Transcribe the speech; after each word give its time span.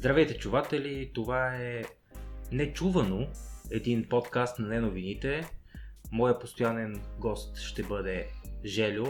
Здравейте, 0.00 0.38
чуватели! 0.38 1.10
Това 1.14 1.56
е 1.56 1.82
Нечувано, 2.52 3.28
един 3.70 4.08
подкаст 4.08 4.58
на 4.58 4.68
неновините. 4.68 5.50
Моя 6.12 6.38
постоянен 6.38 7.02
гост 7.18 7.56
ще 7.58 7.82
бъде 7.82 8.28
Желю, 8.64 9.06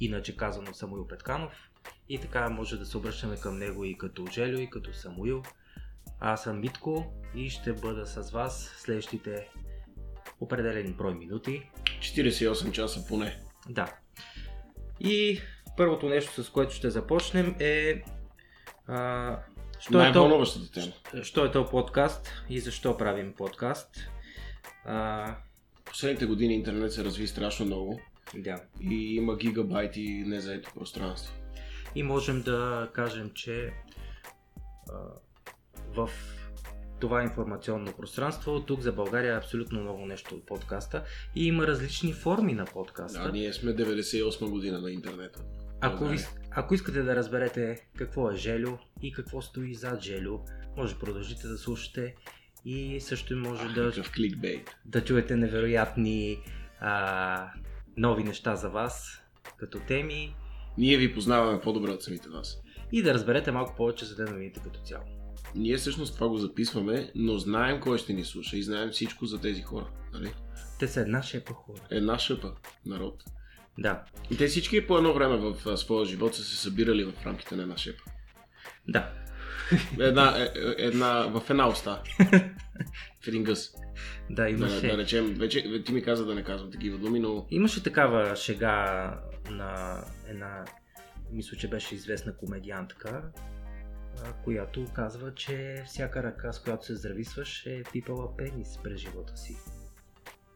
иначе 0.00 0.36
казано 0.36 0.74
Самуил 0.74 1.08
Петканов. 1.08 1.70
И 2.08 2.18
така 2.18 2.48
може 2.48 2.76
да 2.76 2.86
се 2.86 2.96
обръщаме 2.96 3.36
към 3.36 3.58
него 3.58 3.84
и 3.84 3.98
като 3.98 4.26
Желю, 4.26 4.58
и 4.58 4.70
като 4.70 4.92
Самуил. 4.92 5.42
Аз 6.20 6.42
съм 6.42 6.60
Митко 6.60 7.12
и 7.34 7.50
ще 7.50 7.72
бъда 7.72 8.06
с 8.06 8.30
вас 8.30 8.74
следващите 8.78 9.48
определени 10.40 10.92
брой 10.92 11.14
минути. 11.14 11.70
48 11.98 12.70
часа 12.70 13.06
поне. 13.08 13.40
Да. 13.68 13.96
И 15.00 15.40
първото 15.76 16.08
нещо, 16.08 16.44
с 16.44 16.50
което 16.50 16.74
ще 16.74 16.90
започнем 16.90 17.56
е 17.60 18.02
а, 18.86 19.38
Що 19.82 20.02
е, 20.02 20.12
то, 20.12 20.44
тема. 20.74 20.92
що 21.22 21.44
е 21.44 21.50
то 21.50 21.66
подкаст 21.66 22.32
и 22.50 22.60
защо 22.60 22.96
правим 22.96 23.32
подкаст? 23.32 23.88
А... 24.84 25.26
Последните 25.84 26.26
години 26.26 26.54
интернет 26.54 26.92
се 26.92 27.04
разви 27.04 27.26
страшно 27.26 27.66
много. 27.66 28.00
Да. 28.34 28.62
И 28.80 29.14
има 29.14 29.36
гигабайти 29.36 30.24
незаето 30.26 30.70
пространство. 30.74 31.34
И 31.94 32.02
можем 32.02 32.42
да 32.42 32.88
кажем, 32.92 33.30
че 33.34 33.72
а, 34.90 34.94
в 35.94 36.10
това 37.00 37.22
информационно 37.22 37.92
пространство. 37.92 38.60
Тук 38.60 38.80
за 38.80 38.92
България 38.92 39.34
е 39.34 39.36
абсолютно 39.36 39.80
много 39.80 40.06
нещо 40.06 40.34
от 40.34 40.46
подкаста 40.46 41.04
и 41.34 41.46
има 41.46 41.66
различни 41.66 42.12
форми 42.12 42.52
на 42.52 42.64
подкаста. 42.64 43.22
Да, 43.22 43.32
ние 43.32 43.52
сме 43.52 43.76
98 43.76 44.50
година 44.50 44.80
на 44.80 44.90
интернета. 44.90 45.40
Ако, 45.80 46.04
ви, 46.04 46.18
ако 46.54 46.74
искате 46.74 47.02
да 47.02 47.16
разберете 47.16 47.86
какво 47.96 48.30
е 48.30 48.36
Желю 48.36 48.76
и 49.02 49.12
какво 49.12 49.42
стои 49.42 49.74
зад 49.74 50.02
Желю, 50.02 50.38
може 50.76 50.94
да 50.94 51.00
продължите 51.00 51.48
да 51.48 51.58
слушате 51.58 52.14
и 52.64 53.00
също 53.00 53.36
може 53.36 53.62
а, 53.64 53.72
да, 53.72 53.92
да 54.84 55.04
чуете 55.04 55.36
невероятни 55.36 56.38
а, 56.80 57.52
нови 57.96 58.24
неща 58.24 58.56
за 58.56 58.68
вас, 58.68 59.22
като 59.56 59.80
теми. 59.80 60.34
Ние 60.78 60.96
ви 60.96 61.14
познаваме 61.14 61.60
по-добре 61.60 61.90
от 61.90 62.02
самите 62.02 62.28
вас. 62.28 62.58
И 62.92 63.02
да 63.02 63.14
разберете 63.14 63.52
малко 63.52 63.76
повече 63.76 64.04
за 64.04 64.24
новините 64.24 64.60
като 64.64 64.80
цяло. 64.80 65.04
Ние 65.54 65.76
всъщност 65.76 66.14
това 66.14 66.28
го 66.28 66.38
записваме, 66.38 67.10
но 67.14 67.38
знаем 67.38 67.80
кой 67.80 67.98
ще 67.98 68.12
ни 68.12 68.24
слуша 68.24 68.56
и 68.56 68.62
знаем 68.62 68.90
всичко 68.90 69.26
за 69.26 69.40
тези 69.40 69.62
хора. 69.62 69.90
Нали? 70.12 70.34
Те 70.78 70.88
са 70.88 71.00
една 71.00 71.22
шепа 71.22 71.52
хора. 71.52 71.80
Една 71.90 72.18
шепа 72.18 72.54
народ. 72.86 73.24
Да. 73.78 74.02
И 74.30 74.36
те 74.36 74.46
всички 74.46 74.86
по 74.86 74.98
едно 74.98 75.14
време 75.14 75.36
в 75.36 75.76
своя 75.76 76.06
живот 76.06 76.34
са 76.34 76.42
се 76.42 76.56
събирали 76.56 77.04
в 77.04 77.26
рамките 77.26 77.56
на 77.56 77.62
една 77.62 77.76
шепа. 77.76 78.02
Да. 78.88 79.12
Една, 80.00 80.38
е, 80.38 80.42
е, 80.42 80.74
една, 80.78 81.22
в 81.22 81.50
една 81.50 81.68
уста. 81.68 82.02
в 83.20 83.28
един 83.28 83.44
гъс. 83.44 83.74
Да, 84.30 84.48
имаше. 84.48 84.80
Да, 84.80 84.88
да 84.88 84.98
речем, 84.98 85.34
вече 85.34 85.82
ти 85.84 85.92
ми 85.92 86.02
каза 86.02 86.26
да 86.26 86.34
не 86.34 86.44
казвам 86.44 86.70
такива 86.70 86.98
думи, 86.98 87.20
но... 87.20 87.46
Имаше 87.50 87.82
такава 87.82 88.36
шега 88.36 89.20
на 89.50 90.00
една, 90.28 90.64
мисля, 91.32 91.56
че 91.56 91.68
беше 91.68 91.94
известна 91.94 92.36
комедиантка, 92.36 93.22
която 94.44 94.86
казва, 94.94 95.34
че 95.34 95.82
всяка 95.86 96.22
ръка, 96.22 96.52
с 96.52 96.62
която 96.62 96.86
се 96.86 96.94
здрависваш, 96.94 97.66
е 97.66 97.82
пипала 97.92 98.36
пенис 98.36 98.78
през 98.82 99.00
живота 99.00 99.36
си. 99.36 99.56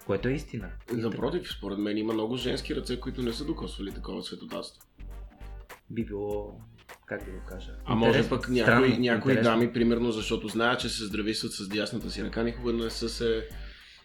Което 0.07 0.29
е 0.29 0.33
истина. 0.33 0.71
Напротив, 0.93 1.53
според 1.53 1.79
мен 1.79 1.99
има 1.99 2.13
много 2.13 2.37
женски 2.37 2.77
ръце, 2.77 3.01
които 3.01 3.23
не 3.23 3.33
са 3.33 3.45
докосвали 3.45 3.93
такова 3.93 4.23
светотатство. 4.23 4.83
Би 5.91 6.05
било, 6.05 6.61
как 7.07 7.25
да 7.25 7.31
го 7.31 7.41
кажа? 7.49 7.73
А 7.85 7.95
може 7.95 8.29
пък 8.29 8.49
някои, 8.49 8.99
някои 8.99 9.41
дами, 9.41 9.73
примерно, 9.73 10.13
защото 10.13 10.49
знаят, 10.49 10.81
че 10.81 10.89
се 10.89 11.05
здрависват 11.05 11.53
с 11.53 11.69
дясната 11.69 12.11
си 12.11 12.25
ръка, 12.25 12.43
никога 12.43 12.73
не 12.73 12.91
са 12.91 13.09
се 13.09 13.49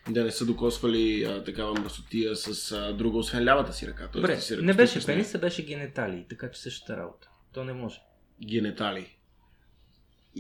да 0.09 0.24
не 0.24 0.31
са 0.31 0.46
докосвали 0.46 1.24
а, 1.24 1.44
такава 1.44 1.80
мръсотия 1.80 2.36
с 2.36 2.72
а, 2.72 2.94
друга, 2.94 3.18
освен 3.18 3.46
лявата 3.46 3.74
си 3.74 3.88
ръка. 3.88 4.09
Добре, 4.14 4.40
си 4.40 4.58
не 4.58 4.74
беше 4.74 5.06
пенис, 5.06 5.36
а 5.36 5.40
беше 5.40 5.66
генетали, 5.66 6.25
така 6.30 6.52
че 6.52 6.62
същата 6.62 6.98
работа. 6.98 7.30
То 7.54 7.64
не 7.64 7.74
може. 7.74 8.02
Генетали. 8.48 9.18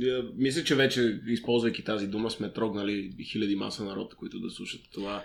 Е, 0.01 0.21
мисля, 0.35 0.63
че 0.63 0.75
вече, 0.75 1.21
използвайки 1.27 1.83
тази 1.83 2.07
дума, 2.07 2.31
сме 2.31 2.53
трогнали 2.53 3.15
хиляди 3.23 3.55
маса 3.55 3.83
народ, 3.83 4.15
които 4.15 4.39
да 4.39 4.49
слушат 4.49 4.81
това 4.93 5.23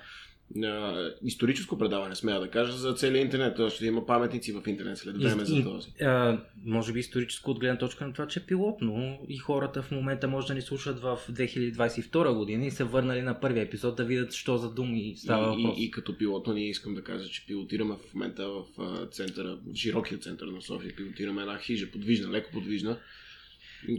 а, 0.64 1.10
историческо 1.22 1.78
предаване, 1.78 2.14
смея 2.14 2.40
да 2.40 2.50
кажа, 2.50 2.72
за 2.72 2.94
целия 2.94 3.22
интернет. 3.22 3.72
Ще 3.72 3.86
има 3.86 4.06
паметници 4.06 4.52
в 4.52 4.62
интернет 4.66 4.98
след 4.98 5.16
време 5.16 5.44
за 5.44 5.62
този. 5.62 5.88
А, 6.00 6.38
може 6.64 6.92
би 6.92 7.00
историческо 7.00 7.50
от 7.50 7.60
гледна 7.60 7.78
точка 7.78 8.06
на 8.06 8.12
това, 8.12 8.28
че 8.28 8.40
е 8.40 8.42
пилотно 8.42 9.18
и 9.28 9.36
хората 9.36 9.82
в 9.82 9.90
момента 9.90 10.28
може 10.28 10.46
да 10.46 10.54
ни 10.54 10.62
слушат 10.62 11.00
в 11.00 11.18
2022 11.30 12.34
година 12.34 12.66
и 12.66 12.70
се 12.70 12.84
върнали 12.84 13.22
на 13.22 13.40
първия 13.40 13.62
епизод 13.62 13.96
да 13.96 14.04
видят, 14.04 14.32
що 14.32 14.58
за 14.58 14.70
думи 14.70 15.14
става 15.16 15.44
и, 15.44 15.56
въпрос. 15.56 15.78
И, 15.78 15.84
и, 15.84 15.90
като 15.90 16.18
пилотно 16.18 16.52
ние 16.52 16.68
искам 16.68 16.94
да 16.94 17.02
кажа, 17.04 17.28
че 17.28 17.46
пилотираме 17.46 17.94
в 17.94 18.14
момента 18.14 18.48
в 18.48 18.64
центъра, 19.10 19.58
в 19.66 19.76
широкия 19.76 20.18
център 20.18 20.46
на 20.46 20.62
София, 20.62 20.96
пилотираме 20.96 21.42
една 21.42 21.58
хижа, 21.58 21.90
подвижна, 21.90 22.30
леко 22.30 22.50
подвижна, 22.52 22.98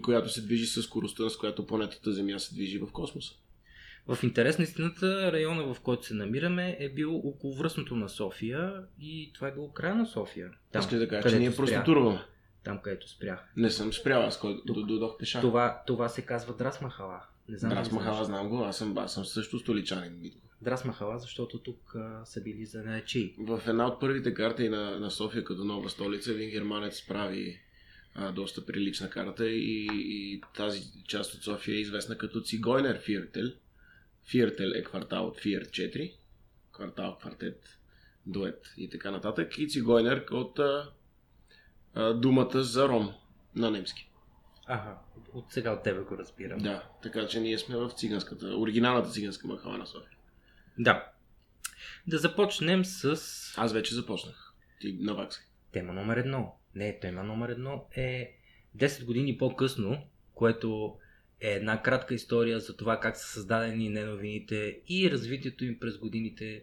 която 0.03 0.29
се 0.29 0.41
движи 0.41 0.65
с 0.65 0.83
скоростта, 0.83 1.29
с 1.29 1.37
която 1.37 1.67
планетата 1.67 2.13
Земя 2.13 2.39
се 2.39 2.55
движи 2.55 2.77
в 2.77 2.87
космоса. 2.91 3.33
В 4.07 4.23
интерес 4.23 4.57
на 4.57 4.63
истината, 4.63 5.31
района 5.31 5.73
в 5.73 5.79
който 5.81 6.05
се 6.05 6.13
намираме 6.13 6.77
е 6.79 6.89
бил 6.89 7.15
около 7.15 7.55
връзното 7.55 7.95
на 7.95 8.09
София 8.09 8.83
и 9.01 9.31
това 9.33 9.47
е 9.47 9.51
било 9.51 9.71
края 9.71 9.95
на 9.95 10.05
София. 10.05 10.51
Там, 10.71 10.79
Искаш 10.79 10.99
да 10.99 11.07
кажа, 11.07 11.29
че 11.29 11.39
ние 11.39 11.55
просто 11.55 11.83
турваме. 11.85 12.19
Там, 12.63 12.79
където 12.81 13.09
спрях. 13.09 13.51
Не 13.57 13.69
съм 13.69 13.93
спрял, 13.93 14.21
аз 14.21 14.39
който 14.39 14.73
додох 14.73 15.17
пеша. 15.17 15.41
Това, 15.41 15.83
това 15.87 16.09
се 16.09 16.21
казва 16.21 16.53
Драсмахала. 16.53 17.21
Не 17.49 17.57
знам 17.57 17.69
Драс 17.69 17.91
Махала, 17.91 18.25
знам 18.25 18.49
го, 18.49 18.63
аз 18.63 18.77
съм, 18.77 18.97
аз 18.97 19.13
съм 19.13 19.25
също 19.25 19.59
столичанин. 19.59 20.31
Драсмахала, 20.61 21.19
защото 21.19 21.59
тук 21.59 21.95
а, 21.95 22.25
са 22.25 22.41
били 22.41 22.65
за 22.65 22.83
наечи. 22.83 23.35
В 23.39 23.61
една 23.67 23.87
от 23.87 23.99
първите 23.99 24.33
карти 24.33 24.69
на, 24.69 24.99
на 24.99 25.11
София 25.11 25.43
като 25.43 25.63
нова 25.63 25.89
столица 25.89 26.31
един 26.31 26.49
германец 26.49 27.07
прави 27.07 27.59
а, 28.15 28.31
доста 28.31 28.65
прилична 28.65 29.09
карта 29.09 29.49
и, 29.49 29.87
и 29.93 30.41
тази 30.55 30.81
част 31.07 31.33
от 31.33 31.43
София 31.43 31.75
е 31.75 31.79
известна 31.79 32.17
като 32.17 32.41
Цигойнер 32.41 32.99
Фиртел. 32.99 33.47
Фиртел 34.31 34.71
е 34.75 34.83
квартал 34.83 35.27
от 35.27 35.39
Фиер 35.39 35.65
4, 35.65 36.13
квартал, 36.71 37.17
квартет, 37.17 37.79
дует 38.25 38.73
и 38.77 38.89
така 38.89 39.11
нататък. 39.11 39.57
И 39.57 39.67
Цигойнер 39.67 40.25
от 40.31 40.59
а, 40.59 40.91
а, 41.93 42.13
думата 42.13 42.63
за 42.63 42.87
ром 42.87 43.13
на 43.55 43.71
немски. 43.71 44.09
Ага, 44.65 44.97
от 45.33 45.45
сега 45.53 45.71
от 45.71 45.83
тебе 45.83 46.01
го 46.01 46.17
разбирам. 46.17 46.59
Да, 46.59 46.89
така 47.03 47.27
че 47.27 47.39
ние 47.39 47.57
сме 47.57 47.77
в 47.77 47.91
циганската, 47.95 48.57
оригиналната 48.57 49.09
циганска 49.09 49.47
махала 49.47 49.77
на 49.77 49.87
София. 49.87 50.17
Да. 50.79 51.11
Да 52.07 52.17
започнем 52.17 52.85
с... 52.85 53.05
Аз 53.57 53.73
вече 53.73 53.95
започнах. 53.95 54.53
Ти 54.79 54.97
наваксай. 54.99 55.43
Тема 55.71 55.93
номер 55.93 56.17
едно. 56.17 56.55
Не, 56.75 56.99
тема 56.99 57.23
номер 57.23 57.49
едно 57.49 57.85
е 57.95 58.37
10 58.77 59.05
години 59.05 59.37
по-късно, 59.37 60.03
което 60.33 60.97
е 61.41 61.51
една 61.51 61.81
кратка 61.81 62.13
история 62.13 62.59
за 62.59 62.77
това 62.77 62.99
как 62.99 63.17
са 63.17 63.27
създадени 63.27 63.89
неновините 63.89 64.79
и 64.87 65.11
развитието 65.11 65.65
им 65.65 65.79
през 65.79 65.97
годините, 65.97 66.61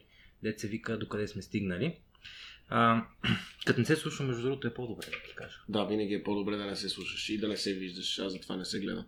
се 0.56 0.68
вика 0.68 0.98
докъде 0.98 1.28
сме 1.28 1.42
стигнали. 1.42 1.96
А, 2.68 3.02
като 3.66 3.80
не 3.80 3.86
се 3.86 3.96
слуша, 3.96 4.22
между 4.22 4.42
другото, 4.42 4.66
е 4.66 4.74
по-добре, 4.74 5.06
да 5.06 5.28
ти 5.28 5.34
кажа. 5.34 5.56
Да, 5.68 5.84
винаги 5.84 6.14
е 6.14 6.22
по-добре 6.22 6.56
да 6.56 6.66
не 6.66 6.76
се 6.76 6.88
слушаш 6.88 7.28
и 7.28 7.38
да 7.38 7.48
не 7.48 7.56
се 7.56 7.74
виждаш. 7.74 8.18
Аз 8.18 8.32
затова 8.32 8.56
не 8.56 8.64
се 8.64 8.80
гледам. 8.80 9.04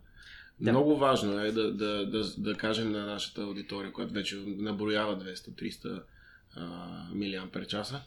Да. 0.59 0.71
Много 0.71 0.97
важно 0.97 1.39
е 1.39 1.51
да, 1.51 1.73
да, 1.73 2.05
да, 2.05 2.23
да 2.37 2.55
кажем 2.55 2.91
на 2.91 3.05
нашата 3.05 3.41
аудитория, 3.41 3.91
която 3.91 4.13
вече 4.13 4.35
наброява 4.45 5.19
200-300 5.19 6.03
мАч, 7.13 8.01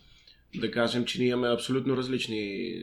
да 0.55 0.71
кажем, 0.71 1.05
че 1.05 1.19
ние 1.19 1.29
имаме 1.29 1.55
абсолютно 1.55 1.97
различни 1.97 2.75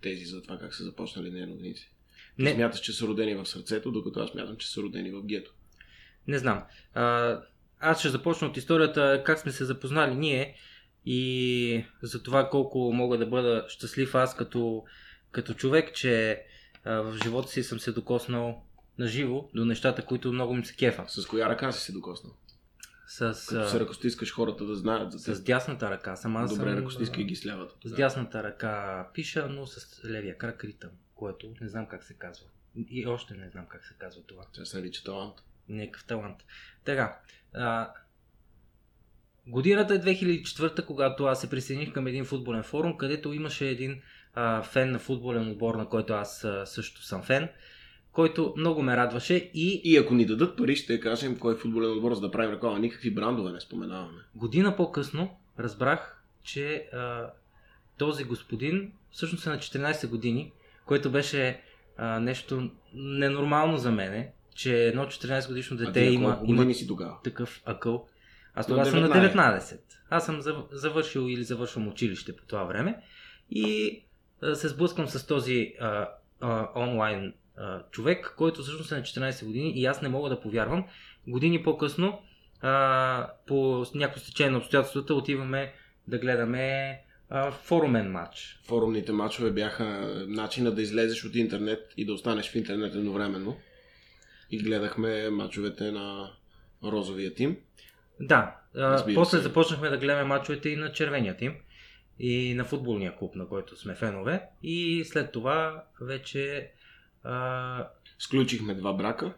тези 0.00 0.24
за 0.24 0.42
това 0.42 0.58
как 0.58 0.74
са 0.74 0.84
започнали 0.84 1.30
неновините. 1.30 1.90
Не. 2.38 2.54
Смяташ, 2.54 2.80
че 2.80 2.92
са 2.92 3.06
родени 3.06 3.34
в 3.34 3.46
сърцето, 3.46 3.92
докато 3.92 4.20
аз 4.20 4.30
смятам, 4.30 4.56
че 4.56 4.70
са 4.70 4.82
родени 4.82 5.10
в 5.10 5.22
гето. 5.22 5.54
Не 6.26 6.38
знам. 6.38 6.62
А, 6.94 7.38
аз 7.80 7.98
ще 7.98 8.08
започна 8.08 8.48
от 8.48 8.56
историята 8.56 9.22
как 9.26 9.38
сме 9.38 9.52
се 9.52 9.64
запознали 9.64 10.14
ние 10.14 10.56
и 11.06 11.84
за 12.02 12.22
това 12.22 12.50
колко 12.50 12.92
мога 12.92 13.18
да 13.18 13.26
бъда 13.26 13.64
щастлив 13.68 14.14
аз 14.14 14.36
като, 14.36 14.84
като 15.30 15.54
човек, 15.54 15.94
че 15.94 16.42
а, 16.84 17.00
в 17.00 17.18
живота 17.22 17.48
си 17.48 17.62
съм 17.62 17.80
се 17.80 17.92
докоснал 17.92 18.62
на 18.98 19.06
живо 19.06 19.48
до 19.54 19.64
нещата, 19.64 20.04
които 20.04 20.32
много 20.32 20.54
ми 20.54 20.64
се 20.64 20.74
кефа. 20.74 21.04
С 21.08 21.26
коя 21.26 21.48
ръка 21.48 21.72
си 21.72 21.84
се 21.84 21.92
докоснал? 21.92 22.32
С, 23.06 23.46
Като 23.48 23.68
се 23.68 23.80
ръкостискаш 23.80 24.32
хората 24.32 24.64
да 24.64 24.74
знаят 24.74 25.12
за 25.12 25.18
С 25.18 25.42
дясната 25.42 25.90
ръка. 25.90 26.16
Сама 26.16 26.40
аз 26.40 26.50
Добре, 26.50 26.70
съм, 26.70 26.78
ръкостискай 26.78 27.24
ги 27.24 27.36
с 27.36 27.46
лявата. 27.46 27.74
С 27.84 27.92
дясната 27.92 28.42
ръка 28.42 29.08
пиша, 29.14 29.48
но 29.50 29.66
с 29.66 30.04
левия 30.04 30.38
крак 30.38 30.64
ритъм, 30.64 30.90
което 31.24 31.54
не 31.60 31.68
знам 31.68 31.86
как 31.86 32.04
се 32.04 32.14
казва. 32.14 32.46
И 32.76 33.06
още 33.06 33.34
не 33.34 33.48
знам 33.48 33.66
как 33.68 33.84
се 33.84 33.94
казва 33.98 34.22
това. 34.22 34.44
Това 34.52 34.64
се 34.64 34.78
нарича 34.78 35.04
талант. 35.04 35.34
Някакъв 35.68 36.04
талант. 36.04 36.36
Така. 36.84 37.20
А, 37.54 37.90
годината 39.46 39.94
е 39.94 39.98
2004, 39.98 40.86
когато 40.86 41.24
аз 41.24 41.40
се 41.40 41.50
присъединих 41.50 41.92
към 41.92 42.06
един 42.06 42.24
футболен 42.24 42.62
форум, 42.62 42.96
където 42.96 43.32
имаше 43.32 43.68
един 43.68 44.02
а, 44.34 44.62
фен 44.62 44.90
на 44.90 44.98
футболен 44.98 45.50
отбор, 45.50 45.74
на 45.74 45.88
който 45.88 46.12
аз 46.12 46.44
а, 46.44 46.66
също 46.66 47.02
съм 47.02 47.22
фен 47.22 47.48
който 48.12 48.54
много 48.56 48.82
ме 48.82 48.96
радваше 48.96 49.50
и 49.54 49.80
И 49.84 49.96
ако 49.96 50.14
ни 50.14 50.26
дадат 50.26 50.56
пари, 50.56 50.76
ще 50.76 51.00
кажем 51.00 51.38
кой 51.38 51.56
футболен 51.56 51.90
отбор, 51.90 52.14
за 52.14 52.20
да 52.20 52.30
правим 52.30 52.54
реклама. 52.54 52.78
Никакви 52.78 53.14
брандове 53.14 53.52
не 53.52 53.60
споменаваме. 53.60 54.18
година 54.34 54.76
по-късно 54.76 55.36
разбрах, 55.58 56.22
че 56.42 56.88
а, 56.92 57.30
този 57.98 58.24
господин 58.24 58.92
всъщност 59.10 59.46
е 59.46 59.50
на 59.50 59.58
14 59.58 60.08
години, 60.08 60.52
което 60.86 61.10
беше 61.10 61.60
а, 61.96 62.20
нещо 62.20 62.70
ненормално 62.94 63.78
за 63.78 63.92
мене, 63.92 64.32
че 64.54 64.84
едно 64.84 65.06
14 65.06 65.48
годишно 65.48 65.76
а 65.80 65.84
дете 65.84 66.00
на 66.00 66.06
има, 66.06 66.40
има 66.46 66.74
си 66.74 66.86
тогава? 66.86 67.16
такъв 67.24 67.62
акъл. 67.64 68.08
Аз 68.54 68.66
тогава 68.66 68.86
съм 68.86 69.00
на 69.00 69.08
19. 69.08 69.34
19. 69.34 69.80
Аз 70.10 70.26
съм 70.26 70.40
зав- 70.40 70.66
завършил 70.72 71.20
или 71.20 71.44
завършвам 71.44 71.88
училище 71.88 72.36
по 72.36 72.44
това 72.44 72.64
време 72.64 72.96
и 73.50 74.00
а, 74.42 74.54
се 74.54 74.68
сблъсквам 74.68 75.08
с 75.08 75.26
този 75.26 75.74
а, 75.80 76.08
а, 76.40 76.68
онлайн 76.76 77.34
а, 77.56 77.82
човек, 77.90 78.34
който 78.36 78.62
всъщност 78.62 78.92
е 78.92 78.94
на 78.94 79.02
14 79.02 79.46
години 79.46 79.70
и 79.70 79.86
аз 79.86 80.02
не 80.02 80.08
мога 80.08 80.28
да 80.30 80.40
повярвам. 80.40 80.84
Години 81.28 81.62
по-късно, 81.62 82.22
а, 82.60 83.30
по 83.46 83.86
някакво 83.94 84.20
стечение 84.20 84.50
на 84.50 84.58
обстоятелствата, 84.58 85.14
отиваме 85.14 85.72
да 86.08 86.18
гледаме 86.18 86.98
а, 87.28 87.50
форумен 87.50 88.12
матч. 88.12 88.60
Форумните 88.64 89.12
матчове 89.12 89.50
бяха 89.50 89.84
начина 90.28 90.70
да 90.70 90.82
излезеш 90.82 91.24
от 91.24 91.34
интернет 91.34 91.92
и 91.96 92.06
да 92.06 92.12
останеш 92.12 92.50
в 92.50 92.54
интернет 92.54 92.94
едновременно. 92.94 93.56
И 94.50 94.58
гледахме 94.58 95.30
матчовете 95.30 95.92
на 95.92 96.32
розовия 96.84 97.34
тим. 97.34 97.56
Да, 98.20 98.56
Разбира 98.76 99.14
после 99.14 99.36
се. 99.38 99.42
започнахме 99.42 99.88
да 99.88 99.98
гледаме 99.98 100.24
мачовете 100.24 100.68
и 100.68 100.76
на 100.76 100.92
червения 100.92 101.36
тим 101.36 101.54
и 102.18 102.54
на 102.54 102.64
футболния 102.64 103.16
клуб, 103.16 103.34
на 103.34 103.48
който 103.48 103.76
сме 103.76 103.94
фенове. 103.94 104.42
И 104.62 105.04
след 105.04 105.32
това 105.32 105.84
вече 106.00 106.70
а, 107.22 107.88
Сключихме 108.18 108.74
два 108.74 108.92
брака, 108.92 109.34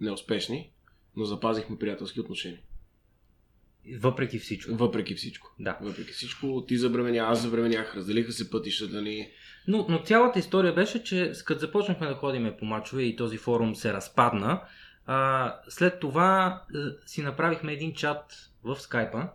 неуспешни, 0.00 0.70
но 1.16 1.24
запазихме 1.24 1.78
приятелски 1.78 2.20
отношения. 2.20 2.60
Въпреки 4.00 4.38
всичко. 4.38 4.74
Въпреки 4.74 5.14
всичко. 5.14 5.54
Да. 5.58 5.78
Въпреки 5.80 6.12
всичко, 6.12 6.64
ти 6.68 6.76
забременя, 6.76 7.18
аз 7.18 7.42
забременях, 7.42 7.96
разделиха 7.96 8.32
се 8.32 8.50
пътищата 8.50 9.02
ни. 9.02 9.28
Но, 9.68 9.86
но 9.88 9.98
цялата 9.98 10.38
история 10.38 10.74
беше, 10.74 11.04
че 11.04 11.32
като 11.44 11.60
започнахме 11.60 12.06
да 12.06 12.14
ходиме 12.14 12.56
по 12.56 12.64
мачове 12.64 13.02
и 13.02 13.16
този 13.16 13.36
форум 13.36 13.74
се 13.74 13.92
разпадна, 13.92 14.60
а, 15.06 15.54
след 15.68 16.00
това 16.00 16.62
а, 16.74 16.92
си 17.06 17.22
направихме 17.22 17.72
един 17.72 17.94
чат 17.94 18.50
в 18.64 18.80
скайпа, 18.80 19.28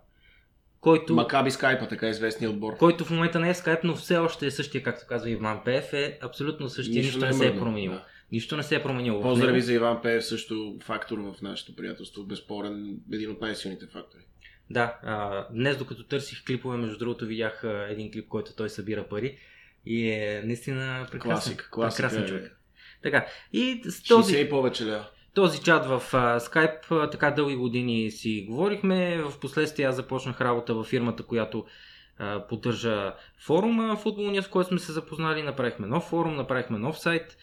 който... 0.81 1.15
Макаби 1.15 1.51
Скайпа, 1.51 1.87
така 1.87 2.09
известният 2.09 2.53
отбор. 2.53 2.77
който 2.77 3.05
в 3.05 3.09
момента 3.09 3.39
не 3.39 3.49
е 3.49 3.53
скайп, 3.53 3.83
но 3.83 3.95
все 3.95 4.17
още 4.17 4.45
е 4.45 4.51
същия, 4.51 4.83
както 4.83 5.05
казва 5.09 5.29
Иван 5.29 5.61
Пев, 5.65 5.93
е 5.93 6.19
абсолютно 6.21 6.69
същия, 6.69 7.03
нищо, 7.03 7.19
не, 7.19 7.27
е 7.27 7.33
се 7.33 7.47
е 7.47 7.55
променило. 7.55 7.95
Да. 7.95 8.05
Нищо 8.31 8.57
не 8.57 8.63
се 8.63 8.75
е 8.75 8.83
променило. 8.83 9.21
Поздрави 9.21 9.61
за 9.61 9.73
Иван 9.73 10.01
Пеев, 10.01 10.25
също 10.25 10.77
фактор 10.83 11.17
в 11.17 11.35
нашето 11.41 11.75
приятелство. 11.75 12.23
Безспорен, 12.23 12.97
един 13.13 13.31
от 13.31 13.41
най-силните 13.41 13.85
фактори. 13.87 14.21
Да, 14.69 14.97
а, 15.03 15.47
днес 15.51 15.77
докато 15.77 16.03
търсих 16.03 16.45
клипове, 16.45 16.77
между 16.77 16.97
другото 16.97 17.25
видях 17.25 17.63
а, 17.63 17.87
един 17.89 18.11
клип, 18.11 18.27
който 18.27 18.55
той 18.55 18.69
събира 18.69 19.07
пари 19.07 19.37
и 19.85 20.09
е 20.09 20.41
наистина 20.45 21.07
прекрасен, 21.11 21.53
Класик, 21.53 21.69
класика 21.71 22.03
прекрасен 22.03 22.23
е. 22.23 22.27
човек. 22.27 22.57
Така, 23.03 23.25
и 23.53 23.81
с 23.85 24.03
този, 24.03 24.35
60 24.35 24.45
и 24.45 24.49
повече 24.49 24.85
лева. 24.85 25.09
този 25.33 25.61
чат 25.61 25.85
в 25.85 26.03
а, 26.13 26.39
Skype 26.39 26.91
а, 26.91 27.09
така 27.09 27.31
дълги 27.31 27.55
години 27.55 28.11
си 28.11 28.45
говорихме. 28.49 29.21
В 29.21 29.39
последствие 29.39 29.85
аз 29.85 29.95
започнах 29.95 30.41
работа 30.41 30.73
във 30.73 30.87
фирмата, 30.87 31.23
която 31.23 31.65
а, 32.17 32.47
поддържа 32.47 33.13
форума 33.39 33.95
футболния, 33.97 34.43
с 34.43 34.47
който 34.47 34.67
сме 34.67 34.79
се 34.79 34.91
запознали. 34.91 35.43
Направихме 35.43 35.87
нов 35.87 36.03
форум, 36.03 36.35
направихме 36.35 36.77
нов 36.77 36.99
сайт. 36.99 37.37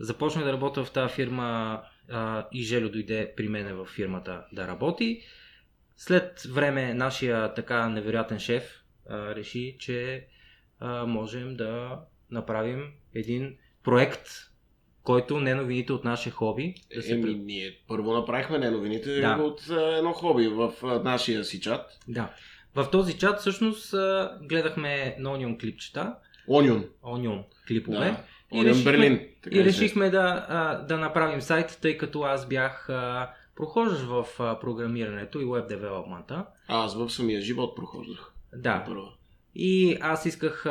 Започнах 0.00 0.44
да 0.44 0.52
работя 0.52 0.84
в 0.84 0.90
тази 0.90 1.14
фирма 1.14 1.80
а, 2.10 2.46
и 2.52 2.62
Желю 2.62 2.88
дойде 2.88 3.32
при 3.36 3.48
мене 3.48 3.72
в 3.72 3.84
фирмата 3.84 4.44
да 4.52 4.66
работи. 4.66 5.22
След 6.00 6.42
време 6.44 6.94
нашия 6.94 7.54
така 7.54 7.88
невероятен 7.88 8.38
шеф 8.38 8.62
а, 9.08 9.34
реши, 9.34 9.76
че 9.78 10.26
а, 10.78 11.06
можем 11.06 11.56
да 11.56 11.98
направим 12.30 12.84
един 13.14 13.54
проект, 13.84 14.28
който 15.02 15.40
не 15.40 15.54
новините 15.54 15.92
от 15.92 16.04
наше 16.04 16.30
хоби. 16.30 16.74
Да 16.96 17.02
се 17.02 17.12
Еми, 17.12 17.34
ние 17.34 17.78
първо 17.88 18.12
направихме 18.12 18.58
не 18.58 18.70
новините 18.70 19.20
Да. 19.20 19.36
от 19.36 19.70
а, 19.70 19.96
едно 19.96 20.12
хоби 20.12 20.48
в 20.48 20.72
а, 20.82 20.86
нашия 20.86 21.44
си 21.44 21.60
чат. 21.60 21.98
Да. 22.08 22.34
В 22.74 22.90
този 22.92 23.18
чат 23.18 23.40
всъщност 23.40 23.94
а, 23.94 24.38
гледахме 24.42 25.16
на 25.18 25.30
Onion 25.30 25.60
клипчета, 25.60 26.14
Onion. 26.48 26.86
Onion 27.04 27.44
клипове. 27.68 27.98
Да. 27.98 28.20
И 28.52 28.56
Onion 28.56 28.68
решихме- 28.68 28.84
Берлин. 28.92 29.28
така 29.42 29.56
И 29.56 29.64
решихме 29.64 30.10
да, 30.10 30.46
а, 30.48 30.74
да 30.74 30.98
направим 30.98 31.40
сайт, 31.40 31.78
тъй 31.82 31.96
като 31.96 32.20
аз 32.22 32.48
бях 32.48 32.88
а, 32.88 33.30
прохождащ 33.60 34.02
в 34.02 34.26
а, 34.38 34.60
програмирането 34.60 35.40
и 35.40 35.44
веб 35.44 35.68
девелопмента. 35.68 36.46
Аз 36.68 36.94
в 36.94 37.10
самия 37.10 37.40
живот 37.40 37.76
прохождах. 37.76 38.32
Да. 38.56 38.84
Първо. 38.86 39.08
И 39.54 39.96
аз 40.00 40.26
исках 40.26 40.66
а, 40.66 40.70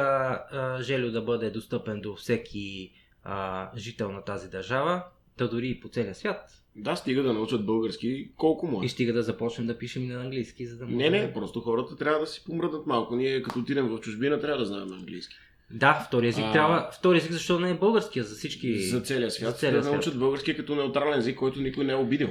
а, 0.52 0.82
Желю 0.82 1.12
да 1.12 1.22
бъде 1.22 1.50
достъпен 1.50 2.02
до 2.02 2.16
всеки 2.16 2.92
а, 3.24 3.70
жител 3.78 4.12
на 4.12 4.22
тази 4.24 4.50
държава, 4.50 5.04
да 5.38 5.50
дори 5.50 5.70
и 5.70 5.80
по 5.80 5.90
целия 5.90 6.16
свят. 6.16 6.50
Да, 6.76 6.96
стига 6.96 7.24
да 7.24 7.34
научат 7.34 7.66
български 7.66 8.32
колко 8.38 8.68
му 8.68 8.82
е. 8.84 8.86
И 8.86 8.90
стига 8.90 9.14
да 9.14 9.24
започнем 9.24 9.68
да 9.68 9.78
пишем 9.78 10.04
и 10.04 10.08
на 10.08 10.22
английски, 10.22 10.66
за 10.66 10.78
да 10.78 10.86
Не, 10.86 10.92
можем- 10.92 11.12
не, 11.12 11.34
просто 11.34 11.62
хората 11.62 11.96
трябва 11.96 12.20
да 12.20 12.28
си 12.28 12.44
помръднат 12.46 12.86
малко. 12.86 13.16
Ние 13.16 13.42
като 13.44 13.60
отидем 13.60 13.88
в 13.88 14.00
чужбина 14.00 14.40
трябва 14.40 14.60
да 14.60 14.66
знаем 14.66 14.94
английски. 14.94 15.36
Да, 15.72 15.94
втори 16.08 16.28
език 16.28 16.44
А- 16.48 16.52
трябва. 16.52 16.90
Втори 16.94 17.18
език, 17.18 17.32
защото 17.32 17.60
не 17.60 17.70
е 17.72 17.74
българския 17.74 18.24
за 18.24 18.36
всички. 18.36 18.80
За 18.80 19.02
целия 19.02 19.32
свят. 19.32 19.52
За 19.52 19.58
целия 19.58 19.78
да 19.78 19.84
свят. 19.84 19.94
научат 19.94 20.20
български 20.20 20.56
като 20.56 20.76
неутрален 20.76 21.20
език, 21.20 21.38
който 21.38 21.62
никой 21.62 21.86
не 21.86 21.92
е 21.94 21.96
обидил. 21.96 22.30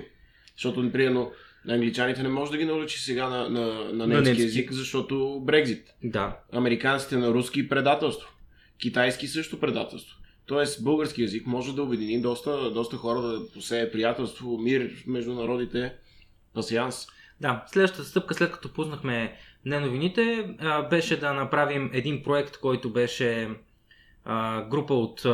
Защото, 0.58 0.92
примерно, 0.92 1.30
англичаните 1.68 2.22
не 2.22 2.28
може 2.28 2.50
да 2.50 2.58
ги 2.58 2.64
научи 2.64 2.98
сега 3.00 3.28
на, 3.28 3.48
на, 3.48 3.60
на 3.74 3.92
На 3.92 4.06
немски 4.06 4.28
немски. 4.30 4.44
език, 4.44 4.72
защото 4.72 5.40
Брекзит. 5.44 5.94
Да. 6.04 6.36
Американците 6.52 7.16
на 7.16 7.28
руски 7.28 7.68
предателство. 7.68 8.28
Китайски 8.78 9.26
също 9.26 9.60
предателство. 9.60 10.16
Тоест, 10.46 10.84
български 10.84 11.22
язик 11.22 11.46
може 11.46 11.74
да 11.74 11.82
обедини 11.82 12.22
доста, 12.22 12.70
доста 12.70 12.96
хора 12.96 13.20
да 13.20 13.52
посее 13.54 13.90
приятелство, 13.90 14.58
мир 14.58 14.90
между 15.06 15.34
народите, 15.34 15.92
пасианс. 16.54 17.06
Да, 17.40 17.64
следващата 17.66 18.04
стъпка, 18.04 18.34
след 18.34 18.52
като 18.52 18.72
пуснахме 18.72 19.36
не 19.64 19.80
новините, 19.80 20.54
беше 20.90 21.20
да 21.20 21.32
направим 21.32 21.90
един 21.92 22.22
проект, 22.22 22.56
който 22.56 22.90
беше 22.92 23.48
група 24.68 24.94
от 24.94 25.26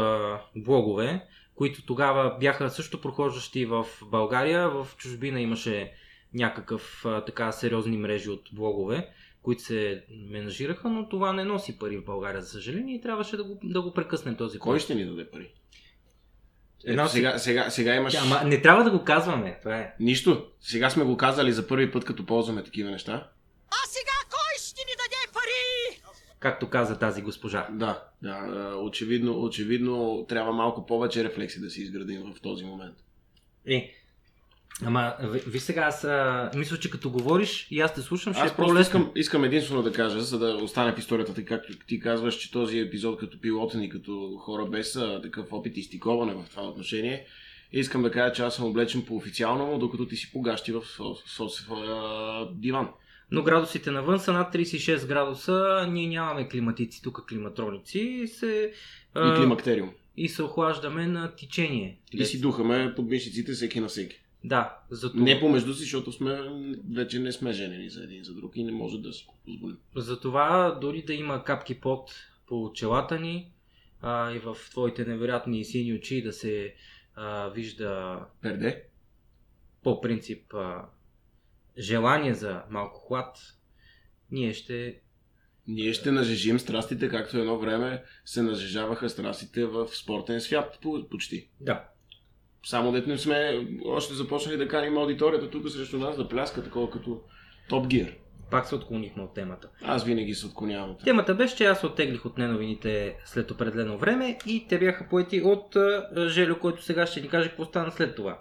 блогове, 0.56 1.24
които 1.54 1.86
тогава 1.86 2.36
бяха 2.40 2.70
също 2.70 3.00
прохождащи 3.00 3.66
в 3.66 3.86
България. 4.02 4.70
В 4.70 4.88
чужбина 4.96 5.40
имаше 5.40 5.92
някакъв 6.34 7.04
а, 7.04 7.24
така 7.24 7.52
сериозни 7.52 7.96
мрежи 7.96 8.30
от 8.30 8.48
блогове, 8.52 9.08
които 9.42 9.62
се 9.62 10.04
менажираха, 10.30 10.88
но 10.88 11.08
това 11.08 11.32
не 11.32 11.44
носи 11.44 11.78
пари 11.78 11.96
в 11.96 12.04
България, 12.04 12.42
за 12.42 12.48
съжаление, 12.48 12.94
и 12.94 13.00
трябваше 13.00 13.36
да 13.36 13.44
го, 13.44 13.58
да 13.62 13.82
го 13.82 13.92
прекъснем 13.94 14.36
този 14.36 14.58
Кой 14.58 14.80
ще 14.80 14.94
ни 14.94 15.04
даде 15.04 15.30
пари? 15.30 15.52
Ето, 16.86 17.08
сега, 17.08 17.38
сега, 17.38 17.70
сега 17.70 17.94
имаш... 17.94 18.14
Ама 18.14 18.42
не 18.44 18.62
трябва 18.62 18.84
да 18.84 18.90
го 18.90 19.04
казваме, 19.04 19.58
това 19.62 19.76
е. 19.76 19.94
Нищо. 20.00 20.46
Сега 20.60 20.90
сме 20.90 21.04
го 21.04 21.16
казали 21.16 21.52
за 21.52 21.68
първи 21.68 21.92
път, 21.92 22.04
като 22.04 22.26
ползваме 22.26 22.64
такива 22.64 22.90
неща. 22.90 23.30
А 23.70 23.86
сега 23.86 24.16
кой 24.30 24.66
ще 24.68 24.80
ни 24.80 24.92
даде 24.96 25.32
пари? 25.32 26.00
Както 26.44 26.68
каза 26.68 26.98
тази 26.98 27.22
госпожа. 27.22 27.66
Да, 27.72 28.02
да. 28.22 28.36
Очевидно, 28.82 29.42
очевидно 29.42 30.26
трябва 30.28 30.52
малко 30.52 30.86
повече 30.86 31.24
рефлекси 31.24 31.60
да 31.60 31.70
си 31.70 31.82
изградим 31.82 32.22
в 32.36 32.40
този 32.40 32.64
момент. 32.64 32.94
Е, 33.66 33.90
ама 34.84 35.14
ви- 35.20 35.42
виж 35.46 35.62
сега, 35.62 35.80
аз 35.82 36.04
а, 36.04 36.50
мисля, 36.56 36.78
че 36.78 36.90
като 36.90 37.10
говориш 37.10 37.66
и 37.70 37.80
аз 37.80 37.94
те 37.94 38.00
слушам, 38.00 38.34
ще 38.34 38.42
Аз 38.42 38.52
е 38.52 38.56
по-лесно. 38.56 38.80
искам, 38.80 39.12
искам 39.16 39.44
единствено 39.44 39.82
да 39.82 39.92
кажа, 39.92 40.20
за 40.20 40.38
да 40.38 40.54
остане 40.54 40.92
в 40.92 40.98
историята, 40.98 41.34
така 41.34 41.56
както 41.56 41.86
ти 41.86 42.00
казваш, 42.00 42.34
че 42.34 42.52
този 42.52 42.78
епизод 42.78 43.20
като 43.20 43.40
пилотен 43.40 43.82
и 43.82 43.88
като 43.88 44.36
хора 44.40 44.66
без 44.66 44.96
а, 44.96 45.20
такъв 45.22 45.52
опит 45.52 45.76
и 45.76 45.82
стиковане 45.82 46.34
в 46.34 46.44
това 46.50 46.62
отношение, 46.62 47.26
искам 47.72 48.02
да 48.02 48.10
кажа, 48.10 48.32
че 48.32 48.42
аз 48.42 48.54
съм 48.54 48.64
облечен 48.64 49.02
по 49.02 49.16
официално 49.16 49.78
докато 49.78 50.06
ти 50.06 50.16
си 50.16 50.32
погащи 50.32 50.72
в 50.72 50.82
своя 51.48 52.48
диван. 52.52 52.88
Но 53.30 53.42
градусите 53.42 53.90
навън 53.90 54.20
са 54.20 54.32
над 54.32 54.54
36 54.54 55.06
градуса, 55.06 55.86
ние 55.90 56.08
нямаме 56.08 56.48
климатици, 56.48 57.02
тук 57.02 57.24
климатроници 57.28 57.98
и 57.98 58.28
се, 58.28 58.72
И 59.16 59.36
климактериум. 59.36 59.90
и 60.16 60.28
се 60.28 60.42
охлаждаме 60.42 61.06
на 61.06 61.34
течение. 61.34 61.98
И 62.12 62.24
си 62.24 62.40
духаме 62.40 62.92
под 62.96 63.06
мишиците 63.06 63.52
всеки 63.52 63.80
на 63.80 63.88
всеки. 63.88 64.20
Да, 64.44 64.78
за 64.90 65.12
това. 65.12 65.22
Не 65.24 65.40
помежду 65.40 65.74
си, 65.74 65.80
защото 65.82 66.12
сме, 66.12 66.40
вече 66.94 67.18
не 67.18 67.32
сме 67.32 67.52
женени 67.52 67.90
за 67.90 68.04
един 68.04 68.24
за 68.24 68.34
друг 68.34 68.56
и 68.56 68.64
не 68.64 68.72
може 68.72 68.98
да 68.98 69.12
си 69.12 69.24
го 69.28 69.34
позволим. 69.44 69.76
Затова 69.96 70.78
дори 70.80 71.02
да 71.02 71.14
има 71.14 71.44
капки 71.44 71.80
пот 71.80 72.10
по 72.46 72.72
челата 72.74 73.20
ни 73.20 73.50
а, 74.02 74.32
и 74.32 74.38
в 74.38 74.56
твоите 74.70 75.04
невероятни 75.04 75.64
сини 75.64 75.92
очи 75.94 76.22
да 76.22 76.32
се 76.32 76.74
а, 77.14 77.48
вижда 77.48 78.18
Перде? 78.42 78.82
по 79.82 80.00
принцип 80.00 80.54
а, 80.54 80.84
желание 81.78 82.34
за 82.34 82.62
малко 82.70 83.00
хлад, 83.00 83.36
ние 84.30 84.52
ще 84.52 85.00
Ние 85.66 85.92
ще 85.92 86.10
нажежим 86.10 86.58
страстите, 86.58 87.08
както 87.08 87.38
едно 87.38 87.58
време 87.58 88.02
се 88.24 88.42
нажежаваха 88.42 89.08
страстите 89.10 89.66
в 89.66 89.88
спортен 89.88 90.40
свят 90.40 90.78
по- 90.82 91.08
почти. 91.10 91.48
Да. 91.60 91.84
Само 92.66 92.92
дето 92.92 93.08
не 93.08 93.18
сме 93.18 93.66
още 93.84 94.14
започнали 94.14 94.56
да 94.56 94.68
каним 94.68 94.96
аудиторията 94.98 95.50
тук 95.50 95.70
срещу 95.70 95.98
нас 95.98 96.16
да 96.16 96.28
пляска 96.28 96.64
такова 96.64 96.90
като 96.90 97.20
Топ 97.68 97.86
Гир. 97.86 98.16
Пак 98.50 98.66
се 98.66 98.74
отклонихме 98.74 99.22
от 99.22 99.34
темата. 99.34 99.68
Аз 99.82 100.04
винаги 100.04 100.34
се 100.34 100.46
отклонявам. 100.46 100.90
от- 100.90 101.04
Темата 101.04 101.34
беше, 101.34 101.56
че 101.56 101.64
аз 101.64 101.84
оттеглих 101.84 102.26
от 102.26 102.38
неновините 102.38 103.16
след 103.24 103.50
определено 103.50 103.98
време 103.98 104.38
и 104.46 104.66
те 104.68 104.78
бяха 104.78 105.08
поети 105.08 105.40
от 105.40 105.76
а, 105.76 106.08
Желю, 106.28 106.58
който 106.58 106.82
сега 106.82 107.06
ще 107.06 107.20
ни 107.20 107.28
каже 107.28 107.48
какво 107.48 107.64
стана 107.64 107.92
след 107.92 108.16
това. 108.16 108.40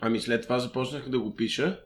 Ами 0.00 0.20
след 0.20 0.42
това 0.42 0.58
започнах 0.58 1.08
да 1.08 1.18
го 1.18 1.36
пиша 1.36 1.80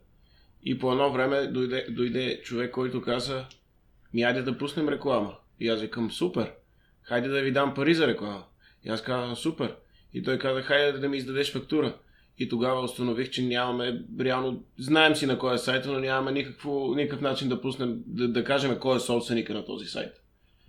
и 0.63 0.79
по 0.79 0.93
едно 0.93 1.13
време 1.13 1.47
дойде, 1.47 1.87
дойде 1.91 2.41
човек, 2.43 2.71
който 2.71 3.03
каза 3.03 3.45
ми 4.15 4.23
айде 4.23 4.43
да 4.43 4.59
пуснем 4.59 4.89
реклама. 4.89 5.35
И 5.61 5.69
аз 5.69 5.81
викам 5.81 6.11
супер, 6.11 6.53
хайде 7.03 7.29
да 7.29 7.41
ви 7.41 7.53
дам 7.53 7.75
пари 7.75 7.95
за 7.95 8.07
реклама. 8.07 8.45
И 8.85 8.89
аз 8.89 9.03
казвам 9.03 9.37
супер. 9.37 9.75
И 10.15 10.23
той 10.23 10.39
каза 10.39 10.63
хайде 10.63 10.99
да 10.99 11.09
ми 11.09 11.17
издадеш 11.17 11.53
фактура. 11.53 11.95
И 12.39 12.49
тогава 12.49 12.81
установих, 12.81 13.31
че 13.31 13.43
нямаме, 13.43 14.03
реално, 14.21 14.65
знаем 14.79 15.17
си 15.17 15.27
на 15.27 15.39
кой 15.39 15.55
е 15.55 15.59
сайта, 15.59 15.93
но 15.93 15.99
нямаме 15.99 16.33
никакво, 16.33 16.95
никакъв 16.95 17.21
начин 17.21 17.49
да 17.49 17.61
пуснем, 17.61 18.03
да, 18.07 18.29
да 18.29 18.45
кажем 18.45 18.79
кой 18.79 18.97
е 18.97 19.01
собственика 19.01 19.55
на 19.55 19.65
този 19.65 19.87
сайт. 19.87 20.13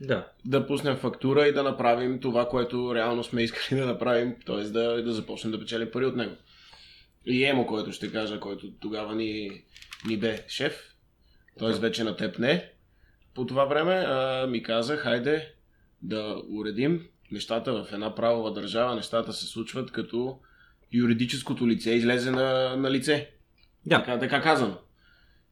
Да. 0.01 0.27
Да 0.45 0.67
пуснем 0.67 0.95
фактура 0.95 1.47
и 1.47 1.53
да 1.53 1.63
направим 1.63 2.19
това, 2.19 2.49
което 2.49 2.95
реално 2.95 3.23
сме 3.23 3.43
искали 3.43 3.79
да 3.79 3.85
направим, 3.85 4.35
т.е. 4.45 4.63
Да, 4.63 5.03
да 5.03 5.13
започнем 5.13 5.51
да 5.51 5.59
печелим 5.59 5.91
пари 5.91 6.05
от 6.05 6.15
него. 6.15 6.35
И 7.29 7.45
Емо, 7.45 7.67
който 7.67 7.91
ще 7.91 8.11
кажа, 8.11 8.39
който 8.39 8.71
тогава 8.71 9.15
ни, 9.15 9.63
ни 10.07 10.17
бе 10.17 10.45
шеф, 10.47 10.95
т.е. 11.59 11.71
вече 11.71 12.03
на 12.03 12.15
теб 12.15 12.39
не, 12.39 12.71
по 13.35 13.45
това 13.45 13.65
време 13.65 13.93
а, 13.93 14.47
ми 14.47 14.63
каза, 14.63 14.97
хайде 14.97 15.53
да 16.01 16.41
уредим 16.49 17.07
нещата 17.31 17.73
в 17.73 17.87
една 17.93 18.15
правова 18.15 18.53
държава, 18.53 18.95
нещата 18.95 19.33
се 19.33 19.45
случват 19.45 19.91
като 19.91 20.39
юридическото 20.91 21.67
лице 21.67 21.91
излезе 21.91 22.31
на, 22.31 22.75
на 22.75 22.91
лице. 22.91 23.31
Да. 23.85 23.99
Така, 23.99 24.19
така 24.19 24.41
казано. 24.41 24.77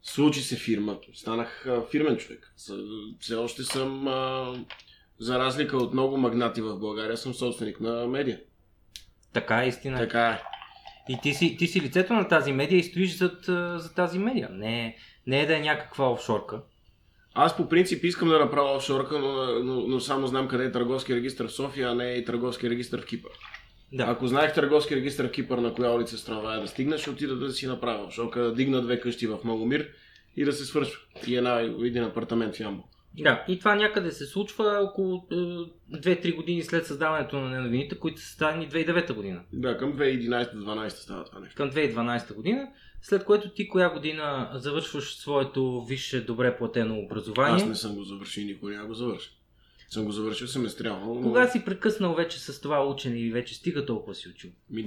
Случи 0.02 0.42
се 0.42 0.56
фирма. 0.56 0.98
Станах 1.14 1.66
а, 1.66 1.82
фирмен 1.92 2.18
човек. 2.18 2.54
Все 3.20 3.36
още 3.36 3.64
съм, 3.64 4.08
а, 4.08 4.54
за 5.20 5.40
разлика 5.40 5.78
от 5.78 5.94
много 5.94 6.18
магнати 6.18 6.62
в 6.62 6.80
България, 6.80 7.18
съм 7.18 7.34
собственик 7.34 7.80
на 7.80 8.08
медия. 8.08 8.40
Така 9.34 9.64
е 9.64 9.68
истина. 9.68 9.98
Така 9.98 10.30
е. 10.30 10.57
И 11.10 11.18
ти 11.24 11.34
си, 11.34 11.58
ти 11.58 11.68
си 11.68 11.82
лицето 11.82 12.14
на 12.14 12.28
тази 12.28 12.52
медия 12.52 12.80
и 12.80 12.84
стоиш 12.84 13.18
зад, 13.18 13.46
за 13.82 13.94
тази 13.96 14.20
медия. 14.20 14.50
Не, 14.52 14.96
не 15.28 15.42
е 15.42 15.46
да 15.46 15.58
е 15.58 15.60
някаква 15.60 16.12
офшорка. 16.12 16.62
Аз 17.34 17.58
по 17.58 17.70
принцип 17.70 18.04
искам 18.04 18.30
да 18.30 18.40
направя 18.40 18.76
офшорка, 18.78 19.20
но, 19.20 19.64
но, 19.64 19.88
но 19.88 20.00
само 20.00 20.28
знам 20.28 20.48
къде 20.48 20.66
е 20.66 20.72
търговски 20.72 21.16
регистр 21.16 21.44
в 21.48 21.52
София, 21.52 21.90
а 21.90 21.96
не 21.96 22.12
и 22.12 22.26
търговски 22.26 22.70
регистр 22.70 23.02
в 23.02 23.06
Кипър. 23.06 23.32
Да. 23.94 24.04
Ако 24.04 24.28
знаех 24.28 24.54
търговски 24.54 24.96
регистр 24.96 25.24
в 25.24 25.32
Кипър 25.32 25.58
на 25.58 25.74
коя 25.74 25.92
улица 25.92 26.18
с 26.18 26.26
трамвая 26.26 26.62
да 26.62 26.68
стигна, 26.68 26.98
ще 26.98 27.10
отида 27.10 27.36
да 27.36 27.52
си 27.52 27.68
направя 27.68 28.04
офшорка, 28.04 28.40
да 28.40 28.54
дигна 28.54 28.82
две 28.82 29.00
къщи 29.00 29.28
в 29.28 29.40
Маломир 29.44 29.90
и 30.38 30.46
да 30.46 30.54
се 30.54 30.66
свършва. 30.66 31.02
И 31.28 31.36
една, 31.36 31.60
един 31.60 32.04
апартамент 32.04 32.56
в 32.56 32.60
Ямбол. 32.60 32.86
Да, 33.14 33.46
и 33.48 33.60
това 33.60 33.76
някъде 33.76 34.12
се 34.12 34.26
случва 34.26 34.80
около 34.84 35.28
е, 35.32 35.36
2-3 35.36 36.36
години 36.36 36.64
след 36.64 36.86
създаването 36.86 37.40
на 37.40 37.50
неновините, 37.50 38.00
които 38.00 38.22
са 38.22 38.28
станали 38.28 38.68
2009 38.68 39.14
година. 39.14 39.42
Да, 39.54 39.78
към 39.78 39.94
2011-12 39.94 40.90
става 40.90 41.26
това 41.26 41.40
нещо. 41.40 41.56
Към 41.56 41.72
2012 41.72 42.34
година, 42.34 42.68
след 43.02 43.24
което 43.24 43.50
ти 43.50 43.70
коя 43.70 43.90
година 43.90 44.52
завършваш 44.54 45.16
своето 45.16 45.82
висше 45.82 46.26
добре 46.26 46.58
платено 46.58 47.00
образование. 47.00 47.56
Аз 47.56 47.66
не 47.66 47.76
съм 47.76 47.96
го 47.96 48.04
завършил, 48.04 48.46
никой 48.46 48.74
няма 48.74 48.88
го 48.88 48.94
завърши. 48.94 49.30
Съм 49.90 50.06
го 50.06 50.12
завършил 50.12 50.48
семестриално. 50.48 51.14
но- 51.16 51.22
Кога 51.22 51.48
си 51.48 51.66
прекъснал 51.66 52.16
вече 52.16 52.40
с 52.40 52.62
това 52.62 52.86
учене 52.86 53.20
и 53.20 53.32
вече 53.32 53.56
стига 53.56 53.86
толкова 53.86 54.16
си 54.16 54.30
учил? 54.30 54.50
Ми 54.70 54.86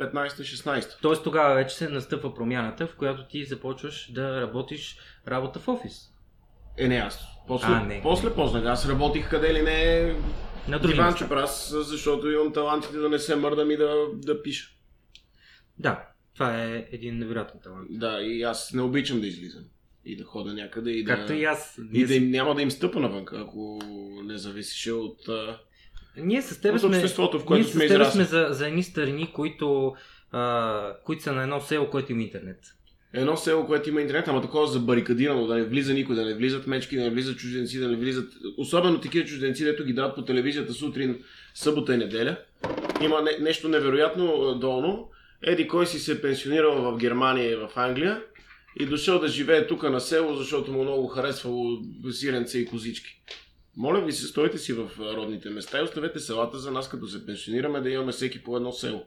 2015-16. 0.00 0.96
Тоест 1.02 1.24
тогава 1.24 1.54
вече 1.54 1.76
се 1.76 1.88
настъпва 1.88 2.34
промяната, 2.34 2.86
в 2.86 2.96
която 2.96 3.28
ти 3.28 3.44
започваш 3.44 4.10
да 4.12 4.40
работиш 4.40 4.96
работа 5.28 5.58
в 5.58 5.68
офис. 5.68 6.10
Е, 6.78 6.88
не 6.88 6.96
аз. 6.96 7.26
После, 7.46 7.68
А, 7.68 7.84
не. 7.84 8.00
после 8.02 8.34
познах. 8.34 8.64
Аз 8.64 8.88
работих 8.88 9.30
къде 9.30 9.54
ли 9.54 9.62
не 9.62 10.12
На 10.68 10.78
други 10.78 10.94
диван 10.94 11.06
места. 11.06 11.18
чепрас, 11.24 11.72
защото 11.76 12.30
имам 12.30 12.52
талантите 12.52 12.96
да 12.98 13.08
не 13.08 13.18
се 13.18 13.36
мърдам 13.36 13.70
и 13.70 13.76
да, 13.76 13.94
да 14.14 14.42
пиша. 14.42 14.70
Да, 15.78 16.04
това 16.34 16.62
е 16.64 16.88
един 16.92 17.18
невероятен 17.18 17.60
талант. 17.64 17.86
Да, 17.90 18.20
и 18.22 18.42
аз 18.42 18.72
не 18.72 18.82
обичам 18.82 19.20
да 19.20 19.26
излизам. 19.26 19.64
И 20.04 20.16
да 20.16 20.24
хода 20.24 20.52
някъде 20.54 20.90
и 20.90 21.04
Както 21.04 21.26
да... 21.26 21.34
и 21.34 21.44
аз. 21.44 21.78
И 21.92 22.06
да 22.06 22.14
им, 22.14 22.30
няма 22.30 22.54
да 22.54 22.62
им 22.62 22.70
стъпа 22.70 23.00
навън, 23.00 23.24
ако 23.32 23.78
не 24.24 24.38
зависеше 24.38 24.92
от... 24.92 25.28
а, 25.28 25.60
Ние 26.16 26.42
с 26.42 26.60
теб 26.60 26.78
сме, 26.78 26.88
в 26.88 26.90
ние 26.90 27.00
което 27.44 27.68
с 27.68 27.72
сме 27.72 27.84
израсли. 27.84 28.12
сме 28.12 28.24
за, 28.24 28.48
за 28.50 28.66
едни 28.66 28.82
страни, 28.82 29.32
които, 29.32 29.94
а, 30.32 30.94
които 31.04 31.22
са 31.22 31.32
на 31.32 31.42
едно 31.42 31.60
село, 31.60 31.90
което 31.90 32.12
има 32.12 32.22
интернет. 32.22 32.58
Едно 33.12 33.36
село, 33.36 33.66
което 33.66 33.88
има 33.88 34.00
интернет, 34.00 34.28
ама 34.28 34.42
такова 34.42 34.66
забарикадирано, 34.66 35.46
да 35.46 35.54
не 35.54 35.64
влиза 35.64 35.94
никой, 35.94 36.16
да 36.16 36.24
не 36.24 36.34
влизат 36.34 36.66
мечки, 36.66 36.96
да 36.96 37.02
не 37.02 37.10
влизат 37.10 37.38
чужденци, 37.38 37.78
да 37.78 37.88
не 37.88 37.96
влизат... 37.96 38.32
Особено 38.58 39.00
такива 39.00 39.26
чужденци, 39.26 39.64
дето 39.64 39.84
ги 39.84 39.92
дават 39.92 40.14
по 40.14 40.24
телевизията 40.24 40.72
сутрин, 40.72 41.22
събота 41.54 41.94
и 41.94 41.96
неделя. 41.96 42.36
Има 43.00 43.22
не, 43.22 43.38
нещо 43.40 43.68
невероятно 43.68 44.54
долно. 44.54 45.08
Еди 45.42 45.68
кой 45.68 45.86
си 45.86 45.98
се 45.98 46.22
пенсионирал 46.22 46.82
в 46.82 46.98
Германия 46.98 47.50
и 47.50 47.56
в 47.56 47.68
Англия 47.76 48.22
и 48.80 48.86
дошъл 48.86 49.18
да 49.18 49.28
живее 49.28 49.66
тук 49.66 49.82
на 49.82 50.00
село, 50.00 50.34
защото 50.34 50.72
му 50.72 50.82
много 50.82 51.06
харесвало 51.06 51.78
сиренце 52.10 52.58
и 52.58 52.66
козички. 52.66 53.22
Моля 53.76 54.00
ви 54.00 54.12
се, 54.12 54.26
стойте 54.26 54.58
си 54.58 54.72
в 54.72 54.88
родните 55.00 55.50
места 55.50 55.78
и 55.78 55.82
оставете 55.82 56.18
селата 56.18 56.58
за 56.58 56.70
нас, 56.70 56.88
като 56.88 57.06
се 57.06 57.26
пенсионираме, 57.26 57.80
да 57.80 57.90
имаме 57.90 58.12
всеки 58.12 58.42
по 58.42 58.56
едно 58.56 58.72
село. 58.72 59.02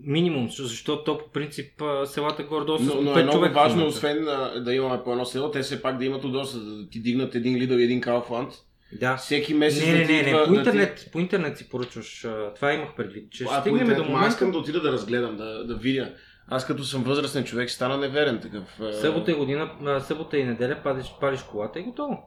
Минимум, 0.00 0.46
защо- 0.46 0.62
защото 0.62 1.04
то 1.04 1.18
по 1.18 1.28
принцип 1.28 1.70
селата 2.06 2.42
гордо 2.42 2.78
са 2.78 2.84
Но, 2.84 3.00
но 3.02 3.18
е 3.18 3.22
много 3.22 3.40
важно, 3.40 3.76
момента. 3.76 3.96
освен 3.96 4.24
да 4.64 4.74
имаме 4.74 5.02
по 5.04 5.12
едно 5.12 5.24
село, 5.24 5.50
те 5.50 5.60
все 5.60 5.82
пак 5.82 5.98
да 5.98 6.04
имат 6.04 6.24
удобство, 6.24 6.60
да 6.60 6.88
ти 6.88 7.00
дигнат 7.00 7.34
един 7.34 7.58
Lidl 7.58 7.78
и 7.78 7.84
един 7.84 8.00
Kaufland. 8.00 8.52
Да. 8.92 9.16
Всеки 9.16 9.54
месец 9.54 9.86
Не, 9.86 9.92
да 9.92 9.98
не, 9.98 10.06
ти 10.06 10.12
не, 10.12 10.18
идва- 10.20 10.30
не, 10.30 10.32
по 10.38 10.38
да 10.44 10.52
ти- 10.52 10.58
интернет, 10.58 11.08
по 11.12 11.18
интернет 11.18 11.58
си 11.58 11.68
поръчваш. 11.68 12.26
Това 12.56 12.72
имах 12.72 12.94
предвид, 12.96 13.30
че 13.30 13.44
А, 13.44 13.60
стигнем 13.60 13.80
интернет, 13.80 14.06
до 14.06 14.12
ма 14.12 14.18
Аз 14.18 14.28
искам 14.28 14.48
момента. 14.48 14.58
да 14.64 14.70
отида 14.70 14.80
да 14.82 14.92
разгледам, 14.92 15.36
да, 15.36 15.64
да 15.64 15.74
видя. 15.74 16.14
Аз 16.48 16.66
като 16.66 16.84
съм 16.84 17.02
възрастен 17.02 17.44
човек, 17.44 17.70
стана 17.70 17.96
неверен 17.96 18.40
такъв. 18.40 18.64
Събота 18.92 19.30
и 19.30 19.34
година, 19.34 19.70
събота 20.00 20.38
и 20.38 20.44
неделя 20.44 20.76
палиш, 20.84 21.06
палиш 21.20 21.40
колата 21.42 21.80
и 21.80 21.82
готово. 21.82 22.18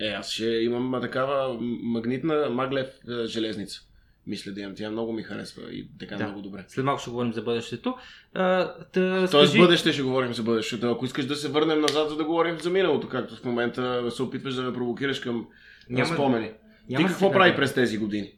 Е, 0.00 0.08
аз 0.08 0.30
ще 0.30 0.46
имам 0.46 1.00
такава 1.00 1.56
магнитна 1.82 2.50
маглев 2.50 2.86
а, 3.08 3.26
железница. 3.26 3.80
Мисля 4.26 4.52
да 4.52 4.60
имам. 4.60 4.74
Тя 4.74 4.90
много 4.90 5.12
ми 5.12 5.22
харесва 5.22 5.62
и 5.64 5.88
така 5.98 6.16
Да. 6.16 6.24
много 6.24 6.42
добре. 6.42 6.64
След 6.68 6.84
малко 6.84 7.00
ще 7.00 7.10
говорим 7.10 7.32
за 7.32 7.42
бъдещето. 7.42 7.94
А, 8.34 8.74
та, 8.74 9.10
Тоест, 9.20 9.32
скажи- 9.48 9.58
бъдеще 9.58 9.92
ще 9.92 10.02
говорим 10.02 10.34
за 10.34 10.42
бъдещето. 10.42 10.86
Ако 10.86 11.04
искаш 11.04 11.26
да 11.26 11.36
се 11.36 11.48
върнем 11.48 11.80
назад, 11.80 12.08
за 12.08 12.16
да 12.16 12.24
говорим 12.24 12.58
за 12.58 12.70
миналото, 12.70 13.08
както 13.08 13.36
в 13.36 13.44
момента 13.44 14.10
се 14.10 14.22
опитваш 14.22 14.54
да 14.54 14.62
ме 14.62 14.72
провокираш 14.72 15.20
към 15.20 15.46
Няма- 15.90 16.06
спомени. 16.06 16.50
няма 16.88 17.06
Ти 17.06 17.12
какво 17.12 17.32
прави 17.32 17.50
да- 17.50 17.56
през 17.56 17.74
тези 17.74 17.98
години? 17.98 18.32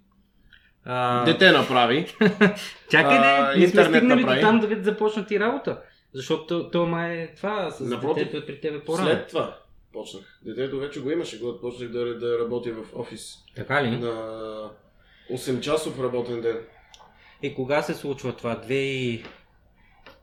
А, 0.85 1.25
Дете 1.25 1.51
направи. 1.51 2.07
Чакай 2.91 3.19
да, 3.19 3.55
не 3.57 3.69
сме 3.69 3.85
стигнали 3.85 4.25
до 4.25 4.41
там 4.41 4.61
да 4.61 4.83
започна 4.83 5.27
ти 5.27 5.41
работа. 5.41 5.81
Защото 6.15 6.47
то, 6.47 6.71
то 6.71 6.87
май 6.87 7.15
е 7.15 7.35
това 7.37 7.71
с 7.71 7.81
Напротив. 7.81 8.25
детето 8.25 8.37
е 8.39 8.47
при 8.47 8.61
тебе 8.61 8.81
по-рано. 8.81 9.07
След 9.07 9.29
това 9.29 9.57
почнах. 9.93 10.41
Детето 10.45 10.79
вече 10.79 11.01
го 11.01 11.11
имаше, 11.11 11.41
когато 11.41 11.61
почнах 11.61 11.89
да, 11.89 12.19
да 12.19 12.39
работя 12.39 12.73
в 12.73 12.97
офис 12.97 13.35
Така 13.57 13.85
ли? 13.85 13.91
на 13.91 14.71
8 15.31 15.61
часов 15.61 16.01
работен 16.01 16.41
ден. 16.41 16.59
И 17.43 17.55
кога 17.55 17.83
се 17.83 17.95
случва 17.95 18.33
това? 18.33 18.57
2... 18.59 19.25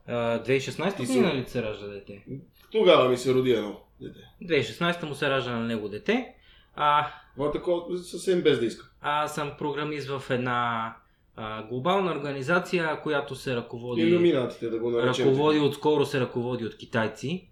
а, 0.07 0.13
2016 0.39 0.97
Ти 0.97 1.05
си- 1.05 1.13
година 1.13 1.33
ли 1.33 1.45
се 1.47 1.63
ражда 1.63 1.87
дете? 1.87 2.23
Тогава 2.71 3.09
ми 3.09 3.17
се 3.17 3.33
роди 3.33 3.51
едно 3.51 3.79
дете. 4.01 4.19
2016 4.43 5.03
му 5.03 5.15
се 5.15 5.29
ражда 5.29 5.51
на 5.51 5.65
него 5.65 5.89
дете. 5.89 6.33
А, 6.75 7.07
Това 7.35 7.51
такова 7.51 7.97
съвсем 7.97 8.41
без 8.41 8.59
да 8.59 8.65
искам. 8.65 8.87
аз 9.01 9.35
съм 9.35 9.51
програмист 9.57 10.07
в 10.09 10.23
една 10.29 10.95
а, 11.35 11.63
глобална 11.63 12.11
организация, 12.11 13.01
която 13.01 13.35
се 13.35 13.55
ръководи... 13.55 14.01
Иллюминатите 14.01 14.69
да 14.69 14.79
го 14.79 14.89
наречем. 14.89 15.25
ръководи 15.25 15.59
отскоро 15.59 16.05
се 16.05 16.19
ръководи 16.19 16.65
от 16.65 16.77
китайци. 16.77 17.49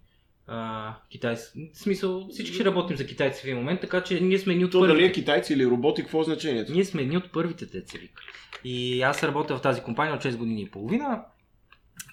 А, 0.47 0.93
китайци. 1.09 1.71
В 1.73 1.77
смисъл, 1.77 2.27
всички 2.29 2.55
ще 2.55 2.65
работим 2.65 2.97
за 2.97 3.05
китайци 3.05 3.41
в 3.41 3.45
един 3.45 3.57
момент, 3.57 3.81
така 3.81 4.03
че 4.03 4.19
ние 4.19 4.39
сме 4.39 4.53
едни 4.53 4.65
от 4.65 4.71
То 4.71 4.79
дали 4.79 4.89
първите. 4.91 5.09
е 5.09 5.11
китайци 5.11 5.53
или 5.53 5.65
роботи, 5.65 6.01
какво 6.01 6.21
е 6.21 6.23
значението? 6.23 6.71
Ние 6.71 6.85
сме 6.85 7.01
едни 7.01 7.17
от 7.17 7.31
първите 7.31 7.65
деца 7.65 7.97
вика. 7.97 8.21
И 8.63 9.01
аз 9.01 9.23
работя 9.23 9.57
в 9.57 9.61
тази 9.61 9.81
компания 9.81 10.15
от 10.15 10.21
6 10.23 10.37
години 10.37 10.61
и 10.61 10.71
половина. 10.71 11.25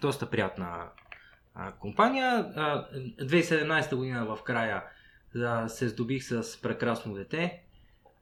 Доста 0.01 0.31
приятна 0.31 0.89
а, 1.55 1.73
компания. 1.73 2.53
А, 2.57 2.87
2017 3.21 3.95
година 3.97 4.27
в 4.27 4.43
края 4.43 4.83
а, 5.37 5.69
се 5.69 5.89
здобих 5.89 6.25
с 6.25 6.61
прекрасно 6.63 7.15
дете. 7.15 7.63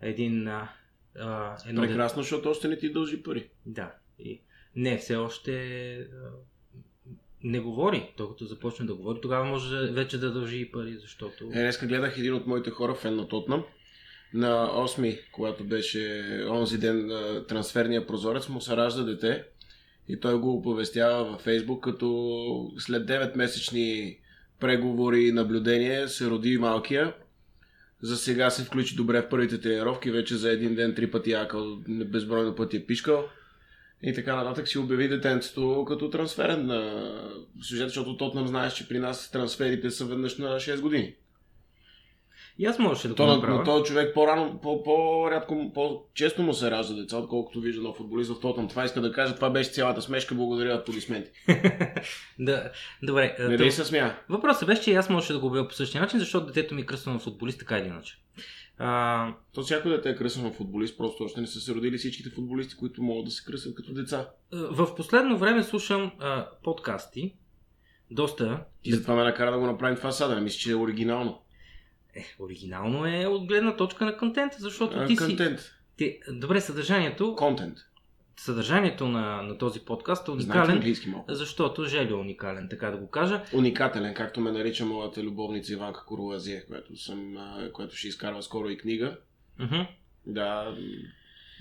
Един 0.00 0.48
а, 0.48 0.68
едно 1.66 1.80
дете. 1.80 1.92
Прекрасно, 1.92 2.22
защото 2.22 2.50
още 2.50 2.68
не 2.68 2.78
ти 2.78 2.92
дължи 2.92 3.22
пари. 3.22 3.48
Да. 3.66 3.92
И 4.18 4.40
не, 4.76 4.98
все 4.98 5.16
още 5.16 6.06
не 7.44 7.60
говори. 7.60 8.12
Той 8.16 8.28
като 8.28 8.44
започне 8.44 8.86
да 8.86 8.94
говори, 8.94 9.18
тогава 9.22 9.44
може 9.44 9.92
вече 9.92 10.18
да 10.18 10.32
дължи 10.32 10.60
и 10.60 10.72
пари, 10.72 10.96
защото... 11.00 11.44
Е, 11.44 11.62
днеска 11.62 11.86
гледах 11.86 12.18
един 12.18 12.34
от 12.34 12.46
моите 12.46 12.70
хора, 12.70 12.94
фен 12.94 13.16
на 13.16 13.28
Тотнам. 13.28 13.64
на 14.34 14.68
8, 14.68 15.20
когато 15.32 15.64
беше 15.64 16.24
онзи 16.48 16.78
ден 16.78 17.10
трансферния 17.48 18.06
прозорец, 18.06 18.48
му 18.48 18.60
се 18.60 18.76
ражда 18.76 19.02
дете 19.02 19.44
и 20.08 20.20
той 20.20 20.38
го 20.38 20.52
оповестява 20.52 21.24
във 21.24 21.40
Фейсбук, 21.40 21.84
като 21.84 22.72
след 22.78 23.08
9 23.08 23.36
месечни 23.36 24.18
преговори 24.60 25.24
и 25.24 25.32
наблюдение 25.32 26.08
се 26.08 26.30
роди 26.30 26.58
малкия. 26.58 27.14
За 28.02 28.16
сега 28.16 28.50
се 28.50 28.64
включи 28.64 28.96
добре 28.96 29.20
в 29.20 29.28
първите 29.28 29.60
тренировки, 29.60 30.10
вече 30.10 30.36
за 30.36 30.50
един 30.50 30.74
ден 30.74 30.94
три 30.94 31.10
пъти 31.10 31.30
якал, 31.30 31.76
безбройно 31.88 32.54
пъти 32.54 32.76
е 32.76 32.86
пишкал. 32.86 33.24
И 34.02 34.14
така 34.14 34.36
нататък 34.36 34.68
си 34.68 34.78
обяви 34.78 35.08
детенцето 35.08 35.84
като 35.88 36.10
трансферен 36.10 36.66
на 36.66 37.12
сюжет, 37.62 37.88
защото 37.88 38.16
Тотнам 38.16 38.46
знаеш, 38.48 38.72
че 38.72 38.88
при 38.88 38.98
нас 38.98 39.30
трансферите 39.30 39.90
са 39.90 40.04
веднъж 40.04 40.38
на 40.38 40.48
6 40.56 40.80
години. 40.80 41.14
И 42.58 42.66
аз 42.66 42.78
можеше 42.78 43.08
да 43.08 43.14
То, 43.14 43.22
го 43.22 43.28
на, 43.28 43.36
направя. 43.36 43.58
на 43.58 43.64
този 43.64 43.84
човек 43.84 44.14
по-рано, 44.14 44.60
по- 44.62 44.82
по-рядко, 44.82 45.72
по-често 45.74 46.42
му 46.42 46.54
се 46.54 46.70
ражда 46.70 46.94
деца, 46.94 47.16
отколкото 47.16 47.60
вижда 47.60 47.82
нов 47.82 47.96
футболист 47.96 48.30
в 48.30 48.40
Тотнам. 48.40 48.68
Това 48.68 48.84
иска 48.84 49.00
да 49.00 49.12
кажа, 49.12 49.34
това 49.34 49.50
беше 49.50 49.70
цялата 49.70 50.02
смешка, 50.02 50.34
благодаря 50.34 50.74
аплодисменти. 50.74 51.30
да, 52.38 52.70
добре. 53.02 53.36
Не 53.40 53.56
то- 53.56 53.70
се 53.70 53.84
смя. 53.84 54.14
Въпросът 54.28 54.66
беше, 54.66 54.82
че 54.82 54.94
аз 54.94 55.08
можеше 55.08 55.32
да 55.32 55.38
го 55.38 55.46
обявя 55.46 55.68
по 55.68 55.74
същия 55.74 56.00
начин, 56.00 56.18
защото 56.18 56.46
детето 56.46 56.74
ми 56.74 56.80
е 56.80 56.86
кръстено 56.86 57.14
на 57.14 57.20
футболист, 57.20 57.58
така 57.58 57.78
или 57.78 57.86
иначе. 57.86 58.16
А, 58.82 59.34
То 59.52 59.62
всяко 59.62 59.88
дете 59.88 60.10
е 60.10 60.16
кръсено 60.16 60.52
футболист, 60.52 60.98
просто 60.98 61.24
още 61.24 61.40
не 61.40 61.46
са 61.46 61.60
се 61.60 61.74
родили 61.74 61.98
всичките 61.98 62.30
футболисти, 62.30 62.76
които 62.76 63.02
могат 63.02 63.24
да 63.24 63.30
се 63.30 63.44
кръсят 63.44 63.74
като 63.74 63.92
деца. 63.92 64.28
в 64.52 64.94
последно 64.96 65.38
време 65.38 65.62
слушам 65.62 66.12
а, 66.18 66.48
подкасти, 66.64 67.34
доста. 68.10 68.64
И 68.84 68.92
затова 68.92 69.14
ме 69.14 69.24
накара 69.24 69.52
да 69.52 69.58
го 69.58 69.66
направим 69.66 69.96
това 69.96 70.12
сега, 70.12 70.28
да 70.28 70.34
не 70.34 70.40
мисля, 70.40 70.58
че 70.58 70.70
е 70.70 70.74
оригинално. 70.74 71.42
Е, 72.14 72.24
оригинално 72.38 73.06
е 73.06 73.26
от 73.26 73.46
гледна 73.46 73.76
точка 73.76 74.04
на 74.04 74.16
контента, 74.16 74.56
защото 74.60 74.98
А, 74.98 75.06
ти 75.06 75.16
си... 75.16 75.24
Контент. 75.24 75.60
Ти, 75.96 76.20
добре, 76.32 76.60
съдържанието, 76.60 77.36
Контент. 77.36 77.78
Съдържанието 78.40 79.08
на, 79.08 79.42
на 79.42 79.58
този 79.58 79.80
подкаст 79.80 80.28
е 80.28 80.30
уникален, 80.30 80.94
защото 81.28 81.84
Желю 81.84 82.16
е 82.16 82.20
уникален, 82.20 82.66
така 82.70 82.90
да 82.90 82.96
го 82.96 83.10
кажа. 83.10 83.42
Уникателен, 83.52 84.14
както 84.14 84.40
ме 84.40 84.52
нарича 84.52 84.84
моята 84.84 85.22
любовница 85.22 85.72
Иванка 85.72 86.04
Коровазия, 86.04 86.66
която, 86.66 86.96
съм, 86.96 87.36
която 87.72 87.96
ще 87.96 88.08
изкарва 88.08 88.42
скоро 88.42 88.68
и 88.68 88.78
книга. 88.78 89.16
Мгм. 89.58 89.80
Да, 90.26 90.76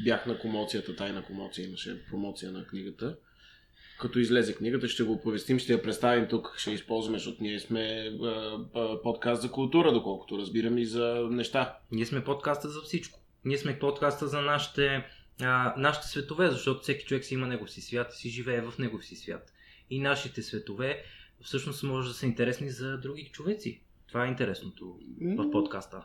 бях 0.04 0.26
на 0.26 0.40
комоцията, 0.40 0.96
тайна 0.96 1.24
комоция, 1.24 1.68
имаше 1.68 2.06
промоция 2.06 2.52
на 2.52 2.66
книгата. 2.66 3.16
Като 4.00 4.20
излезе 4.20 4.56
книгата, 4.56 4.88
ще 4.88 5.04
го 5.04 5.14
оповестим, 5.14 5.60
ще 5.60 5.74
я 5.74 5.82
представим 5.82 6.28
тук, 6.28 6.56
ще 6.58 6.72
използваме, 6.72 7.18
защото 7.18 7.44
ние 7.44 7.60
сме 7.60 8.12
подкаст 9.04 9.42
за 9.42 9.52
култура, 9.52 9.92
доколкото 9.92 10.38
разбирам 10.38 10.78
и 10.78 10.86
за 10.86 11.28
неща. 11.30 11.78
Ние 11.92 12.06
сме 12.06 12.24
подкаста 12.24 12.70
за 12.70 12.82
всичко. 12.82 13.20
Ние 13.46 13.58
сме 13.58 13.80
подкаста 13.80 14.28
за 14.28 14.42
нашите, 14.42 15.06
а, 15.42 15.74
нашите 15.78 16.08
светове, 16.08 16.52
защото 16.52 16.82
всеки 16.82 17.06
човек 17.06 17.26
си 17.26 17.34
има 17.34 17.48
негов 17.48 17.72
си 17.72 17.82
свят 17.82 18.14
и 18.14 18.18
си 18.18 18.30
живее 18.30 18.62
в 18.62 18.74
негов 18.80 19.06
си 19.06 19.16
свят. 19.16 19.54
И 19.90 20.00
нашите 20.00 20.44
светове 20.44 21.04
всъщност 21.42 21.84
може 21.84 22.08
да 22.08 22.14
са 22.14 22.26
интересни 22.26 22.70
за 22.70 22.98
други 22.98 23.30
човеци. 23.34 23.82
Това 24.08 24.26
е 24.26 24.30
интересното 24.30 25.00
в 25.22 25.52
подкаста. 25.52 26.02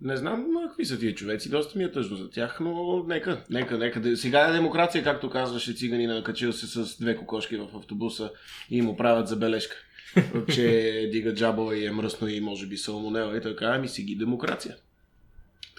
Не 0.00 0.16
знам 0.16 0.46
какви 0.68 0.84
са 0.84 0.98
тия 0.98 1.14
човеци, 1.14 1.50
доста 1.50 1.78
ми 1.78 1.84
е 1.84 1.92
тъжно 1.92 2.16
за 2.16 2.30
тях, 2.30 2.58
но 2.60 3.04
нека, 3.08 3.44
нека, 3.50 3.78
нека. 3.78 4.16
Сега 4.16 4.40
е 4.40 4.52
демокрация, 4.52 5.04
както 5.04 5.30
казваше 5.30 5.74
циганина, 5.74 6.24
качил 6.24 6.52
се 6.52 6.66
с 6.66 6.98
две 6.98 7.16
кокошки 7.16 7.56
в 7.56 7.68
автобуса 7.76 8.30
и 8.70 8.82
му 8.82 8.96
правят 8.96 9.28
забележка, 9.28 9.76
че 10.54 11.08
дига 11.12 11.34
джабова 11.34 11.76
и 11.76 11.86
е 11.86 11.90
мръсно 11.90 12.28
и 12.28 12.40
може 12.40 12.66
би 12.66 12.76
салмонела 12.76 13.36
и 13.36 13.40
така, 13.40 13.66
ами 13.66 13.88
си 13.88 14.02
ги 14.02 14.16
демокрация. 14.16 14.76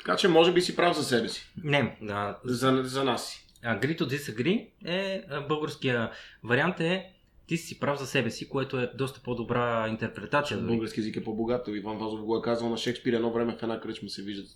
Така 0.05 0.17
че 0.17 0.27
може 0.27 0.53
би 0.53 0.62
си 0.62 0.75
прав 0.75 0.98
за 0.98 1.03
себе 1.03 1.29
си, 1.29 1.51
Не, 1.63 1.98
да. 2.01 2.38
за, 2.45 2.81
за 2.83 3.03
нас 3.03 3.29
си. 3.29 3.39
Agree 3.65 4.00
to 4.00 4.03
disagree 4.07 4.68
е 4.85 5.24
а, 5.29 5.42
българския 5.42 6.11
вариант 6.44 6.79
е 6.79 7.09
ти 7.48 7.57
си 7.57 7.79
прав 7.79 8.00
за 8.00 8.07
себе 8.07 8.31
си, 8.31 8.50
което 8.50 8.79
е 8.79 8.92
доста 8.96 9.20
по-добра 9.20 9.87
интерпретация. 9.89 10.57
дори. 10.57 10.68
Български 10.68 11.00
език 11.00 11.16
е 11.16 11.24
по-богат. 11.24 11.68
Иван 11.68 11.98
Вазов 11.98 12.22
го 12.22 12.37
е 12.37 12.42
казал 12.42 12.70
на 12.70 12.77
Шекспир. 12.77 13.13
Едно 13.13 13.33
време 13.33 13.55
в 13.59 13.63
една 13.63 13.79
кръчма 13.79 14.09
се 14.09 14.24
виждат. 14.24 14.48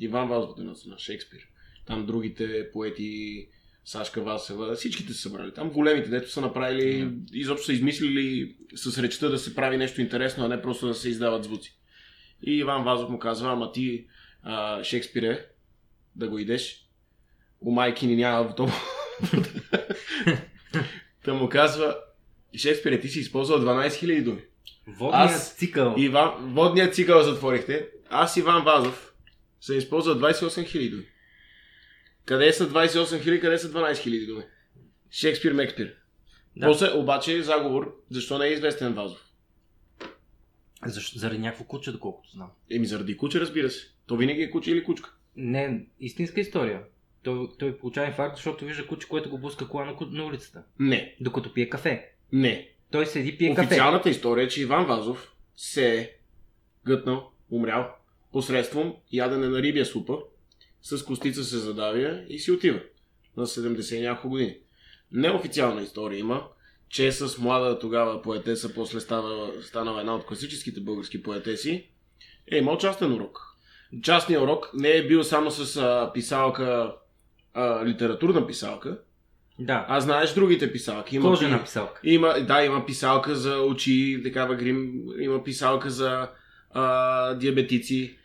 Иван 0.00 0.28
Вазов 0.28 0.50
една 0.58 0.74
страна, 0.74 0.98
Шекспир. 0.98 1.40
Там 1.86 2.06
другите 2.06 2.68
поети, 2.72 3.46
Сашка 3.84 4.22
Васева, 4.22 4.74
всичките 4.74 5.12
са 5.12 5.18
събрали. 5.20 5.54
Там 5.54 5.70
големите, 5.70 6.08
дето 6.10 6.30
са 6.30 6.40
направили, 6.40 7.04
Мгм. 7.04 7.14
изобщо 7.32 7.66
са 7.66 7.72
измислили 7.72 8.56
с 8.74 9.02
речта 9.02 9.28
да 9.28 9.38
се 9.38 9.54
прави 9.54 9.76
нещо 9.76 10.00
интересно, 10.00 10.44
а 10.44 10.48
не 10.48 10.62
просто 10.62 10.86
да 10.86 10.94
се 10.94 11.08
издават 11.08 11.44
звуци. 11.44 11.76
И 12.42 12.52
Иван 12.52 12.84
Вазов 12.84 13.10
му 13.10 13.18
казва, 13.18 13.52
ама 13.52 13.72
ти, 13.72 14.06
а, 14.42 14.84
Шекспире, 14.84 15.46
да 16.16 16.28
го 16.28 16.38
идеш, 16.38 16.88
у 17.60 17.70
майки 17.70 18.06
ни 18.06 18.16
няма 18.16 18.48
в 18.48 18.54
това. 18.54 18.72
Та 21.24 21.34
му 21.34 21.48
казва, 21.48 21.96
Шекспире, 22.56 23.00
ти 23.00 23.08
си 23.08 23.20
използвал 23.20 23.58
12 23.58 23.88
000 23.88 24.22
думи. 24.24 24.42
Водният 24.86 25.30
Аз- 25.30 25.54
цикъл. 25.56 25.94
Иван, 25.98 26.54
водният 26.54 26.94
цикъл 26.94 27.22
затворихте. 27.22 27.88
Аз 28.10 28.36
Иван 28.36 28.64
Вазов 28.64 29.12
се 29.60 29.74
използва 29.74 30.18
28 30.18 30.44
000 30.46 30.90
думи. 30.90 31.04
Къде 32.24 32.52
са 32.52 32.70
28 32.70 32.88
000, 33.04 33.40
къде 33.40 33.58
са 33.58 33.70
12 33.70 33.92
000 33.92 34.26
думи? 34.26 34.44
Шекспир, 35.10 35.52
Мекспир. 35.52 35.86
Да. 35.86 35.94
Да. 36.56 36.66
После 36.66 36.90
обаче 36.92 37.42
заговор, 37.42 37.96
защо 38.10 38.38
не 38.38 38.46
е 38.46 38.52
известен 38.52 38.94
Вазов? 38.94 39.24
Защо, 40.86 41.18
заради 41.18 41.38
някакво 41.38 41.64
куче, 41.64 41.92
доколкото 41.92 42.30
знам. 42.30 42.50
Еми 42.70 42.86
заради 42.86 43.16
куче, 43.16 43.40
разбира 43.40 43.70
се. 43.70 43.86
То 44.08 44.16
винаги 44.16 44.42
е 44.42 44.50
куче 44.50 44.70
или 44.70 44.84
кучка. 44.84 45.14
Не, 45.36 45.86
истинска 46.00 46.40
история. 46.40 46.82
Той, 47.22 47.48
той 47.58 47.78
получава 47.78 48.06
инфаркт, 48.06 48.36
защото 48.36 48.64
вижда 48.64 48.86
куче, 48.86 49.08
което 49.08 49.30
го 49.30 49.38
буска 49.38 49.68
кола 49.68 49.84
на, 49.84 49.96
на 50.10 50.24
улицата. 50.24 50.62
Не, 50.78 51.14
Докато 51.20 51.54
пие 51.54 51.68
кафе. 51.68 52.10
не. 52.32 52.68
Той 52.90 53.06
седи 53.06 53.38
пие 53.38 53.54
кафе. 53.54 53.66
Официалната 53.66 54.10
история 54.10 54.44
е, 54.44 54.48
че 54.48 54.62
Иван 54.62 54.86
Вазов 54.86 55.32
се 55.56 55.98
е 55.98 56.10
гътнал, 56.86 57.30
умрял, 57.50 57.90
посредством 58.32 58.94
ядене 59.12 59.48
на 59.48 59.62
рибия 59.62 59.86
супа, 59.86 60.18
с 60.82 61.04
костица 61.04 61.44
се 61.44 61.58
задавя 61.58 62.24
и 62.28 62.38
си 62.38 62.52
отива 62.52 62.80
на 63.36 63.46
70 63.46 63.94
и 63.94 64.00
няколко 64.00 64.28
години. 64.28 64.56
Неофициална 65.12 65.82
история 65.82 66.18
има, 66.18 66.48
че 66.88 67.12
с 67.12 67.38
млада 67.38 67.78
тогава 67.78 68.22
поетеса, 68.22 68.74
после 68.74 69.00
става, 69.00 69.62
станала 69.62 70.00
една 70.00 70.14
от 70.14 70.26
класическите 70.26 70.80
български 70.80 71.22
поетеси, 71.22 71.88
е 72.52 72.56
имал 72.56 72.78
частен 72.78 73.12
урок. 73.12 73.47
Частният 74.02 74.42
урок 74.42 74.70
не 74.74 74.90
е 74.90 75.06
бил 75.06 75.24
само 75.24 75.50
с 75.50 75.76
а, 75.76 76.10
писалка, 76.14 76.92
а, 77.54 77.86
литературна 77.86 78.46
писалка, 78.46 78.98
Да. 79.58 79.86
а 79.88 80.00
знаеш 80.00 80.34
другите 80.34 80.72
писалки. 80.72 81.16
Има 81.16 81.28
Кожена 81.28 81.58
пи- 81.58 81.64
писалка. 81.64 82.00
има, 82.04 82.34
да, 82.40 82.62
има 82.62 82.86
писалка 82.86 83.34
за 83.34 83.56
очи, 83.56 84.20
такава 84.24 84.54
грим, 84.54 84.92
има 85.20 85.44
писалка 85.44 85.90
за 85.90 86.28
а, 86.70 87.34
диабетици, 87.34 88.16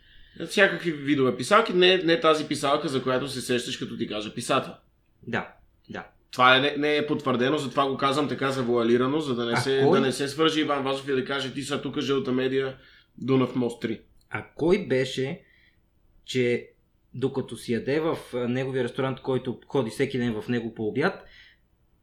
всякакви 0.48 0.92
видове 0.92 1.36
писалки, 1.36 1.72
не, 1.72 1.96
не 1.96 2.20
тази 2.20 2.44
писалка, 2.44 2.88
за 2.88 3.02
която 3.02 3.28
се 3.28 3.40
сещаш, 3.40 3.76
като 3.76 3.96
ти 3.96 4.08
кажа 4.08 4.34
писател. 4.34 4.72
Да. 5.22 5.48
Да. 5.90 6.06
Това 6.30 6.56
е, 6.56 6.60
не, 6.60 6.74
не 6.78 6.96
е 6.96 7.06
потвърдено, 7.06 7.58
затова 7.58 7.86
го 7.86 7.96
казвам 7.96 8.28
така 8.28 8.50
завуалирано, 8.50 9.20
за 9.20 9.34
да 9.34 9.44
не, 9.44 9.52
А 9.52 9.56
се, 9.56 9.82
кой? 9.84 9.98
да 10.00 10.06
не 10.06 10.12
се 10.12 10.28
свържи 10.28 10.60
Иван 10.60 10.82
Вазов 10.82 11.08
и 11.08 11.12
да 11.12 11.24
каже 11.24 11.54
ти 11.54 11.62
са 11.62 11.82
тук 11.82 12.00
жълта 12.00 12.32
медия, 12.32 12.76
Дунав 13.18 13.54
мост 13.54 13.82
3. 13.82 14.00
А 14.30 14.44
кой 14.54 14.78
беше, 14.78 15.40
че 16.24 16.70
докато 17.14 17.56
си 17.56 17.72
яде 17.72 18.00
в 18.00 18.18
неговия 18.34 18.84
ресторант, 18.84 19.20
който 19.20 19.60
ходи 19.66 19.90
всеки 19.90 20.18
ден 20.18 20.40
в 20.40 20.48
него 20.48 20.74
по 20.74 20.88
обяд, 20.88 21.24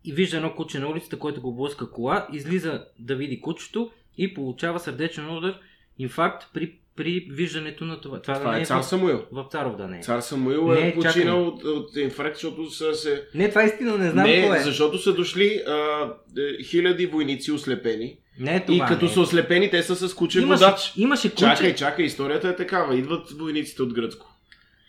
и 0.04 0.14
вижда 0.14 0.38
едно 0.38 0.56
куче 0.56 0.80
на 0.80 0.90
улицата, 0.90 1.20
което 1.20 1.42
го 1.42 1.56
блъска 1.56 1.92
кола, 1.92 2.28
излиза 2.34 2.86
да 3.00 3.16
види 3.16 3.42
кучето 3.42 3.92
и 4.18 4.34
получава 4.34 4.80
сърдечен 4.80 5.38
удар, 5.38 5.60
инфаркт 5.98 6.48
при, 6.54 6.80
при 6.96 7.28
виждането 7.32 7.86
на 7.86 8.02
това. 8.02 8.22
Това, 8.22 8.40
Това 8.40 8.56
не 8.56 8.62
е 8.62 8.66
цар 8.66 8.82
в, 8.82 8.86
Самуил. 8.86 9.26
в 9.32 9.48
Царов 9.52 9.76
да 9.76 9.88
не 9.88 9.98
е. 9.98 10.02
Цар 10.02 10.22
Самуил 10.22 10.68
Не, 10.68 10.80
е 10.80 10.94
чакай. 10.96 11.12
починал 11.12 11.48
от, 11.48 11.64
от 11.64 11.96
инфаркт, 11.96 12.36
защото 12.36 12.70
са 12.70 12.94
се... 12.94 13.28
Не, 13.36 13.50
това 13.50 13.64
е 13.64 13.66
истина, 13.66 13.98
не 13.98 14.12
знам 14.12 14.26
не, 14.26 14.48
кой 14.48 14.58
е. 14.58 14.62
защото 14.62 14.98
са 14.98 15.14
дошли 15.14 15.64
а, 15.68 16.10
е, 16.38 16.64
хиляди 16.64 17.06
войници 17.06 17.52
ослепени. 17.52 18.18
Не 18.40 18.56
е 18.56 18.58
и 18.58 18.66
това. 18.66 18.86
като 18.86 19.06
не 19.06 19.12
е. 19.12 19.14
са 19.14 19.22
ослепени, 19.22 19.70
те 19.70 19.84
са 19.84 20.10
с 20.10 20.14
куче 20.14 20.40
имаше, 20.40 20.64
водач. 20.66 20.94
имаше 20.98 21.30
куче. 21.30 21.40
Чакай, 21.40 21.76
чакай, 21.76 22.06
историята 22.06 22.48
е 22.48 22.56
такава. 22.56 22.96
Идват 22.96 23.32
войниците 23.32 23.82
от 23.82 23.94
Гръцко. 23.94 24.36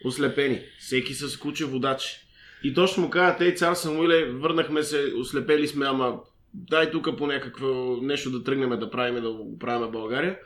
Ослепени. 0.05 0.61
Всеки 0.79 1.15
с 1.15 1.37
куче 1.37 1.65
водач. 1.65 2.19
И 2.65 2.75
точно 2.75 3.03
му 3.03 3.11
казват, 3.11 3.41
ей, 3.41 3.55
цар 3.55 3.75
Самуиле, 3.75 4.25
върнахме 4.25 4.83
се, 4.83 5.13
ослепели 5.17 5.69
сме, 5.69 5.87
ама 5.87 6.15
дай 6.55 6.91
тук 6.91 7.19
по 7.19 7.27
някакво 7.27 7.97
нещо 8.03 8.31
да 8.31 8.45
тръгнем 8.45 8.71
да 8.71 8.91
правим, 8.91 9.23
да 9.23 9.33
го 9.33 9.59
правим 9.59 9.91
България. 9.91 10.39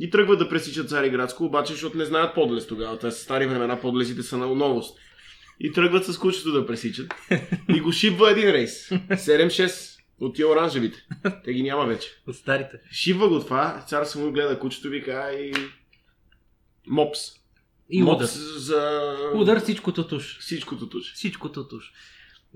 И 0.00 0.10
тръгват 0.10 0.38
да 0.38 0.48
пресичат 0.48 0.88
цари 0.88 1.10
градско, 1.10 1.44
обаче, 1.44 1.72
защото 1.72 1.98
не 1.98 2.04
знаят 2.04 2.34
подлез 2.34 2.66
тогава. 2.66 2.98
Това 2.98 3.10
са 3.10 3.22
стари 3.22 3.46
времена, 3.46 3.80
подлезите 3.80 4.22
са 4.22 4.38
на 4.38 4.46
новост. 4.46 4.98
И 5.60 5.72
тръгват 5.72 6.06
с 6.06 6.18
кучето 6.18 6.52
да 6.52 6.66
пресичат. 6.66 7.14
И 7.76 7.80
го 7.80 7.92
шибва 7.92 8.30
един 8.30 8.50
рейс. 8.50 8.88
7-6 8.88 9.95
от 10.20 10.34
тия 10.34 10.48
оранжевите. 10.48 10.98
Те 11.44 11.52
ги 11.52 11.62
няма 11.62 11.86
вече. 11.86 12.08
От 12.26 12.36
старите. 12.36 12.78
Шива 12.92 13.28
го 13.28 13.40
това, 13.40 13.84
цар 13.86 14.04
Самуил 14.04 14.32
гледа 14.32 14.58
кучето, 14.58 14.88
вика 14.88 15.32
и... 15.32 15.52
Мопс. 16.86 17.20
И 17.90 18.02
Мод 18.02 18.16
удар. 18.16 18.26
за... 18.56 19.14
Удар 19.34 19.60
всичкото 19.60 20.08
туш. 20.08 20.38
Всичкото 20.40 20.88
туш. 20.88 21.14
Всичкото 21.14 21.68
туш. 21.68 21.92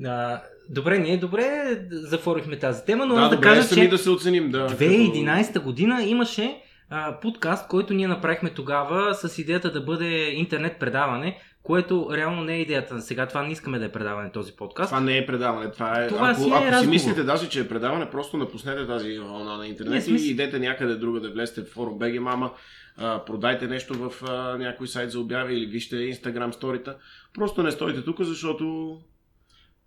А, 0.05 0.43
добре, 0.69 0.99
ние 0.99 1.17
добре 1.17 1.79
зафорихме 1.91 2.59
тази 2.59 2.85
тема, 2.85 3.07
но 3.07 3.15
да, 3.15 3.21
аз 3.21 3.31
да 3.31 3.41
кажа, 3.41 3.75
че 3.75 3.89
да 3.89 3.99
се 3.99 4.11
оценим. 4.11 4.51
Да, 4.51 4.69
2011 4.69 5.63
година 5.63 6.03
имаше 6.03 6.63
а, 6.91 7.21
подкаст, 7.21 7.69
който 7.69 7.95
ние 7.95 8.09
направихме 8.09 8.51
тогава 8.51 9.15
с 9.15 9.39
идеята 9.39 9.73
да 9.73 9.81
бъде 9.81 10.31
интернет 10.31 10.79
предаване, 10.81 11.39
което 11.71 12.09
реално 12.13 12.45
не 12.45 12.55
е 12.55 12.61
идеята 12.61 12.95
на 12.95 13.01
сега. 13.03 13.27
Това 13.27 13.43
не 13.43 13.53
искаме 13.53 13.79
да 13.79 13.85
е 13.85 13.89
предаване 13.89 14.31
този 14.31 14.53
подкаст. 14.53 14.89
Това 14.89 15.01
не 15.01 15.19
е 15.19 15.27
предаване. 15.27 15.71
Това 15.71 16.05
е. 16.05 16.09
Това 16.09 16.31
ако 16.31 16.41
си 16.41 16.49
е 16.49 16.53
ако 16.53 16.81
си 16.81 16.87
мислите 16.87 17.23
даже, 17.23 17.49
че 17.49 17.61
е 17.61 17.69
предаване, 17.69 18.11
просто 18.11 18.37
напуснете 18.37 18.87
тази 18.87 19.19
вълна 19.19 19.45
на 19.47 19.59
Не, 19.59 19.67
интернет 19.67 20.05
смисъл- 20.05 20.27
и 20.27 20.31
идете 20.31 20.59
някъде 20.59 20.95
друга 20.95 21.21
да 21.21 21.31
влезете 21.31 21.61
в 21.63 21.67
форум 21.67 21.95
BG 21.95 22.19
мама, 22.19 22.53
а, 22.97 23.25
продайте 23.25 23.67
нещо 23.67 23.95
в 23.95 24.25
а, 24.25 24.33
някой 24.59 24.89
сайт 24.89 25.11
за 25.11 25.21
обяви 25.21 25.55
или 25.55 25.67
вижте 25.67 25.97
Instagram 25.97 26.53
сторита. 26.53 26.97
Просто 27.35 27.63
не 27.63 27.71
стойте 27.71 28.03
тук, 28.03 28.21
защото 28.21 28.97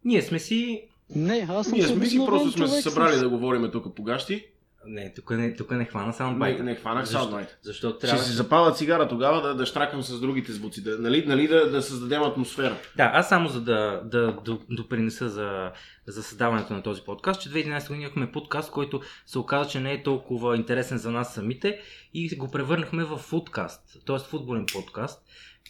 Ние 0.06 0.22
сме 0.22 0.39
си... 0.39 0.82
Не, 1.10 1.48
аз 1.50 1.67
съм 1.67 1.78
ние 1.78 1.88
сме 1.88 2.06
си 2.06 2.17
просто 2.17 2.52
сме 2.52 2.67
се 2.67 2.82
събрали 2.82 3.15
с- 3.15 3.19
да 3.19 3.30
говорим 3.30 3.69
тук 3.72 3.96
по 3.96 4.04
гащи. 4.04 4.46
Не, 4.88 5.13
тук 5.13 5.30
не, 5.30 5.56
тук 5.56 5.72
не 5.72 5.86
хвана 5.86 6.13
само 6.13 6.38
Не, 6.38 6.60
не 6.60 6.76
хванах 6.76 7.06
Защо? 7.06 7.19
саундбайт. 7.19 7.58
Защото 7.62 7.98
Ще 7.98 8.08
трябва... 8.08 8.24
си 8.24 8.32
запаля 8.32 8.74
цигара 8.74 9.08
тогава 9.08 9.41
да, 9.41 9.56
да 9.56 9.65
штракам 9.65 10.02
с 10.02 10.19
другите 10.19 10.52
звуци. 10.52 10.84
Да, 10.84 10.98
нали, 11.00 11.26
нали 11.28 11.48
да, 11.48 11.69
да 11.69 11.82
създадем 11.82 12.24
атмосфера. 12.24 12.76
Да, 12.98 13.12
аз 13.13 13.30
само 13.30 13.50
за 13.50 13.62
да, 13.62 14.02
да, 14.06 14.38
допринеса 14.69 15.30
за, 15.30 15.72
за 16.08 16.24
създаването 16.24 16.74
на 16.74 16.84
този 16.84 17.02
подкаст, 17.02 17.41
че 17.41 17.50
2011 17.50 17.88
година 17.88 18.04
имахме 18.04 18.32
подкаст, 18.32 18.72
който 18.72 19.02
се 19.26 19.39
оказа, 19.39 19.69
че 19.69 19.80
не 19.80 19.93
е 19.93 20.04
толкова 20.04 20.56
интересен 20.56 20.98
за 20.98 21.12
нас 21.12 21.34
самите 21.34 21.80
и 22.13 22.36
го 22.36 22.52
превърнахме 22.52 23.04
в 23.04 23.17
футкаст, 23.17 23.82
т.е. 24.06 24.19
футболен 24.19 24.65
подкаст, 24.74 25.24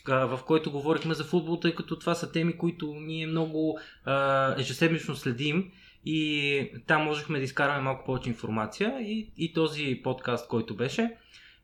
в 0.08 0.40
който 0.46 0.72
говорихме 0.72 1.14
за 1.14 1.24
футбол, 1.24 1.60
тъй 1.60 1.76
като 1.76 2.00
това 2.00 2.16
са 2.16 2.32
теми, 2.32 2.58
които 2.58 2.96
ние 3.00 3.28
много 3.28 3.80
а, 4.06 4.56
ежеседмично 4.60 5.16
следим 5.16 5.72
и 6.06 6.72
там 6.88 7.04
можехме 7.04 7.38
да 7.38 7.44
изкараме 7.44 7.82
малко 7.82 8.06
повече 8.06 8.30
информация 8.30 8.98
и, 9.02 9.32
и 9.38 9.54
този 9.54 10.00
подкаст, 10.04 10.48
който 10.48 10.76
беше 10.76 11.12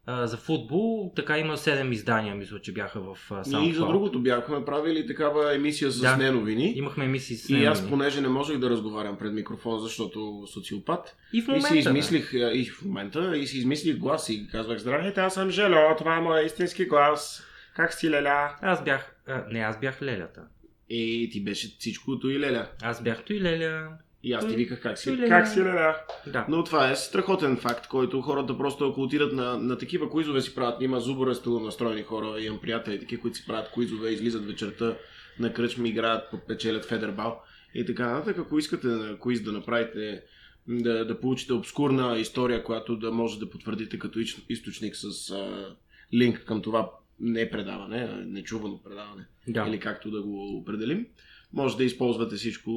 а, 0.06 0.28
за 0.28 0.38
футбол, 0.38 1.14
така 1.16 1.38
има 1.38 1.58
7 1.58 1.92
издания, 1.92 2.36
мисля, 2.36 2.62
че 2.62 2.74
бяха 2.74 3.00
в 3.00 3.18
Ние 3.32 3.70
и 3.70 3.74
за 3.74 3.82
SoundCloud. 3.82 3.88
другото 3.88 4.20
бяхме 4.20 4.66
правили 4.66 5.08
такава 5.08 5.56
емисия 5.56 5.92
с 5.92 6.02
Да. 6.02 6.18
неновини. 6.18 6.74
Имахме 6.76 7.06
емисии 7.06 7.36
с 7.36 7.50
И 7.50 7.54
аз, 7.56 7.60
неновини. 7.78 7.90
понеже 7.90 8.22
не 8.22 8.28
можех 8.28 8.58
да 8.58 8.70
разговарям 8.70 9.18
пред 9.18 9.34
микрофона, 9.34 9.80
защото 9.80 10.44
социопат, 10.48 11.16
И 11.34 11.42
в 11.42 11.46
и 11.46 11.48
момента. 11.48 11.68
си 11.68 11.78
измислих, 11.80 12.34
а, 12.34 12.52
и 12.54 12.66
в 12.66 12.82
момента, 12.82 13.38
и 13.38 13.48
си 13.48 13.58
измислих 13.58 13.98
глас 13.98 14.30
и 14.30 14.48
казвах, 14.48 14.78
здравейте, 14.78 15.20
аз 15.20 15.34
съм 15.34 15.50
Жело, 15.50 15.96
това 15.98 16.18
е 16.18 16.22
моя 16.22 16.46
истински 16.46 16.86
глас. 16.86 17.44
Как 17.76 17.94
си, 17.94 18.10
Леля? 18.10 18.22
Да. 18.22 18.56
Аз 18.62 18.84
бях. 18.84 19.16
А, 19.28 19.44
не, 19.52 19.60
аз 19.60 19.80
бях 19.80 20.02
Лелята. 20.02 20.42
И 20.90 21.30
ти 21.32 21.44
беше 21.44 21.68
всичкото 21.70 22.30
и 22.30 22.40
Леля. 22.40 22.68
Аз 22.82 23.04
бях 23.04 23.24
той 23.26 23.36
Леля. 23.36 23.88
И 24.24 24.34
аз 24.34 24.48
ти 24.48 24.56
виках, 24.56 24.82
как 24.82 24.98
си? 24.98 25.18
Как 25.28 25.48
си, 25.48 25.60
Леля? 25.60 25.96
Да. 26.28 26.46
Но 26.50 26.64
това 26.64 26.92
е 26.92 26.96
страхотен 26.96 27.58
факт, 27.58 27.88
който 27.88 28.22
хората 28.22 28.58
просто 28.58 28.88
ако 28.90 29.02
отидат 29.02 29.34
на, 29.34 29.58
на 29.58 29.78
такива 29.78 30.10
куизове 30.10 30.42
си 30.42 30.56
правят. 30.56 30.82
Има 30.82 31.00
зубореsto 31.00 31.60
настроени 31.60 32.04
хора, 32.04 32.42
имам 32.42 32.60
приятели, 32.60 33.00
такива, 33.00 33.22
които 33.22 33.38
си 33.38 33.46
правят 33.48 33.72
куизове, 33.72 34.10
излизат 34.10 34.46
вечерта 34.46 34.96
на 35.40 35.54
кръчми, 35.54 35.90
играят, 35.90 36.24
печелят 36.48 36.86
федербал 36.86 37.42
и 37.76 37.86
така 37.86 38.12
нататък. 38.12 38.38
Ако 38.38 38.60
искате 38.60 38.88
на 38.88 39.18
куиз 39.18 39.42
да 39.42 39.52
направите, 39.52 40.24
да, 40.68 41.06
да 41.06 41.20
получите 41.20 41.54
обскурна 41.54 42.18
история, 42.18 42.64
която 42.64 42.96
да 42.98 43.12
може 43.12 43.40
да 43.40 43.50
потвърдите 43.50 44.00
като 44.00 44.20
източник 44.50 44.96
с 44.96 45.32
а, 45.32 45.76
линк 46.14 46.44
към 46.46 46.62
това 46.62 46.92
не 47.20 47.50
предаване, 47.50 48.10
а 48.12 48.16
нечувано 48.26 48.84
предаване, 48.84 49.26
Да. 49.48 49.66
или 49.68 49.80
както 49.80 50.12
да 50.12 50.22
го 50.22 50.58
определим, 50.58 51.06
може 51.54 51.78
да 51.78 51.84
използвате 51.84 52.36
всичко, 52.36 52.72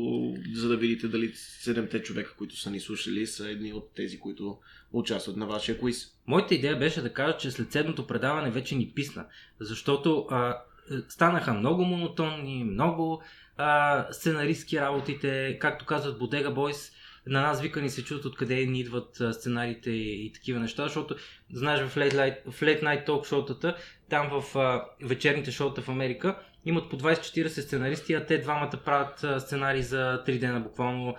за 0.55 0.69
да 0.69 0.77
видите 0.77 1.09
дали 1.09 1.33
седемте 1.35 2.03
човека, 2.03 2.35
които 2.37 2.57
са 2.57 2.71
ни 2.71 2.81
слушали, 2.81 3.27
са 3.27 3.51
едни 3.51 3.73
от 3.73 3.95
тези, 3.95 4.21
които 4.21 4.59
участват 4.93 5.37
на 5.37 5.47
вашия 5.47 5.79
квиз. 5.79 6.07
Моята 6.27 6.55
идея 6.55 6.79
беше 6.79 7.03
да 7.03 7.13
кажа, 7.13 7.37
че 7.37 7.51
след 7.51 7.73
седмото 7.73 8.07
предаване 8.07 8.51
вече 8.51 8.77
ни 8.77 8.93
писна. 8.95 9.27
Защото 9.61 10.27
а, 10.31 10.51
е, 10.91 10.95
станаха 11.09 11.55
много 11.55 11.85
монотонни, 11.85 12.65
много 12.65 13.23
а, 13.57 14.07
сценаристски 14.13 14.81
работите, 14.81 15.59
както 15.61 15.87
казват 15.87 16.19
Bodega 16.19 16.55
Boys. 16.55 16.93
На 17.27 17.43
нас 17.43 17.63
вика 17.63 17.83
ни 17.83 17.91
се 17.91 18.05
чудят 18.05 18.25
откъде 18.25 18.67
ни 18.67 18.81
идват 18.81 19.23
сценариите 19.33 19.91
и, 19.91 20.27
и 20.27 20.33
такива 20.33 20.61
неща, 20.61 20.83
защото 20.83 21.17
знаеш 21.53 21.89
в 21.89 21.97
Late 21.97 22.13
Night, 22.13 22.51
в 22.51 22.61
Late 22.61 22.83
Night 22.83 23.07
Talk 23.07 23.29
шоутата, 23.29 23.77
там 24.09 24.41
в 24.41 24.57
а, 24.59 24.85
вечерните 25.03 25.51
шоута 25.51 25.83
в 25.83 25.89
Америка, 25.89 26.39
имат 26.65 26.91
по 26.91 26.99
20-40 26.99 27.49
сценаристи, 27.49 28.15
а 28.15 28.27
те 28.27 28.39
двамата 28.39 28.81
правят 28.85 29.43
сценарии 29.43 29.83
за 29.83 30.23
3 30.27 30.39
дена 30.39 30.61
буквално 30.61 31.15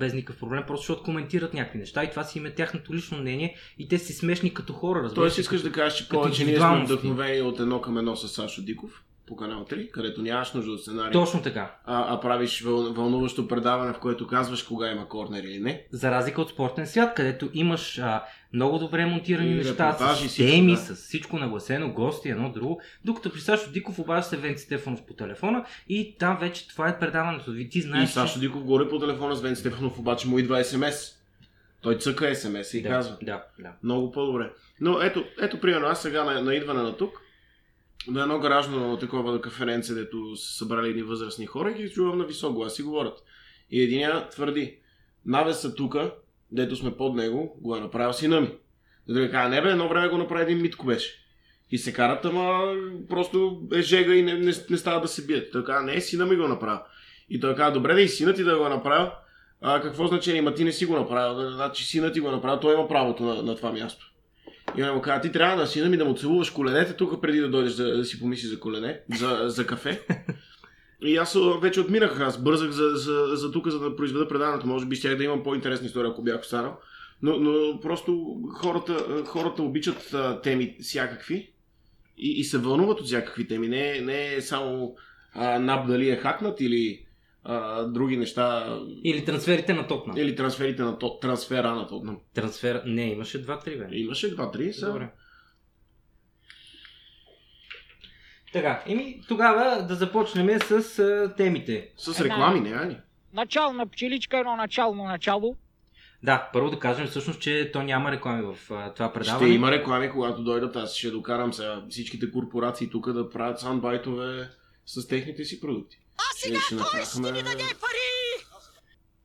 без 0.00 0.14
никакъв 0.14 0.40
проблем, 0.40 0.64
просто 0.66 0.82
защото 0.82 1.02
коментират 1.02 1.54
някакви 1.54 1.78
неща 1.78 2.04
и 2.04 2.10
това 2.10 2.24
си 2.24 2.38
има 2.38 2.50
тяхното 2.50 2.94
лично 2.94 3.18
мнение 3.18 3.56
и 3.78 3.88
те 3.88 3.98
си 3.98 4.12
смешни 4.12 4.54
като 4.54 4.72
хора, 4.72 4.98
разбираш. 5.02 5.14
Тоест 5.14 5.38
искаш 5.38 5.62
да 5.62 5.72
кажеш, 5.72 5.98
че 5.98 6.08
повече 6.08 6.44
ние 6.44 6.56
сме 6.56 6.84
вдъхновени 6.84 7.42
от 7.42 7.60
едно 7.60 7.80
към 7.80 7.98
едно 7.98 8.16
с 8.16 8.28
Сашо 8.28 8.62
Диков 8.62 9.04
по 9.28 9.36
канал 9.36 9.66
3, 9.70 9.90
където 9.90 10.22
нямаш 10.22 10.52
нужда 10.52 10.72
от 10.72 10.80
сценарий, 10.80 11.12
Точно 11.12 11.42
така. 11.42 11.74
а, 11.84 12.14
а 12.14 12.20
правиш 12.20 12.60
въл, 12.60 12.92
вълнуващо 12.92 13.48
предаване, 13.48 13.92
в 13.92 13.98
което 13.98 14.26
казваш 14.26 14.62
кога 14.62 14.90
има 14.90 15.08
корнер 15.08 15.42
или 15.42 15.58
не. 15.60 15.86
За 15.92 16.10
разлика 16.10 16.42
от 16.42 16.50
спортен 16.50 16.86
свят, 16.86 17.14
където 17.14 17.50
имаш 17.54 17.98
а, 17.98 18.22
много 18.52 18.78
добре 18.78 19.06
монтирани 19.06 19.50
И 19.50 19.54
неща, 19.54 19.92
с 19.92 20.14
всичко, 20.16 20.36
теми, 20.36 20.72
да. 20.72 20.78
с 20.78 20.94
всичко 20.94 21.38
нагласено, 21.38 21.92
гости, 21.92 22.28
едно 22.28 22.52
друго. 22.52 22.80
Докато 23.04 23.32
при 23.32 23.40
Сашо 23.40 23.70
Диков 23.72 23.98
обажда 23.98 24.22
се 24.22 24.36
Венци 24.36 24.64
Стефанов 24.64 25.02
по 25.06 25.14
телефона 25.14 25.64
и 25.88 26.16
там 26.18 26.38
вече 26.40 26.68
това 26.68 26.88
е 26.88 26.98
предаването. 26.98 27.50
Ви 27.52 27.68
Ти 27.68 27.78
И 27.78 27.82
знаеш, 27.82 28.10
Сашо 28.10 28.40
Диков 28.40 28.64
горе 28.64 28.88
по 28.88 28.98
телефона 28.98 29.36
с 29.36 29.40
Вен 29.40 29.56
Стефанов, 29.56 29.98
обаче 29.98 30.28
му 30.28 30.38
идва 30.38 30.64
СМС. 30.64 31.14
Той 31.82 31.98
цъка 31.98 32.34
СМС 32.34 32.74
и 32.74 32.82
да, 32.82 32.88
казва. 32.88 33.16
Да, 33.22 33.42
да. 33.58 33.72
Много 33.82 34.12
по-добре. 34.12 34.50
Но 34.80 35.02
ето, 35.02 35.24
ето 35.40 35.60
примерно, 35.60 35.86
аз 35.86 36.02
сега 36.02 36.24
на, 36.24 36.42
на 36.42 36.54
идване 36.54 36.82
на 36.82 36.96
тук, 36.96 37.20
на 38.06 38.22
едно 38.22 38.38
гаражно 38.38 38.96
такова 38.96 39.40
каференце, 39.40 39.94
дето 39.94 40.36
са 40.36 40.54
събрали 40.54 40.90
едни 40.90 41.02
възрастни 41.02 41.46
хора 41.46 41.70
и 41.70 41.82
ги 41.82 41.90
чувам 41.90 42.18
на 42.18 42.24
висок 42.24 42.54
глас 42.54 42.78
и 42.78 42.82
говорят. 42.82 43.22
И 43.70 43.82
единия 43.82 44.28
твърди, 44.28 44.78
навеса 45.26 45.74
тука, 45.74 46.14
дето 46.52 46.76
сме 46.76 46.96
под 46.96 47.14
него, 47.14 47.56
го 47.60 47.76
е 47.76 47.80
направил 47.80 48.12
сина 48.12 48.40
ми. 48.40 48.50
Другия 49.08 49.30
казва, 49.30 49.48
не 49.48 49.62
бе, 49.62 49.70
едно 49.70 49.88
време 49.88 50.08
го 50.08 50.18
направи 50.18 50.42
един 50.42 50.62
Митко 50.62 50.86
беше. 50.86 51.24
И 51.70 51.78
се 51.78 51.92
карат, 51.92 52.24
ама 52.24 52.74
просто 53.08 53.62
е 53.72 53.82
жега 53.82 54.14
и 54.14 54.22
не, 54.22 54.34
не, 54.34 54.52
не 54.70 54.76
става 54.76 55.00
да 55.00 55.08
се 55.08 55.26
бият. 55.26 55.52
Той 55.52 55.64
казва, 55.64 55.82
не, 55.82 56.00
сина 56.00 56.26
ми 56.26 56.36
го 56.36 56.48
направи. 56.48 56.78
И 57.30 57.40
той 57.40 57.54
казва, 57.54 57.72
добре 57.72 57.94
да 57.94 58.00
и 58.00 58.08
сина 58.08 58.34
ти 58.34 58.44
да 58.44 58.58
го 58.58 58.66
е 58.66 58.68
направил, 58.68 59.10
а, 59.60 59.82
какво 59.82 60.06
значение 60.06 60.38
има? 60.38 60.54
Ти 60.54 60.64
не 60.64 60.72
си 60.72 60.86
го 60.86 60.96
направил. 60.96 61.50
Значи 61.50 61.84
сина 61.84 62.12
ти 62.12 62.20
го 62.20 62.30
направил, 62.30 62.60
той 62.60 62.74
има 62.74 62.88
правото 62.88 63.22
на, 63.22 63.42
на 63.42 63.56
това 63.56 63.72
място. 63.72 64.12
И 64.76 64.82
он 64.82 64.94
му 64.94 65.02
каза, 65.02 65.20
ти 65.20 65.32
трябва 65.32 65.56
на 65.56 65.66
сина 65.66 65.88
ми 65.88 65.96
да 65.96 66.04
му 66.04 66.16
целуваш 66.16 66.50
коленете 66.50 66.92
тук 66.92 67.22
преди 67.22 67.40
да 67.40 67.48
дойдеш 67.48 67.74
да, 67.74 67.96
да 67.96 68.04
си 68.04 68.20
помисли 68.20 68.48
за 68.48 68.60
колене, 68.60 69.00
за, 69.14 69.42
за 69.46 69.66
кафе. 69.66 70.00
И 71.02 71.16
аз 71.16 71.36
вече 71.62 71.80
отминах, 71.80 72.20
аз 72.20 72.42
бързах 72.42 72.70
за, 72.70 72.90
за, 72.94 73.36
за 73.36 73.52
тук, 73.52 73.68
за 73.68 73.78
да 73.78 73.96
произведа 73.96 74.28
предаването. 74.28 74.66
Може 74.66 74.86
би 74.86 74.96
щях 74.96 75.16
да 75.16 75.24
имам 75.24 75.42
по-интересна 75.42 75.86
история, 75.86 76.10
ако 76.10 76.22
бях 76.22 76.40
останал. 76.40 76.78
Но, 77.22 77.36
но 77.36 77.80
просто 77.80 78.40
хората, 78.54 79.24
хората 79.26 79.62
обичат 79.62 80.14
а, 80.14 80.40
теми 80.40 80.76
всякакви 80.80 81.52
и, 82.18 82.30
и 82.30 82.44
се 82.44 82.58
вълнуват 82.58 83.00
от 83.00 83.06
всякакви 83.06 83.48
теми. 83.48 83.68
Не, 83.68 84.00
не 84.00 84.34
е 84.34 84.42
само 84.42 84.96
а, 85.34 85.58
НАП 85.58 85.86
дали 85.86 86.10
е 86.10 86.16
хакнат 86.16 86.60
или 86.60 87.06
а, 87.44 87.82
други 87.82 88.16
неща. 88.16 88.78
Или 89.04 89.24
трансферите 89.24 89.74
на 89.74 89.86
Тотнам. 89.86 90.16
Или 90.16 90.36
трансферите 90.36 90.82
на 90.82 90.98
то, 90.98 91.18
трансфера 91.18 91.74
на 91.74 91.86
Тотнам. 91.86 92.20
Трансфер... 92.34 92.82
Не, 92.86 93.12
имаше 93.12 93.46
2-3 93.46 93.78
бе. 93.78 93.96
Имаше 93.96 94.34
два-три 94.34 94.72
са. 94.72 94.86
Добре. 94.86 95.10
Така, 98.52 98.82
еми 98.86 99.20
тогава 99.28 99.82
да 99.82 99.94
започнем 99.94 100.60
с 100.60 100.98
а, 100.98 101.34
темите. 101.36 101.90
С 101.96 102.20
реклами, 102.20 102.60
не, 102.60 102.70
Ани? 102.70 102.96
Начална 103.32 103.86
пчеличка, 103.86 104.38
едно 104.38 104.56
начално 104.56 105.04
начало. 105.04 105.56
Да, 106.22 106.50
първо 106.52 106.70
да 106.70 106.78
кажем 106.78 107.06
всъщност, 107.06 107.40
че 107.40 107.70
то 107.72 107.82
няма 107.82 108.12
реклами 108.12 108.42
в 108.42 108.70
а, 108.70 108.94
това 108.94 109.12
предаване. 109.12 109.46
Ще 109.46 109.54
има 109.54 109.70
реклами, 109.70 110.10
когато 110.10 110.42
дойдат. 110.42 110.76
Аз 110.76 110.94
ще 110.94 111.10
докарам 111.10 111.52
сега 111.52 111.82
всичките 111.88 112.30
корпорации 112.30 112.90
тук 112.90 113.12
да 113.12 113.30
правят 113.30 113.60
саундбайтове 113.60 114.48
с 114.86 115.08
техните 115.08 115.44
си 115.44 115.60
продукти. 115.60 115.98
А 116.18 116.22
сега 116.36 116.60
ще 116.60 116.76
кой 116.76 117.04
ще 117.04 117.20
ни 117.20 117.42
даде 117.42 117.64
пари? 117.80 118.08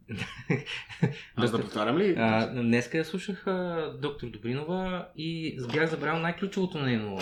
Аз 1.36 1.52
да 1.52 1.62
повтарям 1.62 1.98
ли? 1.98 2.16
А, 2.18 2.48
днеска 2.48 2.98
я 2.98 3.06
слушах 3.06 3.48
а, 3.48 3.92
доктор 4.02 4.28
Добринова 4.28 5.08
и 5.18 5.58
бях 5.74 5.90
забравил 5.90 6.22
най-ключовото 6.22 6.80
нейно 6.80 7.20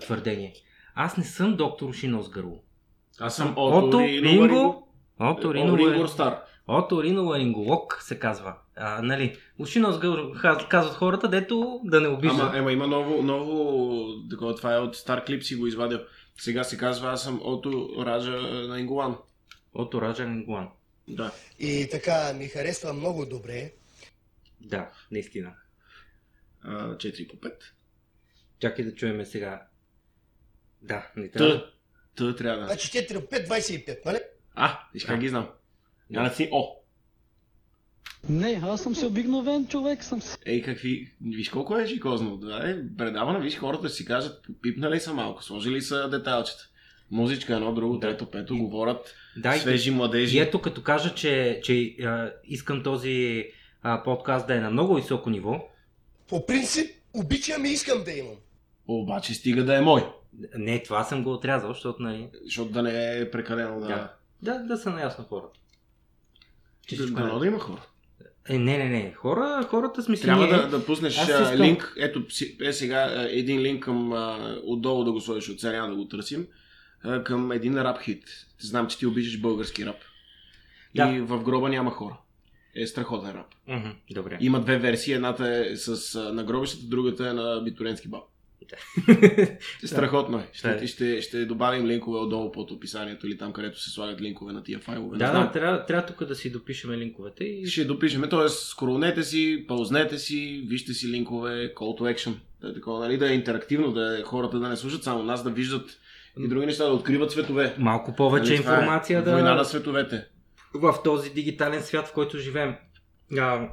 твърдение. 0.00 0.54
Аз 0.94 1.16
не 1.16 1.24
съм 1.24 1.56
доктор 1.56 1.88
Ушинос 1.88 2.30
Гърло. 2.30 2.62
Аз 3.20 3.36
съм 3.36 3.54
Ото 3.56 4.00
Ринго. 4.00 4.88
Ото 5.20 5.54
Ринго 5.54 6.04
е... 6.04 6.08
Стар. 6.08 6.38
Ото 6.68 7.02
Риноларинголог 7.02 7.98
се 8.00 8.18
казва. 8.18 8.54
А, 8.76 9.02
нали, 9.02 9.36
Ушинос 9.58 9.96
казват 10.68 10.94
хората, 10.94 11.28
дето 11.28 11.80
да 11.84 12.00
не 12.00 12.08
обиждат. 12.08 12.40
Ама, 12.40 12.58
ема 12.58 12.72
има 12.72 12.86
ново, 12.86 13.22
ново, 13.22 14.04
такова, 14.30 14.54
това 14.54 14.74
е 14.74 14.78
от 14.78 14.96
стар 14.96 15.24
клип 15.24 15.42
си 15.42 15.54
го 15.54 15.66
извадил. 15.66 15.98
Сега 16.38 16.64
се 16.64 16.78
казва, 16.78 17.10
аз 17.12 17.22
съм 17.22 17.40
Ото 17.42 17.94
Раджа 18.06 18.30
на 18.68 18.80
Ингуан. 18.80 19.16
От 19.74 19.94
Оража 19.94 20.24
Нингуан. 20.26 20.68
Да. 21.08 21.32
И 21.58 21.88
така 21.90 22.32
ми 22.32 22.48
харесва 22.48 22.92
много 22.92 23.26
добре. 23.26 23.72
Да, 24.60 24.90
наистина. 25.10 25.54
А, 26.62 26.96
4 26.96 27.28
по 27.28 27.36
5. 27.36 27.54
Чакай 28.60 28.84
да 28.84 28.94
чуем 28.94 29.24
сега. 29.24 29.66
Да, 30.82 31.10
не 31.16 31.30
трябва. 31.30 31.64
Т. 31.64 31.72
Т 32.16 32.36
трябва 32.36 32.60
да. 32.60 32.66
Значи 32.66 32.88
4 32.88 33.20
по 33.20 33.36
5, 33.36 33.48
25, 33.48 34.04
нали? 34.04 34.18
А, 34.54 34.80
виж 34.94 35.04
как 35.04 35.16
Да. 35.16 35.20
ги 35.20 35.28
знам. 35.28 35.50
Няма 36.10 36.28
да 36.28 36.34
си 36.34 36.48
О. 36.52 36.75
Не, 38.28 38.60
аз 38.64 38.82
съм 38.82 38.94
си 38.94 39.06
обикновен 39.06 39.66
човек 39.66 40.04
съм 40.04 40.22
си. 40.22 40.36
Ей, 40.46 40.62
какви... 40.62 41.12
Виж 41.20 41.48
колко 41.48 41.78
е 41.78 41.86
жикозно. 41.86 42.36
Да, 42.36 42.70
е, 42.70 42.76
предаване, 42.98 43.40
виж 43.40 43.58
хората 43.58 43.88
си 43.88 44.04
кажат, 44.04 44.46
пипнали 44.62 45.00
са 45.00 45.14
малко, 45.14 45.44
сложили 45.44 45.82
са 45.82 46.08
детайлчета. 46.10 46.68
Музичка, 47.10 47.54
едно, 47.54 47.74
друго, 47.74 48.00
трето, 48.00 48.30
пето, 48.30 48.56
говорят 48.58 49.14
Да, 49.36 49.56
и, 49.56 49.58
свежи 49.58 49.90
младежи. 49.90 50.36
и 50.36 50.40
ето 50.40 50.60
като 50.60 50.82
кажа, 50.82 51.14
че, 51.14 51.60
че 51.64 51.96
а, 52.02 52.30
искам 52.44 52.82
този 52.82 53.44
а, 53.82 54.02
подкаст 54.02 54.46
да 54.46 54.54
е 54.54 54.60
на 54.60 54.70
много 54.70 54.94
високо 54.94 55.30
ниво, 55.30 55.68
По 56.28 56.46
принцип, 56.46 56.90
обичам 57.14 57.64
и 57.64 57.68
искам 57.68 58.04
да 58.04 58.12
имам. 58.12 58.34
Обаче 58.88 59.34
стига 59.34 59.64
да 59.64 59.76
е 59.76 59.80
мой. 59.80 60.06
не, 60.58 60.82
това 60.82 61.04
съм 61.04 61.22
го 61.24 61.32
отрязал, 61.32 61.72
защото 61.72 62.02
нали, 62.02 62.28
Защото 62.44 62.72
да 62.72 62.82
не 62.82 63.18
е 63.18 63.30
прекалено 63.30 63.80
да... 63.80 63.86
Да. 63.86 64.12
да, 64.42 64.58
да 64.58 64.76
са 64.76 64.90
наясно 64.90 65.24
хората. 65.24 65.58
Че 66.86 66.96
Да, 66.96 67.02
всичко 67.02 67.20
да, 67.20 67.36
е- 67.36 67.38
да 67.38 67.46
има 67.46 67.58
хора. 67.58 67.82
Е, 68.48 68.58
не, 68.58 68.78
не, 68.78 68.88
не. 68.88 69.12
Хора, 69.12 69.66
хората 69.68 70.02
смисъл. 70.02 70.24
Трябва 70.24 70.46
ние- 70.46 70.56
да, 70.56 70.68
да 70.68 70.86
пуснеш 70.86 71.18
искам- 71.18 71.56
линк. 71.56 71.94
Ето 71.98 72.22
е 72.60 72.72
сега 72.72 73.26
един 73.30 73.60
линк 73.60 73.82
към 73.84 74.12
отдолу 74.64 75.04
да 75.04 75.12
го 75.12 75.20
сложиш 75.20 75.48
от 75.48 75.62
няма 75.62 75.88
да 75.88 75.96
го 75.96 76.04
търсим. 76.04 76.46
Към 77.24 77.52
един 77.52 77.78
рап 77.78 78.02
хит. 78.02 78.24
Знам, 78.58 78.86
че 78.86 78.98
ти 78.98 79.06
обичаш 79.06 79.40
български 79.40 79.86
рап. 79.86 79.96
Да. 80.94 81.08
И 81.08 81.20
в 81.20 81.42
гроба 81.42 81.68
няма 81.68 81.90
хора. 81.90 82.16
Е 82.74 82.86
страхотен 82.86 83.30
рап. 83.30 83.46
Добре. 84.10 84.38
Има 84.40 84.60
две 84.60 84.78
версии. 84.78 85.14
Едната 85.14 85.48
е 85.48 85.76
с 85.76 86.14
а, 86.14 86.32
на 86.32 86.44
гробищата, 86.44 86.86
другата 86.86 87.28
е 87.28 87.32
на 87.32 87.60
Битуренски 87.60 88.08
баб. 88.08 88.22
Страхотно 89.84 90.38
е. 90.38 90.48
Ще, 90.52 90.68
Да. 90.68 90.86
ще, 90.86 91.22
ще 91.22 91.44
добавим 91.44 91.86
линкове 91.86 92.18
отдолу 92.18 92.52
под 92.52 92.70
описанието 92.70 93.26
или 93.26 93.38
там, 93.38 93.52
където 93.52 93.80
се 93.80 93.90
слагат 93.90 94.20
линкове 94.20 94.52
на 94.52 94.62
тия 94.62 94.78
файлове. 94.78 95.18
Да, 95.18 95.32
да, 95.32 95.52
трябва, 95.52 95.86
трябва 95.86 96.06
тук 96.06 96.24
да 96.24 96.34
си 96.34 96.50
допишем 96.52 96.90
линковете 96.90 97.44
и 97.44 97.66
Ще 97.66 97.84
допишем, 97.84 98.22
т.е. 98.30 98.48
скролнете 98.48 99.22
си, 99.22 99.64
паузнете 99.68 100.18
си, 100.18 100.64
вижте 100.66 100.94
си 100.94 101.08
линкове, 101.08 101.74
call 101.74 102.00
to 102.00 102.14
action. 102.16 102.34
Да 102.60 102.68
е 102.68 102.74
такова, 102.74 102.98
нали, 103.00 103.18
да 103.18 103.30
е 103.30 103.34
интерактивно, 103.34 103.92
да 103.92 104.18
е 104.20 104.22
хората 104.22 104.58
да 104.58 104.68
не 104.68 104.76
слушат 104.76 105.02
само 105.02 105.22
нас, 105.22 105.42
да 105.44 105.50
виждат 105.50 105.98
и 106.38 106.48
други 106.48 106.66
неща, 106.66 106.84
да 106.84 106.90
откриват 106.92 107.30
светове. 107.32 107.74
малко 107.78 108.14
повече 108.16 108.44
Нали, 108.44 108.54
е 108.54 108.56
информация 108.56 109.22
да... 109.24 109.32
Война 109.32 109.54
на 109.54 109.64
световете. 109.64 110.24
в 110.74 110.94
този 111.04 111.30
дигитален 111.30 111.82
свят, 111.82 112.06
в 112.08 112.12
който 112.12 112.38
живеем. 112.38 112.74
А, 113.38 113.68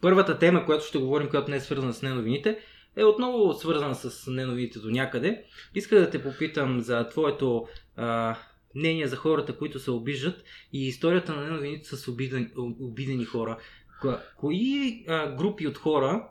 първата 0.00 0.38
тема, 0.38 0.66
която 0.66 0.84
ще 0.86 0.98
говорим, 0.98 1.28
която 1.28 1.50
не 1.50 1.56
е 1.56 1.60
свързана 1.60 1.92
с 1.92 2.02
неновините, 2.02 2.58
е 2.96 3.04
отново 3.04 3.54
свързана 3.54 3.94
с 3.94 4.26
неновините 4.26 4.78
до 4.78 4.90
някъде. 4.90 5.42
Иска 5.74 5.96
да 5.96 6.10
те 6.10 6.22
попитам 6.22 6.80
за 6.80 7.08
твоето 7.08 7.66
а, 7.96 8.36
мнение 8.74 9.06
за 9.06 9.16
хората, 9.16 9.52
които 9.52 9.78
се 9.78 9.90
обиждат 9.90 10.42
и 10.72 10.86
историята 10.86 11.32
на 11.34 11.42
неновините 11.42 11.88
с 11.88 12.08
обидени, 12.08 12.48
обидени 12.80 13.24
хора. 13.24 13.58
Ко- 14.02 14.18
Кои 14.36 14.58
а, 15.08 15.26
групи 15.28 15.66
от 15.66 15.78
хора 15.78 16.22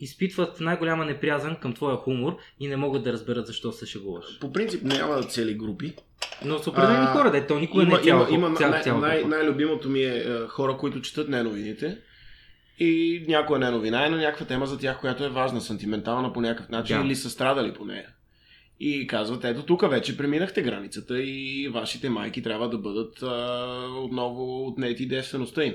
изпитват 0.00 0.60
най-голяма 0.60 1.04
неприязан 1.04 1.56
към 1.56 1.74
твоя 1.74 1.96
хумор 1.96 2.36
и 2.60 2.68
не 2.68 2.76
могат 2.76 3.04
да 3.04 3.12
разберат 3.12 3.46
защо 3.46 3.72
се 3.72 3.86
шегуваш? 3.86 4.38
По 4.40 4.52
принцип 4.52 4.82
няма 4.82 5.22
цели 5.22 5.54
групи. 5.54 5.94
Но 6.44 6.58
с 6.58 6.66
определени 6.66 6.98
А, 7.00 7.12
хора, 7.12 7.30
да, 7.30 7.46
то 7.46 7.58
никога 7.58 7.82
не 7.82 7.88
има, 7.88 7.98
е 7.98 8.02
цяла, 8.02 8.26
има, 8.30 8.46
има 8.46 8.56
цяла, 8.56 8.70
най- 8.70 8.82
цяла 8.82 9.00
най- 9.00 9.16
група. 9.18 9.28
най-любимото 9.28 9.88
ми 9.88 10.00
е, 10.00 10.16
е 10.18 10.46
хора, 10.48 10.76
които 10.76 11.00
четат 11.00 11.28
неновините. 11.28 11.98
И 12.78 13.24
някоя 13.28 13.60
неновина 13.60 14.06
е 14.06 14.10
на 14.10 14.16
някаква 14.16 14.46
тема 14.46 14.66
за 14.66 14.78
тях, 14.78 15.00
която 15.00 15.24
е 15.24 15.28
важна, 15.28 15.60
сантиментална 15.60 16.32
по 16.32 16.40
някакъв 16.40 16.68
начин 16.68 17.00
Да. 17.00 17.06
или 17.06 17.16
са 17.16 17.30
страдали 17.30 17.74
по 17.74 17.84
нея. 17.84 18.08
И 18.80 19.06
казват, 19.06 19.44
ето 19.44 19.62
тук 19.62 19.90
вече 19.90 20.16
преминахте 20.16 20.62
границата 20.62 21.22
и 21.22 21.68
вашите 21.68 22.08
майки 22.10 22.42
трябва 22.42 22.68
да 22.70 22.78
бъдат 22.78 23.22
а, 23.22 23.66
отново 23.96 24.66
отнети 24.66 25.06
девствеността 25.06 25.64
им. 25.64 25.74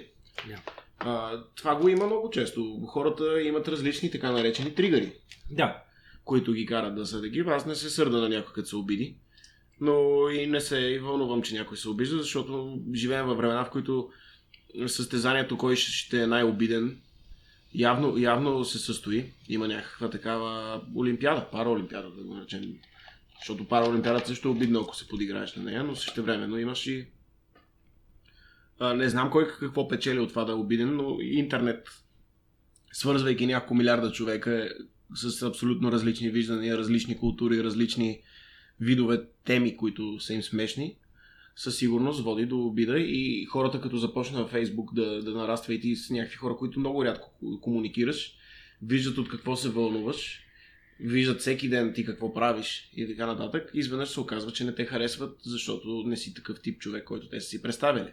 А, 0.99 1.31
това 1.55 1.75
го 1.75 1.89
има 1.89 2.05
много 2.05 2.29
често. 2.29 2.79
Хората 2.87 3.41
имат 3.41 3.67
различни 3.67 4.11
така 4.11 4.31
наречени 4.31 4.75
тригъри, 4.75 5.13
Да, 5.51 5.83
които 6.25 6.53
ги 6.53 6.65
карат 6.65 6.95
да 6.95 7.05
са 7.05 7.21
такива. 7.21 7.55
Аз 7.55 7.65
не 7.65 7.75
се 7.75 7.89
сърда 7.89 8.17
на 8.17 8.29
някой, 8.29 8.53
като 8.53 8.67
се 8.67 8.75
обиди. 8.75 9.15
Но 9.81 10.29
и 10.29 10.47
не 10.47 10.61
се 10.61 10.99
вълнувам, 10.99 11.41
че 11.41 11.55
някой 11.55 11.77
се 11.77 11.89
обижда, 11.89 12.17
защото 12.17 12.79
живеем 12.93 13.25
във 13.25 13.37
времена, 13.37 13.65
в 13.65 13.69
които 13.69 14.09
състезанието 14.87 15.57
кой 15.57 15.75
ще- 15.75 16.21
е 16.23 16.27
най-обиден 16.27 16.97
явно, 17.75 18.17
явно 18.17 18.65
се 18.65 18.79
състои. 18.79 19.25
Има 19.49 19.67
някаква 19.67 20.09
такава 20.09 20.81
олимпиада, 20.95 21.45
параолимпиада 21.51 22.09
да 22.09 22.23
го 22.23 22.33
наречем. 22.33 22.73
Защото 23.39 23.67
параолимпиадата 23.67 24.27
също 24.27 24.47
е 24.47 24.51
обидно, 24.51 24.79
ако 24.79 24.95
се 24.95 25.07
подиграеш 25.07 25.55
на 25.55 25.63
нея, 25.63 25.83
но 25.83 25.95
също 25.95 26.23
времено 26.23 26.57
имаш 26.57 26.87
и 26.87 27.07
а, 28.79 28.93
не 28.93 29.09
знам 29.09 29.31
кой 29.31 29.47
какво 29.47 29.87
печели 29.87 30.19
от 30.19 30.29
това 30.29 30.45
да 30.45 30.51
е 30.51 30.55
обиден, 30.55 30.95
но 30.95 31.17
интернет, 31.21 31.87
свързвайки 32.91 33.45
няколко 33.45 33.75
милиарда 33.75 34.11
човека 34.11 34.63
е 34.63 34.69
с 35.15 35.41
абсолютно 35.41 35.91
различни 35.91 36.29
виждания, 36.29 36.77
различни 36.77 37.17
култури, 37.17 37.63
различни 37.63 38.21
видове 38.79 39.21
теми, 39.45 39.77
които 39.77 40.19
са 40.19 40.33
им 40.33 40.43
смешни, 40.43 40.95
със 41.57 41.77
сигурност 41.77 42.23
води 42.23 42.45
до 42.45 42.65
обида 42.65 42.99
и 42.99 43.45
хората 43.45 43.81
като 43.81 43.97
започна 43.97 44.41
във 44.41 44.49
Фейсбук 44.51 44.93
да, 44.93 45.21
да 45.23 45.31
нараства 45.31 45.73
и 45.73 45.79
ти 45.79 45.95
с 45.95 46.09
някакви 46.09 46.37
хора, 46.37 46.55
които 46.57 46.79
много 46.79 47.05
рядко 47.05 47.31
комуникираш, 47.61 48.35
виждат 48.81 49.17
от 49.17 49.29
какво 49.29 49.55
се 49.55 49.69
вълнуваш, 49.69 50.41
виждат 50.99 51.39
всеки 51.39 51.69
ден 51.69 51.93
ти 51.93 52.05
какво 52.05 52.33
правиш 52.33 52.91
и 52.95 53.07
така 53.07 53.25
нататък, 53.25 53.71
изведнъж 53.73 54.09
се 54.09 54.19
оказва, 54.19 54.51
че 54.51 54.63
не 54.63 54.75
те 54.75 54.85
харесват, 54.85 55.37
защото 55.45 56.03
не 56.05 56.17
си 56.17 56.33
такъв 56.33 56.61
тип 56.61 56.79
човек, 56.79 57.03
който 57.03 57.29
те 57.29 57.41
са 57.41 57.49
си 57.49 57.61
представили. 57.61 58.11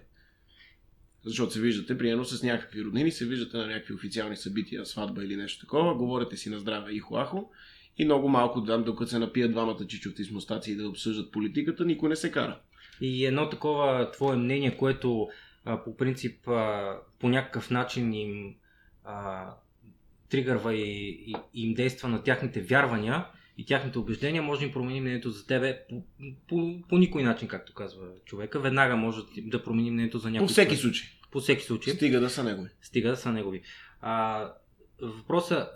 Защото 1.24 1.52
се 1.52 1.60
виждате, 1.60 1.98
примерно 1.98 2.24
с 2.24 2.42
някакви 2.42 2.84
роднини, 2.84 3.10
се 3.10 3.26
виждате 3.26 3.56
на 3.56 3.66
някакви 3.66 3.94
официални 3.94 4.36
събития, 4.36 4.86
сватба 4.86 5.24
или 5.24 5.36
нещо 5.36 5.60
такова, 5.60 5.94
говорите 5.94 6.36
си 6.36 6.50
на 6.50 6.58
здраве 6.58 6.92
и 6.92 6.98
хуахо 6.98 7.50
и 7.98 8.04
много 8.04 8.28
малко 8.28 8.64
там, 8.64 8.84
докато 8.84 9.10
се 9.10 9.18
напият 9.18 9.50
двамата 9.50 9.86
чичовци 9.86 10.24
с 10.24 10.30
мустаци 10.30 10.76
да 10.76 10.88
обсъждат 10.88 11.32
политиката, 11.32 11.84
никой 11.84 12.08
не 12.08 12.16
се 12.16 12.30
кара. 12.30 12.60
И 13.00 13.26
едно 13.26 13.48
такова 13.48 14.10
твое 14.10 14.36
мнение, 14.36 14.76
което 14.76 15.28
а, 15.64 15.84
по 15.84 15.96
принцип 15.96 16.48
а, 16.48 16.96
по 17.20 17.28
някакъв 17.28 17.70
начин 17.70 18.14
им 18.14 18.54
а, 19.04 19.46
тригърва 20.30 20.74
и, 20.74 21.08
и, 21.08 21.34
и 21.54 21.66
им 21.66 21.74
действа 21.74 22.08
на 22.08 22.22
тяхните 22.22 22.60
вярвания 22.60 23.26
и 23.58 23.66
тяхните 23.66 23.98
убеждения, 23.98 24.42
може 24.42 24.60
да 24.60 24.66
им 24.66 24.72
промени 24.72 25.00
мнението 25.00 25.30
за 25.30 25.46
тебе 25.46 25.80
по, 25.88 26.02
по, 26.48 26.80
по 26.88 26.98
никой 26.98 27.22
начин, 27.22 27.48
както 27.48 27.74
казва 27.74 28.06
човека. 28.24 28.60
Веднага 28.60 28.96
може 28.96 29.20
да 29.38 29.62
промени 29.62 29.90
мнението 29.90 30.18
за 30.18 30.30
някой 30.30 30.46
По 30.46 30.52
всеки 30.52 30.68
човек. 30.68 30.80
случай. 30.80 31.08
По 31.30 31.40
всеки 31.40 31.62
случай. 31.62 31.94
Стига 31.94 32.20
да 32.20 32.30
са 32.30 32.44
негови. 32.44 32.68
Стига 32.82 33.10
да 33.10 33.16
са 33.16 33.32
негови. 33.32 33.62
А, 34.00 34.48
въпросът 35.02 35.68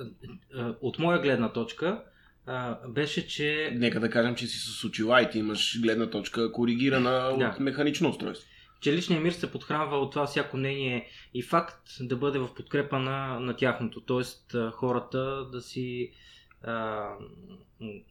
а, 0.55 0.75
от 0.81 0.99
моя 0.99 1.21
гледна 1.23 1.53
точка 1.53 2.05
а, 2.49 2.89
беше, 2.89 3.27
че 3.27 3.71
Нека 3.75 4.01
да 4.01 4.11
кажем, 4.11 4.35
че 4.35 4.47
си 4.47 4.59
с 4.59 4.85
очила 4.85 5.23
и 5.23 5.31
ти 5.31 5.39
имаш 5.39 5.81
гледна 5.81 6.11
точка 6.11 6.53
коригирана 6.53 7.11
Да. 7.39 7.49
от 7.49 7.61
механично 7.61 8.09
устройство. 8.09 8.49
че 8.81 8.93
личният 8.93 9.23
мир 9.23 9.33
се 9.33 9.53
подхранва 9.53 9.97
от 9.97 10.11
това 10.13 10.27
всяко 10.27 10.57
мнение 10.57 11.07
и 11.35 11.43
факт 11.43 11.79
да 12.01 12.17
бъде 12.17 12.39
в 12.39 12.55
подкрепа 12.55 12.99
на, 12.99 13.41
на 13.41 13.57
тяхното. 13.57 14.01
Тоест 14.01 14.57
хората 14.73 15.19
да 15.53 15.61
си 15.61 16.11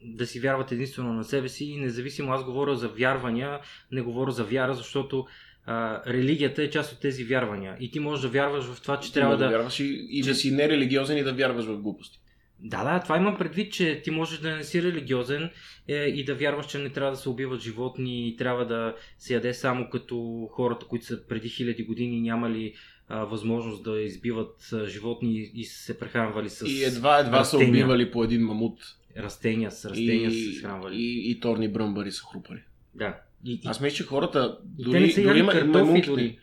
да 0.03 0.25
си 0.25 0.39
вярват 0.39 0.71
единствено 0.71 1.13
на 1.13 1.23
себе 1.23 1.49
си 1.49 1.65
и 1.65 1.77
независимо 1.77 2.33
аз 2.33 2.43
говоря 2.43 2.75
за 2.75 2.87
вярвания, 2.87 3.59
не 3.91 4.01
говоря 4.01 4.31
за 4.31 4.43
вяра, 4.43 4.73
защото 4.73 5.25
а, 5.65 6.01
религията 6.07 6.63
е 6.63 6.69
част 6.69 6.93
от 6.93 6.99
тези 6.99 7.23
вярвания 7.23 7.77
и 7.79 7.91
ти 7.91 7.99
можеш 7.99 8.21
да 8.21 8.29
вярваш 8.29 8.65
в 8.65 8.81
това, 8.81 8.99
че 8.99 9.07
Ти 9.07 9.13
трябва 9.13 9.33
може 9.33 9.43
да... 9.43 9.49
вярваш 9.49 9.79
и, 9.79 10.07
и 10.09 10.23
че- 10.23 10.29
да 10.29 10.35
си 10.35 10.51
нерелигиозен 10.51 11.17
и 11.17 11.23
да 11.23 11.33
вярваш 11.33 11.65
в 11.65 11.77
глупости. 11.77 12.19
Да, 12.59 12.83
да, 12.83 12.99
това 12.99 13.17
имам 13.17 13.37
предвид, 13.37 13.73
че 13.73 14.01
ти 14.01 14.11
можеш 14.11 14.39
да 14.39 14.55
не 14.55 14.63
си 14.63 14.83
религиозен 14.83 15.49
е, 15.87 15.95
и 15.95 16.25
да 16.25 16.35
вярваш, 16.35 16.65
че 16.65 16.77
не 16.77 16.89
трябва 16.89 17.11
да 17.11 17.17
се 17.17 17.29
убиват 17.29 17.61
животни 17.61 18.27
и 18.27 18.35
трябва 18.35 18.65
да 18.65 18.95
се 19.17 19.33
яде 19.33 19.53
само 19.53 19.89
като 19.89 20.17
хората, 20.51 20.85
които 20.85 21.05
са 21.05 21.27
преди 21.27 21.49
хиляди 21.49 21.83
години 21.83 22.21
нямали 22.21 22.73
а, 23.07 23.19
възможност 23.19 23.83
да 23.83 24.01
избиват 24.01 24.69
а, 24.73 24.85
животни 24.85 25.51
и 25.53 25.65
са 25.65 25.83
се 25.83 25.99
прехранвали 25.99 26.49
с 26.49 26.61
И 26.61 26.83
едва 26.83 27.19
едва 27.19 27.43
са 27.43 27.57
растения. 27.57 27.69
убивали 27.71 28.11
по 28.11 28.23
един 28.23 28.41
мамут. 28.41 28.79
растения, 29.17 29.71
с 29.71 29.85
растения 29.85 30.29
и, 30.29 30.45
са 30.45 30.53
се 30.53 30.61
хранвали. 30.61 30.95
и, 30.95 31.31
и 31.31 31.39
торни 31.39 31.67
бръмбари 31.67 32.11
са 32.11 32.23
хрупали. 32.31 32.59
Да. 32.95 33.17
И, 33.45 33.53
и... 33.53 33.61
Аз 33.65 33.81
мисля, 33.81 33.95
че 33.95 34.03
хората, 34.03 34.57
И 34.79 34.83
дори, 34.83 35.11
са 35.11 35.21
дори 35.21 35.29
яли 35.29 35.47
ма- 35.47 35.51
картофи 35.51 35.69
маймунките, 35.69 36.37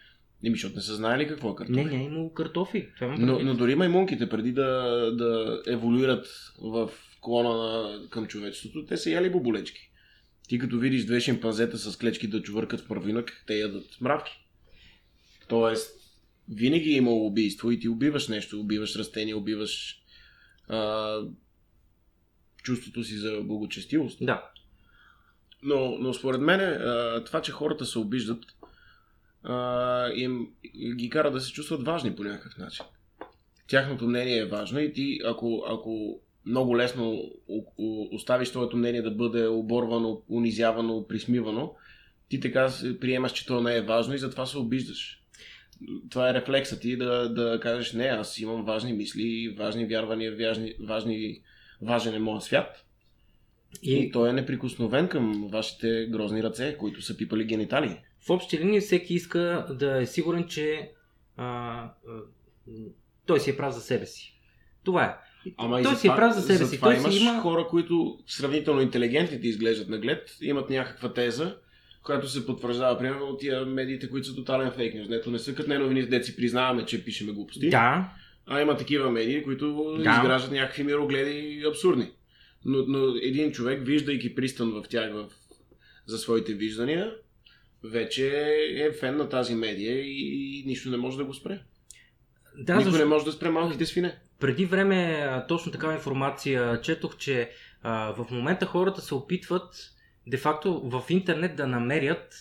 Еми, 0.45 0.55
защото 0.55 0.77
не 0.77 0.83
са 0.83 0.95
знаели 0.95 1.29
какво 1.29 1.51
е 1.51 1.57
картофи. 1.57 1.85
Не, 1.85 1.85
не 1.85 2.03
е 2.03 2.07
имало 2.07 2.35
картофи. 2.35 2.89
Това 2.99 3.17
Но, 3.19 3.39
но 3.39 3.55
дори 3.55 3.75
маймунките, 3.75 4.29
преди 4.29 4.53
да, 4.53 4.71
да 5.13 5.63
еволюират 5.67 6.27
в 6.59 6.91
клона 7.21 7.55
на, 7.55 8.09
към 8.09 8.27
човечеството, 8.27 8.87
те 8.87 8.97
са 8.97 9.11
яли 9.11 9.31
боболечки. 9.31 9.91
Ти 10.49 10.59
като 10.59 10.79
видиш 10.79 11.05
две 11.05 11.21
шимпанзета 11.21 11.79
с 11.79 11.97
клечки 11.97 12.29
да 12.29 12.43
чувъркат 12.43 12.81
в 12.81 12.91
мравинък, 12.91 13.45
те 13.47 13.55
ядат 13.55 14.01
мравки. 14.01 14.47
Тоест, 15.49 15.91
винаги 16.49 16.91
е 16.91 16.97
имало 16.97 17.27
убийство 17.27 17.71
и 17.71 17.81
ти 17.81 17.89
убиваш 17.89 18.29
нещо, 18.29 18.61
убиваш 18.61 18.97
растения, 18.97 19.37
убиваш 19.37 20.03
а, 20.69 21.19
чувството 22.63 23.05
си 23.05 23.17
за 23.17 23.41
благочестивост. 23.43 24.19
Да. 24.21 24.51
Но, 25.63 25.99
но 25.99 26.15
според 26.15 26.41
мен 26.41 26.81
това, 27.27 27.43
че 27.43 27.53
хората 27.53 27.87
се 27.87 27.99
обиждат, 27.99 28.45
а, 29.45 30.11
им 30.15 30.49
ги 30.95 31.11
кара 31.11 31.31
да 31.31 31.41
се 31.41 31.53
чувстват 31.53 31.87
важни 31.87 32.17
по 32.17 32.25
някакъв 32.25 32.59
начин. 32.59 32.85
Тяхното 33.69 34.07
мнение 34.07 34.39
е 34.39 34.47
важно 34.47 34.81
и 34.81 34.93
ти, 34.93 35.21
ако, 35.25 35.65
ако 35.69 36.21
много 36.47 36.77
лесно 36.77 37.33
оставиш 38.13 38.51
твоето 38.51 38.77
мнение 38.77 39.03
да 39.03 39.11
бъде 39.11 39.47
оборвано, 39.47 40.23
унизявано, 40.29 41.07
присмивано, 41.09 41.75
ти 42.29 42.41
така 42.41 42.73
приемаш, 43.01 43.33
че 43.33 43.47
то 43.47 43.61
не 43.61 43.77
е 43.77 43.83
важно 43.83 44.15
и 44.15 44.19
затова 44.19 44.47
се 44.47 44.59
обиждаш. 44.59 45.21
Това 46.11 46.31
е 46.31 46.35
рефлексът 46.35 46.81
ти 46.81 46.97
да, 46.97 47.29
да 47.29 47.61
кажеш, 47.63 47.93
не, 47.93 48.05
аз 48.05 48.39
имам 48.39 48.65
важни 48.65 48.93
мисли, 48.93 49.55
важни 49.59 49.87
вярвания, 49.87 50.37
важни, 50.37 50.75
важни, 50.81 51.41
важен 51.83 52.15
е 52.15 52.19
моят 52.19 52.43
свят. 52.43 52.85
И, 53.83 53.95
и 53.95 54.11
той 54.11 54.31
е 54.31 54.33
неприкосновен 54.33 55.09
към 55.09 55.49
вашите 55.53 56.07
грозни 56.11 56.43
ръце, 56.43 56.77
които 56.79 57.03
са 57.03 57.17
пипали 57.17 57.45
гениталии. 57.45 57.97
В 58.27 58.31
общи 58.31 58.59
линии 58.59 58.81
всеки 58.81 59.15
иска 59.15 59.67
да 59.71 60.03
е 60.03 60.07
сигурен, 60.07 60.47
че 60.49 60.91
а, 61.37 61.45
а, 61.45 61.91
той 63.27 63.41
си 63.41 63.51
е 63.51 63.57
прав 63.57 63.75
за 63.75 63.81
себе 63.81 64.07
си. 64.07 64.41
Това 64.85 65.05
е. 65.05 65.15
Ама 65.57 65.83
той 65.83 65.93
и 65.93 65.97
си 65.97 66.07
е 66.07 66.11
прав 66.17 66.35
за 66.35 66.43
себе 66.43 66.59
си. 66.59 66.65
затова 66.65 66.89
Той 66.89 66.97
имаш 66.97 67.15
си 67.15 67.23
има... 67.23 67.41
хора, 67.41 67.67
които 67.71 68.19
сравнително 68.27 68.81
интелигентни 68.81 69.41
ти 69.41 69.49
изглеждат 69.49 69.89
наглед, 69.89 70.37
имат 70.41 70.71
някаква 70.71 71.13
теза, 71.13 71.57
която 72.03 72.29
се 72.29 72.47
потвърждава, 72.47 72.99
примерно, 72.99 73.27
от 73.27 73.41
тия 73.41 73.67
медиите, 73.67 74.11
които 74.11 74.27
са 74.27 74.35
тотален 74.35 74.71
фейк 74.71 74.95
нюз. 74.95 75.09
Нето 75.09 75.31
не 75.31 75.39
са 75.39 75.55
като 75.55 75.69
не 75.69 75.79
новини, 75.79 76.07
де 76.07 76.23
си 76.23 76.37
признаваме, 76.37 76.85
че 76.87 77.05
пишеме 77.05 77.33
глупости. 77.33 77.69
Да, 77.69 78.13
А 78.47 78.61
има 78.61 78.77
такива 78.77 79.11
медии, 79.11 79.43
които 79.43 79.97
Да. 80.05 80.11
изграждат 80.11 80.53
някакви 80.53 80.83
мирогледи 80.83 81.65
абсурдни. 81.69 82.11
Но, 82.65 82.85
но 82.89 83.15
един 83.23 83.53
човек, 83.53 83.87
виждайки 83.87 84.35
пристан 84.35 84.71
в 84.71 84.83
тях 84.89 85.13
в, 85.13 85.27
за 86.07 86.19
своите 86.19 86.55
виждания, 86.55 87.15
вече 87.85 88.29
е 88.77 88.93
фен 88.93 89.17
на 89.17 89.29
тази 89.29 89.55
медия 89.55 90.01
и 90.01 90.65
нищо 90.67 90.91
не 90.91 90.97
може 90.97 91.17
да 91.17 91.25
го 91.25 91.35
спре. 91.35 91.61
да 92.59 92.77
Никой 92.77 92.85
защо... 92.85 92.99
не 92.99 93.11
може 93.11 93.25
да 93.25 93.33
спре 93.33 93.51
малките 93.51 93.87
свине. 93.87 94.19
преди 94.41 94.65
време 94.65 95.27
а, 95.31 95.47
точно 95.47 95.73
такава 95.73 95.93
информация 95.93 96.81
четох, 96.81 97.17
че 97.17 97.51
а, 97.83 98.13
в 98.13 98.31
момента 98.31 98.67
хората 98.67 99.01
се 99.01 99.15
опитват 99.15 99.75
де-факто 100.27 100.81
в 100.81 101.03
интернет 101.09 101.57
да 101.57 101.67
намерят 101.67 102.35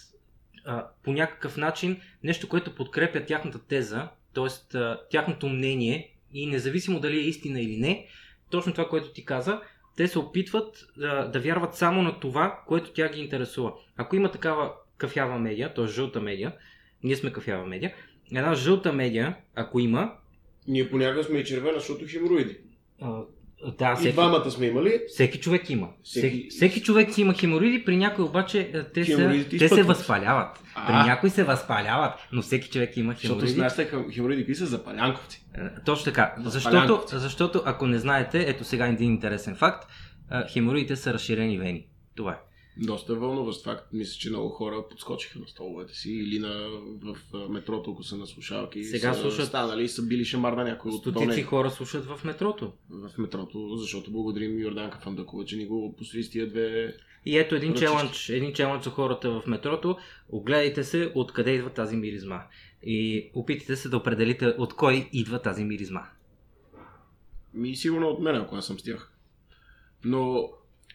а, 0.65 0.87
по 1.03 1.13
някакъв 1.13 1.57
начин 1.57 2.01
нещо, 2.23 2.49
което 2.49 2.75
подкрепя 2.75 3.25
тяхната 3.25 3.59
теза, 3.59 4.09
т.е. 4.33 4.77
тяхното 5.11 5.49
мнение 5.49 6.15
и 6.33 6.47
независимо 6.47 6.99
дали 6.99 7.17
е 7.17 7.27
истина 7.27 7.61
или 7.61 7.77
не, 7.77 8.07
точно 8.49 8.71
това, 8.71 8.89
което 8.89 9.13
ти 9.13 9.25
каза, 9.25 9.61
те 9.97 10.07
се 10.07 10.19
опитват 10.19 10.85
да, 10.97 11.27
да 11.27 11.39
вярват 11.39 11.75
само 11.75 12.01
на 12.01 12.19
това, 12.19 12.63
което 12.67 12.91
тя 12.91 13.09
ги 13.09 13.21
интересува. 13.21 13.73
Ако 13.97 14.15
има 14.15 14.31
такава 14.31 14.73
кафява 15.03 15.39
медия, 15.39 15.73
т.е. 15.73 15.87
жълта 15.87 16.21
медия, 16.21 16.51
ние 17.03 17.15
сме 17.15 17.31
кафява 17.31 17.65
медия, 17.67 17.93
една 18.31 18.55
жълта 18.55 18.93
медия, 18.93 19.35
ако 19.55 19.79
има, 19.79 20.11
Ние 20.67 20.89
понякога 20.89 21.23
сме 21.23 21.39
и 21.39 21.45
червена, 21.45 21.73
защото 21.73 22.05
хемороиди. 22.07 22.57
а, 23.01 23.21
да, 23.79 23.91
И 23.91 23.95
всеки, 23.95 24.13
двамата 24.13 24.51
сме 24.51 24.65
имали. 24.65 25.01
всеки 25.07 25.39
човек 25.39 25.69
има. 25.69 25.89
Всеки- 26.03 26.47
Всеки, 26.49 26.81
човек 26.81 27.13
си 27.13 27.21
има 27.21 27.33
хемороиди, 27.33 27.85
при 27.85 27.97
някой 27.97 28.25
обаче 28.25 28.71
те, 28.93 29.03
Хемороидите 29.05 29.57
те 29.57 29.69
се 29.69 29.83
възпаляват. 29.83 30.59
А. 30.75 30.87
При 30.87 31.09
някой 31.09 31.29
се 31.29 31.43
възпаляват, 31.43 32.13
но 32.31 32.41
всеки 32.41 32.69
човек 32.69 32.97
има 32.97 33.11
Защото 33.13 33.29
хемороиди. 33.29 33.53
знаете 33.53 33.85
хемороиди 34.13 34.41
какви 34.41 34.55
са 34.55 34.65
запалянковци. 34.65 35.45
Е, 35.55 35.83
Точно 35.85 36.05
така. 36.05 36.33
Защото, 36.37 36.53
Възпалянковци. 36.65 37.17
защото, 37.17 37.61
ако 37.65 37.87
не 37.87 37.99
знаете, 37.99 38.41
ето 38.41 38.63
сега 38.63 38.87
един 38.87 39.11
интересен 39.11 39.55
факт, 39.55 39.87
хемороидите 40.49 40.95
са 40.95 41.13
разширени 41.13 41.57
вени. 41.57 41.87
Това 42.15 42.31
е. 42.31 42.37
Доста 42.77 43.15
вълнуващ 43.15 43.63
факт. 43.63 43.87
Мисля, 43.93 44.19
че 44.19 44.29
много 44.29 44.49
хора 44.49 44.83
подскочиха 44.89 45.39
на 45.39 45.47
столовете 45.47 45.93
си 45.95 46.11
или 46.11 46.39
на, 46.39 46.69
в 47.01 47.17
метрото, 47.49 47.91
ако 47.91 48.03
са 48.03 48.17
на 48.17 48.27
слушалки. 48.27 48.83
Сега 48.83 49.13
са 49.13 49.21
слушат- 49.21 49.47
станали 49.47 49.83
и 49.83 49.87
са 49.87 50.05
били 50.05 50.25
шамар 50.25 50.53
на 50.53 50.63
някой 50.63 50.91
от 50.91 51.01
Стотици 51.01 51.43
хора 51.43 51.71
слушат 51.71 52.05
в 52.05 52.21
метрото. 52.23 52.73
в 52.89 53.17
метрото, 53.17 53.75
защото 53.75 54.11
благодарим 54.11 54.59
Йорданка 54.59 54.99
Фандакова, 54.99 55.45
че 55.45 55.55
ни 55.55 55.65
го 55.65 55.95
построи 55.97 56.23
с 56.23 56.29
тия 56.29 56.49
две... 56.49 56.95
И 57.25 57.37
ето 57.37 57.55
един 57.55 57.71
Ръчички. 57.71 57.85
челендж, 57.87 58.29
един 58.29 58.53
челендж 58.53 58.83
за 58.83 58.89
хората 58.89 59.31
в 59.31 59.47
метрото. 59.47 59.97
Огледайте 60.29 60.83
се 60.83 61.11
откъде 61.15 61.51
идва 61.51 61.69
тази 61.69 61.95
миризма. 61.95 62.41
И 62.83 63.29
опитайте 63.33 63.75
се 63.75 63.89
да 63.89 63.97
определите 63.97 64.45
от 64.47 64.75
кой 64.75 65.09
идва 65.13 65.41
тази 65.41 65.63
миризма. 65.63 66.01
Ми 67.53 67.75
сигурно 67.75 68.07
от 68.07 68.19
мен, 68.19 68.35
ако 68.35 68.55
аз 68.55 68.65
съм 68.65 68.79
с 68.79 68.83
тях. 68.83 69.11
Но 70.05 70.49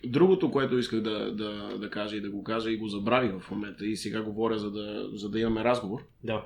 другото, 0.06 0.50
което 0.50 0.78
исках 0.78 1.00
да, 1.00 1.32
да, 1.32 1.78
да 1.78 1.90
кажа 1.90 2.16
и 2.16 2.20
да 2.20 2.30
го 2.30 2.44
кажа 2.44 2.70
и 2.70 2.76
го 2.76 2.88
забравих 2.88 3.40
в 3.40 3.50
момента 3.50 3.86
и 3.86 3.96
сега 3.96 4.22
говоря, 4.22 4.58
за 4.58 4.70
да, 4.70 5.08
за 5.12 5.28
да 5.30 5.40
имаме 5.40 5.64
разговор, 5.64 6.00
Да. 6.24 6.42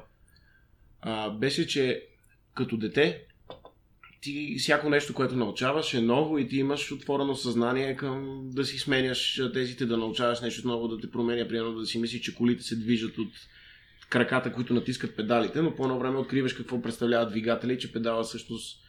а, 1.01 1.31
беше, 1.31 1.67
че 1.67 2.07
като 2.55 2.77
дете 2.77 3.25
ти 4.21 4.57
всяко 4.59 4.91
нещо, 4.91 5.15
което 5.15 5.37
научаваш 5.37 5.95
е 5.95 6.01
ново 6.01 6.39
и 6.39 6.49
ти 6.49 6.57
имаш 6.57 6.93
отворено 6.93 7.35
съзнание 7.35 7.97
към 7.97 8.43
да 8.53 8.65
си 8.65 8.79
сменяш 8.79 9.43
тезите, 9.53 9.87
да 9.87 9.97
научаваш 9.97 10.41
нещо 10.41 10.69
ново, 10.69 10.89
да 10.89 11.01
те 11.01 11.11
променя, 11.11 11.49
примерно 11.49 11.75
да 11.75 11.87
си 11.87 11.99
мислиш, 11.99 12.21
че 12.21 12.35
колите 12.35 12.63
се 12.63 12.77
движат 12.77 13.19
от 13.19 13.29
краката, 14.09 14.53
които 14.53 14.75
натискат 14.75 15.17
педалите, 15.17 15.63
но 15.63 15.75
по 15.75 15.83
едно 15.83 15.99
време 15.99 16.19
откриваш 16.19 16.53
какво 16.53 16.83
представлява 16.83 17.31
двигателя 17.31 17.73
и 17.73 17.79
че 17.79 17.93
педала 17.93 18.23
всъщност 18.23 18.82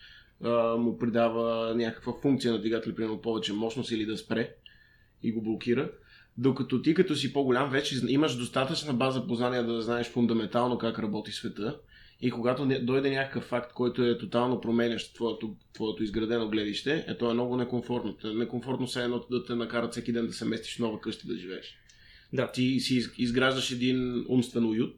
а, 0.43 0.77
му 0.77 0.97
придава 0.97 1.75
някаква 1.75 2.13
функция 2.21 2.53
на 2.53 2.59
двигателя, 2.59 2.95
примерно 2.95 3.21
повече 3.21 3.53
мощност 3.53 3.91
или 3.91 4.05
да 4.05 4.17
спре 4.17 4.55
и 5.23 5.31
го 5.31 5.41
блокира. 5.41 5.91
Докато 6.37 6.81
ти 6.81 6.93
като 6.93 7.15
си 7.15 7.33
по-голям 7.33 7.69
вече 7.69 7.95
имаш 8.07 8.35
достатъчна 8.35 8.93
база 8.93 9.27
познания 9.27 9.65
да 9.65 9.81
знаеш 9.81 10.07
фундаментално 10.07 10.77
как 10.77 10.99
работи 10.99 11.31
света 11.31 11.79
и 12.21 12.31
когато 12.31 12.65
дойде 12.81 13.09
някакъв 13.11 13.43
факт, 13.43 13.73
който 13.73 14.03
е 14.03 14.17
тотално 14.17 14.61
променящ 14.61 15.13
твоето, 15.13 15.55
твоето 15.73 16.03
изградено 16.03 16.49
гледище, 16.49 17.05
е 17.07 17.17
то 17.17 17.31
е 17.31 17.33
много 17.33 17.57
некомфортно. 17.57 18.15
Некомфортно 18.23 18.87
се 18.87 19.01
е 19.01 19.03
едно 19.03 19.25
да 19.31 19.45
те 19.45 19.55
накарат 19.55 19.91
всеки 19.91 20.11
ден 20.11 20.27
да 20.27 20.33
се 20.33 20.45
местиш 20.45 20.75
в 20.75 20.79
нова 20.79 21.01
къща 21.01 21.27
да 21.27 21.37
живееш. 21.37 21.77
Да. 22.33 22.51
Ти 22.51 22.79
си 22.79 22.95
из- 22.95 23.13
изграждаш 23.17 23.71
един 23.71 24.25
умствен 24.29 24.65
уют 24.65 24.95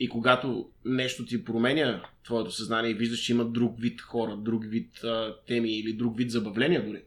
и 0.00 0.08
когато 0.08 0.70
нещо 0.84 1.24
ти 1.24 1.44
променя 1.44 2.02
твоето 2.24 2.50
съзнание 2.50 2.90
и 2.90 2.94
виждаш, 2.94 3.20
че 3.20 3.32
има 3.32 3.44
друг 3.44 3.80
вид 3.80 4.00
хора, 4.00 4.36
друг 4.36 4.64
вид 4.66 5.04
а, 5.04 5.36
теми 5.46 5.78
или 5.78 5.92
друг 5.92 6.18
вид 6.18 6.30
забавления 6.30 6.86
дори. 6.86 7.02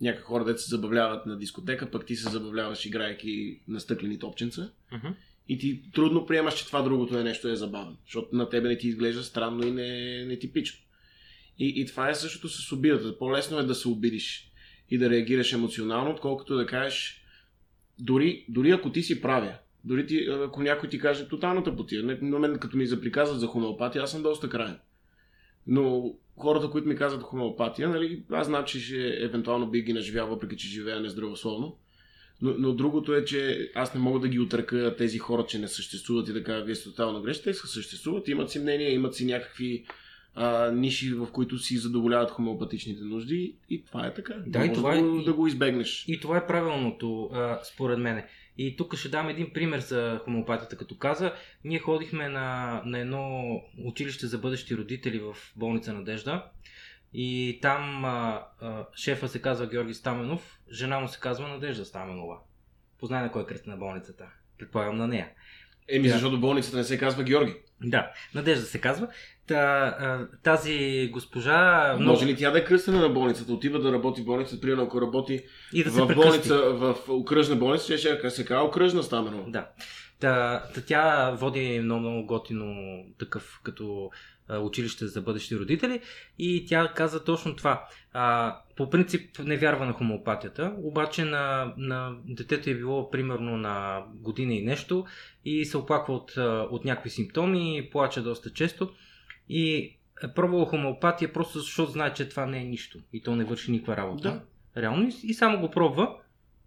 Някакви 0.00 0.24
хора, 0.24 0.44
дето 0.44 0.62
се 0.62 0.70
забавляват 0.70 1.26
на 1.26 1.38
дискотека, 1.38 1.90
пък 1.90 2.06
ти 2.06 2.16
се 2.16 2.30
забавляваш, 2.30 2.86
играйки 2.86 3.60
на 3.68 3.80
стъклени 3.80 4.18
топченца. 4.18 4.70
Мгм. 4.92 5.08
И 5.48 5.58
ти 5.58 5.82
трудно 5.94 6.26
приемаш, 6.26 6.58
че 6.58 6.66
това 6.66 6.82
другото 6.82 7.18
е 7.18 7.22
нещо 7.22 7.48
е 7.48 7.56
забавно. 7.56 7.96
Защото 8.04 8.36
на 8.36 8.48
тебе 8.48 8.68
не 8.68 8.78
ти 8.78 8.88
изглежда 8.88 9.22
странно 9.22 9.66
и 9.66 9.70
не, 9.70 10.24
нетипично. 10.24 10.78
И, 11.58 11.72
и 11.76 11.86
това 11.86 12.10
е 12.10 12.14
същото 12.14 12.48
с 12.48 12.72
обидата. 12.72 13.18
По-лесно 13.18 13.58
е 13.58 13.64
да 13.64 13.74
се 13.74 13.88
обидиш 13.88 14.52
и 14.90 14.98
да 14.98 15.10
реагираш 15.10 15.52
емоционално, 15.52 16.10
отколкото 16.10 16.56
да 16.56 16.66
кажеш 16.66 17.22
дори, 17.98 18.44
дори 18.48 18.70
ако 18.70 18.92
ти 18.92 19.02
си 19.02 19.20
правя, 19.20 19.58
дори 19.84 20.06
ти, 20.06 20.26
ако 20.44 20.62
някой 20.62 20.88
ти 20.88 20.98
каже 20.98 21.28
тоталната 21.28 21.76
потия, 21.76 22.02
не- 22.02 22.18
на 22.22 22.38
мен 22.38 22.58
като 22.58 22.76
ми 22.76 22.86
заприказват 22.86 23.40
за 23.40 23.46
хомеопатия, 23.46 24.02
аз 24.02 24.10
съм 24.10 24.22
доста 24.22 24.48
крайен. 24.48 24.78
Но 25.66 26.14
хората, 26.36 26.70
които 26.70 26.88
ми 26.88 26.96
казват 26.96 27.22
хомеопатия, 27.22 27.88
нали, 27.88 28.22
аз 28.30 28.46
знам, 28.46 28.64
че 28.64 28.80
ще, 28.80 29.24
евентуално 29.24 29.66
би 29.70 29.82
ги 29.82 29.92
наживял, 29.92 30.26
въпреки 30.26 30.56
че 30.56 30.68
живея 30.68 31.00
нездравословно. 31.00 31.76
Но, 32.42 32.54
но 32.58 32.72
другото 32.72 33.14
е, 33.14 33.24
че 33.24 33.70
аз 33.74 33.94
не 33.94 34.00
мога 34.00 34.20
да 34.20 34.28
ги 34.28 34.40
отръка 34.40 34.94
тези 34.98 35.18
хора, 35.18 35.44
че 35.48 35.58
не 35.58 35.68
съществуват 35.68 36.28
и 36.28 36.32
да 36.32 36.44
кажа, 36.44 36.64
вие 36.64 36.74
сте 36.74 36.90
тотално 36.90 37.22
грешни. 37.22 37.44
Те 37.44 37.54
съществуват, 37.54 38.28
имат 38.28 38.50
си 38.50 38.58
мнение, 38.58 38.90
имат 38.92 39.14
си 39.14 39.24
някакви 39.24 39.84
а, 40.34 40.70
ниши, 40.70 41.14
в 41.14 41.26
които 41.32 41.58
си 41.58 41.76
задоволяват 41.76 42.30
хомеопатичните 42.30 43.04
нужди 43.04 43.56
и 43.70 43.84
това 43.84 44.06
е 44.06 44.14
така. 44.14 44.34
Да, 44.46 44.64
и 44.64 44.72
това 44.72 44.94
е- 44.94 44.96
да, 44.96 45.02
го, 45.02 45.22
да 45.22 45.32
го 45.32 45.46
избегнеш. 45.46 46.04
И 46.08 46.20
това 46.20 46.36
е 46.36 46.46
правилното, 46.46 47.30
а, 47.32 47.60
според 47.64 47.98
мен. 47.98 48.22
И 48.58 48.76
тук 48.76 48.96
ще 48.96 49.08
дам 49.08 49.28
един 49.28 49.52
пример 49.52 49.78
за 49.78 50.20
хомеопатията, 50.24 50.76
като 50.76 50.98
каза. 50.98 51.34
Ние 51.64 51.78
ходихме 51.78 52.28
на, 52.28 52.82
на 52.84 52.98
едно 52.98 53.52
училище 53.84 54.26
за 54.26 54.38
бъдещи 54.38 54.76
родители 54.76 55.18
в 55.18 55.36
болница 55.56 55.92
Надежда. 55.92 56.44
И 57.14 57.58
там 57.62 58.04
а, 58.04 58.44
а, 58.60 58.86
шефа 58.96 59.28
се 59.28 59.42
казва 59.42 59.66
Георги 59.66 59.94
Стаменов, 59.94 60.58
жена 60.72 61.00
му 61.00 61.08
се 61.08 61.20
казва 61.20 61.48
Надежда 61.48 61.84
Стаменова. 61.84 62.38
Познай 62.98 63.22
на 63.22 63.32
кой 63.32 63.42
е 63.42 63.46
кръст 63.46 63.66
на 63.66 63.76
болницата. 63.76 64.24
Предполагам 64.58 64.96
на 64.96 65.08
нея. 65.08 65.30
Еми, 65.88 66.08
Да. 66.08 66.12
защото 66.12 66.40
болницата 66.40 66.76
не 66.76 66.84
се 66.84 66.98
казва 66.98 67.22
Георги. 67.24 67.54
Да, 67.84 68.12
Надежда 68.34 68.64
се 68.66 68.80
казва. 68.80 69.08
Та, 69.46 70.26
тази 70.42 71.08
госпожа... 71.12 71.94
много- 71.98 72.10
Може 72.10 72.26
ли 72.26 72.36
тя 72.36 72.50
да 72.50 72.58
е 72.58 72.64
кръстена 72.64 73.00
на 73.00 73.08
болницата? 73.08 73.52
Отива 73.52 73.78
да 73.78 73.92
работи 73.92 74.22
в 74.22 74.24
болницата, 74.24 74.60
примерно 74.60 74.82
ако 74.82 75.00
работи 75.00 75.40
и 75.72 75.84
да 75.84 75.90
в 75.90 76.06
прекръсти. 76.06 76.14
болница, 76.14 76.56
в 76.72 76.96
окръжна 77.08 77.56
болница, 77.56 77.98
ще, 77.98 78.18
ще 78.18 78.30
се 78.30 78.44
казва 78.44 78.64
окръжна 78.64 79.02
стамено. 79.02 79.44
Да. 79.48 79.68
Та, 80.20 80.62
та 80.74 80.80
тя 80.80 81.30
води 81.30 81.80
много, 81.80 82.00
много 82.00 82.26
готино 82.26 82.74
такъв 83.18 83.60
като 83.62 84.10
училище 84.60 85.06
за 85.06 85.20
бъдещи 85.20 85.56
родители 85.56 86.00
и 86.38 86.66
тя 86.66 86.92
каза 86.96 87.24
точно 87.24 87.56
това. 87.56 87.84
А, 88.12 88.56
по 88.76 88.90
принцип 88.90 89.38
не 89.38 89.56
вярва 89.56 89.86
на 89.86 89.92
хомеопатията, 89.92 90.72
обаче 90.82 91.24
на, 91.24 91.72
на 91.76 92.12
детето 92.24 92.70
е 92.70 92.74
било 92.74 93.10
примерно 93.10 93.56
на 93.56 94.02
година 94.14 94.54
и 94.54 94.64
нещо 94.64 95.04
и 95.44 95.64
се 95.64 95.76
оплаква 95.76 96.14
от, 96.14 96.32
от 96.70 96.84
някакви 96.84 97.10
симптоми, 97.10 97.88
плаче 97.92 98.20
доста 98.20 98.50
често 98.50 98.90
и 99.48 99.96
е 100.24 100.28
пробвала 100.34 100.66
хомеопатия 100.66 101.32
просто 101.32 101.58
защото 101.58 101.92
знае, 101.92 102.14
че 102.14 102.28
това 102.28 102.46
не 102.46 102.58
е 102.58 102.64
нищо 102.64 102.98
и 103.12 103.22
то 103.22 103.36
не 103.36 103.44
върши 103.44 103.70
никаква 103.70 103.96
работа. 103.96 104.28
Да. 104.74 104.82
Реално 104.82 105.08
и, 105.08 105.14
и 105.22 105.34
само 105.34 105.60
го 105.60 105.70
пробва 105.70 106.16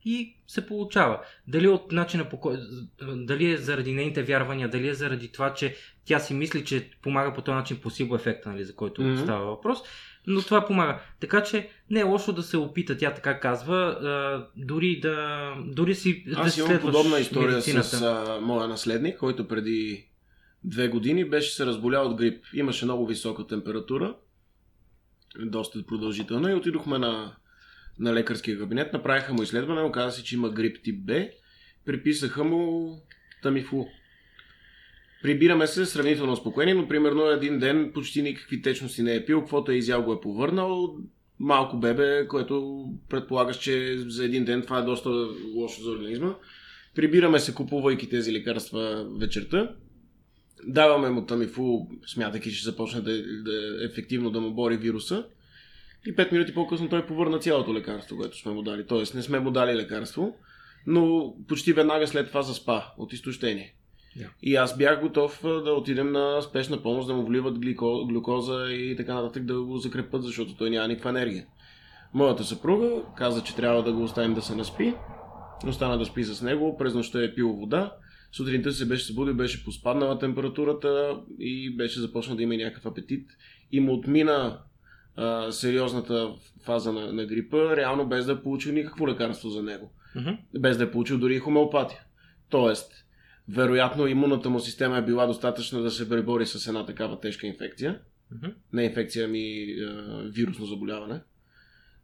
и 0.05 0.35
се 0.47 0.67
получава. 0.67 1.19
Дали 1.47 1.67
от 1.67 1.91
начина 1.91 2.29
по 2.29 2.39
кой... 2.39 2.57
Дали 3.01 3.51
е 3.51 3.57
заради 3.57 3.93
нейните 3.93 4.23
вярвания, 4.23 4.69
дали 4.69 4.87
е 4.87 4.93
заради 4.93 5.31
това, 5.31 5.53
че 5.53 5.75
тя 6.05 6.19
си 6.19 6.33
мисли, 6.33 6.65
че 6.65 6.89
помага 7.01 7.33
по 7.33 7.41
този 7.41 7.55
начин 7.55 7.77
пласибо 7.81 8.15
ефекта, 8.15 8.49
нали, 8.49 8.63
за 8.63 8.75
който 8.75 9.01
mm-hmm. 9.01 9.23
става 9.23 9.45
въпрос. 9.45 9.79
Но 10.27 10.41
това 10.41 10.65
помага. 10.65 10.99
Така 11.19 11.43
че 11.43 11.69
не 11.89 11.99
е 11.99 12.03
лошо 12.03 12.33
да 12.33 12.43
се 12.43 12.57
опита, 12.57 12.97
тя 12.97 13.13
така 13.13 13.39
казва, 13.39 13.77
а, 13.77 14.47
дори 14.55 14.99
да 14.99 15.53
дори 15.65 15.95
си 15.95 16.23
да 16.27 16.41
Аз 16.41 16.57
имам 16.57 16.69
следваш 16.69 16.93
подобна 16.93 17.19
история 17.19 17.49
медицината. 17.49 17.87
с 17.87 18.01
а, 18.01 18.39
моя 18.41 18.67
наследник, 18.67 19.17
който 19.17 19.47
преди 19.47 20.05
две 20.65 20.87
години 20.87 21.29
беше 21.29 21.55
се 21.55 21.65
разболял 21.65 22.07
от 22.07 22.17
грип. 22.17 22.45
Имаше 22.53 22.85
много 22.85 23.07
висока 23.07 23.47
температура, 23.47 24.15
доста 25.39 25.85
продължителна 25.85 26.51
и 26.51 26.55
отидохме 26.55 26.97
на, 26.97 27.35
на 27.99 28.13
лекарския 28.13 28.59
кабинет, 28.59 28.93
направиха 28.93 29.33
му 29.33 29.43
изследване, 29.43 29.81
оказа 29.81 30.11
се, 30.11 30.23
че 30.23 30.35
има 30.35 30.49
грип 30.49 30.83
тип 30.83 31.05
Б, 31.05 31.27
приписаха 31.85 32.43
му 32.43 32.93
тамифу. 33.43 33.85
Прибираме 35.21 35.67
се 35.67 35.85
сравнително 35.85 36.35
спокойни, 36.35 36.73
но 36.73 36.87
примерно 36.87 37.29
един 37.29 37.59
ден 37.59 37.91
почти 37.93 38.21
никакви 38.21 38.61
течности 38.61 39.03
не 39.03 39.15
е 39.15 39.25
пил, 39.25 39.41
каквото 39.41 39.71
е 39.71 39.75
изял 39.75 40.03
го 40.03 40.13
е 40.13 40.21
повърнал, 40.21 40.97
малко 41.39 41.77
бебе, 41.77 42.27
което 42.27 42.85
предполагаш, 43.09 43.57
че 43.57 43.97
за 43.97 44.25
един 44.25 44.45
ден 44.45 44.61
това 44.61 44.79
е 44.79 44.85
доста 44.85 45.09
лошо 45.55 45.81
за 45.81 45.91
организма. 45.91 46.35
Прибираме 46.95 47.39
се, 47.39 47.53
купувайки 47.53 48.09
тези 48.09 48.33
лекарства 48.33 49.07
вечерта. 49.19 49.75
Даваме 50.67 51.09
му 51.09 51.25
тамифу, 51.25 51.87
смятайки, 52.07 52.51
че 52.51 52.63
започне 52.63 53.01
да, 53.01 53.23
да 53.43 53.85
ефективно 53.85 54.31
да 54.31 54.41
му 54.41 54.51
бори 54.51 54.77
вируса. 54.77 55.25
И 56.07 56.15
5 56.15 56.31
минути 56.31 56.53
по-късно 56.53 56.89
той 56.89 57.05
повърна 57.05 57.39
цялото 57.39 57.73
лекарство, 57.73 58.17
което 58.17 58.37
сме 58.37 58.51
му 58.51 58.61
дали. 58.61 58.85
Тоест 58.87 59.15
не 59.15 59.21
сме 59.21 59.39
му 59.39 59.51
дали 59.51 59.75
лекарство, 59.75 60.35
но 60.87 61.33
почти 61.47 61.73
веднага 61.73 62.07
след 62.07 62.27
това 62.27 62.41
заспа 62.41 62.83
от 62.97 63.13
изтощение. 63.13 63.75
Да. 64.15 64.29
И 64.41 64.55
аз 64.55 64.77
бях 64.77 65.01
готов 65.01 65.39
да 65.43 65.71
отидем 65.71 66.11
на 66.11 66.41
спешна 66.41 66.83
помощ, 66.83 67.07
да 67.07 67.13
му 67.13 67.25
вливат 67.25 67.59
глико, 67.59 68.05
глюкоза 68.05 68.71
и 68.71 68.95
така 68.95 69.13
нататък, 69.13 69.45
да 69.45 69.61
го 69.61 69.77
закрепат, 69.77 70.23
защото 70.23 70.55
той 70.55 70.69
няма 70.69 70.87
никаква 70.87 71.09
енергия. 71.09 71.45
Моята 72.13 72.43
съпруга 72.43 73.01
каза, 73.17 73.43
че 73.43 73.55
трябва 73.55 73.83
да 73.83 73.93
го 73.93 74.03
оставим 74.03 74.33
да 74.33 74.41
се 74.41 74.55
наспи. 74.55 74.93
Остана 75.67 75.97
да 75.97 76.05
спи 76.05 76.23
с 76.23 76.41
него, 76.41 76.77
през 76.77 76.93
нощта 76.93 77.23
е 77.23 77.35
пил 77.35 77.53
вода. 77.53 77.93
Сутринта 78.35 78.71
се 78.71 78.87
беше 78.87 79.05
събудил, 79.05 79.33
беше 79.33 79.65
поспаднала 79.65 80.19
температурата 80.19 81.19
и 81.39 81.75
беше 81.75 81.99
започнал 81.99 82.37
да 82.37 82.43
има 82.43 82.55
някакъв 82.55 82.85
апетит. 82.85 83.29
И 83.71 83.79
му 83.79 83.93
отмина 83.93 84.59
а, 85.15 85.51
сериозната 85.51 86.33
фаза 86.63 86.91
на, 86.91 87.13
на 87.13 87.25
грипа, 87.25 87.75
реално 87.75 88.07
без 88.07 88.25
да 88.25 88.31
е 88.31 88.41
получил 88.41 88.73
никакво 88.73 89.07
лекарство 89.07 89.49
за 89.49 89.63
него. 89.63 89.93
Мгм. 90.15 90.31
Без 90.59 90.77
да 90.77 90.83
е 90.83 90.91
получил 90.91 91.17
дори 91.17 91.35
и 91.35 91.39
хомеопатия. 91.39 91.99
Тоест, 92.49 93.05
вероятно 93.49 94.07
имунната 94.07 94.49
му 94.49 94.59
система 94.59 94.97
е 94.97 95.05
била 95.05 95.27
достатъчна 95.27 95.81
да 95.81 95.91
се 95.91 96.09
пребори 96.09 96.45
с 96.45 96.67
една 96.67 96.85
такава 96.85 97.19
тежка 97.19 97.47
инфекция. 97.47 97.99
Мгм. 98.31 98.47
Не 98.73 98.83
инфекция, 98.83 99.25
ами 99.25 99.61
е, 99.61 99.75
вирусно 100.23 100.65
заболяване. 100.65 101.21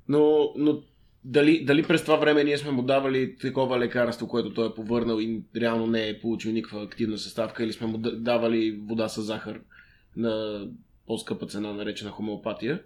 Но, 0.07 0.53
но 0.57 0.84
дали, 1.24 1.65
дали 1.65 1.84
през 1.84 2.01
това 2.01 2.15
време 2.15 2.43
ние 2.43 2.57
сме 2.57 2.72
му 2.72 2.82
давали 2.82 3.36
такова 3.36 3.80
лекарство, 3.80 4.28
което 4.28 4.53
той 4.53 4.67
е 4.67 4.74
повърнал 4.76 5.19
и 5.19 5.41
реално 5.55 5.88
не 5.88 6.09
е 6.09 6.19
получил 6.19 6.51
никаква 6.51 6.84
активна 6.84 7.17
съставка, 7.17 7.63
или 7.63 7.74
сме 7.74 7.88
му 7.88 7.97
да- 7.97 8.15
давали 8.15 8.72
вода 8.72 9.07
с 9.07 9.22
захар 9.22 9.59
на 10.17 10.65
по-скъпа 11.07 11.45
цена, 11.45 11.74
наречена 11.74 12.11
хомеопатия, 12.11 12.82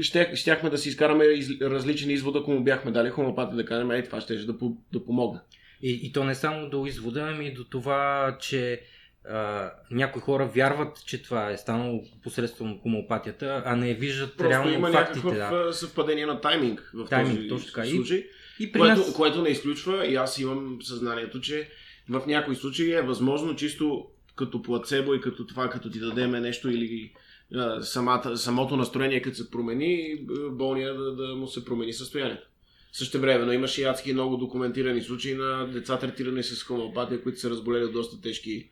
щях, 0.00 0.34
щяхме 0.34 0.70
да 0.70 0.78
си 0.78 0.88
изкараме 0.88 1.24
из, 1.24 1.60
различен 1.60 2.10
извод, 2.10 2.36
ако 2.36 2.50
му 2.50 2.64
бяхме 2.64 2.90
дали 2.90 3.10
хомеопатия, 3.10 3.56
да 3.56 3.64
кажем, 3.64 3.90
ей, 3.90 4.02
това 4.02 4.20
ще 4.20 4.36
да, 4.36 4.54
да 4.92 5.04
помогне. 5.04 5.40
И, 5.82 6.00
и 6.02 6.12
то 6.12 6.24
не 6.24 6.34
само 6.34 6.70
до 6.70 6.86
извода, 6.86 7.20
ами 7.34 7.54
до 7.54 7.64
това, 7.64 8.36
че 8.40 8.80
а, 9.28 9.70
някои 9.90 10.22
хора 10.22 10.46
вярват, 10.46 11.06
че 11.06 11.22
това 11.22 11.50
е 11.50 11.56
станало 11.56 12.04
посредством 12.22 12.80
хомеопатията, 12.82 13.62
а 13.66 13.76
не 13.76 13.94
виждат 13.94 14.36
Просто 14.36 14.50
реално 14.50 14.72
има 14.72 14.92
фактите. 14.92 15.26
някакъв 15.26 15.64
Да. 15.64 15.72
съвпадение 15.72 16.26
на 16.26 16.40
тайминг 16.40 16.90
в 16.94 17.08
Тайминг, 17.08 17.36
този 17.36 17.48
точно 17.48 17.66
така. 17.66 17.86
И 17.86 17.90
случай. 17.90 18.26
И 18.60 18.72
при 18.72 18.78
Което, 18.78 19.00
нас... 19.00 19.12
което 19.12 19.42
не 19.42 19.48
изключва, 19.48 20.06
и 20.06 20.14
аз 20.14 20.38
имам 20.38 20.78
съзнанието, 20.82 21.40
че 21.40 21.68
в 22.08 22.22
някои 22.26 22.56
случаи 22.56 22.92
е 22.92 23.02
възможно 23.02 23.56
чисто 23.56 24.06
като 24.36 24.62
плацебо 24.62 25.14
и 25.14 25.20
като 25.20 25.46
това, 25.46 25.70
като 25.70 25.90
ти 25.90 26.00
дадеме 26.00 26.40
нещо 26.40 26.70
или 26.70 27.12
а, 27.54 27.82
самата, 27.82 28.36
самото 28.36 28.76
настроение, 28.76 29.22
като 29.22 29.36
се 29.36 29.50
промени, 29.50 30.18
болния 30.50 30.94
да, 30.94 31.14
да 31.14 31.34
му 31.34 31.46
се 31.46 31.64
промени 31.64 31.92
състоянието. 31.92 32.46
Също 32.92 33.20
време, 33.20 33.44
но 33.44 33.52
имаше 33.52 33.80
и 33.82 33.84
адски 33.84 34.12
много 34.12 34.36
документирани 34.36 35.02
случаи 35.02 35.34
на 35.34 35.66
деца 35.66 35.98
третирани 35.98 36.42
с 36.42 36.62
хомеопатия, 36.62 37.22
които 37.22 37.40
са 37.40 37.50
разболели 37.50 37.84
от 37.84 37.92
доста 37.92 38.20
тежки 38.20 38.68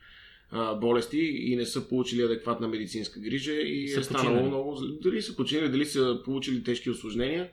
а, 0.50 0.74
болести 0.74 1.18
и 1.18 1.56
не 1.56 1.66
са 1.66 1.88
получили 1.88 2.22
адекватна 2.22 2.68
медицинска 2.68 3.20
грижа 3.20 3.52
и 3.52 3.88
Са 3.88 4.00
е 4.00 4.02
станало 4.02 4.24
починали. 4.26 4.48
много. 4.48 4.76
Дали 5.02 5.22
са 5.22 5.36
починали, 5.36 5.68
дали 5.68 5.86
са 5.86 6.20
получили 6.24 6.62
тежки 6.62 6.90
осложнения, 6.90 7.50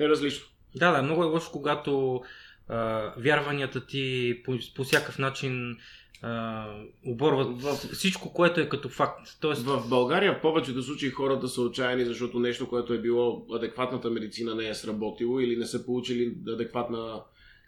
е 0.00 0.08
различно. 0.08 0.46
Да, 0.74 0.92
да, 0.92 1.02
много 1.02 1.22
е 1.22 1.26
лошо, 1.26 1.52
когато 1.52 2.22
а, 2.68 3.12
вярванията 3.16 3.86
ти 3.86 4.36
по, 4.44 4.54
по 4.74 4.84
всякакъв 4.84 5.18
начин 5.18 5.76
а, 6.22 6.66
оборват 7.06 7.62
В- 7.62 7.90
всичко, 7.92 8.32
което 8.32 8.60
е 8.60 8.68
като 8.68 8.88
факт. 8.88 9.28
Тоест, 9.40 9.62
В 9.62 9.88
България 9.88 10.34
в 10.34 10.40
повечето 10.40 10.82
случаи 10.82 11.10
хората 11.10 11.48
са 11.48 11.62
отчаяни, 11.62 12.04
защото 12.04 12.38
нещо, 12.38 12.68
което 12.68 12.92
е 12.92 12.98
било 12.98 13.46
адекватната 13.52 14.10
медицина 14.10 14.54
не 14.54 14.68
е 14.68 14.74
сработило 14.74 15.40
или 15.40 15.56
не 15.56 15.66
са 15.66 15.84
получили 15.84 16.34
адекватна 16.48 17.20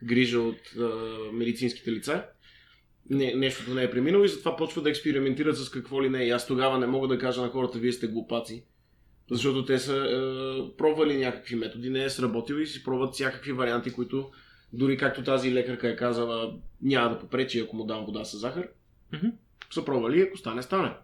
грижа 0.03 0.41
от 0.41 0.57
а, 0.79 0.89
медицинските 1.33 1.93
лица. 1.93 2.25
Не, 3.11 3.35
нещото 3.35 3.75
не 3.75 3.83
е 3.83 3.91
преминало 3.91 4.25
и 4.25 4.29
затова 4.29 4.57
почват 4.57 4.85
да 4.85 4.91
експериментират 4.91 5.57
с 5.57 5.71
какво 5.71 6.03
ли 6.03 6.09
не. 6.09 6.25
И 6.25 6.31
аз 6.31 6.47
тогава 6.47 6.79
не 6.79 6.87
мога 6.87 7.09
да 7.09 7.19
кажа 7.19 7.43
на 7.43 7.49
хората, 7.49 7.79
вие 7.79 7.93
сте 7.93 8.07
глупаци. 8.07 8.65
Защото 9.31 9.65
те 9.65 9.79
са 9.79 9.97
е, 9.97 10.77
пробвали 10.77 11.19
някакви 11.19 11.57
методи, 11.57 11.91
не 11.91 12.05
е 12.05 12.11
сработил 12.11 12.55
и 12.55 12.67
си 12.67 12.85
пробват 12.85 13.15
всякакви 13.15 13.53
варианти, 13.53 13.93
които 13.93 14.31
дори 14.73 14.97
както 14.97 15.25
тази 15.25 15.55
лекарка 15.55 15.89
е 15.89 15.97
казала, 15.97 16.59
няма 16.83 17.11
да 17.11 17.19
попречи, 17.19 17.61
ако 17.61 17.77
му 17.77 17.85
дам 17.85 18.05
вода 18.05 18.25
с 18.25 18.39
захар. 18.39 18.69
Мгм. 19.13 19.27
Са 19.71 19.85
пробвали, 19.85 20.21
ако 20.21 20.37
стане, 20.37 20.63
стане. 20.63 20.95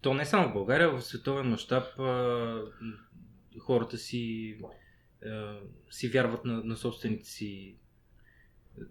то 0.00 0.14
не 0.14 0.24
само 0.24 0.48
в 0.48 0.52
България, 0.52 0.90
в 0.90 1.02
световен 1.02 1.46
мащаб 1.46 1.84
хората 3.58 3.98
си, 3.98 4.56
а, 5.26 5.58
си 5.90 6.08
вярват 6.08 6.44
на, 6.44 6.64
на 6.64 6.76
собствените 6.76 7.24
си. 7.24 7.76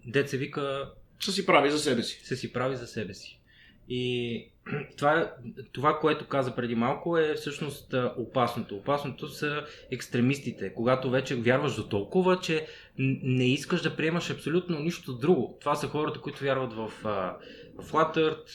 Деца 0.06 0.38
вика, 0.38 0.94
Са 1.20 1.32
си 1.32 1.46
прави 1.46 1.72
за 1.72 1.80
себе 1.80 2.04
си. 2.04 2.20
се 2.24 2.36
си 2.36 2.54
прави 2.54 2.76
за 2.76 2.88
себе 2.88 3.14
си. 3.14 3.40
И 3.90 4.46
това, 4.98 5.34
това, 5.74 6.00
което 6.00 6.28
каза 6.28 6.56
преди 6.56 6.76
малко 6.76 7.18
е 7.18 7.34
всъщност 7.34 7.96
опасното. 8.18 8.76
Опасното 8.76 9.28
са 9.28 9.66
екстремистите, 9.92 10.74
когато 10.74 11.10
вече 11.10 11.36
вярваш 11.36 11.76
до 11.76 11.88
толкова, 11.88 12.40
че 12.40 12.68
не 12.98 13.48
искаш 13.48 13.82
да 13.82 13.96
приемаш 13.96 14.30
абсолютно 14.30 14.80
нищо 14.80 15.14
друго. 15.14 15.58
Това 15.60 15.76
са 15.76 15.88
хората, 15.88 16.22
които 16.22 16.44
вярват 16.44 16.74
в, 16.74 16.92
в 17.78 17.96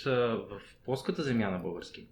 а, 0.06 0.12
в 0.50 0.60
плоската 0.84 1.22
земя 1.22 1.50
на 1.50 1.58
български. 1.58 2.06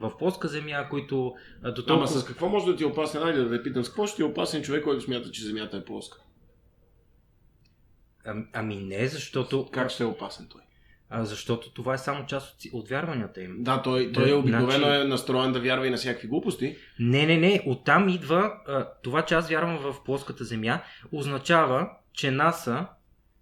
В 0.00 0.12
плоска 0.18 0.48
земя, 0.48 0.86
които 0.90 1.34
до 1.62 1.68
Ама 1.68 1.86
толкова... 1.86 2.08
с 2.08 2.24
какво 2.24 2.48
може 2.48 2.66
да 2.66 2.76
ти 2.76 2.82
е 2.82 2.86
опасен? 2.86 3.22
Айде 3.22 3.40
да 3.40 3.50
те 3.50 3.62
питам, 3.62 3.84
с 3.84 3.88
какво 3.88 4.06
ще 4.06 4.16
ти 4.16 4.22
е 4.22 4.24
опасен 4.24 4.62
човек, 4.62 4.84
който 4.84 5.04
смята, 5.04 5.30
че 5.30 5.44
Земята 5.44 5.76
е 5.76 5.84
плоска? 5.84 6.18
Ами, 8.26 8.44
ами 8.52 8.76
не, 8.76 9.08
защото... 9.08 9.68
Как 9.72 9.90
ще 9.90 10.02
е 10.02 10.06
опасен 10.06 10.46
той? 10.50 10.60
А, 11.10 11.24
защото 11.24 11.70
това 11.70 11.94
е 11.94 11.98
само 11.98 12.26
част 12.26 12.64
от, 12.64 12.72
от 12.72 12.88
вярванията 12.88 13.42
им. 13.42 13.56
Да, 13.58 13.82
той, 13.82 14.12
той 14.12 14.24
Да, 14.24 14.30
е 14.30 14.34
обикновено 14.34 14.70
значи- 14.86 15.00
е 15.00 15.04
настроен 15.04 15.52
да 15.52 15.60
вярва 15.60 15.86
и 15.86 15.90
на 15.90 15.96
всякакви 15.96 16.28
глупости. 16.28 16.76
Не, 17.00 17.26
не, 17.26 17.36
не. 17.36 17.62
Оттам 17.66 18.08
идва 18.08 18.52
а, 18.66 18.88
това, 19.02 19.22
че 19.22 19.34
аз 19.34 19.48
вярвам 19.48 19.78
в 19.78 20.04
плоската 20.04 20.44
земя, 20.44 20.80
означава, 21.12 21.90
че 22.12 22.30
НАСА 22.30 22.86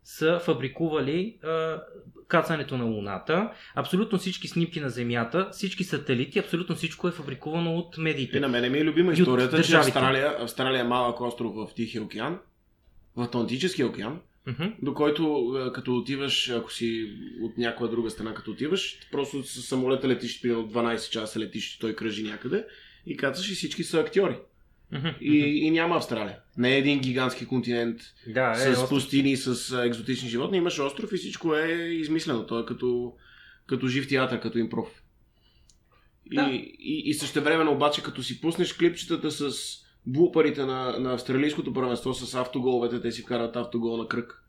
са 0.05 0.41
фабрикували 0.45 1.39
а, 1.43 1.83
кацането 2.29 2.77
на 2.79 2.85
Луната. 2.85 3.51
Абсолютно 3.75 4.19
всички 4.19 4.49
снимки 4.49 4.81
на 4.81 4.91
Земята, 4.91 5.49
всички 5.53 5.85
сателити, 5.85 6.39
абсолютно 6.39 6.77
всичко 6.77 7.09
е 7.09 7.13
фабрикувано 7.13 7.77
от 7.77 7.99
медиите. 7.99 8.37
И 8.37 8.41
на 8.41 8.49
мен 8.49 8.73
ми 8.73 8.79
е 8.79 8.85
любима 8.85 9.13
историята, 9.13 9.63
че. 9.63 9.77
Австралия, 9.77 10.37
Австралия 10.41 10.81
е 10.81 10.85
малък 10.85 11.21
остров 11.21 11.55
в 11.55 11.75
Тихия 11.75 12.03
океан, 12.03 12.39
в 13.17 13.23
Атлантическия 13.23 13.87
океан, 13.87 14.21
Мгм. 14.47 14.65
до 14.83 14.95
който 14.95 15.23
е, 15.61 15.73
като 15.73 15.97
отиваш, 15.97 16.49
ако 16.51 16.73
си 16.73 17.11
от 17.41 17.59
някоя 17.59 17.91
друга 17.91 18.11
страна, 18.11 18.35
като 18.35 18.51
отиваш, 18.51 18.99
просто 19.13 19.43
с 19.43 19.63
самолета 19.63 20.09
летиш, 20.09 20.41
примерно 20.43 20.69
12 20.69 21.11
часа 21.11 21.41
летиш, 21.41 21.79
той 21.79 21.97
кръжи 21.97 22.23
някъде 22.23 22.67
и 23.07 23.17
кацаш 23.17 23.51
и 23.51 23.55
всички 23.55 23.85
са 23.85 24.01
актьори. 24.01 24.37
Мгм. 24.93 25.09
И, 25.21 25.37
и 25.39 25.71
няма 25.71 25.97
Австралия. 25.97 26.39
Не 26.59 26.75
е 26.75 26.79
един 26.79 27.01
гигантски 27.01 27.47
континент 27.47 28.01
Да, 28.27 28.51
е, 28.53 28.57
с 28.57 28.69
остров- 28.69 28.89
пустини, 28.89 29.37
с 29.37 29.73
а, 29.73 29.85
екзотични 29.87 30.29
животни. 30.29 30.59
Имаш 30.59 30.79
остров 30.79 31.13
и 31.13 31.17
всичко 31.17 31.55
е 31.55 31.69
измислено. 31.75 32.47
Той 32.47 32.63
е 32.63 32.67
като, 32.67 33.13
като 33.67 33.89
жив 33.89 34.09
театър, 34.09 34.41
като 34.41 34.59
импров. 34.59 34.89
И, 36.33 36.35
Да. 36.35 36.51
и, 36.51 37.03
и 37.05 37.15
същевременно 37.15 37.73
обаче, 37.73 38.03
като 38.03 38.23
си 38.23 38.41
пуснеш 38.41 38.73
клипчетата 38.73 39.31
с 39.31 39.53
блупарите 40.07 40.65
на, 40.65 40.99
на 40.99 41.15
австралийското 41.15 41.73
първенство 41.73 42.15
с 42.15 42.35
автоголовете, 42.35 43.01
те 43.01 43.13
си 43.13 43.25
карат 43.25 43.57
автогол 43.57 43.97
на 43.97 44.09
кръг. 44.09 44.41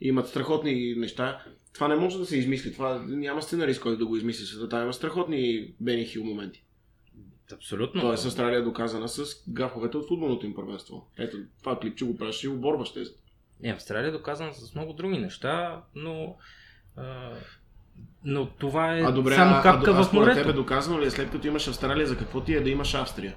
И 0.00 0.08
имат 0.08 0.28
страхотни 0.28 0.94
неща. 0.96 1.42
Това 1.74 1.88
не 1.88 1.96
може 1.96 2.18
да 2.18 2.26
се 2.26 2.38
измисли. 2.38 2.72
Това 2.72 3.04
няма 3.08 3.42
сценарист, 3.42 3.80
който 3.80 3.98
да 3.98 4.06
го 4.06 4.16
измисли. 4.16 4.44
света. 4.44 4.68
Там 4.68 4.82
има 4.82 4.92
страхотни 4.92 5.72
Бени 5.80 6.04
Хил 6.04 6.24
моменти. 6.24 6.64
Абсолютно. 7.52 8.00
Тоест 8.00 8.26
Австралия 8.26 8.58
е 8.58 8.62
доказана 8.62 9.08
с 9.08 9.24
гафовете 9.48 9.96
от 9.96 10.08
футболното 10.08 10.46
им 10.46 10.54
първенство. 10.54 11.06
Ето, 11.18 11.36
това 11.62 11.78
клипче 11.78 12.04
го 12.04 12.16
правиш 12.16 12.44
и 12.44 12.48
оборваш 12.48 12.92
тези. 12.92 13.10
Не, 13.62 13.70
Австралия 13.70 14.08
е 14.08 14.12
доказана 14.12 14.54
с 14.54 14.74
много 14.74 14.92
други 14.92 15.18
неща, 15.18 15.82
но. 15.94 16.36
А, 16.96 17.30
но 18.24 18.46
това 18.46 18.98
е 18.98 19.00
А 19.00 19.12
добре, 19.12 19.34
само 19.34 19.56
а, 19.56 19.62
капка 19.62 19.90
а, 19.90 20.00
а 20.00 20.04
в 20.04 20.12
морето. 20.12 20.40
тебе 20.40 20.52
доказано 20.52 21.00
ли 21.00 21.06
е 21.06 21.10
след 21.10 21.30
като 21.30 21.46
имаш 21.46 21.68
Австралия, 21.68 22.06
за 22.06 22.16
какво 22.16 22.40
ти 22.40 22.54
е 22.54 22.60
да 22.60 22.70
имаш 22.70 22.94
Австрия? 22.94 23.36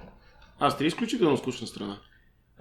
Австрия 0.63 0.85
е 0.85 0.87
изключително 0.87 1.37
скучна 1.37 1.67
страна. 1.67 1.97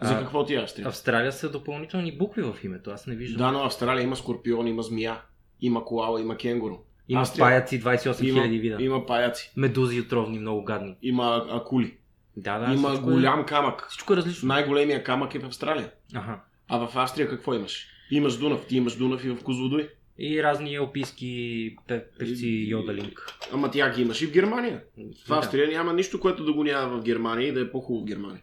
За 0.02 0.18
какво 0.18 0.44
ти 0.44 0.54
е 0.54 0.58
Австрия? 0.58 0.88
Австралия 0.88 1.32
са 1.32 1.50
допълнителни 1.50 2.18
букви 2.18 2.42
в 2.42 2.54
името, 2.64 2.90
аз 2.90 3.06
не 3.06 3.14
виждам. 3.14 3.38
Да, 3.38 3.52
но 3.52 3.64
Австралия 3.64 4.02
има 4.02 4.16
скорпион, 4.16 4.66
има 4.66 4.82
змия, 4.82 5.20
има 5.60 5.84
коала, 5.84 6.20
има 6.20 6.36
кенгуру. 6.36 6.76
Има 7.08 7.20
Австрия- 7.20 7.44
паяци 7.44 7.80
28 7.80 8.26
Има, 8.28 8.40
000 8.40 8.60
вида. 8.60 8.76
има 8.80 9.06
паяци, 9.06 9.52
Медузи 9.56 10.00
отровни, 10.00 10.38
много 10.38 10.64
гадни. 10.64 10.96
има 11.02 11.46
акули, 11.50 11.96
Да, 12.36 12.58
да. 12.58 12.74
има 12.74 12.92
е- 12.92 12.98
голям 12.98 13.46
камък. 13.46 13.86
Всичко 13.88 14.12
е 14.12 14.16
различно. 14.16 14.48
Най-големия 14.48 15.04
камък 15.04 15.34
е 15.34 15.38
в 15.38 15.44
Австралия. 15.44 15.90
Ага. 16.14 16.40
А 16.68 16.78
в 16.78 16.96
Австрия 16.96 17.28
какво 17.28 17.54
имаш? 17.54 17.86
Имаш 18.10 18.36
Дунав, 18.36 18.66
ти 18.66 18.76
имаш 18.76 18.96
Дунав 18.96 19.24
и 19.24 19.30
в 19.30 19.42
Козлодуй. 19.42 19.88
И 20.18 20.42
разни 20.42 20.76
алпийски 20.76 21.76
пе- 21.88 22.04
певци 22.18 22.66
Йоделинг. 22.68 23.38
Ама 23.52 23.70
тя 23.70 23.94
ги 23.94 24.02
имаш 24.02 24.22
и 24.22 24.26
в 24.26 24.32
Германия. 24.32 24.82
В 24.96 25.28
Да. 25.28 25.36
Австрия 25.36 25.68
няма 25.68 25.92
нищо, 25.92 26.20
което 26.20 26.44
да 26.44 26.52
го 26.52 26.64
няма 26.64 26.96
в 26.98 27.02
Германия 27.02 27.48
и 27.48 27.52
да 27.52 27.60
е 27.60 27.70
по-хубаво 27.70 28.04
в 28.04 28.08
Германия. 28.08 28.42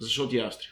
Защо 0.00 0.28
ти 0.28 0.38
е 0.38 0.40
Австрия? 0.40 0.70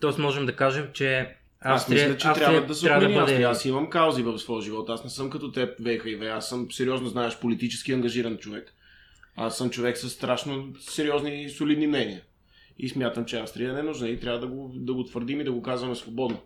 Тоест 0.00 0.18
можем 0.18 0.46
да 0.46 0.56
кажем, 0.56 0.88
че 0.92 1.36
Аз 1.60 1.80
Австрия, 1.82 2.08
мисля, 2.08 2.18
че 2.18 2.28
Австрия 2.28 2.48
трябва 2.48 2.66
да 2.66 2.74
се 2.74 2.86
трябва 2.86 3.08
да 3.08 3.14
бъде... 3.14 3.42
Аз 3.42 3.64
имам 3.64 3.90
каузи 3.90 4.22
в 4.22 4.38
своя 4.38 4.62
живот. 4.62 4.88
Аз 4.88 5.04
не 5.04 5.10
съм 5.10 5.30
като 5.30 5.52
теб, 5.52 5.78
веха 5.80 6.10
и 6.10 6.16
ве. 6.16 6.28
Аз 6.28 6.48
съм 6.48 6.72
сериозно, 6.72 7.08
знаеш, 7.08 7.38
политически 7.40 7.92
ангажиран 7.92 8.38
човек. 8.38 8.74
Аз 9.36 9.58
съм 9.58 9.70
човек 9.70 9.98
с 9.98 10.10
страшно 10.10 10.74
сериозни 10.80 11.42
и 11.42 11.50
солидни 11.50 11.86
мнения. 11.86 12.22
И 12.78 12.88
смятам, 12.88 13.24
че 13.24 13.38
Австрия 13.38 13.72
не 13.72 13.80
е 13.80 13.82
нужна 13.82 14.08
и 14.08 14.20
трябва 14.20 14.40
да 14.40 14.46
го, 14.46 14.72
да 14.74 14.94
го 14.94 15.04
твърдим 15.04 15.40
и 15.40 15.44
да 15.44 15.52
го 15.52 15.62
казваме 15.62 15.94
свободно. 15.94 16.40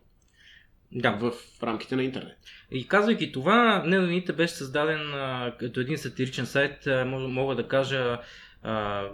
Да. 0.95 1.13
В 1.13 1.63
рамките 1.63 1.97
на 1.97 2.03
интернет. 2.03 2.37
И 2.71 2.89
казвайки 2.89 3.33
това, 3.33 3.85
Недовините 3.87 4.33
беше 4.33 4.55
създаден 4.55 5.15
а, 5.15 5.55
като 5.59 5.81
един 5.81 5.99
сатиричен 5.99 6.47
сайт, 6.47 6.87
а, 6.87 7.05
мога, 7.05 7.29
мога 7.29 7.55
да 7.55 7.69
кажа 7.69 8.19
а, 8.63 9.05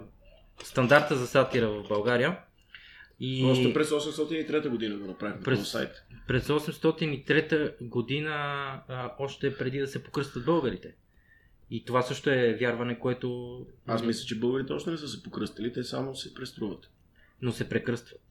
стандарта 0.63 1.15
за 1.15 1.27
сатира 1.27 1.69
в 1.69 1.87
България. 1.87 2.37
И 3.19 3.45
Още 3.45 3.73
през 3.73 3.89
803 3.89 4.69
година 4.69 4.97
го 4.97 5.07
направихме 5.07 5.43
през... 5.43 5.69
сайт. 5.69 6.03
през 6.27 6.47
803 6.47 7.73
година, 7.81 8.31
а, 8.87 9.11
още 9.19 9.57
преди 9.57 9.79
да 9.79 9.87
се 9.87 10.03
покръстат 10.03 10.45
българите. 10.45 10.93
И 11.71 11.85
това 11.85 12.01
също 12.01 12.29
е 12.29 12.57
вярване, 12.59 12.99
което... 12.99 13.59
Аз 13.87 14.03
мисля, 14.03 14.25
че 14.25 14.39
българите 14.39 14.73
още 14.73 14.91
не 14.91 14.97
са 14.97 15.07
се 15.07 15.23
покръстили, 15.23 15.73
те 15.73 15.83
само 15.83 16.15
се 16.15 16.33
преструват. 16.33 16.89
Но 17.41 17.51
се 17.51 17.69
прекръстват. 17.69 18.21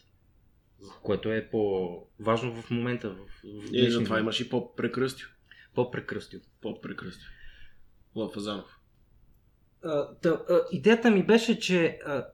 Което 1.02 1.32
е 1.32 1.48
по-важно 1.50 2.62
в 2.62 2.70
момента. 2.70 3.10
В, 3.10 3.16
в 3.16 3.44
И 3.44 3.70
днешни 3.70 3.90
затова 3.90 4.16
дни. 4.16 4.22
имаш 4.22 4.40
и 4.40 4.48
по-прекръстил. 4.48 5.28
По-прекръстил. 5.74 6.40
По-прекръстил. 6.62 7.28
Лъв 8.16 8.36
Азанов. 8.36 8.78
А, 9.84 10.14
та, 10.14 10.28
а, 10.28 10.60
идеята 10.72 11.10
ми 11.10 11.26
беше, 11.26 11.58
че 11.58 11.98
а, 12.06 12.26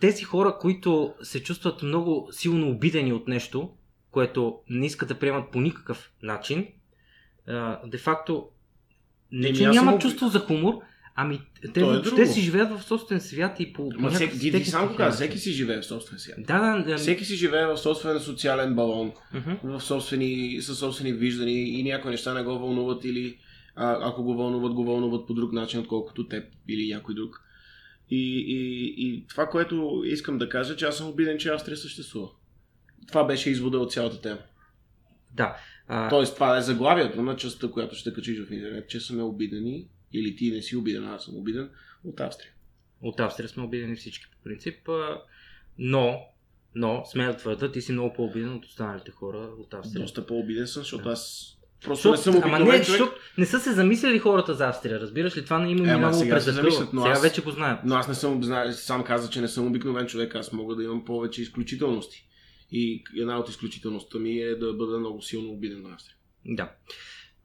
тези 0.00 0.24
хора, 0.24 0.58
които 0.60 1.14
се 1.22 1.42
чувстват 1.42 1.82
много 1.82 2.28
силно 2.32 2.70
обидени 2.70 3.12
от 3.12 3.28
нещо, 3.28 3.76
което 4.10 4.60
не 4.68 4.86
искат 4.86 5.08
да 5.08 5.18
приемат 5.18 5.50
по 5.50 5.60
никакъв 5.60 6.12
начин, 6.22 6.68
а, 7.46 7.86
де-факто 7.86 8.50
не, 9.32 9.52
че 9.52 9.62
съм 9.62 9.70
нямат 9.70 10.00
чувство 10.00 10.28
за 10.28 10.38
хумор, 10.38 10.74
ами 11.20 11.40
те 11.62 11.72
То 11.72 11.80
е 11.80 11.84
въобще 11.84 12.10
друго. 12.14 12.32
си 12.32 12.40
живеят 12.40 12.78
в 12.78 12.82
собствен 12.82 13.20
свят 13.20 13.60
и 13.60 13.72
по, 13.72 13.90
Ма 13.98 14.10
всеки, 14.10 14.38
ти, 14.38 14.52
ти 14.52 14.64
сам 14.64 14.88
го 14.88 14.96
каза, 14.96 15.16
всеки 15.16 15.38
си 15.38 15.52
живее 15.52 15.80
в 15.80 15.86
собствен 15.86 16.18
свят. 16.18 16.36
Да, 16.38 16.76
да, 16.76 16.84
да. 16.84 16.96
Всеки 16.98 17.24
си 17.24 17.36
живее 17.36 17.66
в 17.66 17.78
собствен 17.78 18.20
социален 18.20 18.74
балон, 18.74 19.12
Мгм. 19.34 19.50
в 19.64 19.80
собствени, 19.80 20.62
със 20.62 20.78
собствени 20.78 21.12
виждания 21.12 21.78
и 21.78 21.82
някои 21.82 22.10
неща 22.10 22.34
не 22.34 22.42
го 22.42 22.58
вълнуват 22.58 23.04
или 23.04 23.38
а, 23.76 24.08
ако 24.08 24.22
го 24.22 24.34
вълнуват, 24.34 24.72
го 24.72 24.84
вълнуват 24.84 25.26
по 25.26 25.34
друг 25.34 25.52
начин, 25.52 25.80
отколкото 25.80 26.28
теб 26.28 26.44
или 26.68 26.94
някой 26.94 27.14
друг. 27.14 27.40
И, 28.10 28.38
и, 28.38 28.94
и 28.98 29.26
това, 29.26 29.46
което 29.46 30.02
искам 30.06 30.38
да 30.38 30.48
кажа, 30.48 30.76
че 30.76 30.84
аз 30.84 30.96
съм 30.96 31.08
обиден, 31.08 31.38
че 31.38 31.48
Австрия 31.48 31.76
съществува. 31.76 32.28
Това 33.08 33.24
беше 33.24 33.50
извода 33.50 33.78
от 33.78 33.92
цялата 33.92 34.20
тема. 34.20 34.38
Да. 35.34 35.56
А, 35.88 36.08
Тоест, 36.08 36.34
това 36.34 36.58
е 36.58 36.62
заглавието 36.62 37.22
на 37.22 37.36
частта, 37.36 37.68
която 37.70 37.94
ще 37.94 38.12
качиш 38.12 38.38
в 38.38 38.52
интернет, 38.52 38.88
че 38.88 39.00
сме 39.00 39.22
обидени, 39.22 39.86
или 40.12 40.36
ти 40.36 40.50
не 40.50 40.62
си 40.62 40.76
обиден, 40.76 41.04
аз 41.04 41.24
съм 41.24 41.36
обиден 41.36 41.70
от 42.04 42.20
Австрия. 42.20 42.50
От 43.02 43.20
Австрия 43.20 43.48
сме 43.48 43.62
обидени 43.62 43.96
всички 43.96 44.26
по 44.26 44.44
принцип, 44.44 44.88
но, 45.78 46.20
но, 46.74 47.02
смея 47.06 47.30
да 47.30 47.36
твърда, 47.36 47.72
ти 47.72 47.80
си 47.80 47.92
много 47.92 48.12
по-обиден 48.12 48.52
от 48.52 48.64
останалите 48.64 49.10
хора 49.10 49.38
от 49.58 49.74
Австрия. 49.74 50.02
Доста 50.02 50.26
по-обиден 50.26 50.66
съм, 50.66 50.82
защото 50.82 51.04
Да. 51.04 51.10
аз 51.10 51.54
просто 51.84 52.10
не 52.10 52.16
съм 52.16 52.32
Защото- 52.32 52.46
ама 52.46 52.56
обикновен 52.56 52.78
не, 52.78 52.84
човек. 52.84 52.98
защото 52.98 53.20
не 53.38 53.46
са 53.46 53.60
се 53.60 53.72
замислили 53.72 54.18
хората 54.18 54.54
за 54.54 54.68
Австрия, 54.68 55.00
разбираш 55.00 55.36
ли? 55.36 55.44
Това 55.44 55.58
не 55.58 55.70
има 55.70 55.90
Е, 55.90 55.94
минало 55.94 56.14
сега 56.14 56.34
през 56.34 56.44
се 56.44 56.52
замислят, 56.52 56.92
но 56.92 57.02
Сега 57.02 57.12
аз- 57.12 57.22
вече 57.22 57.42
го 57.42 57.50
знаят. 57.50 57.80
Но 57.84 57.94
аз 57.94 58.08
не 58.08 58.14
съм, 58.14 58.42
сам 58.72 59.04
каза, 59.04 59.30
че 59.30 59.40
не 59.40 59.48
съм 59.48 59.66
обикновен 59.66 60.06
човек, 60.06 60.34
аз 60.34 60.52
мога 60.52 60.74
да 60.76 60.84
имам 60.84 61.04
повече 61.04 61.42
изключителности. 61.42 62.24
И 62.72 63.04
една 63.16 63.38
от 63.38 63.48
изключителността 63.48 64.18
ми 64.18 64.38
е 64.38 64.54
да 64.54 64.72
бъда 64.72 64.98
много 64.98 65.22
силно 65.22 65.50
обиден 65.50 65.82
на 65.82 65.94
Австрия. 65.94 66.14
Да. 66.46 66.70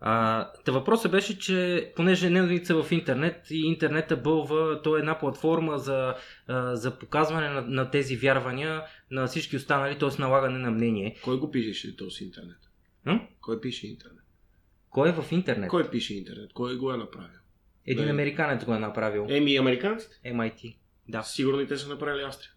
А, 0.05 0.49
та 0.65 0.71
въпросът 0.71 1.11
беше, 1.11 1.39
че 1.39 1.91
понеже 1.95 2.29
не 2.29 2.65
са 2.65 2.83
в 2.83 2.91
интернет 2.91 3.51
и 3.51 3.59
интернета 3.59 4.17
бълва, 4.17 4.81
то 4.81 4.97
е 4.97 4.99
една 4.99 5.19
платформа 5.19 5.77
за, 5.77 6.15
а, 6.47 6.75
за 6.75 6.99
показване 6.99 7.49
на, 7.49 7.61
на 7.61 7.91
тези 7.91 8.17
вярвания 8.17 8.81
на 9.11 9.27
всички 9.27 9.55
останали, 9.55 9.97
т.е. 9.97 10.21
налагане 10.21 10.57
на 10.57 10.71
мнение. 10.71 11.15
Кой 11.23 11.39
го 11.39 11.51
пишеше 11.51 11.97
този 11.97 12.23
интернет? 12.23 12.57
М? 13.05 13.27
Кой 13.41 13.61
пише 13.61 13.87
интернет? 13.87 14.23
Кой 14.89 15.09
е 15.09 15.11
в 15.11 15.31
интернет? 15.31 15.69
Кой 15.69 15.89
пише 15.89 16.13
интернет? 16.13 16.53
Кой 16.53 16.77
го 16.77 16.93
е 16.93 16.97
направил? 16.97 17.39
Един 17.85 18.05
Да. 18.05 18.11
американец 18.11 18.65
го 18.65 18.73
е 18.75 18.79
направил. 18.79 19.27
Еми, 19.29 19.57
американците? 19.57 20.19
MIT. 20.25 20.75
Да. 21.07 21.23
Сигурно 21.23 21.61
и 21.61 21.67
те 21.67 21.77
са 21.77 21.89
направили 21.89 22.23
Австрия. 22.23 22.51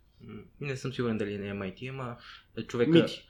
Не 0.60 0.76
съм 0.76 0.92
сигурен 0.92 1.18
дали 1.18 1.38
не 1.38 1.48
е 1.48 1.52
MIT, 1.52 1.90
ама 1.90 2.16
човека, 2.66 2.90
Мити. 2.90 3.28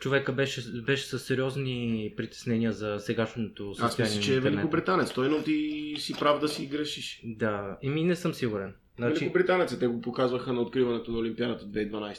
Човека 0.00 0.32
беше, 0.32 0.62
беше 0.86 1.06
с 1.06 1.18
сериозни 1.18 2.12
притеснения 2.16 2.72
за 2.72 2.96
сегашното 3.00 3.70
Аз 3.70 3.76
състояние 3.76 4.16
мисля, 4.16 4.32
че 4.32 4.36
е 4.36 4.40
великобританец. 4.40 5.12
Той, 5.12 5.28
но 5.28 5.42
ти 5.42 5.94
си 5.98 6.14
прав 6.18 6.40
да 6.40 6.48
си 6.48 6.66
грешиш. 6.66 7.20
Да, 7.24 7.78
еми 7.82 8.04
не 8.04 8.16
съм 8.16 8.34
сигурен. 8.34 8.74
Значи, 8.96 9.18
Великобританец, 9.18 9.72
е, 9.72 9.78
те 9.78 9.86
го 9.86 10.00
показваха 10.00 10.52
на 10.52 10.60
откриването 10.60 11.10
на 11.10 11.18
Олимпиадата 11.18 11.64
2012. 11.64 12.18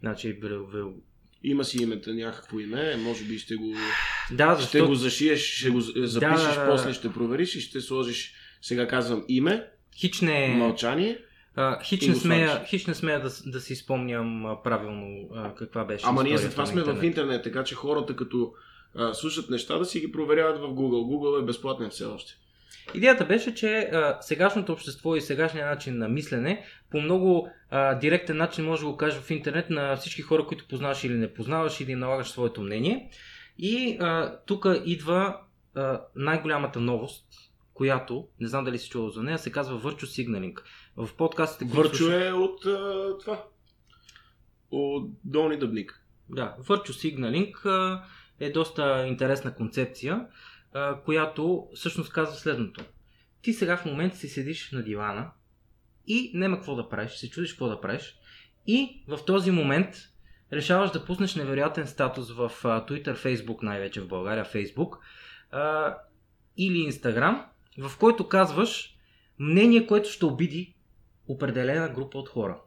значи 0.00 0.40
бил, 0.40 0.66
бил... 0.66 0.94
Има 1.42 1.64
си 1.64 1.82
името, 1.82 2.14
някакво 2.14 2.60
име, 2.60 2.96
може 2.96 3.24
би 3.24 3.38
ще 3.38 3.54
го, 3.54 3.74
Да, 4.32 4.54
ще 4.54 4.62
защото... 4.62 4.86
го 4.88 4.94
зашиеш, 4.94 5.40
ще 5.40 5.70
го 5.70 5.80
запишеш, 5.80 6.20
Да, 6.20 6.54
да, 6.54 6.64
да. 6.64 6.70
после 6.70 6.92
ще 6.92 7.12
провериш 7.12 7.54
и 7.54 7.60
ще 7.60 7.80
сложиш, 7.80 8.34
сега 8.62 8.88
казвам 8.88 9.24
име, 9.28 9.66
Хич 9.96 10.20
не, 10.20 10.48
мълчание, 10.48 11.18
а, 11.58 11.82
хич 11.82 12.06
не 12.06 12.14
смея, 12.14 12.64
хич 12.64 12.86
не 12.86 12.94
смея 12.94 13.20
да, 13.20 13.30
да 13.46 13.60
си 13.60 13.76
спомням 13.76 14.56
правилно 14.64 15.28
а, 15.34 15.54
каква 15.54 15.84
беше 15.84 16.04
Ама 16.08 16.24
ние 16.24 16.38
затова 16.38 16.66
сме 16.66 16.82
в 16.82 17.04
интернет. 17.04 17.44
така 17.44 17.64
че 17.64 17.74
хората 17.74 18.16
като 18.16 18.52
а, 18.94 19.14
слушат 19.14 19.50
неща 19.50 19.78
да 19.78 19.84
си 19.84 20.00
ги 20.00 20.12
проверяват 20.12 20.58
в 20.58 20.62
Google. 20.62 21.04
Google 21.14 21.42
е 21.42 21.44
безплатен 21.44 21.90
все 21.90 22.04
още. 22.04 22.32
Идеята 22.94 23.24
беше, 23.24 23.54
че 23.54 23.78
а, 23.78 24.18
сегашното 24.20 24.72
общество 24.72 25.16
и 25.16 25.20
сегашния 25.20 25.66
начин 25.66 25.98
на 25.98 26.08
мислене 26.08 26.64
по 26.90 27.00
много 27.00 27.50
а, 27.70 27.94
директен 27.94 28.36
начин 28.36 28.64
може 28.64 28.82
да 28.82 28.88
го 28.88 28.96
кажеш 28.96 29.20
в 29.20 29.30
интернет 29.30 29.70
на 29.70 29.96
всички 29.96 30.22
хора, 30.22 30.46
които 30.46 30.68
познаваш 30.68 31.04
или 31.04 31.14
не 31.14 31.34
познаваш 31.34 31.80
и 31.80 31.84
да 31.84 31.92
им 31.92 31.98
налагаш 31.98 32.28
своето 32.28 32.62
мнение. 32.62 33.10
И 33.58 33.98
тук 34.46 34.66
идва 34.84 35.36
а, 35.74 36.00
най-голямата 36.16 36.80
новост, 36.80 37.24
която, 37.74 38.26
не 38.40 38.48
знам 38.48 38.64
дали 38.64 38.78
си 38.78 38.88
чувал 38.88 39.10
за 39.10 39.22
нея, 39.22 39.38
се 39.38 39.52
казва 39.52 39.80
Virtue 39.80 40.04
Signaling. 40.04 40.58
В 40.98 41.16
подкастите, 41.16 41.74
Върчо 41.74 42.10
е 42.10 42.32
от 42.32 42.66
а, 42.66 43.18
това. 43.20 43.44
От 44.70 45.10
Долни 45.24 45.58
Дъбник. 45.58 46.04
Да, 46.30 46.56
Virtue 46.60 47.16
Signaling 47.16 47.66
а, 47.66 48.04
е 48.40 48.50
доста 48.50 49.06
интересна 49.06 49.54
концепция, 49.54 50.26
а, 50.72 51.00
която 51.00 51.68
всъщност 51.74 52.12
казва 52.12 52.36
следното. 52.36 52.84
Ти 53.42 53.52
сега 53.52 53.76
в 53.76 53.84
момента 53.84 54.16
си 54.16 54.28
седиш 54.28 54.72
на 54.72 54.82
дивана 54.82 55.30
и 56.06 56.30
няма 56.34 56.56
какво 56.56 56.74
да 56.74 56.88
правиш, 56.88 57.12
се 57.12 57.30
чудиш 57.30 57.50
какво 57.50 57.68
да 57.68 57.80
правиш 57.80 58.18
и 58.66 59.02
в 59.08 59.18
този 59.26 59.50
момент 59.50 59.94
решаваш 60.52 60.90
да 60.90 61.04
пуснеш 61.04 61.34
невероятен 61.34 61.86
статус 61.86 62.30
в 62.32 62.52
а, 62.64 62.86
Twitter, 62.86 63.16
Facebook, 63.16 63.62
най-вече 63.62 64.00
в 64.00 64.08
България 64.08 64.44
Facebook 64.44 64.98
а, 65.50 65.94
или 66.56 66.92
Instagram, 66.92 67.44
в 67.78 67.98
който 67.98 68.28
казваш 68.28 68.94
мнение, 69.38 69.86
което 69.86 70.10
ще 70.10 70.24
обиди 70.24 70.74
определена 71.28 71.88
група 71.88 72.18
от 72.18 72.28
хора. 72.28 72.58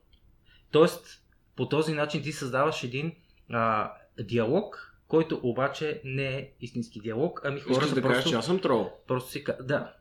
Тоест, 0.72 1.24
по 1.55 1.70
този 1.70 1.93
начин 1.93 2.22
ти 2.24 2.32
създаваш 2.32 2.84
един 2.84 3.12
а, 3.49 3.91
диалог, 4.20 4.95
който 5.07 5.39
обаче 5.43 6.01
не 6.05 6.38
е 6.38 6.49
истински 6.62 6.99
диалог, 6.99 7.41
ами 7.43 7.57
Искаш 7.57 7.76
хората 7.76 7.95
да 7.95 8.01
кажеш, 8.01 8.16
просто, 8.18 8.30
че 8.30 8.36
аз 8.36 8.45
съм 8.45 8.59
трол. 8.59 8.91
просто 9.07 9.32
си 9.32 9.43
Да. 9.64 9.93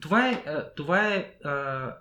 Това 0.00 0.28
е, 0.30 0.44
това 0.76 1.14
е 1.14 1.34
а, 1.44 1.50
а, 1.50 1.94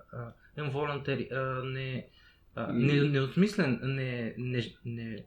involuntary, 0.58 1.32
а, 1.32 1.64
не, 1.66 2.08
а, 2.56 2.74
не, 2.74 2.94
неосмислен, 2.94 3.80
не, 3.84 4.34
не, 4.38 4.64
не, 4.86 5.24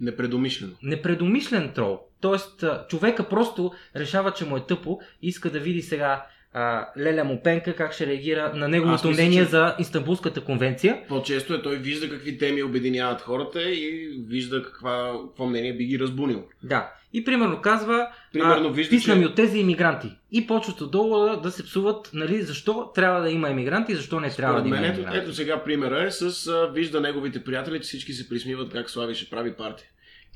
Непредомишлено. 0.00 0.72
непредомишлен 0.82 1.72
трол. 1.72 2.00
Тоест, 2.20 2.64
човека 2.88 3.28
просто 3.28 3.72
решава, 3.96 4.32
че 4.32 4.44
му 4.44 4.56
е 4.56 4.66
тъпо 4.66 5.00
иска 5.22 5.50
да 5.50 5.60
види 5.60 5.82
сега 5.82 6.26
а, 6.54 6.88
Леля 6.98 7.24
Мопенка 7.24 7.74
как 7.74 7.92
ще 7.92 8.06
реагира 8.06 8.52
на 8.54 8.68
неговото 8.68 9.08
мисля, 9.08 9.22
мнение 9.22 9.38
че- 9.38 9.48
за 9.48 9.74
Истанбулската 9.78 10.40
конвенция. 10.40 11.02
По-често 11.08 11.54
е 11.54 11.62
той 11.62 11.76
вижда 11.76 12.10
какви 12.10 12.38
теми 12.38 12.62
обединяват 12.62 13.20
хората 13.20 13.62
и 13.62 14.08
вижда 14.20 14.62
каква, 14.62 15.12
какво 15.24 15.46
мнение 15.46 15.72
би 15.72 15.84
ги 15.84 15.98
разбунил. 15.98 16.44
Да. 16.62 16.90
И 17.12 17.24
примерно 17.24 17.60
казва, 17.60 18.08
Примерно 18.32 18.68
а, 18.68 18.72
вижда, 18.72 18.90
писна 18.90 19.14
че- 19.14 19.20
ми 19.20 19.26
от 19.26 19.34
тези 19.34 19.58
иммигранти. 19.58 20.08
И 20.32 20.46
почват 20.46 20.80
отдолу 20.80 21.18
да, 21.18 21.36
да 21.36 21.50
се 21.50 21.64
псуват, 21.64 22.10
нали, 22.14 22.42
защо 22.42 22.90
трябва 22.94 23.20
да 23.20 23.30
има 23.30 23.48
иммигранти 23.50 23.92
и 23.92 23.96
защо 23.96 24.20
не 24.20 24.30
трябва 24.30 24.54
Според 24.54 24.62
да 24.62 24.68
има 24.68 24.76
мен, 24.76 24.84
ето, 24.84 25.00
иммигранти. 25.00 25.18
ето 25.20 25.34
сега 25.34 25.64
примера 25.64 26.02
е 26.02 26.10
с 26.10 26.22
а, 26.46 26.66
вижда 26.66 27.00
неговите 27.00 27.44
приятели, 27.44 27.76
че 27.76 27.82
всички 27.82 28.12
се 28.12 28.28
присмиват 28.28 28.72
как 28.72 28.90
Слави 28.90 29.14
ще 29.14 29.30
прави 29.30 29.52
партия. 29.52 29.86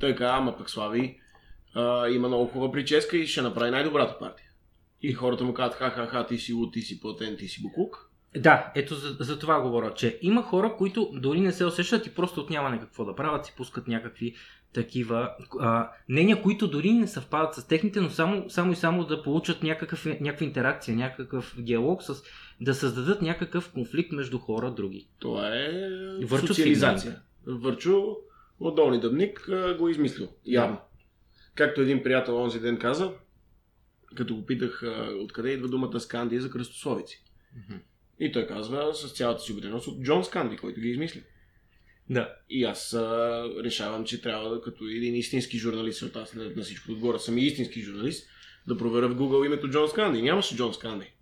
Той 0.00 0.14
казва, 0.14 0.36
ама 0.36 0.56
пък 0.56 0.70
Слави 0.70 1.18
а, 1.74 2.08
има 2.08 2.28
много 2.28 2.46
хубава 2.46 2.72
прическа 2.72 3.16
и 3.16 3.26
ще 3.26 3.42
направи 3.42 3.70
най-добрата 3.70 4.18
партия. 4.18 4.44
И 5.02 5.12
хората 5.12 5.44
му 5.44 5.54
казват, 5.54 5.78
ха-ха-ха, 5.78 6.26
ти 6.26 6.38
си 6.38 6.52
луд, 6.52 6.72
ти 6.72 6.80
си 6.80 7.00
платен, 7.00 7.36
ти 7.36 7.48
си 7.48 7.62
буклук. 7.62 8.10
Да, 8.36 8.72
ето 8.74 8.94
за, 8.94 9.16
за 9.20 9.38
това 9.38 9.60
говоря, 9.60 9.94
че 9.94 10.18
има 10.22 10.42
хора, 10.42 10.74
които 10.78 11.10
дори 11.12 11.40
не 11.40 11.52
се 11.52 11.64
усещат 11.64 12.06
и 12.06 12.14
просто 12.14 12.40
от 12.40 12.50
нямане 12.50 12.80
какво 12.80 13.04
да 13.04 13.14
правят, 13.14 13.46
си 13.46 13.52
пускат 13.56 13.88
някакви 13.88 14.34
такива 14.72 15.30
а, 15.60 15.90
мнения, 16.08 16.42
които 16.42 16.68
дори 16.68 16.92
не 16.92 17.06
съвпадат 17.06 17.54
с 17.54 17.66
техните, 17.66 18.00
но 18.00 18.10
само, 18.10 18.50
само 18.50 18.72
и 18.72 18.76
само 18.76 19.04
да 19.04 19.22
получат 19.22 19.62
някакъв, 19.62 20.04
някаква 20.04 20.46
интеракция, 20.46 20.96
някакъв 20.96 21.54
диалог, 21.58 22.02
с, 22.02 22.22
да 22.60 22.74
създадат 22.74 23.22
някакъв 23.22 23.72
конфликт 23.72 24.12
между 24.12 24.38
хора 24.38 24.70
други. 24.70 25.08
Това 25.18 25.48
е 25.54 25.70
Върчо 26.22 26.46
социализация. 26.46 27.20
Върчо 27.46 28.16
от 28.60 28.74
долни 28.74 29.00
дъбник 29.00 29.50
го 29.78 29.88
е 29.88 29.90
измислил. 29.90 30.28
Явно. 30.46 30.78
Както 31.54 31.80
един 31.80 32.02
приятел 32.02 32.42
онзи 32.42 32.60
ден 32.60 32.78
каза, 32.78 33.12
като 34.16 34.36
го 34.36 34.46
питах 34.46 34.82
откъде 35.20 35.50
идва 35.50 35.68
думата 35.68 36.00
Сканди 36.00 36.40
за 36.40 36.50
кръстосовици. 36.50 37.24
И 38.20 38.32
той 38.32 38.46
казва 38.46 38.94
с 38.94 39.12
цялата 39.12 39.42
си 39.42 39.52
убеденост 39.52 39.86
от 39.86 40.02
Джон 40.02 40.24
Сканди, 40.24 40.56
който 40.56 40.80
ги 40.80 40.88
измисли. 40.88 41.24
Да. 42.10 42.34
И 42.50 42.64
аз 42.64 42.92
а, 42.92 43.44
решавам, 43.64 44.04
че 44.04 44.22
трябва 44.22 44.50
да, 44.50 44.60
като 44.60 44.84
един 44.84 45.14
истински 45.14 45.58
журналист, 45.58 45.98
защото 45.98 46.18
аз 46.18 46.34
на, 46.34 46.50
на 46.56 46.62
всичко 46.62 46.92
отгоре 46.92 47.18
съм 47.18 47.38
и 47.38 47.46
истински 47.46 47.80
журналист, 47.80 48.28
да 48.66 48.78
проверя 48.78 49.08
в 49.08 49.16
Google 49.16 49.46
името 49.46 49.70
Джон 49.70 49.88
Сканди. 49.88 50.22
Нямаше 50.22 50.56
Джон 50.56 50.74
Сканди. 50.74 51.12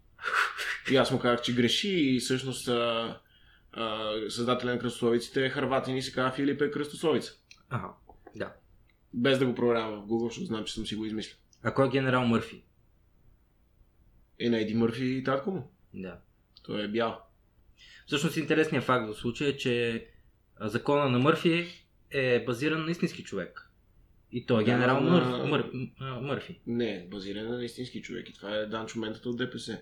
И 0.90 0.96
аз 0.96 1.10
му 1.10 1.18
казах, 1.18 1.42
че 1.42 1.54
греши 1.54 1.88
и 1.88 2.20
всъщност 2.20 2.68
а, 2.68 3.20
а, 3.72 4.12
създателя 4.28 4.70
на 4.70 4.78
кръстосовиците 4.78 5.46
е 5.46 5.50
харватин 5.50 5.96
и 5.96 6.02
се 6.02 6.12
казва 6.12 6.32
Филип 6.32 6.62
е 6.62 6.70
кръстосовица. 6.70 7.32
Ага, 7.70 7.88
да. 8.36 8.52
Без 9.14 9.38
да 9.38 9.46
го 9.46 9.54
проверявам 9.54 10.00
в 10.00 10.06
Google, 10.06 10.28
защото 10.28 10.46
знам, 10.46 10.64
че 10.64 10.74
съм 10.74 10.86
си 10.86 10.94
го 10.94 11.04
измислил. 11.04 11.36
А 11.62 11.74
кой 11.74 11.86
е 11.86 11.90
генерал 11.90 12.24
Мърфи? 12.24 12.64
Е 14.38 14.50
на 14.50 14.60
Еди 14.60 14.74
Мърфи 14.74 15.04
и 15.06 15.24
татко 15.24 15.50
му. 15.50 15.72
Да. 15.94 16.18
Той 16.62 16.84
е 16.84 16.88
бял. 16.88 17.20
Всъщност 18.06 18.36
интересният 18.36 18.84
факт 18.84 19.08
в 19.08 19.14
случая 19.14 19.50
е, 19.50 19.56
че 19.56 20.06
закона 20.60 21.08
на 21.08 21.18
Мърфи 21.18 21.66
е 22.10 22.44
базиран 22.44 22.84
на 22.84 22.90
истински 22.90 23.22
човек. 23.24 23.70
И 24.32 24.46
той 24.46 24.62
е 24.62 24.64
Да, 24.64 24.70
генерал 24.70 25.00
на- 25.00 25.10
Мърфи. 25.10 25.70
Мър, 26.00 26.20
Мърфи. 26.20 26.60
Не, 26.66 27.06
базиран 27.10 27.46
е 27.46 27.50
на 27.50 27.64
истински 27.64 28.02
човек. 28.02 28.28
И 28.28 28.34
това 28.34 28.50
е 28.50 28.66
Данчо 28.66 28.98
Ментата 28.98 29.28
от 29.28 29.36
ДПС. 29.36 29.80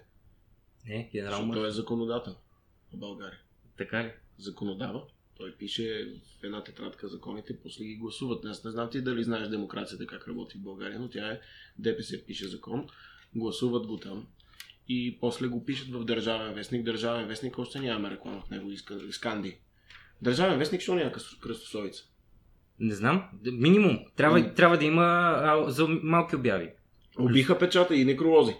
Не, 0.86 1.11
генерал 1.12 1.30
Защото 1.30 1.46
Мърфи. 1.46 1.61
той 1.61 1.68
е 1.68 1.72
законодател 1.72 2.36
в 2.92 2.96
България. 2.96 3.38
Така 3.78 4.05
ли? 4.05 4.12
законодава. 4.38 5.02
Той 5.36 5.55
пише 5.55 6.09
в 6.40 6.44
една 6.44 6.64
тетрадка 6.64 7.09
законите, 7.09 7.59
после 7.59 7.84
ги 7.84 7.96
гласуват. 7.96 8.44
Аз 8.44 8.64
не 8.64 8.70
знам 8.70 8.90
ти 8.90 9.02
дали 9.02 9.24
знаеш 9.24 9.48
демокрацията 9.48 10.07
как 10.07 10.28
работи 10.28 10.59
в 10.59 10.62
България, 10.62 11.00
но 11.00 11.09
тя 11.09 11.32
е 11.32 11.40
ДПС 11.78 12.24
пише 12.26 12.48
закон, 12.48 12.86
гласуват 13.34 13.86
го 13.86 13.96
там 13.98 14.26
и 14.89 15.18
после 15.20 15.49
го 15.49 15.64
пишат 15.64 15.89
в 15.89 16.05
Държавен 16.05 16.55
вестник. 16.55 16.85
Държавен 16.85 17.26
вестник 17.26 17.59
още 17.59 17.80
нямаме 17.80 18.11
реклама 18.11 18.43
в 18.47 18.51
него, 18.51 18.70
иска, 18.70 19.01
сканди. 19.11 19.59
Държавен 20.22 20.59
вестник, 20.59 20.80
що 20.80 20.95
няма 20.95 21.12
кръстосовица? 21.43 22.05
Не 22.80 22.95
знам. 22.95 23.24
Минимум. 23.53 23.99
Трябва, 24.16 24.39
М. 24.39 24.55
трябва 24.55 24.78
да 24.78 24.85
има 24.85 25.03
а, 25.45 25.70
за 25.70 25.89
малки 25.89 26.37
обяви. 26.37 26.70
Убиха 27.18 27.59
печата 27.59 27.97
и 27.97 28.05
некролози. 28.05 28.55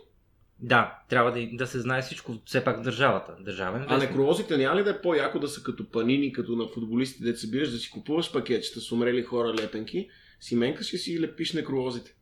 Да, 0.59 0.99
трябва 1.09 1.33
да, 1.33 1.49
да 1.53 1.67
се 1.67 1.81
знае 1.81 2.03
всичко, 2.03 2.35
все 2.45 2.65
пак 2.65 2.83
държавата. 2.83 3.37
Държавен 3.41 3.83
А 3.83 3.87
вестник. 3.95 4.11
некролозите 4.11 4.57
няма 4.57 4.77
ли 4.81 4.85
да 4.85 4.91
е 4.91 5.01
по-яко 5.01 5.39
да 5.39 5.49
са 5.49 5.63
като 5.63 5.91
панини, 5.91 6.33
като 6.33 6.57
на 6.57 6.69
футболистите, 6.69 7.33
да 7.33 7.37
се 7.39 7.51
бираш, 7.51 7.71
да 7.71 7.79
си 7.79 7.91
купуваш 7.91 8.33
пакетчета 8.33 8.81
с 8.81 8.93
умрели 8.93 9.23
хора 9.23 9.55
лепенки, 9.55 10.09
си 10.41 10.57
менкаш 10.57 10.93
и 10.93 10.99
си 10.99 11.21
лепиш 11.21 11.53
некролозите? 11.53 12.15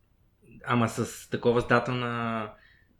Ама 0.65 0.89
с 0.89 1.29
такова 1.29 1.67
дата 1.67 1.91
на... 1.91 2.53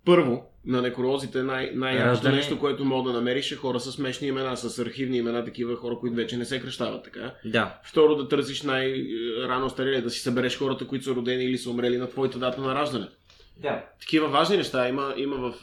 Първо, 0.05 0.52
на 0.65 0.81
некролозите 0.81 1.43
най- 1.43 1.71
Раждане. 1.75 2.35
нещо, 2.35 2.59
което 2.59 2.85
мога 2.85 3.11
да 3.11 3.17
намериш 3.17 3.51
е 3.51 3.55
хора 3.55 3.79
с 3.79 3.91
смешни 3.91 4.27
имена, 4.27 4.57
с 4.57 4.79
архивни 4.79 5.17
имена, 5.17 5.45
такива 5.45 5.75
хора, 5.75 5.97
които 5.99 6.15
вече 6.15 6.37
не 6.37 6.45
се 6.45 6.61
кръщават 6.61 7.03
така. 7.03 7.35
Да. 7.45 7.79
Второ, 7.83 8.15
да 8.15 8.27
търсиш 8.27 8.61
най-рано 8.61 9.69
старели, 9.69 10.01
да 10.01 10.09
си 10.09 10.19
събереш 10.19 10.57
хората, 10.57 10.87
които 10.87 11.05
са 11.05 11.11
родени 11.11 11.43
или 11.43 11.57
са 11.57 11.69
умрели 11.69 11.97
на 11.97 12.09
твоята 12.09 12.39
дата 12.39 12.61
на 12.61 12.75
раждане. 12.75 13.07
Да. 13.57 13.85
Такива 13.99 14.27
важни 14.27 14.57
неща 14.57 14.89
има, 14.89 15.13
има 15.17 15.35
в, 15.37 15.53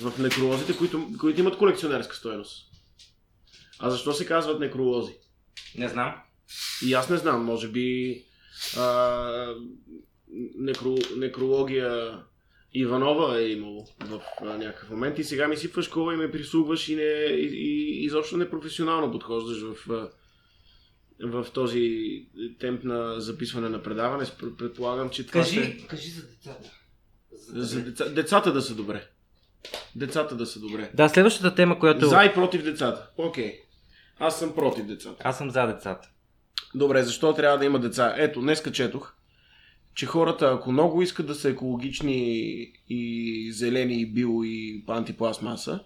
в 0.00 0.18
некролозите, 0.18 0.76
които, 0.76 1.08
които 1.20 1.40
имат 1.40 1.56
колекционерска 1.56 2.16
стоеност. 2.16 2.68
А 3.78 3.90
защо 3.90 4.12
се 4.12 4.26
казват 4.26 4.60
некролози? 4.60 5.12
Не 5.78 5.88
знам. 5.88 6.14
И 6.86 6.94
аз 6.94 7.10
не 7.10 7.16
знам, 7.16 7.44
може 7.44 7.68
би 7.68 8.18
а, 8.78 9.54
некро, 10.58 10.94
некрология 11.16 12.18
Иванова 12.74 13.38
е 13.38 13.48
имало 13.48 13.86
в 14.00 14.20
някакъв 14.42 14.90
момент 14.90 15.18
и 15.18 15.24
сега 15.24 15.48
ми 15.48 15.56
сипваш 15.56 15.88
кола 15.88 16.14
и 16.14 16.16
ме 16.16 16.30
прислугваш 16.30 16.88
и, 16.88 16.96
не, 16.96 17.02
и, 17.02 17.46
и 17.46 18.04
изобщо 18.04 18.36
непрофесионално 18.36 19.12
подхождаш 19.12 19.60
в, 19.60 20.08
в 21.20 21.46
този 21.54 22.26
темп 22.60 22.84
на 22.84 23.20
записване 23.20 23.68
на 23.68 23.82
предаване. 23.82 24.24
Предполагам, 24.58 25.10
че 25.10 25.26
това 25.26 25.44
ще... 25.44 25.56
Кажи, 25.56 25.86
кажи 25.86 26.10
за 26.10 26.22
децата. 26.22 26.70
За 27.46 27.80
деца, 27.80 28.08
децата 28.08 28.52
да 28.52 28.62
са 28.62 28.74
добре. 28.74 29.08
Децата 29.96 30.36
да 30.36 30.46
са 30.46 30.60
добре. 30.60 30.90
Да, 30.94 31.08
следващата 31.08 31.54
тема, 31.54 31.78
която... 31.78 32.06
За 32.06 32.24
и 32.24 32.34
против 32.34 32.62
децата. 32.62 33.10
Окей. 33.16 33.60
Аз 34.18 34.38
съм 34.38 34.54
против 34.54 34.86
децата. 34.86 35.22
Аз 35.24 35.38
съм 35.38 35.50
за 35.50 35.66
децата. 35.66 36.08
Добре, 36.74 37.02
защо 37.02 37.34
трябва 37.34 37.58
да 37.58 37.64
има 37.64 37.80
деца? 37.80 38.14
Ето, 38.16 38.40
днес 38.40 38.62
четох, 38.72 39.12
че 39.94 40.06
хората, 40.06 40.52
ако 40.54 40.72
много 40.72 41.02
искат 41.02 41.26
да 41.26 41.34
са 41.34 41.48
екологични 41.50 42.16
и 42.88 43.52
зелени 43.52 44.00
и 44.00 44.06
био 44.06 44.44
и 44.44 44.84
антипластмаса, 44.88 45.80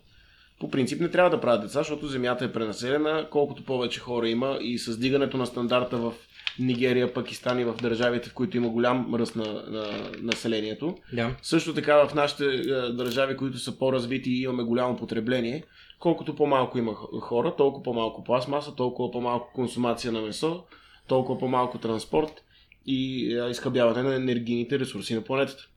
по 0.61 0.71
принцип 0.71 1.01
не 1.01 1.11
трябва 1.11 1.31
да 1.31 1.41
правят 1.41 1.63
деца, 1.63 1.79
защото 1.79 2.07
земята 2.07 2.45
е 2.45 2.53
пренаселена. 2.53 3.29
Колкото 3.31 3.65
повече 3.65 4.01
хора 4.01 4.29
има 4.29 4.59
и 4.61 4.79
с 4.79 4.99
дигането 4.99 5.37
на 5.37 5.47
стандарта 5.47 5.97
в 5.97 6.13
Нигерия, 6.59 7.15
Пакистан 7.15 7.59
и 7.59 7.65
в 7.65 7.75
държавите, 7.83 8.29
в 8.29 8.35
които 8.35 8.57
има 8.57 8.69
голям 8.69 9.15
ръст 9.15 9.37
на, 9.37 9.53
на 9.53 9.87
населението, 10.23 10.97
Да. 11.13 11.37
също 11.43 11.75
така 11.75 12.07
в 12.07 12.15
нашите 12.15 12.45
е, 12.45 12.63
държави, 12.93 13.37
които 13.37 13.59
са 13.59 13.79
по-развити 13.79 14.31
и 14.31 14.43
имаме 14.43 14.63
голямо 14.63 14.97
потребление, 14.97 15.65
колкото 15.99 16.37
по-малко 16.37 16.79
има 16.79 16.95
хора, 17.21 17.55
толкова 17.57 17.83
по-малко 17.83 18.25
пластмаса, 18.25 18.75
толкова 18.75 19.11
по-малко 19.11 19.53
консумация 19.55 20.13
на 20.13 20.23
месо, 20.23 20.65
толкова 21.09 21.39
по-малко 21.39 21.79
транспорт 21.79 22.43
и 22.87 23.26
изхъбяване 23.51 24.03
на 24.03 24.14
енергийните 24.14 24.78
ресурси 24.78 25.14
на 25.14 25.24
планетата. 25.24 25.68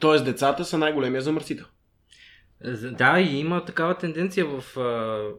Тоест 0.00 0.24
децата 0.24 0.64
са 0.64 0.78
най-големия 0.78 1.22
замърсител. 1.22 1.66
Да, 2.92 3.20
и 3.20 3.38
има 3.38 3.64
такава 3.64 3.98
тенденция 3.98 4.46
в, 4.46 4.64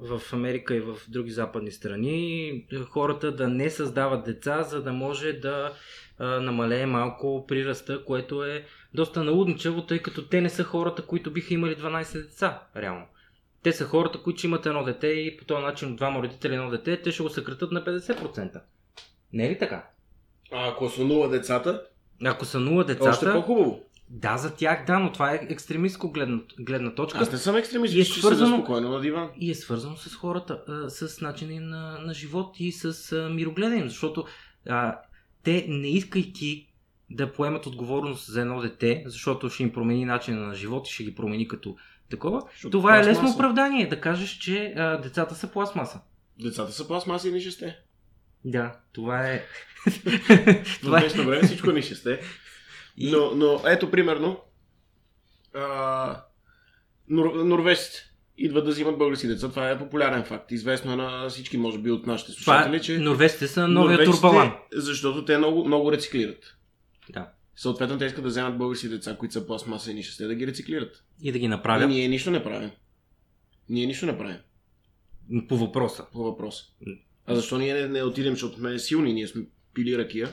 в 0.02 0.22
Америка 0.34 0.76
и 0.76 0.80
в 0.80 0.98
други 1.08 1.32
западни 1.32 1.72
страни 1.72 2.66
хората 2.90 3.32
да 3.32 3.48
не 3.48 3.70
създават 3.70 4.26
деца, 4.26 4.64
за 4.64 4.84
да 4.84 4.94
може 4.94 5.34
да 5.34 5.74
намалее 6.20 6.86
малко 6.86 7.46
прираста, 7.48 8.06
което 8.06 8.44
е 8.44 8.66
доста 8.94 9.24
наудничево, 9.24 9.86
тъй 9.86 10.00
като 10.00 10.28
те 10.28 10.42
не 10.42 10.50
са 10.50 10.64
хората, 10.64 11.06
които 11.06 11.32
биха 11.32 11.54
имали 11.54 11.76
12 11.76 12.14
деца, 12.14 12.62
реално. 12.76 13.06
Те 13.64 13.72
са 13.72 13.86
хората, 13.86 14.22
които 14.22 14.46
имат 14.46 14.66
едно 14.66 14.84
дете 14.84 15.08
и 15.08 15.38
по 15.38 15.46
този 15.46 15.64
начин 15.64 15.96
двама 15.96 16.24
родители 16.24 16.54
едно 16.54 16.70
дете, 16.70 17.02
те 17.02 17.12
ще 17.12 17.24
го 17.24 17.30
съкратят 17.30 17.72
на 17.72 17.86
50%. 17.86 18.62
Не 19.34 19.46
е 19.46 19.50
ли 19.50 19.58
така? 19.60 19.90
А 20.54 20.70
ако 20.70 20.90
са 20.90 21.04
нула 21.04 21.30
децата, 21.30 21.82
Ако 22.24 22.46
са 22.46 22.60
нула 22.60 22.84
децата, 22.84 23.10
още 23.10 23.26
по-хубаво. 23.28 23.80
да, 24.10 24.38
за 24.38 24.52
тях 24.52 24.84
да, 24.88 25.00
но 25.00 25.12
това 25.12 25.32
е 25.32 25.40
екстремистко 25.44 26.12
гледна, 26.12 26.40
гледна 26.60 26.92
точка. 26.92 27.20
Аз 27.20 27.32
не 27.32 27.38
съм 27.38 27.56
екстремист, 27.56 27.94
И 27.94 28.02
е 28.02 28.04
ще 28.04 28.20
свързано- 28.20 28.58
спокойно 28.58 28.90
на 28.90 29.02
диван. 29.02 29.30
и 29.38 29.52
е 29.52 29.56
свързано 29.56 29.96
с 29.98 30.16
хората, 30.16 30.62
а, 30.68 30.90
с 30.90 31.22
начина 31.22 31.54
им 31.54 31.64
на, 31.64 32.00
на 32.00 32.14
живот 32.14 32.56
и 32.60 32.72
с 32.72 33.12
а, 33.14 33.30
мирогледа 33.30 33.76
им, 33.76 33.90
защото 33.90 34.26
а, 34.70 35.00
те 35.44 35.66
не 35.70 35.88
искайки 35.90 36.68
да 37.10 37.32
поемат 37.32 37.66
отговорност 37.66 38.26
за 38.26 38.42
едно 38.42 38.62
дете, 38.62 39.04
защото 39.06 39.50
ще 39.50 39.64
им 39.64 39.74
промени 39.74 40.06
начина 40.06 40.40
на 40.40 40.54
живот 40.54 40.88
и 40.88 40.94
ще 40.94 41.04
ги 41.04 41.16
промени 41.16 41.48
като 41.48 41.76
такова, 42.10 42.42
Защото 42.52 42.70
това 42.72 42.96
е 42.96 43.00
лесно 43.00 43.12
пластмаса. 43.14 43.36
оправдание 43.36 43.88
да 43.88 44.02
кажеш, 44.02 44.30
че 44.32 44.74
а, 44.78 44.98
децата 44.98 45.36
са 45.36 45.48
пластмаса. 45.48 46.00
Децата 46.40 46.72
са 46.72 46.88
пластмаси 46.88 47.30
и 47.30 47.32
ни 47.32 47.42
шесте. 47.42 47.78
Да, 48.46 48.80
това 48.94 49.28
е... 49.30 49.44
Това 50.82 50.98
е... 50.98 51.02
днешно 51.02 51.26
време 51.26 51.44
всичко 51.44 51.72
ни 51.72 51.82
шесте. 51.82 52.20
И- 52.98 53.12
Но, 53.12 53.32
но 53.36 53.62
ето 53.68 53.92
примерно, 53.92 54.40
а, 55.54 56.24
нор, 57.10 57.34
норвежците 57.46 58.10
идват 58.38 58.66
да 58.66 58.72
взимат 58.72 58.98
български 58.98 59.28
деца. 59.28 59.50
Това 59.50 59.70
е 59.70 59.78
популярен 59.80 60.24
факт. 60.24 60.52
Известно 60.52 60.94
е 60.94 60.96
на 60.96 61.30
всички, 61.30 61.58
може 61.58 61.80
би, 61.80 61.92
от 61.92 62.08
нашите 62.08 62.32
Това 62.32 62.44
слушатели, 62.58 62.76
е... 62.76 62.82
че 62.82 62.98
Норвежците 62.98 63.48
са 63.48 63.68
новия 63.68 64.06
турбалан. 64.06 64.54
Защото 64.74 65.26
те 65.26 65.38
много, 65.38 65.66
много 65.66 65.92
рециклират. 65.92 66.58
Да. 67.10 67.30
Съответно, 67.56 67.98
те 67.98 68.06
искат 68.06 68.24
да 68.24 68.30
вземат 68.30 68.58
български 68.58 68.90
деца, 68.90 69.18
които 69.18 69.34
са 69.34 69.48
пластмаса 69.48 69.92
и 69.92 70.04
шесте, 70.04 70.28
да 70.28 70.36
ги 70.36 70.48
рециклират. 70.48 71.04
И 71.22 71.32
да 71.32 71.40
ги 71.40 71.48
направят 71.48 71.90
ние 71.90 72.08
нищо 72.08 72.32
не 72.32 72.44
правим. 72.44 72.72
Ние 73.70 73.86
нищо 73.86 74.06
не 74.06 74.18
правим 74.18 74.38
по 75.48 75.58
въпроса. 75.58 76.06
по 76.14 76.24
въпроса. 76.24 76.64
А 77.28 77.36
защо 77.36 77.58
ние 77.58 77.74
не, 77.74 77.88
не 77.88 78.04
отидем, 78.04 78.34
защото 78.34 78.56
сме 78.56 78.80
силни, 78.80 79.14
ние 79.14 79.28
сме 79.28 79.42
пили 79.74 79.98
ракия, 79.98 80.30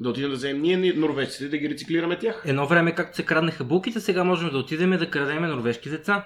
да 0.00 0.08
отидем 0.08 0.30
да 0.30 0.36
вземем 0.36 0.62
ние 0.62 0.76
ни- 0.76 0.92
норвежците, 0.92 1.48
да 1.48 1.58
ги 1.58 1.70
рециклираме 1.70 2.18
тях. 2.18 2.42
Едно 2.46 2.66
време, 2.66 2.94
както 2.94 3.16
се 3.16 3.24
краднаха 3.24 3.64
булките, 3.64 4.00
сега 4.00 4.24
можем 4.24 4.50
да 4.50 4.58
отидем 4.58 4.90
да 4.90 5.10
крадеме 5.10 5.46
норвежки 5.48 5.90
деца. 5.90 6.24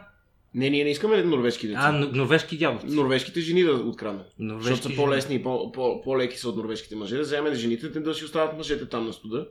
Не, 0.55 0.70
ние 0.70 0.84
не 0.84 0.90
искаме 0.90 1.22
норвежки 1.22 1.66
деца. 1.66 1.80
А, 1.84 1.92
норвежки 1.92 2.59
дядовци. 2.59 2.86
Норвежките 2.86 3.40
жени 3.40 3.62
да 3.62 3.72
откраднем. 3.72 4.22
Защото 4.61 4.82
са 4.82 4.96
по-лесни 4.96 5.34
и 5.34 5.42
по- 5.42 5.72
по- 5.72 6.03
по-леки 6.03 6.38
са 6.38 6.48
от 6.48 6.57
норвежките 6.57 6.96
мъже. 6.96 7.16
Да 7.16 7.22
вземем 7.22 7.55
жените, 7.55 7.88
да 7.90 8.14
си 8.14 8.24
остават 8.24 8.57
мъжете 8.57 8.86
там 8.86 9.07
на 9.07 9.12
студа. 9.12 9.46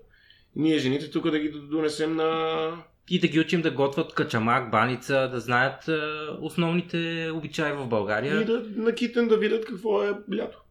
Ние 0.56 0.78
жените 0.78 1.12
тук 1.12 1.30
да 1.30 1.40
ги 1.40 1.50
донесем 1.50 2.16
на... 2.16 2.72
И 3.10 3.20
да 3.20 3.28
ги 3.28 3.40
учим 3.40 3.62
да 3.62 3.72
готвят 3.72 4.14
качамак, 4.14 4.72
баница, 4.72 5.30
да 5.32 5.40
знаят 5.40 5.88
е, 5.88 6.00
основните 6.40 7.32
обичаи 7.34 7.72
в 7.74 7.88
България. 7.88 8.42
И 8.42 8.46
да 8.46 8.64
на 8.76 8.96
китен 8.96 9.28
да 9.28 9.38
видят 9.38 9.66
какво 9.66 10.04
е 10.04 10.14
лято. 10.36 10.62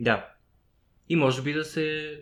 Да. 0.00 0.28
И 1.08 1.16
може 1.16 1.42
би 1.42 1.52
да 1.52 1.64
се 1.64 2.18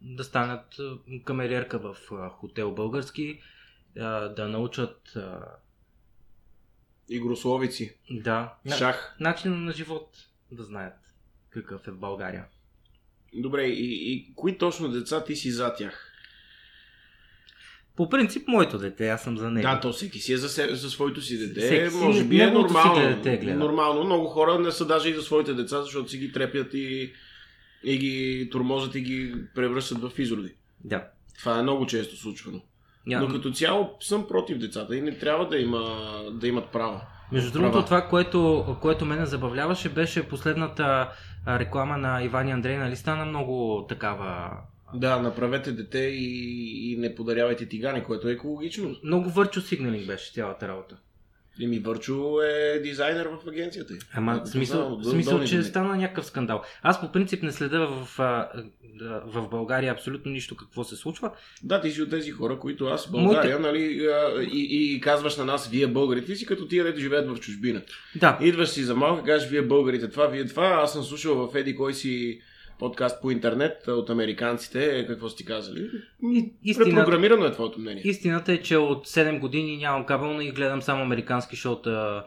да 0.00 0.24
станат 0.24 0.78
е, 0.78 1.22
камериерка 1.24 1.78
в 1.78 1.96
е, 2.12 2.28
хотел 2.30 2.74
български, 2.74 3.40
да 4.36 4.48
научат 4.48 5.16
Игрословици, 7.08 7.96
да, 8.10 8.54
шах. 8.78 9.16
начина 9.20 9.56
на 9.56 9.72
живот 9.72 10.10
да 10.52 10.64
знаят 10.64 10.94
какъв 11.50 11.88
е 11.88 11.90
в 11.90 11.98
България. 11.98 12.44
Добре, 13.34 13.64
и, 13.64 14.12
и 14.12 14.34
кои 14.34 14.58
точно 14.58 14.88
деца 14.88 15.24
ти 15.24 15.36
си 15.36 15.50
за 15.50 15.74
тях? 15.74 16.11
По 17.96 18.08
принцип, 18.08 18.48
моето 18.48 18.78
дете, 18.78 19.08
аз 19.08 19.22
съм 19.22 19.38
за 19.38 19.50
него. 19.50 19.68
Да, 19.68 19.80
то 19.80 19.92
всеки 19.92 20.18
си 20.18 20.32
е 20.32 20.36
за, 20.36 20.48
себе, 20.48 20.74
за 20.74 20.90
своето 20.90 21.20
си 21.20 21.38
дете. 21.38 21.60
Всеки 21.60 21.94
може 21.96 22.24
би 22.24 22.40
е 22.40 22.46
неговото 22.46 22.68
си 22.68 22.74
нормално. 22.76 23.08
дете 23.08 23.36
гледа. 23.36 23.58
Нормално. 23.58 24.04
Много 24.04 24.26
хора 24.26 24.58
не 24.58 24.70
са 24.70 24.86
даже 24.86 25.08
и 25.10 25.14
за 25.14 25.22
своите 25.22 25.54
деца, 25.54 25.82
защото 25.82 26.10
си 26.10 26.18
ги 26.18 26.32
трепят 26.32 26.74
и, 26.74 27.12
и 27.84 27.98
ги 27.98 28.48
тормозят 28.52 28.94
и 28.94 29.00
ги 29.00 29.34
превръщат 29.54 29.98
в 30.00 30.18
изроди. 30.18 30.54
да. 30.84 31.04
Това 31.38 31.58
е 31.58 31.62
много 31.62 31.86
често 31.86 32.16
случвано. 32.16 32.60
Я- 33.06 33.20
Но 33.20 33.28
като 33.28 33.50
цяло 33.50 33.90
съм 34.00 34.26
против 34.28 34.58
децата 34.58 34.96
и 34.96 35.00
не 35.00 35.18
трябва 35.18 35.48
да, 35.48 35.58
има, 35.58 35.82
да 36.32 36.48
имат 36.48 36.68
право. 36.68 37.00
Между 37.32 37.52
права. 37.52 37.62
другото, 37.64 37.84
това, 37.84 38.02
което, 38.02 38.76
което 38.80 39.04
мене 39.04 39.26
забавляваше, 39.26 39.88
беше 39.88 40.22
последната 40.22 41.08
реклама 41.48 41.98
на 41.98 42.22
Иван 42.22 42.48
и 42.48 42.52
Андрей, 42.52 42.76
нали 42.76 42.96
стана 42.96 43.24
много 43.24 43.86
такава... 43.88 44.50
Да, 44.94 45.18
направете 45.18 45.72
дете 45.72 45.98
и, 45.98 46.92
и 46.92 46.96
не 46.96 47.14
подарявайте 47.14 47.66
тигани, 47.66 48.04
което 48.04 48.28
е 48.28 48.32
екологично. 48.32 48.96
Много 49.04 49.30
върчо 49.30 49.60
сигналинг 49.60 50.06
беше 50.06 50.32
цялата 50.32 50.68
работа. 50.68 50.96
Еми, 51.62 51.78
Върчо 51.78 52.40
е 52.42 52.78
дизайнер 52.78 53.26
в 53.26 53.48
агенцията. 53.48 53.94
Ама 54.14 54.32
Ако 54.32 54.46
смисъл, 54.46 54.96
до- 54.96 55.10
смисъл 55.10 55.44
че 55.44 55.54
дни. 55.54 55.64
стана 55.64 55.96
някакъв 55.96 56.26
скандал. 56.26 56.62
Аз 56.82 57.00
по 57.00 57.12
принцип 57.12 57.42
не 57.42 57.52
следа 57.52 57.78
в, 57.80 58.08
в 59.26 59.48
България 59.50 59.92
абсолютно 59.92 60.32
нищо 60.32 60.56
какво 60.56 60.84
се 60.84 60.96
случва. 60.96 61.30
Да, 61.62 61.80
ти 61.80 61.90
си 61.90 62.02
от 62.02 62.10
тези 62.10 62.30
хора, 62.30 62.58
които 62.58 62.86
аз 62.86 63.06
в 63.06 63.10
България, 63.10 63.58
нали, 63.58 64.06
а, 64.06 64.42
и, 64.42 64.94
и, 64.94 65.00
казваш 65.00 65.36
на 65.36 65.44
нас, 65.44 65.68
вие 65.68 65.86
българите, 65.86 66.26
ти 66.26 66.36
си 66.36 66.46
като 66.46 66.68
тия, 66.68 66.84
дето 66.84 67.00
живеят 67.00 67.28
в 67.28 67.40
чужбина. 67.40 67.82
Да, 68.16 68.38
Идваш 68.42 68.68
си 68.68 68.82
за 68.82 68.94
малко, 68.94 69.24
кажеш, 69.24 69.48
вие 69.50 69.62
българите, 69.62 70.10
това, 70.10 70.26
вие 70.26 70.46
това. 70.46 70.66
Аз 70.82 70.92
съм 70.92 71.02
слушал 71.04 71.48
в 71.48 71.54
Еди 71.56 71.76
кой 71.76 71.94
си 71.94 72.40
подкаст 72.78 73.22
по 73.22 73.30
интернет 73.30 73.88
от 73.88 74.10
американците. 74.10 74.98
Е, 74.98 75.06
Какво 75.06 75.28
сте 75.28 75.38
ти 75.38 75.44
казали? 75.44 75.90
И- 76.24 76.52
истината- 76.64 76.90
Репрограмирано 76.92 77.44
е 77.46 77.52
твоето 77.52 77.80
мнение. 77.80 78.02
истината 78.04 78.52
е, 78.52 78.58
че 78.58 78.76
от 78.76 79.06
7 79.06 79.38
години 79.38 79.76
нямам 79.76 80.06
кабелна 80.06 80.44
и 80.44 80.50
гледам 80.50 80.82
само 80.82 81.02
американски 81.02 81.56
шоута, 81.56 82.24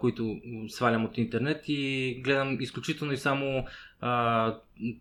които 0.00 0.36
свалям 0.68 1.04
от 1.04 1.18
интернет 1.18 1.60
и 1.68 2.20
гледам 2.24 2.56
изключително 2.60 3.12
и 3.12 3.16
само 3.16 3.64
а, 4.00 4.54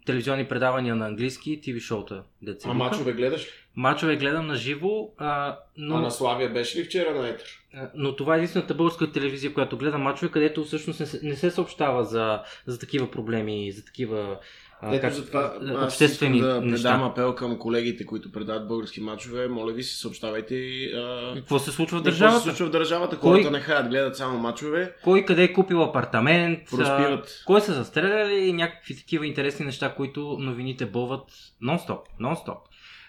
телевизионни 0.05 0.45
предавания 0.45 0.95
на 0.95 1.05
английски, 1.05 1.61
TV 1.61 1.79
шоута. 1.79 2.23
Деца 2.41 2.69
А 2.69 2.73
мачове 2.73 3.13
гледаш 3.13 3.41
ли? 3.41 3.49
Мачове 3.75 4.15
гледам 4.15 4.47
на 4.47 4.55
живо, 4.55 5.09
а, 5.17 5.57
но... 5.77 5.95
А 5.95 6.01
на 6.01 6.11
Славия 6.11 6.49
беше 6.49 6.79
ли 6.79 6.83
вчера 6.83 7.21
на 7.21 7.27
Етър? 7.27 7.47
Но 7.95 8.15
това 8.15 8.33
е 8.33 8.37
единствената 8.37 8.73
българска 8.73 9.11
телевизия, 9.11 9.53
която 9.53 9.77
гледам 9.77 10.01
мачове, 10.01 10.31
където 10.31 10.63
всъщност 10.63 10.99
не 10.99 11.05
се, 11.05 11.19
не 11.23 11.35
се 11.35 11.51
съобщава 11.51 12.03
за, 12.03 12.41
за 12.65 12.79
такива 12.79 13.11
проблеми, 13.11 13.71
за 13.71 13.85
такива 13.85 14.39
Ето 14.83 15.01
как- 15.01 15.13
затова 15.13 15.53
а, 15.61 15.73
аз 15.75 15.83
обществени 15.85 16.37
искам 16.37 16.49
да 16.51 16.61
неща. 16.61 16.89
предам 16.89 17.03
апел 17.03 17.35
към 17.35 17.59
колегите, 17.59 18.05
които 18.05 18.31
предават 18.31 18.67
български 18.67 19.01
мачове. 19.01 19.47
Моля 19.47 19.73
ви 19.73 19.83
се, 19.83 19.97
съобщавайте 19.97 20.55
а, 20.85 21.33
Какво 21.35 21.59
се 21.59 21.71
случва 21.71 21.97
в 21.97 22.03
какво 22.03 22.11
се 22.11 22.19
държавата? 22.21 22.43
случва 22.43 22.65
в 22.65 22.71
държавата. 22.71 23.17
Кой- 23.17 23.31
Хората 23.33 23.51
не 23.51 23.59
хаят, 23.59 23.89
гледат 23.89 24.17
само 24.17 24.37
мачове. 24.39 24.95
Кой 25.03 25.25
къде 25.25 25.43
е 25.43 25.53
купил 25.53 25.83
апартамент, 25.83 26.59
а, 26.63 26.69
Проспиват. 26.69 27.43
кой 27.45 27.61
са 27.61 27.73
застреляли 27.73 28.39
и 28.39 28.53
някакви 28.53 28.97
такива 28.97 29.27
интересни 29.27 29.65
неща, 29.65 29.93
които 29.95 30.37
новините 30.39 30.85
бълват 30.85 31.29
нон-стоп, 31.63 31.99
нон-стоп. 32.21 32.57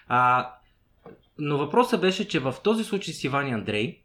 А, 0.07 0.49
но 1.37 1.57
въпросът 1.57 2.01
беше, 2.01 2.27
че 2.27 2.39
в 2.39 2.55
този 2.63 2.83
случай 2.83 3.13
с 3.13 3.23
Иван 3.23 3.47
Андрей 3.47 3.97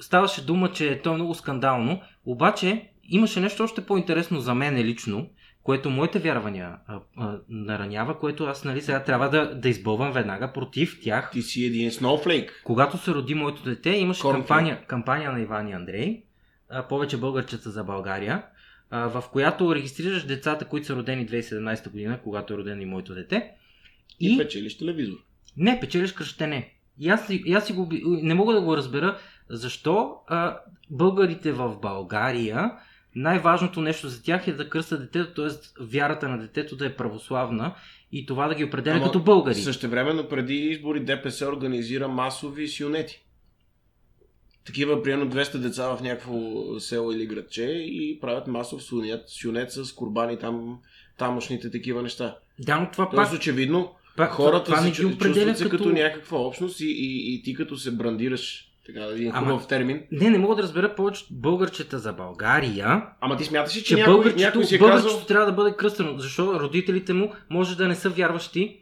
ставаше 0.00 0.44
дума, 0.44 0.72
че 0.72 1.00
то 1.02 1.10
е 1.10 1.14
много 1.14 1.34
скандално, 1.34 2.00
обаче 2.24 2.88
имаше 3.04 3.40
нещо 3.40 3.62
още 3.62 3.80
по-интересно 3.80 4.40
за 4.40 4.54
мен 4.54 4.76
лично, 4.76 5.26
което 5.64 5.90
моите 5.90 6.18
вярвания 6.18 6.76
а, 6.86 7.00
а, 7.16 7.38
наранява, 7.48 8.18
което 8.18 8.44
аз 8.44 8.64
нали 8.64 8.80
сега 8.82 9.04
трябва 9.04 9.30
да, 9.30 9.54
да 9.54 9.68
избълвам 9.68 10.12
веднага 10.12 10.52
против 10.52 11.00
тях. 11.02 11.30
Ти 11.30 11.42
си 11.42 11.64
един 11.64 11.90
сноуфлейк. 11.90 12.62
Когато 12.64 12.98
се 12.98 13.10
роди 13.10 13.34
моето 13.34 13.62
дете, 13.62 13.90
имаше 13.90 14.22
кампания, 14.22 14.84
кампания 14.86 15.32
на 15.32 15.40
Иван 15.40 15.68
и 15.68 15.72
Андрей, 15.72 16.22
а, 16.68 16.88
повече 16.88 17.16
българчета 17.16 17.70
за 17.70 17.84
България, 17.84 18.42
а, 18.90 19.08
в 19.08 19.24
която 19.32 19.74
регистрираш 19.74 20.26
децата, 20.26 20.64
които 20.64 20.86
са 20.86 20.96
родени 20.96 21.28
2017 21.28 21.90
година, 21.90 22.18
когато 22.24 22.54
е 22.54 22.56
родено 22.56 22.82
и 22.82 22.86
моето 22.86 23.14
дете. 23.14 23.50
И 24.20 24.34
И 24.34 24.38
печелиш 24.38 24.78
телевизор. 24.78 25.16
не, 25.56 25.80
печелиш 25.80 26.12
кръщене. 26.12 26.74
И 26.98 27.08
аз, 27.08 27.30
и 27.30 27.52
аз 27.52 27.66
си 27.66 27.72
го, 27.72 27.88
не 28.04 28.34
мога 28.34 28.54
да 28.54 28.60
го 28.60 28.76
разбера 28.76 29.18
защо 29.48 30.16
а, 30.26 30.58
българите 30.90 31.52
в 31.52 31.76
България 31.82 32.72
най-важното 33.14 33.80
нещо 33.80 34.08
за 34.08 34.22
тях 34.22 34.48
е 34.48 34.52
да 34.52 34.68
кръстят 34.68 35.00
детето, 35.00 35.34
т.е. 35.34 35.84
вярата 35.84 36.28
на 36.28 36.38
детето 36.38 36.76
да 36.76 36.86
е 36.86 36.96
православна 36.96 37.74
и 38.12 38.26
това 38.26 38.48
да 38.48 38.54
ги 38.54 38.64
определя 38.64 38.96
Ама 38.96 39.04
като 39.04 39.22
българи. 39.22 39.54
Същевременно 39.54 40.28
преди 40.28 40.54
избори 40.54 41.04
ДПС 41.04 41.48
организира 41.48 42.08
масови 42.08 42.68
сюнети. 42.68 43.24
Такива, 44.66 45.02
примерно 45.02 45.30
200 45.30 45.56
деца 45.56 45.96
в 45.96 46.02
някакво 46.02 46.40
село 46.80 47.12
или 47.12 47.26
градче 47.26 47.62
и 47.86 48.18
правят 48.20 48.46
масов 48.46 48.82
сюнет, 48.82 49.22
сюнет 49.26 49.72
с 49.72 49.92
курбани 49.92 50.38
там, 50.38 50.78
тамошните 51.18 51.70
такива 51.70 52.02
неща. 52.02 52.36
Да, 52.58 52.80
но 52.80 52.90
това 52.90 53.04
пак... 53.04 53.14
Тоест 53.14 53.32
очевидно, 53.32 53.94
Пак, 54.16 54.30
Хората 54.30 54.64
това 54.64 54.82
се, 54.82 54.92
чу- 54.92 55.14
определя 55.14 55.34
чувстват 55.34 55.58
се 55.58 55.64
като... 55.64 55.84
като 55.84 55.90
някаква 55.90 56.38
общност 56.38 56.80
и, 56.80 56.84
и, 56.84 57.34
и 57.34 57.42
ти 57.42 57.54
като 57.54 57.76
се 57.76 57.90
брандираш, 57.90 58.70
така 58.86 59.00
един 59.04 59.32
Ама- 59.34 59.50
хубав 59.50 59.66
термин. 59.66 60.02
Не, 60.12 60.30
не 60.30 60.38
мога 60.38 60.56
да 60.56 60.62
разбера 60.62 60.94
повече 60.94 61.24
българчета 61.30 61.98
за 61.98 62.12
България, 62.12 63.02
Ама 63.20 63.36
ти 63.36 63.44
смяташ 63.44 63.76
ли, 63.76 63.80
че, 63.80 63.86
че 63.86 63.96
някой, 63.96 64.14
българчето, 64.14 64.42
някой 64.42 64.64
си 64.64 64.74
е 64.74 64.78
българчето 64.78 65.12
казал... 65.12 65.26
трябва 65.26 65.46
да 65.46 65.52
бъде 65.52 65.76
кръстено, 65.76 66.18
защото 66.18 66.60
родителите 66.60 67.12
му 67.12 67.32
може 67.50 67.76
да 67.76 67.88
не 67.88 67.94
са 67.94 68.10
вярващи, 68.10 68.80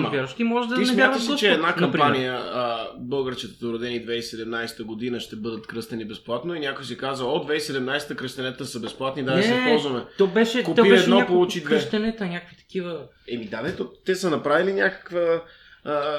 малко. 0.00 0.16
вярващи, 0.16 0.44
може 0.44 0.68
да 0.68 0.74
Ти 0.74 0.80
не 0.80 0.92
вярват 0.92 1.20
в 1.22 1.36
че 1.36 1.52
една 1.52 1.72
Господ, 1.72 1.80
кампания 1.80 2.34
а, 2.34 2.88
българчетата 2.98 3.66
родени 3.66 4.06
2017 4.06 4.82
година 4.82 5.20
ще 5.20 5.36
бъдат 5.36 5.66
кръстени 5.66 6.04
безплатно 6.04 6.54
и 6.54 6.60
някой 6.60 6.84
си 6.84 6.96
казва, 6.96 7.26
от 7.26 7.48
2017 7.48 8.16
кръстенета 8.16 8.66
са 8.66 8.80
безплатни, 8.80 9.22
да 9.24 9.34
Не, 9.36 9.42
се 9.42 9.64
ползваме. 9.68 10.04
То 10.18 10.26
беше, 10.26 10.62
Купи 10.62 10.76
то 10.76 10.88
беше 10.88 11.02
едно, 11.02 11.26
получи 11.26 11.60
две. 11.60 11.70
кръщенета, 11.70 12.26
някакви 12.26 12.56
такива... 12.56 13.00
Еми 13.28 13.44
да, 13.44 13.62
бе, 13.62 13.76
то, 13.76 13.90
те 14.04 14.14
са 14.14 14.30
направили 14.30 14.72
някаква 14.72 15.42
а, 15.84 16.12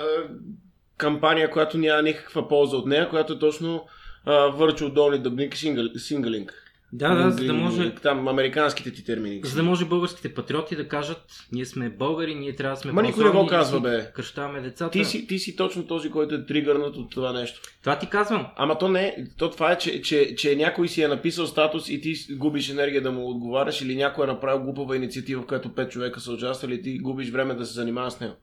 кампания, 0.99 1.51
която 1.51 1.77
няма 1.77 2.01
никаква 2.01 2.47
полза 2.47 2.77
от 2.77 2.85
нея, 2.85 3.09
която 3.09 3.33
е 3.33 3.39
точно 3.39 3.85
а, 4.25 4.31
virtual 4.31 5.17
дъбник 5.17 5.55
сингалинг. 5.97 6.69
Да, 6.93 7.15
да, 7.15 7.31
за 7.31 7.45
да 7.45 7.53
може... 7.53 7.95
Там 7.95 8.27
американските 8.27 8.91
ти 8.93 9.05
термини. 9.05 9.41
За 9.43 9.55
да 9.55 9.63
може 9.63 9.85
българските 9.85 10.33
патриоти 10.33 10.75
да 10.75 10.87
кажат, 10.87 11.23
ние 11.51 11.65
сме 11.65 11.89
българи, 11.89 12.35
ние 12.35 12.55
трябва 12.55 12.75
да 12.75 12.81
сме 12.81 12.91
Ма 12.91 13.01
никой 13.01 13.23
не 13.23 13.29
го 13.29 13.47
казва, 13.47 13.79
бе. 13.79 14.11
Кръщаваме 14.15 14.61
децата. 14.61 14.91
Ти 14.91 15.05
си, 15.05 15.27
ти 15.27 15.39
си 15.39 15.55
точно 15.55 15.87
този, 15.87 16.09
който 16.11 16.35
е 16.35 16.45
тригърнат 16.45 16.95
от 16.95 17.11
това 17.11 17.33
нещо. 17.33 17.61
Това 17.81 17.99
ти 17.99 18.09
казвам. 18.09 18.47
Ама 18.55 18.77
то 18.77 18.87
не, 18.87 19.27
то 19.37 19.51
това 19.51 19.71
е, 19.71 19.77
че, 19.77 20.01
че, 20.01 20.35
че 20.35 20.55
някой 20.55 20.87
си 20.87 21.01
е 21.01 21.07
написал 21.07 21.47
статус 21.47 21.89
и 21.89 22.01
ти 22.01 22.15
губиш 22.31 22.69
енергия 22.69 23.01
да 23.01 23.11
му 23.11 23.29
отговаряш 23.29 23.81
или 23.81 23.95
някой 23.95 24.23
е 24.23 24.27
направил 24.27 24.63
глупава 24.63 24.95
инициатива, 24.95 25.41
в 25.41 25.45
която 25.45 25.75
пет 25.75 25.91
човека 25.91 26.19
са 26.19 26.31
участвали 26.31 26.73
и 26.73 26.81
ти 26.81 26.99
губиш 26.99 27.29
време 27.29 27.53
да 27.53 27.65
се 27.65 27.73
занимаваш 27.73 28.13
с 28.13 28.19
него. 28.19 28.33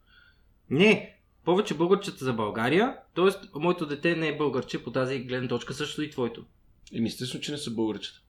Не, 0.70 1.15
повече 1.46 1.74
българчета 1.74 2.24
за 2.24 2.32
България, 2.32 2.96
т.е. 3.14 3.30
моето 3.54 3.86
дете 3.86 4.16
не 4.16 4.28
е 4.28 4.36
българче 4.36 4.82
по 4.82 4.90
тази 4.90 5.18
гледна 5.18 5.48
точка, 5.48 5.74
също 5.74 6.02
и 6.02 6.10
твоето. 6.10 6.44
Еми, 6.92 7.08
естествено, 7.08 7.42
че 7.42 7.52
не 7.52 7.58
са 7.58 7.70
българчета. 7.70 8.20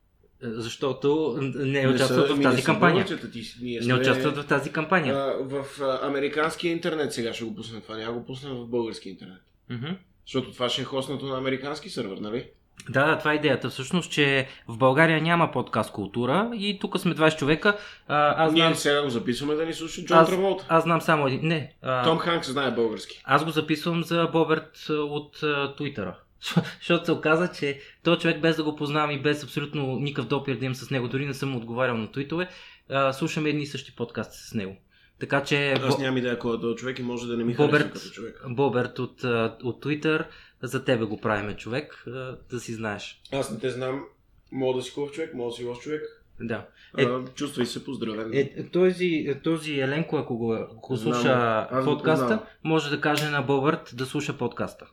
Е, 0.43 0.49
Защото 0.49 1.35
не 1.41 1.81
Не 1.81 1.87
участват 1.87 2.27
са- 2.27 2.33
в 2.33 2.37
ми 2.37 2.43
тази 2.43 2.57
не 2.57 2.63
кампания. 2.63 3.05
ти, 3.05 3.53
ние 3.61 3.77
Не 3.77 3.83
сме- 3.83 3.93
участват 3.93 4.37
в 4.37 4.47
тази 4.47 4.71
кампания. 4.71 5.15
А, 5.15 5.33
в 5.41 5.81
а, 5.81 5.99
американския 6.03 6.71
интернет 6.71 7.13
сега 7.13 7.33
ще 7.33 7.45
го 7.45 7.55
пуснем 7.55 7.81
това, 7.81 7.97
няма 7.97 8.13
го 8.13 8.25
пуснем 8.25 8.53
в 8.53 8.67
български 8.67 9.09
интернет. 9.09 9.41
Мгм. 9.69 9.87
Защото 10.25 10.51
това 10.51 10.69
ще 10.69 10.81
е 10.81 10.85
хоснато 10.85 11.25
на 11.25 11.37
американски 11.37 11.89
сървър, 11.89 12.17
нали? 12.17 12.49
Да, 12.89 13.05
да, 13.05 13.17
това 13.17 13.31
е 13.31 13.35
идеята. 13.35 13.69
Всъщност, 13.69 14.11
че 14.11 14.47
в 14.67 14.77
България 14.77 15.21
няма 15.21 15.51
подкаст 15.51 15.91
култура 15.91 16.51
и 16.53 16.79
тук 16.81 16.99
сме 16.99 17.15
20 17.15 17.37
човека. 17.37 17.77
А, 18.07 18.45
аз, 18.45 18.53
Ние 18.53 18.61
знам, 18.61 18.75
сега 18.75 19.03
го 19.03 19.09
записваме 19.09 19.53
да 19.53 19.65
ни 19.65 19.73
слуша 19.73 20.01
Джон 20.01 20.17
аз, 20.17 20.29
Траволта. 20.29 20.65
аз 20.69 20.83
знам 20.83 21.01
само 21.01 21.27
един. 21.27 21.39
Не. 21.43 21.73
А, 21.81 22.03
Том 22.03 22.17
Ханкс 22.17 22.51
знае 22.51 22.71
български. 22.71 23.21
Аз 23.25 23.45
го 23.45 23.51
записвам 23.51 24.03
за 24.03 24.27
Боберт 24.27 24.71
от 24.89 25.43
а, 25.43 25.75
Туитъра. 25.75 26.15
Защото 26.77 27.05
се 27.05 27.11
оказа, 27.11 27.49
че 27.49 27.79
този 28.03 28.19
човек 28.19 28.41
без 28.41 28.55
да 28.55 28.63
го 28.63 28.75
познавам 28.75 29.11
и 29.11 29.21
без 29.21 29.43
абсолютно 29.43 29.85
никакъв 29.85 30.25
допир 30.25 30.55
да 30.55 30.65
имам 30.65 30.75
с 30.75 30.89
него, 30.89 31.07
дори 31.07 31.25
не 31.25 31.33
съм 31.33 31.55
отговарял 31.55 31.97
на 31.97 32.11
твитове, 32.11 32.47
а, 32.89 33.13
слушаме 33.13 33.49
едни 33.49 33.63
и 33.63 33.67
същи 33.67 33.95
подкасти 33.95 34.37
с 34.39 34.53
него. 34.53 34.75
Така 35.19 35.43
че 35.43 35.71
Аз 35.73 35.99
нямам 35.99 36.17
идея 36.17 36.39
кой 36.39 36.57
е 36.57 36.59
този 36.59 36.75
човек 36.75 36.99
и 36.99 37.03
може 37.03 37.27
да 37.27 37.37
не 37.37 37.43
ми 37.43 37.55
Боберт- 37.55 37.71
харесва 37.71 37.89
като 37.91 38.09
човек. 38.09 38.41
Боберт 38.47 38.99
от, 38.99 39.23
от 39.63 39.83
Twitter, 39.83 40.25
за 40.63 40.83
тебе 40.83 41.05
го 41.05 41.21
правиме 41.21 41.55
човек, 41.55 42.03
а, 42.07 42.37
да 42.51 42.59
си 42.59 42.73
знаеш. 42.73 43.21
Аз 43.33 43.51
не 43.51 43.59
те 43.59 43.69
знам. 43.69 44.03
Мога 44.51 44.77
да 44.77 44.83
си 44.83 44.91
хубав 44.91 45.11
човек, 45.11 45.33
мога 45.33 45.49
да 45.49 45.55
си 45.55 45.63
лош 45.63 45.79
човек. 45.79 46.01
Да. 46.39 46.65
Е, 46.97 47.03
Е- 47.03 47.05
а, 47.05 47.25
чувствай 47.25 47.65
се 47.65 47.83
поздравен. 47.83 48.31
Е, 48.33 48.69
този, 48.69 49.35
този 49.43 49.79
Еленко, 49.79 50.17
ако 50.17 50.37
го, 50.37 50.53
ако 50.53 50.95
Знам 50.95 51.13
слуша 51.13 51.67
го 51.73 51.85
подкаста, 51.85 52.39
може 52.63 52.89
да 52.89 53.01
каже 53.01 53.29
на 53.29 53.41
Бобърт 53.41 53.91
да 53.93 54.05
слуша 54.05 54.37
подкаста. 54.37 54.85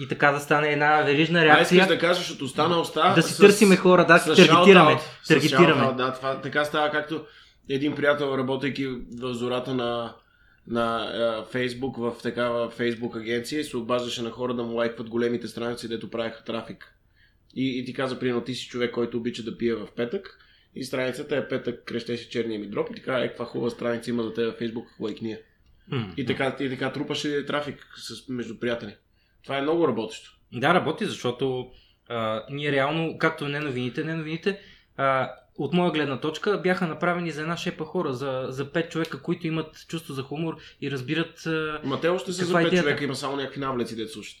И 0.00 0.08
така 0.08 0.30
да 0.32 0.40
стане 0.40 0.68
една 0.68 1.02
верижна 1.02 1.40
а 1.40 1.44
реакция. 1.44 1.76
искаш 1.76 1.88
да 1.88 1.98
кажеш 1.98 2.30
от 2.30 2.42
уста 2.42 2.68
на 2.68 2.80
уста. 2.80 3.12
Да 3.16 3.22
си 3.22 3.34
с- 3.34 3.38
търсиме 3.38 3.76
хора, 3.76 4.06
да, 4.06 4.18
с 4.18 4.24
таргетираме. 4.24 4.96
Таргетираме. 5.28 5.94
Да, 5.94 6.12
това, 6.14 6.40
така 6.40 6.64
става 6.64 6.90
както 6.90 7.26
един 7.68 7.94
приятел, 7.94 8.34
работейки 8.38 8.86
в 9.20 9.34
зората 9.34 9.74
на, 9.74 10.14
на 10.66 11.44
Фейсбук, 11.50 11.96
в 11.96 12.14
такава 12.22 12.70
Фейсбук 12.70 13.16
агенция 13.16 13.60
и 13.60 13.64
се 13.64 13.76
обаждаше 13.76 14.22
на 14.22 14.30
хора 14.30 14.54
да 14.54 14.62
му 14.62 14.74
лайкват 14.74 15.08
големите 15.08 15.48
страници, 15.48 15.88
дето 15.88 16.10
правеха 16.10 16.44
трафик. 16.44 16.94
И, 17.54 17.78
и 17.78 17.84
ти 17.84 17.94
каза, 17.94 18.18
примерно, 18.18 18.44
ти 18.44 18.54
си 18.54 18.68
човек, 18.68 18.94
който 18.94 19.16
обича 19.16 19.42
да 19.42 19.58
пие 19.58 19.74
в 19.74 19.88
петък 19.96 20.38
и 20.74 20.84
страницата 20.84 21.36
е 21.36 21.48
петък, 21.48 21.84
крещеше 21.84 22.28
черния 22.28 22.60
ми 22.60 22.66
дроп 22.66 22.90
и 22.90 22.94
така, 22.94 23.18
е, 23.18 23.28
каква 23.28 23.44
хубава 23.44 23.70
страница 23.70 24.10
има 24.10 24.22
за 24.22 24.34
теб 24.34 24.46
във 24.46 24.56
Фейсбук, 24.56 24.86
лайкни 25.00 25.30
я. 25.30 25.38
М. 25.88 26.12
И 26.16 26.26
така, 26.26 26.56
и 26.60 26.70
така 26.70 26.92
трупаше 26.92 27.46
трафик 27.46 27.86
с, 27.96 28.28
между 28.28 28.58
приятели. 28.58 28.96
Това 29.44 29.58
е 29.58 29.62
много 29.62 29.88
работещо. 29.88 30.38
Да, 30.52 30.74
работи, 30.74 31.06
защото 31.06 31.70
а, 32.08 32.44
ние 32.50 32.72
реално, 32.72 33.18
както 33.18 33.48
не 33.48 33.60
новините, 33.60 34.04
не 34.04 34.14
новините, 34.14 34.60
а, 34.96 35.30
от 35.58 35.72
моя 35.72 35.92
гледна 35.92 36.20
точка 36.20 36.60
бяха 36.62 36.86
направени 36.86 37.30
за 37.30 37.42
една 37.42 37.56
шепа 37.56 37.84
хора, 37.84 38.12
за, 38.12 38.46
за 38.48 38.72
пет 38.72 38.90
човека, 38.90 39.22
които 39.22 39.46
имат 39.46 39.86
чувство 39.88 40.14
за 40.14 40.22
хумор 40.22 40.56
и 40.80 40.90
разбират... 40.90 41.48
Ма 41.84 42.00
те 42.00 42.08
още 42.08 42.32
са 42.32 42.44
за 42.44 42.54
пет 42.54 42.78
човека, 42.78 43.04
има 43.04 43.16
само 43.16 43.36
някакви 43.36 43.60
навлеци, 43.60 43.96
дето 43.96 44.12
слушат. 44.12 44.36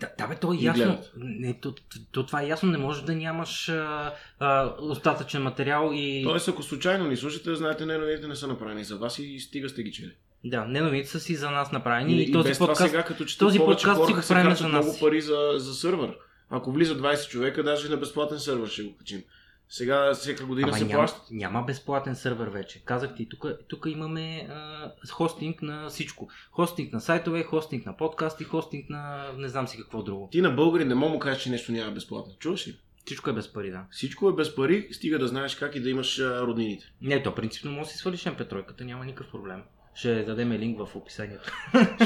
да, 0.00 0.10
да, 0.18 0.26
бе, 0.26 0.36
то 0.36 0.52
е 0.52 0.56
И 0.56 0.64
ясно. 0.64 0.84
гледат. 0.84 1.12
Не, 1.16 1.60
то, 1.60 1.72
то, 1.72 1.80
то, 2.12 2.26
това 2.26 2.42
е 2.42 2.46
ясно, 2.46 2.70
не 2.70 2.78
може 2.78 3.04
да 3.04 3.14
нямаш 3.14 3.68
а, 3.68 4.14
а, 4.38 4.74
остатъчен 4.78 5.42
материал 5.42 5.90
и... 5.94 6.24
Тоест, 6.24 6.48
ако 6.48 6.62
случайно 6.62 7.08
ни 7.08 7.16
слушате, 7.16 7.54
знаете, 7.54 7.86
не 7.86 7.98
новините 7.98 8.28
не 8.28 8.36
са 8.36 8.46
направени 8.46 8.84
за 8.84 8.96
вас 8.96 9.18
и 9.18 9.40
стига 9.40 9.68
сте 9.68 9.82
ги 9.82 9.92
чели. 9.92 10.12
Да, 10.44 10.64
не 10.64 10.80
новините 10.80 11.08
са 11.08 11.20
си 11.20 11.34
за 11.34 11.50
нас 11.50 11.72
направени 11.72 12.14
и, 12.14 12.22
и 12.22 12.32
този 12.32 12.48
без 12.48 12.58
подкаст... 12.58 12.78
това 12.78 12.88
сега, 12.88 13.02
като 13.02 13.24
че 13.24 13.38
този 13.38 13.58
повече 13.58 13.86
подкаст 13.86 14.06
си 14.06 14.12
го 14.12 14.20
правим 14.28 14.56
за 14.56 14.68
нас. 14.68 14.84
много 14.84 14.98
пари 15.00 15.20
за, 15.20 15.52
за 15.56 15.74
сървър. 15.74 16.16
Ако 16.50 16.72
влиза 16.72 16.98
20 16.98 17.28
човека, 17.28 17.62
даже 17.62 17.88
на 17.88 17.96
безплатен 17.96 18.38
сървър 18.38 18.68
ще 18.68 18.82
го 18.82 18.96
качим. 18.96 19.22
Сега 19.68 20.14
всяка 20.14 20.46
година 20.46 20.68
Ама 20.68 20.78
се 20.78 20.84
няма, 20.84 20.98
плаща. 20.98 21.20
няма 21.30 21.62
безплатен 21.62 22.16
сървър 22.16 22.48
вече. 22.48 22.84
Казах 22.84 23.16
ти, 23.16 23.28
тук, 23.28 23.46
тук 23.68 23.86
имаме 23.88 24.48
а, 24.50 24.92
хостинг 25.10 25.62
на 25.62 25.88
всичко. 25.88 26.28
Хостинг 26.50 26.92
на 26.92 27.00
сайтове, 27.00 27.42
хостинг 27.42 27.86
на 27.86 27.96
подкасти, 27.96 28.44
хостинг 28.44 28.90
на 28.90 29.32
не 29.36 29.48
знам 29.48 29.68
си 29.68 29.76
какво 29.76 30.02
друго. 30.02 30.28
Ти 30.32 30.40
на 30.40 30.50
българи 30.50 30.84
не 30.84 30.94
мога 30.94 31.12
му 31.12 31.18
кажеш, 31.18 31.42
че 31.42 31.50
нещо 31.50 31.72
няма 31.72 31.92
безплатно. 31.92 32.34
Чуваш 32.38 32.68
ли? 32.68 32.78
Всичко 33.04 33.30
е 33.30 33.32
без 33.32 33.52
пари, 33.52 33.70
да. 33.70 33.84
Всичко 33.90 34.28
е 34.28 34.34
без 34.34 34.54
пари, 34.54 34.88
стига 34.92 35.18
да 35.18 35.28
знаеш 35.28 35.54
как 35.54 35.74
и 35.74 35.80
да 35.80 35.90
имаш 35.90 36.18
а, 36.18 36.40
роднините. 36.40 36.92
Не, 37.02 37.22
то 37.22 37.34
принципно 37.34 37.70
може 37.72 37.82
да 37.82 37.90
си 37.90 37.98
свалиш 37.98 38.24
MP3, 38.24 38.80
няма 38.80 39.04
никакъв 39.04 39.30
проблем. 39.30 39.62
Ще 39.94 40.22
дадем 40.22 40.52
линк 40.52 40.78
в 40.78 40.96
описанието. 40.96 41.52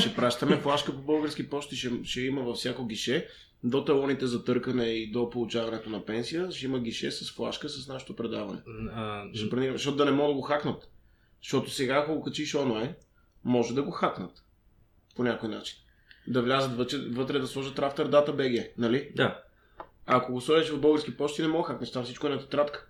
Ще 0.00 0.16
пращаме 0.16 0.56
флашка 0.56 0.92
по 0.92 1.02
български 1.02 1.50
почти, 1.50 1.76
ще, 1.76 1.90
ще 2.04 2.20
има 2.20 2.42
във 2.42 2.56
всяко 2.56 2.86
гише. 2.86 3.28
До 3.64 3.84
талоните 3.84 4.26
за 4.26 4.44
търкане 4.44 4.84
и 4.84 5.11
до 5.11 5.30
получаването 5.30 5.90
на 5.90 6.04
пенсия, 6.04 6.50
ще 6.50 6.66
има 6.66 6.80
гише 6.80 7.11
с 7.11 7.32
флашка 7.32 7.68
с 7.68 7.88
нашето 7.88 8.16
предаване. 8.16 8.61
А, 8.94 9.24
Ще 9.34 9.50
преним, 9.50 9.72
защото 9.72 9.96
да 9.96 10.04
не 10.04 10.11
могат 10.11 10.30
да 10.30 10.34
го 10.34 10.42
хакнат. 10.42 10.88
Защото 11.42 11.70
сега, 11.70 11.94
ако 11.94 12.14
го 12.14 12.22
качиш 12.22 12.54
онлайн, 12.54 12.94
може 13.44 13.74
да 13.74 13.82
го 13.82 13.90
хакнат. 13.90 14.44
По 15.16 15.22
някой 15.22 15.48
начин. 15.48 15.78
Да 16.26 16.42
влязат 16.42 16.76
вътре, 16.76 16.98
вътре 16.98 17.38
да 17.38 17.46
сложат 17.46 17.76
Rafter 17.76 18.08
Data 18.08 18.30
BG, 18.30 18.70
нали? 18.78 19.11
да. 19.16 19.42
А 20.06 20.16
ако 20.16 20.32
го 20.32 20.40
сложиш 20.40 20.70
в 20.70 20.80
български 20.80 21.16
почти, 21.16 21.42
не 21.42 21.48
мога 21.48 21.62
да 21.62 21.72
хакнеш. 21.72 21.92
Там 21.92 22.04
всичко 22.04 22.26
е 22.26 22.30
на 22.30 22.38
тетрадка. 22.38 22.86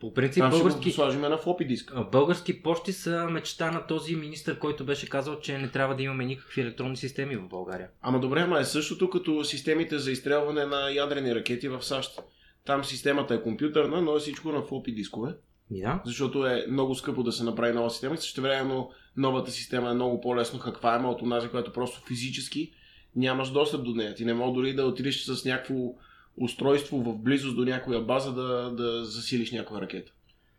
По 0.00 0.14
принцип, 0.14 0.40
Там 0.40 0.50
ще 0.50 0.58
български, 0.58 0.88
го 0.88 0.94
сложим 0.94 1.20
на 1.20 1.38
флопи 1.38 1.64
диск. 1.64 1.92
български 2.12 2.62
почти 2.62 2.92
са 2.92 3.26
мечта 3.30 3.70
на 3.70 3.86
този 3.86 4.16
министр, 4.16 4.58
който 4.58 4.84
беше 4.84 5.08
казал, 5.08 5.40
че 5.40 5.58
не 5.58 5.70
трябва 5.70 5.96
да 5.96 6.02
имаме 6.02 6.24
никакви 6.24 6.60
електронни 6.60 6.96
системи 6.96 7.36
в 7.36 7.48
България. 7.48 7.88
Ама 8.02 8.20
добре, 8.20 8.40
ама 8.40 8.60
е 8.60 8.64
същото 8.64 9.10
като 9.10 9.44
системите 9.44 9.98
за 9.98 10.10
изстрелване 10.10 10.66
на 10.66 10.90
ядрени 10.90 11.34
ракети 11.34 11.68
в 11.68 11.82
САЩ. 11.82 12.20
Там 12.66 12.84
системата 12.84 13.34
е 13.34 13.42
компютърна, 13.42 14.02
но 14.02 14.16
е 14.16 14.20
всичко 14.20 14.52
на 14.52 14.62
флопи 14.62 14.92
дискове. 14.92 15.34
Да. 15.70 16.02
защото 16.04 16.46
е 16.46 16.66
много 16.70 16.94
скъпо 16.94 17.22
да 17.22 17.32
се 17.32 17.44
направи 17.44 17.72
нова 17.72 17.90
система 17.90 18.14
и 18.14 18.18
същевременно 18.18 18.90
новата 19.16 19.50
система 19.50 19.90
е 19.90 19.94
много 19.94 20.20
по-лесно 20.20 20.58
хакваема 20.58 21.10
от 21.10 21.22
онази, 21.22 21.48
която 21.48 21.72
просто 21.72 22.06
физически 22.06 22.72
нямаш 23.16 23.50
достъп 23.50 23.84
до 23.84 23.94
нея. 23.94 24.14
Ти 24.14 24.24
не 24.24 24.34
мога 24.34 24.52
дори 24.52 24.74
да 24.74 24.86
отидеш 24.86 25.24
с 25.24 25.44
някакво 25.44 25.94
устройство 26.36 27.02
в 27.02 27.18
близост 27.18 27.56
до 27.56 27.64
някоя 27.64 28.00
база 28.00 28.32
да, 28.32 28.70
да 28.70 29.04
засилиш 29.04 29.52
някоя 29.52 29.80
ракета. 29.80 30.12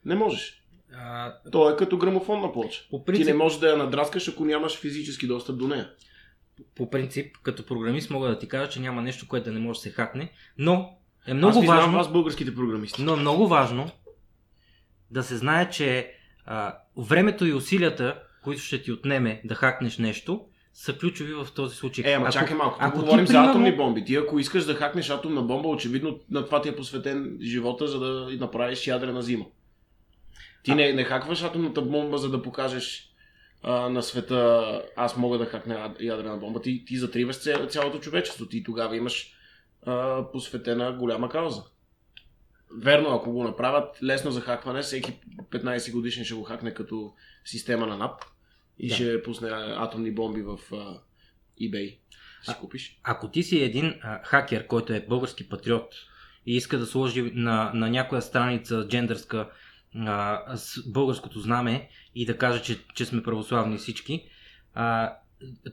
Не 0.06 0.16
можеш. 0.16 0.62
А, 0.98 1.34
То 1.52 1.70
е 1.70 1.76
като 1.76 1.98
грамофонна 1.98 2.54
плоча. 2.54 2.82
по 2.90 3.00
Ти 3.00 3.06
принцип, 3.06 3.26
не 3.28 3.34
можеш 3.34 3.60
да 3.60 3.70
я 3.70 3.78
надраскаш, 3.78 4.28
ако 4.28 4.46
нямаш 4.46 4.78
физически 4.78 5.28
достъп 5.28 5.58
до 5.58 5.68
нея. 5.68 5.90
по 6.76 6.90
принцип, 6.90 7.38
като 7.44 7.66
програмист 7.66 8.10
мога 8.10 8.28
да 8.30 8.40
ти 8.40 8.48
кажа, 8.48 8.70
че 8.72 8.80
няма 8.80 9.02
нещо, 9.02 9.28
което 9.28 9.46
да 9.46 9.52
не 9.52 9.60
може 9.60 9.78
да 9.78 9.82
се 9.82 9.90
хакне, 9.92 10.32
но 10.58 10.98
е 11.28 11.34
много 11.34 11.60
Аз 11.60 11.66
важно, 11.66 11.94
вас, 11.98 12.12
българските 12.12 12.56
програмисти. 12.56 13.04
но 13.04 13.14
е 13.14 13.20
много 13.20 13.48
важно 13.48 13.90
да 15.12 15.24
се 15.24 15.38
знае, 15.38 15.70
че 15.70 16.12
а, 16.46 16.78
времето 16.98 17.46
и 17.46 17.54
усилията, 17.54 18.20
които 18.44 18.62
ще 18.62 18.82
ти 18.82 18.92
отнеме 18.92 19.42
да 19.46 19.56
хакнеш 19.56 19.98
нещо, 19.98 20.46
са 20.76 20.98
ключови 20.98 21.34
в 21.34 21.48
този 21.56 21.76
случай. 21.76 22.04
Е, 22.08 22.14
ама 22.14 22.30
чакай 22.30 22.56
малко. 22.58 22.78
Ако 22.80 22.98
ти, 22.98 23.04
говорим 23.04 23.28
за 23.28 23.34
примерно- 23.34 23.50
атомни 23.50 23.76
бомби. 23.76 24.06
Ти 24.06 24.16
ако 24.16 24.40
искаш 24.40 24.66
да 24.66 24.76
хакнеш 24.76 25.10
атомна 25.10 25.42
бомба, 25.42 25.70
очевидно 25.70 26.20
на 26.30 26.46
това 26.46 26.62
ти 26.62 26.70
е 26.70 26.76
посветен 26.76 27.38
живота, 27.42 27.88
за 27.88 28.00
да 28.00 28.28
направиш 28.32 28.88
ядрена 28.88 29.22
зима. 29.22 29.46
Ти 30.64 30.76
не, 30.76 30.94
не 30.94 31.04
хакваш 31.04 31.44
атомната 31.44 31.82
бомба, 31.82 32.18
за 32.18 32.30
да 32.30 32.42
покажеш 32.42 33.10
а, 33.64 33.90
на 33.90 34.04
света, 34.04 34.66
аз 34.96 35.18
мога 35.18 35.38
да 35.38 35.46
хакна 35.46 35.76
яд- 35.76 36.02
ядрена 36.02 36.38
бомба. 36.38 36.62
Ти, 36.62 36.86
ти 36.86 36.98
затриваш 36.98 37.36
ця- 37.36 37.68
цялото 37.68 38.00
човечество. 38.00 38.46
Ти 38.46 38.64
тогава 38.64 38.98
имаш 38.98 39.32
а, 39.86 40.24
посветена 40.32 40.92
голяма 40.92 41.30
кауза. 41.30 41.64
Верно, 42.78 43.10
ако 43.10 43.32
го 43.32 43.44
направят 43.44 44.04
лесно 44.04 44.32
за 44.32 44.42
хакване, 44.42 44.82
всеки 44.82 45.20
15 45.52 45.92
годишен 45.92 46.26
ще 46.26 46.34
го 46.34 46.44
хакне 46.44 46.74
като 46.74 47.14
система 47.46 47.88
на 47.88 47.98
НАП 47.98 48.22
и 48.80 48.88
Да. 48.88 48.96
ще 48.96 49.24
пусне 49.24 49.50
атомни 49.52 50.12
бомби 50.12 50.42
в 50.42 50.60
а, 50.74 51.00
eBay. 51.62 51.98
Си 52.44 52.52
А- 52.52 52.58
купиш. 52.60 53.00
Ако 53.04 53.28
ти 53.32 53.44
си 53.44 53.64
един 53.64 53.94
а, 54.02 54.24
хакер, 54.24 54.68
който 54.68 54.94
е 54.94 55.06
български 55.10 55.50
патриот 55.50 55.96
и 56.46 56.56
иска 56.56 56.78
да 56.78 56.86
сложи 56.86 57.32
на, 57.34 57.72
на 57.74 57.90
някоя 57.90 58.22
страница 58.22 58.88
джендърска 58.88 59.50
а, 59.96 60.58
с 60.58 60.92
българското 60.92 61.40
знаме 61.40 61.90
и 62.16 62.26
да 62.26 62.38
каже, 62.38 62.62
че, 62.62 62.80
че 62.96 63.06
сме 63.06 63.24
православни 63.24 63.78
всички, 63.78 64.26
а, 64.74 65.16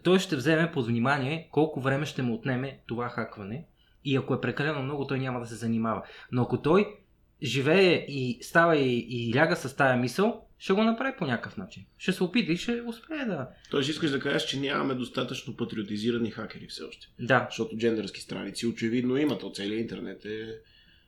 той 0.03 0.19
ще 0.19 0.37
вземе 0.37 0.73
под 0.73 0.87
внимание 0.87 1.49
колко 1.53 1.81
време 1.81 2.07
ще 2.07 2.23
му 2.23 2.35
отнеме 2.35 2.79
това 2.87 3.09
хакване 3.09 3.65
и 4.05 4.17
ако 4.17 4.35
е 4.35 4.41
прекалено 4.41 4.83
много, 4.83 5.07
той 5.07 5.19
няма 5.19 5.41
да 5.41 5.47
се 5.47 5.55
занимава. 5.55 6.03
Но 6.33 6.43
ако 6.43 6.63
той 6.63 6.95
живее 7.43 7.93
и 8.09 8.39
става 8.43 8.77
и, 8.77 8.99
и 9.09 9.35
ляга 9.35 9.57
с 9.57 9.77
тая 9.77 9.97
мисъл, 9.97 10.47
ще 10.63 10.73
го 10.73 10.85
направи 10.85 11.13
по 11.19 11.27
някакъв 11.27 11.57
начин. 11.57 11.85
Ще 11.99 12.13
се 12.13 12.25
опита 12.25 12.53
и 12.53 12.57
ще 12.57 12.83
успее 12.87 13.25
да... 13.25 13.49
Тоест 13.71 13.89
искаш 13.89 14.11
да 14.11 14.21
кажеш, 14.21 14.45
че 14.45 14.61
нямаме 14.61 14.95
достатъчно 14.95 15.57
патриотизирани 15.57 16.31
хакери 16.31 16.67
все 16.69 16.83
още. 16.83 17.07
Да, 17.21 17.47
Защото 17.51 17.77
джендърски 17.77 18.21
страници 18.21 18.67
очевидно 18.67 19.17
има, 19.17 19.39
то 19.39 19.51
целият 19.51 19.81
интернет 19.81 20.25
е... 20.25 20.55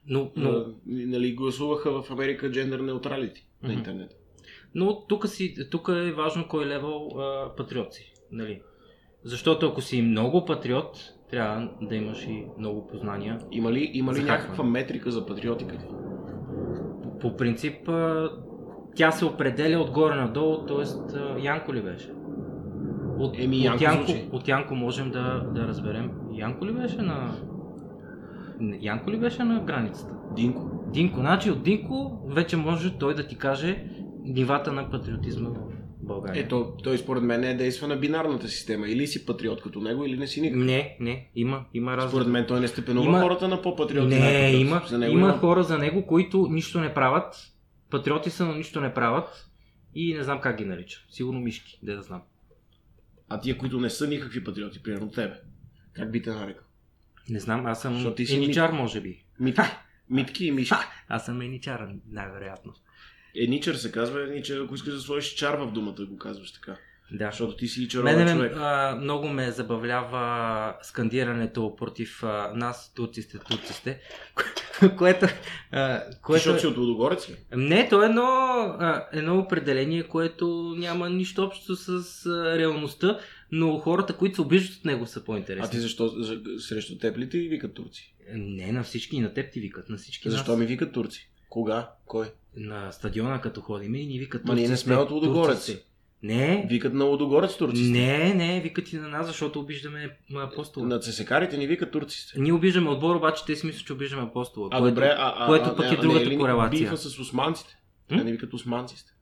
но, 0.07 0.33
но 0.37 0.53
Но... 0.53 0.75
Нали, 0.87 1.35
гласуваха 1.35 2.03
в 2.03 2.11
Америка 2.11 2.51
джендър 2.51 2.81
неутралити 2.81 3.47
на 3.63 3.73
интернет. 3.73 4.11
Но 4.75 5.07
тук, 5.07 5.29
си, 5.29 5.71
тук 5.71 5.89
е 5.89 6.13
важно 6.13 6.49
кой 6.49 6.67
левел 6.67 7.09
а, 7.19 7.57
патриот 7.57 7.95
си. 7.95 8.13
Нали? 8.33 8.63
Защото 9.25 9.67
ако 9.67 9.83
си 9.83 10.03
много 10.03 10.45
патриот, 10.45 11.13
трябва 11.31 11.71
да 11.83 11.95
имаш 11.95 12.23
и 12.23 12.45
много 12.59 12.87
познания. 12.87 13.41
Има 13.53 13.73
ли, 13.73 13.91
има 13.95 14.15
ли 14.15 14.23
някаква 14.23 14.65
метрика 14.65 15.11
за 15.11 15.27
патриотиката? 15.27 15.87
По, 17.03 17.19
по 17.19 17.37
принцип, 17.37 17.89
а, 17.89 18.31
тя 18.95 19.11
се 19.11 19.25
определя 19.25 19.81
отгоре 19.81 20.15
надолу, 20.15 20.67
т.е. 20.67 20.85
Янко 21.45 21.75
ли 21.75 21.83
беше? 21.83 22.11
От, 23.19 23.39
Еми, 23.39 23.57
от, 23.59 23.65
Янко 23.65 23.83
Янко, 23.85 24.07
звучи. 24.07 24.29
от 24.33 24.49
Янко 24.49 24.75
можем 24.75 25.11
да, 25.11 25.47
да 25.55 25.69
разберем. 25.69 26.11
Янко 26.33 26.67
ли 26.67 26.73
беше 26.73 27.03
на... 27.03 27.37
Янко 28.81 29.11
ли 29.11 29.17
беше 29.17 29.45
на 29.45 29.61
границата? 29.61 30.13
Динко. 30.37 30.71
Динко, 30.93 31.21
значи 31.21 31.51
от 31.51 31.63
Динко 31.63 32.19
вече 32.29 32.57
може 32.57 32.99
той 32.99 33.15
да 33.15 33.27
ти 33.27 33.39
каже 33.39 33.85
нивата 34.25 34.73
на 34.73 34.91
патриотизма 34.91 35.49
в 35.49 35.55
България. 36.07 36.43
Ето, 36.43 36.73
той 36.83 36.99
според 36.99 37.23
мен 37.23 37.41
не 37.41 37.55
действа 37.55 37.89
на 37.89 37.97
бинарната 37.97 38.49
система. 38.49 38.89
Или 38.89 39.07
си 39.07 39.27
патриот 39.27 39.63
като 39.63 39.81
него, 39.81 40.05
или 40.05 40.17
не 40.19 40.27
си 40.27 40.41
никак. 40.41 40.59
Не, 40.61 40.97
не, 41.01 41.29
има, 41.35 41.65
има 41.75 41.97
разлика. 41.97 42.11
Според 42.11 42.29
мен 42.29 42.45
той 42.49 42.61
не 42.61 42.69
степенува 42.69 43.07
Има- 43.07 43.21
хората 43.21 43.49
на 43.49 43.63
по-патриоти. 43.63 44.15
Не, 44.15 44.51
има, 44.53 44.83
За 44.89 44.99
него 44.99 45.13
има 45.13 45.33
хора 45.33 45.63
за 45.63 45.79
него, 45.79 46.07
които 46.07 46.49
нищо 46.51 46.81
не 46.81 46.95
правят. 46.95 47.54
Патриоти 47.91 48.31
са, 48.31 48.45
но 48.45 48.55
нищо 48.55 48.81
не 48.81 48.95
правят. 48.95 49.51
И 49.95 50.15
не 50.15 50.25
знам 50.25 50.41
как 50.41 50.57
ги 50.57 50.65
нарича. 50.65 51.05
Сигурно 51.11 51.41
мишки, 51.41 51.79
де 51.83 51.95
да 51.95 52.03
знам. 52.03 52.23
А 53.29 53.41
тия, 53.41 53.59
които 53.59 53.81
не 53.81 53.91
са 53.91 54.09
никакви 54.09 54.45
патриоти, 54.45 54.83
примерно 54.83 55.11
тебе. 55.11 55.41
Как 55.93 56.11
би 56.11 56.23
те 56.23 56.31
нарекал? 56.31 56.65
Не 57.29 57.41
знам, 57.41 57.67
аз 57.67 57.83
съм 57.83 57.95
Защото 57.95 58.15
ти 58.15 58.27
си 58.27 58.37
еничар, 58.37 58.71
може 58.71 59.01
би. 59.01 59.25
Митки. 59.41 59.63
Митки 60.11 60.47
и 60.47 60.51
мишки. 60.51 60.75
Аз 61.09 61.25
съм 61.25 61.41
еничар, 61.41 61.89
най-вероятно. 62.09 62.75
Еничър 63.37 63.75
се 63.75 63.93
казва, 63.93 64.23
еничър, 64.23 64.65
ако 64.65 64.75
искаш 64.75 64.95
да 64.95 65.01
сложиш 65.01 65.35
чар 65.35 65.55
в 65.55 65.73
думата, 65.73 66.07
го 66.09 66.19
казваш 66.19 66.53
така. 66.53 66.77
Да. 67.13 67.31
Защото 67.31 67.57
ти 67.57 67.69
си 67.69 67.83
и 67.83 67.89
чаровен 67.89 68.29
човек. 68.37 68.53
а, 68.57 68.99
много 69.01 69.29
ме 69.29 69.51
забавлява 69.51 70.75
скандирането 70.83 71.77
против 71.77 72.23
а, 72.23 72.53
нас, 72.55 72.93
турците, 72.95 73.39
турците, 73.39 74.01
което... 74.99 75.27
А, 75.73 76.11
Ти, 76.11 76.17
което... 76.23 76.43
Защото 76.43 76.61
си 76.61 76.67
от 76.67 76.77
Лудогорец 76.77 77.29
ли? 77.29 77.35
Не, 77.57 77.89
то 77.89 78.03
е 78.03 78.07
едно, 78.07 78.23
а, 78.79 79.07
едно 79.13 79.39
определение, 79.39 80.03
което 80.03 80.75
няма 80.79 81.11
нищо 81.11 81.45
общо 81.45 81.77
с 81.77 81.89
а, 82.27 82.59
реалността, 82.59 83.19
но 83.53 83.79
хората, 83.79 84.17
които 84.17 84.35
се 84.35 84.41
обиждат 84.43 84.77
от 84.79 84.85
него 84.85 85.07
са 85.07 85.25
по-интересни. 85.25 85.67
А 85.67 85.71
ти 85.71 85.81
защо 85.81 86.09
за, 86.09 86.41
срещу 86.59 86.99
теб 86.99 87.19
ли 87.19 87.29
ти 87.29 87.39
викат 87.39 87.75
турци? 87.75 88.15
Не, 88.33 88.73
на 88.73 88.83
всички, 88.83 89.17
и 89.17 89.21
на 89.21 89.35
теб 89.35 89.53
ти 89.53 89.61
викат, 89.61 89.89
на 89.89 89.97
всички 89.97 90.31
Защо 90.31 90.51
нас. 90.51 90.61
ми 90.61 90.67
викат 90.67 90.93
турци? 90.93 91.29
Кога? 91.49 91.91
Кой? 92.07 92.27
На 92.57 92.93
стадиона 92.93 93.41
като 93.41 93.61
ходиме 93.61 93.99
и 93.99 94.07
ни 94.07 94.19
викат 94.19 94.45
Ма 94.45 94.55
ние 94.55 94.63
не 94.63 94.69
турци 94.69 94.83
сме 94.83 94.97
от 94.97 95.11
Лудогорец. 95.11 95.57
турци 95.57 95.73
сте. 95.73 95.85
Не, 96.25 96.67
Викат 96.71 96.95
на 96.95 97.05
Лудогорец 97.05 97.57
турци. 97.57 97.85
сте. 97.85 97.93
не, 97.93 98.35
не, 98.35 98.61
викат 98.61 98.93
и 98.93 98.97
на 98.97 99.09
нас, 99.09 99.27
защото 99.27 99.61
обиждаме 99.61 100.17
апостола. 100.37 100.87
На 100.87 101.01
цесекарите 101.01 101.57
ни 101.57 101.67
викат 101.67 101.91
турци. 101.91 102.21
сте. 102.21 102.41
Ние 102.41 102.53
обиждаме 102.53 102.91
отбор, 102.91 103.17
обаче 103.17 103.45
те 103.47 103.57
си 103.57 103.67
мислят, 103.67 103.87
че 103.87 103.93
обиждаме 103.93 104.23
апостола. 104.23 104.69
А 104.73 104.79
което, 104.79 104.95
добре, 104.95 105.15
а, 105.19 105.35
а, 105.37 105.47
което 105.47 105.71
а, 105.71 105.77
пък 105.77 105.87
а, 105.87 105.95
е 105.95 105.97
другата 105.97 106.29
не 106.29 106.39
корелация. 106.39 106.81
Бифа 106.81 106.97
с 106.97 107.19
османците. 107.19 107.77
М? 108.11 108.19
Те 108.19 108.25
не 108.25 108.33
викат 108.33 108.55
османците. 108.55 109.13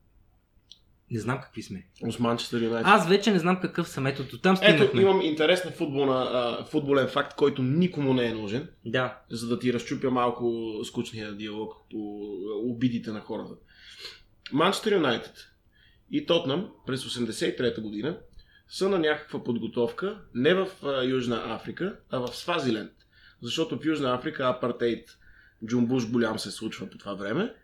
Не 1.11 1.21
знам 1.21 1.39
какви 1.43 1.63
сме. 1.63 1.87
Османчестър 2.07 2.63
Юнайтед. 2.63 2.87
Аз 2.89 3.09
вече 3.09 3.33
не 3.33 3.39
знам 3.39 3.61
какъв 3.61 3.89
съм. 3.89 4.07
Ето, 4.07 4.25
до 4.25 4.39
там 4.39 4.57
Ето, 4.63 4.79
стигнахме. 4.83 5.03
имам 5.03 5.21
интересна 5.21 5.71
футболна, 5.71 6.15
а, 6.33 6.65
футболен 6.65 7.09
факт, 7.09 7.37
който 7.37 7.63
никому 7.63 8.15
не 8.15 8.27
е 8.27 8.35
нужен, 8.35 8.69
Да. 8.87 9.19
за 9.31 9.49
да 9.49 9.59
ти 9.59 9.73
разчупя 9.73 10.11
малко 10.11 10.73
скучния 10.85 11.33
диалог 11.33 11.75
по 11.91 12.21
обидите 12.65 13.11
на 13.11 13.21
хората. 13.21 13.53
Манчестър 14.53 14.93
Юнайтед 14.93 15.52
и 16.13 16.27
Тотнам 16.27 16.71
през 16.87 17.05
83-та 17.05 17.83
година 17.83 18.19
са 18.69 18.89
на 18.89 18.99
някаква 18.99 19.45
подготовка 19.45 20.21
не 20.35 20.55
в 20.55 20.69
Южна 21.05 21.43
Африка, 21.55 21.97
а 22.11 22.19
в 22.19 22.37
Свазиленд. 22.37 22.93
Защото 23.43 23.79
в 23.79 23.85
Южна 23.85 24.15
Африка 24.15 24.49
апартейт 24.49 25.19
Джумбуш 25.67 26.11
голям 26.11 26.39
се 26.39 26.51
случва 26.51 26.91
по 26.91 26.99
това 26.99 27.15
време 27.15 27.55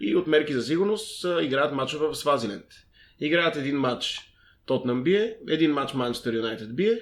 и 0.00 0.16
от 0.16 0.26
мерки 0.26 0.52
за 0.52 0.62
сигурност 0.62 1.26
играят 1.42 1.74
мачове 1.74 2.06
в 2.06 2.14
Свазиленд. 2.14 2.66
Играят 3.20 3.56
един 3.56 3.76
матч 3.76 4.20
Тотнам 4.66 5.02
бие, 5.02 5.36
един 5.48 5.72
матч 5.72 5.94
Манчестър 5.94 6.34
Юнайтед 6.34 6.76
бие 6.76 7.00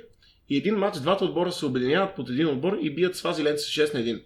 и 0.48 0.56
един 0.56 0.76
матч 0.76 0.98
двата 0.98 1.24
отбора 1.24 1.52
се 1.52 1.66
обединяват 1.66 2.16
под 2.16 2.30
един 2.30 2.48
отбор 2.48 2.78
и 2.80 2.94
бият 2.94 3.16
Свазиленд 3.16 3.60
с 3.60 3.64
6 3.64 3.94
на 3.94 4.00
1. 4.00 4.22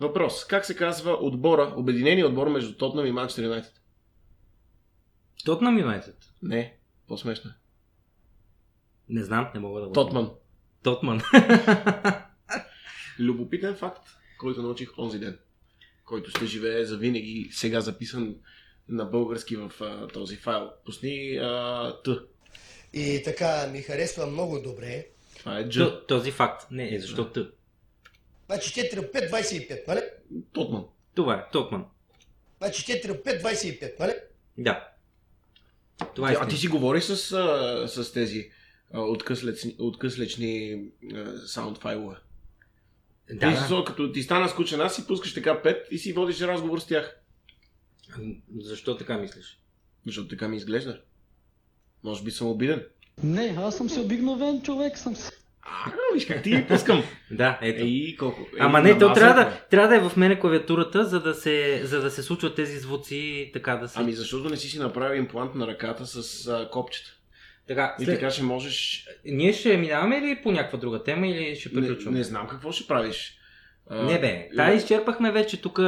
Въпрос. 0.00 0.46
Как 0.46 0.64
се 0.64 0.76
казва 0.76 1.12
отбора, 1.12 1.74
обединения 1.76 2.26
отбор 2.26 2.48
между 2.48 2.74
Тотнам 2.74 3.06
и 3.06 3.12
Манчестър 3.12 3.42
Юнайтед? 3.42 3.81
Тотнам 5.44 5.78
Юнайтед. 5.78 6.16
Не, 6.42 6.76
по-смешно 7.08 7.50
е. 7.50 7.54
Не 9.08 9.24
знам, 9.24 9.50
не 9.54 9.60
мога 9.60 9.80
да 9.80 9.86
го... 9.86 9.92
Тотман. 9.92 10.30
Тотман. 10.82 11.20
Любопитен 13.18 13.76
факт, 13.76 14.08
който 14.38 14.62
научих 14.62 14.98
онзи 14.98 15.18
ден, 15.18 15.38
който 16.04 16.30
ще 16.30 16.46
живее 16.46 16.84
за 16.84 16.96
винаги, 16.96 17.48
сега 17.52 17.80
записан 17.80 18.36
на 18.88 19.04
български 19.04 19.56
в 19.56 19.72
а, 19.80 20.08
този 20.08 20.36
файл. 20.36 20.70
Пусни 20.84 21.36
а, 21.42 21.92
Т. 22.02 22.22
И 22.92 23.22
така 23.24 23.66
ми 23.66 23.82
харесва 23.82 24.26
много 24.26 24.60
добре. 24.60 25.06
Това 25.38 25.58
е 25.58 25.64
Дж. 25.68 25.76
Т- 25.76 26.06
Този 26.06 26.30
факт. 26.30 26.66
Не, 26.70 26.94
е 26.94 27.00
защо 27.00 27.30
Т. 27.30 27.50
Значи 28.46 28.80
4 28.80 29.12
5 29.12 29.30
25, 29.30 29.88
нали? 29.88 30.00
Тотман. 30.52 30.84
Това 31.14 31.34
е, 31.34 31.50
Тотман. 31.52 31.86
Значи 32.58 32.82
4 32.92 33.24
5 33.24 33.42
25, 33.42 34.00
нали? 34.00 34.12
Да. 34.58 34.88
Това 36.14 36.30
е 36.30 36.34
а 36.34 36.38
ти 36.40 36.54
истина. 36.54 36.58
си 36.60 36.68
говориш 36.68 37.04
с, 37.04 37.32
а, 37.32 37.88
с 37.88 38.12
тези 38.12 38.50
а, 38.92 39.00
откъслечни, 39.00 39.76
откъслечни 39.78 40.82
а, 41.14 41.38
саунд 41.46 41.78
файлове. 41.78 42.16
Да, 43.30 43.48
Ти, 43.48 43.54
да. 43.54 43.66
со, 43.68 43.84
като 43.84 44.12
ти 44.12 44.22
стана 44.22 44.48
скучен, 44.48 44.80
аз 44.80 44.94
си 44.94 45.06
пускаш 45.06 45.34
така 45.34 45.62
пет 45.62 45.86
и 45.90 45.98
си 45.98 46.12
водиш 46.12 46.40
разговор 46.40 46.78
с 46.78 46.86
тях. 46.86 47.16
Защо 48.60 48.96
така 48.96 49.18
мислиш? 49.18 49.58
Защото 50.06 50.28
така 50.28 50.48
ми 50.48 50.56
изглежда. 50.56 51.00
Може 52.04 52.22
би 52.24 52.30
съм 52.30 52.46
обиден. 52.46 52.84
Не, 53.22 53.56
аз 53.58 53.76
съм 53.76 53.90
си 53.90 54.00
обикновен 54.00 54.62
човек 54.62 54.98
съм 54.98 55.16
си. 55.16 55.30
А, 55.62 55.92
виж 56.14 56.26
как 56.26 56.42
ти 56.42 56.50
ги 56.50 56.64
пускам. 56.68 57.02
Да, 57.30 57.58
ето. 57.62 57.82
Ей, 57.84 58.16
колко. 58.16 58.46
Ама 58.60 58.78
ей, 58.78 58.84
не, 58.84 58.98
то 58.98 59.12
трябва 59.12 59.42
е. 59.42 59.44
да, 59.44 59.60
трябва 59.70 59.88
да 59.88 59.96
е 59.96 60.08
в 60.08 60.16
мене 60.16 60.40
клавиатурата, 60.40 61.04
за 61.04 61.20
да 61.20 61.34
се, 61.34 61.80
за 61.84 62.00
да 62.00 62.10
се 62.10 62.22
случват 62.22 62.54
тези 62.54 62.78
звуци 62.78 63.50
така 63.52 63.76
да 63.76 63.88
се... 63.88 64.00
Ами 64.00 64.12
защото 64.12 64.48
не 64.48 64.56
си 64.56 64.68
си 64.68 64.78
направил 64.78 65.18
имплант 65.18 65.54
на 65.54 65.66
ръката 65.66 66.06
с 66.06 66.46
а, 66.48 66.68
копчета. 66.70 67.10
така, 67.68 67.96
И 68.00 68.04
след... 68.04 68.14
така 68.20 68.30
ще 68.30 68.42
можеш... 68.42 69.06
Ние 69.24 69.52
ще 69.52 69.76
минаваме 69.76 70.20
ли 70.20 70.38
по 70.42 70.52
някаква 70.52 70.78
друга 70.78 71.02
тема 71.02 71.26
или 71.28 71.56
ще 71.56 71.68
Не, 71.68 71.74
приключваме? 71.80 72.18
не 72.18 72.24
знам 72.24 72.46
какво 72.46 72.72
ще 72.72 72.86
правиш. 72.86 73.38
А, 73.90 74.02
Не 74.02 74.20
бе, 74.20 74.48
тая 74.56 74.74
изчерпахме 74.74 75.32
вече, 75.32 75.60
тук 75.62 75.80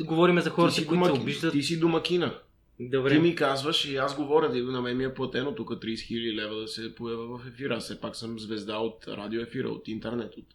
говориме 0.00 0.40
за 0.40 0.50
хората, 0.50 0.86
които 0.86 1.04
се 1.04 1.12
обиждат. 1.12 1.52
ти 1.52 1.62
си 1.62 1.80
домакина. 1.80 2.34
Добре. 2.82 3.10
Ти 3.10 3.18
ми 3.18 3.34
казваш 3.34 3.84
и 3.84 3.96
аз 3.96 4.16
говоря, 4.16 4.48
да 4.48 4.62
на 4.62 4.82
мен 4.82 4.96
ми 4.96 5.04
е 5.04 5.14
платено 5.14 5.54
тук 5.54 5.70
30 5.70 5.94
000 5.94 6.34
лева 6.34 6.60
да 6.60 6.68
се 6.68 6.94
поява 6.94 7.38
в 7.38 7.46
ефира. 7.46 7.76
Аз 7.76 7.84
все 7.84 8.00
пак 8.00 8.16
съм 8.16 8.38
звезда 8.38 8.76
от 8.76 9.08
радио 9.08 9.42
ефира, 9.42 9.68
от 9.68 9.88
интернет, 9.88 10.36
от 10.36 10.46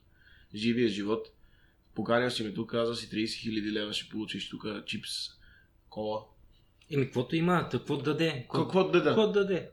живия 0.55 0.89
живот. 0.89 1.27
Поканял 1.95 2.29
си 2.29 2.43
ме 2.43 2.53
тук, 2.53 2.71
казва 2.71 2.95
си 2.95 3.09
30 3.09 3.25
000 3.25 3.71
лева 3.71 3.93
ще 3.93 4.09
получиш 4.09 4.49
тук 4.49 4.65
чипс, 4.85 5.09
кола. 5.89 6.19
Еми, 6.91 7.05
каквото 7.05 7.35
има, 7.35 7.69
какво 7.71 7.97
да 7.97 8.03
даде? 8.03 8.47
Какво 8.53 8.83
да 8.83 8.91
даде? 8.91 9.05
Какво 9.05 9.27
да 9.27 9.33
даде? 9.33 9.69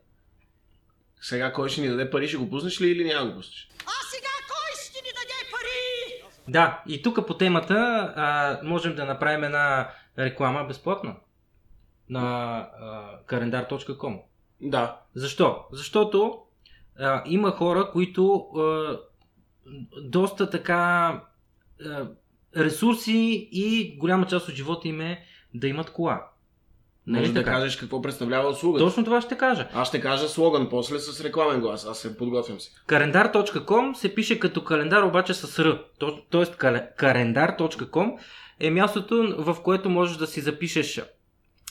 Сега 1.20 1.52
кой 1.52 1.68
ще 1.68 1.80
ни 1.80 1.88
даде 1.88 2.10
пари, 2.10 2.28
ще 2.28 2.36
го 2.36 2.50
пуснеш 2.50 2.80
ли 2.80 2.90
или 2.90 3.04
няма 3.04 3.30
го 3.30 3.36
пуснеш? 3.36 3.68
А 3.78 4.06
сега 4.10 4.32
кой 4.48 4.84
ще 4.84 4.98
ни 5.04 5.10
даде 5.12 5.50
пари? 5.52 6.22
Да, 6.48 6.82
и 6.88 7.02
тук 7.02 7.26
по 7.26 7.36
темата 7.36 7.74
а, 8.16 8.60
можем 8.62 8.94
да 8.94 9.04
направим 9.04 9.44
една 9.44 9.90
реклама 10.18 10.64
безплатна 10.64 11.16
на 12.12 12.66
kalendar.com. 13.28 14.20
Да. 14.60 15.00
Защо? 15.14 15.56
Защото 15.72 16.38
а, 16.98 17.22
има 17.26 17.50
хора, 17.50 17.90
които 17.92 18.34
а, 18.34 18.98
доста 20.02 20.50
така 20.50 20.76
а, 21.86 22.06
ресурси 22.56 23.12
и 23.52 23.96
голяма 23.98 24.26
част 24.26 24.48
от 24.48 24.54
живота 24.54 24.88
им 24.88 25.00
е 25.00 25.24
да 25.54 25.68
имат 25.68 25.90
кола. 25.90 26.26
Нали 27.06 27.20
Може 27.20 27.32
да 27.32 27.40
така? 27.40 27.50
кажеш 27.52 27.76
какво 27.76 28.02
представлява 28.02 28.48
услугата. 28.48 28.84
Точно 28.84 29.04
това 29.04 29.20
ще 29.20 29.38
кажа. 29.38 29.68
Аз 29.74 29.88
ще 29.88 30.00
кажа 30.00 30.28
слоган 30.28 30.68
после 30.70 30.98
с 30.98 31.24
рекламен 31.24 31.60
глас. 31.60 31.86
Аз 31.86 31.98
се 31.98 32.16
подготвям 32.16 32.60
си. 32.60 32.74
Календар.com 32.86 33.94
се 33.94 34.14
пише 34.14 34.38
като 34.38 34.64
календар, 34.64 35.02
обаче 35.02 35.34
с 35.34 35.58
Р. 35.58 35.84
То- 35.98 36.18
Тоест 36.30 36.56
кале- 36.56 36.96
календар.com 36.96 38.18
е 38.60 38.70
мястото, 38.70 39.34
в 39.38 39.62
което 39.62 39.90
можеш 39.90 40.16
да 40.16 40.26
си 40.26 40.40
запишеш 40.40 41.00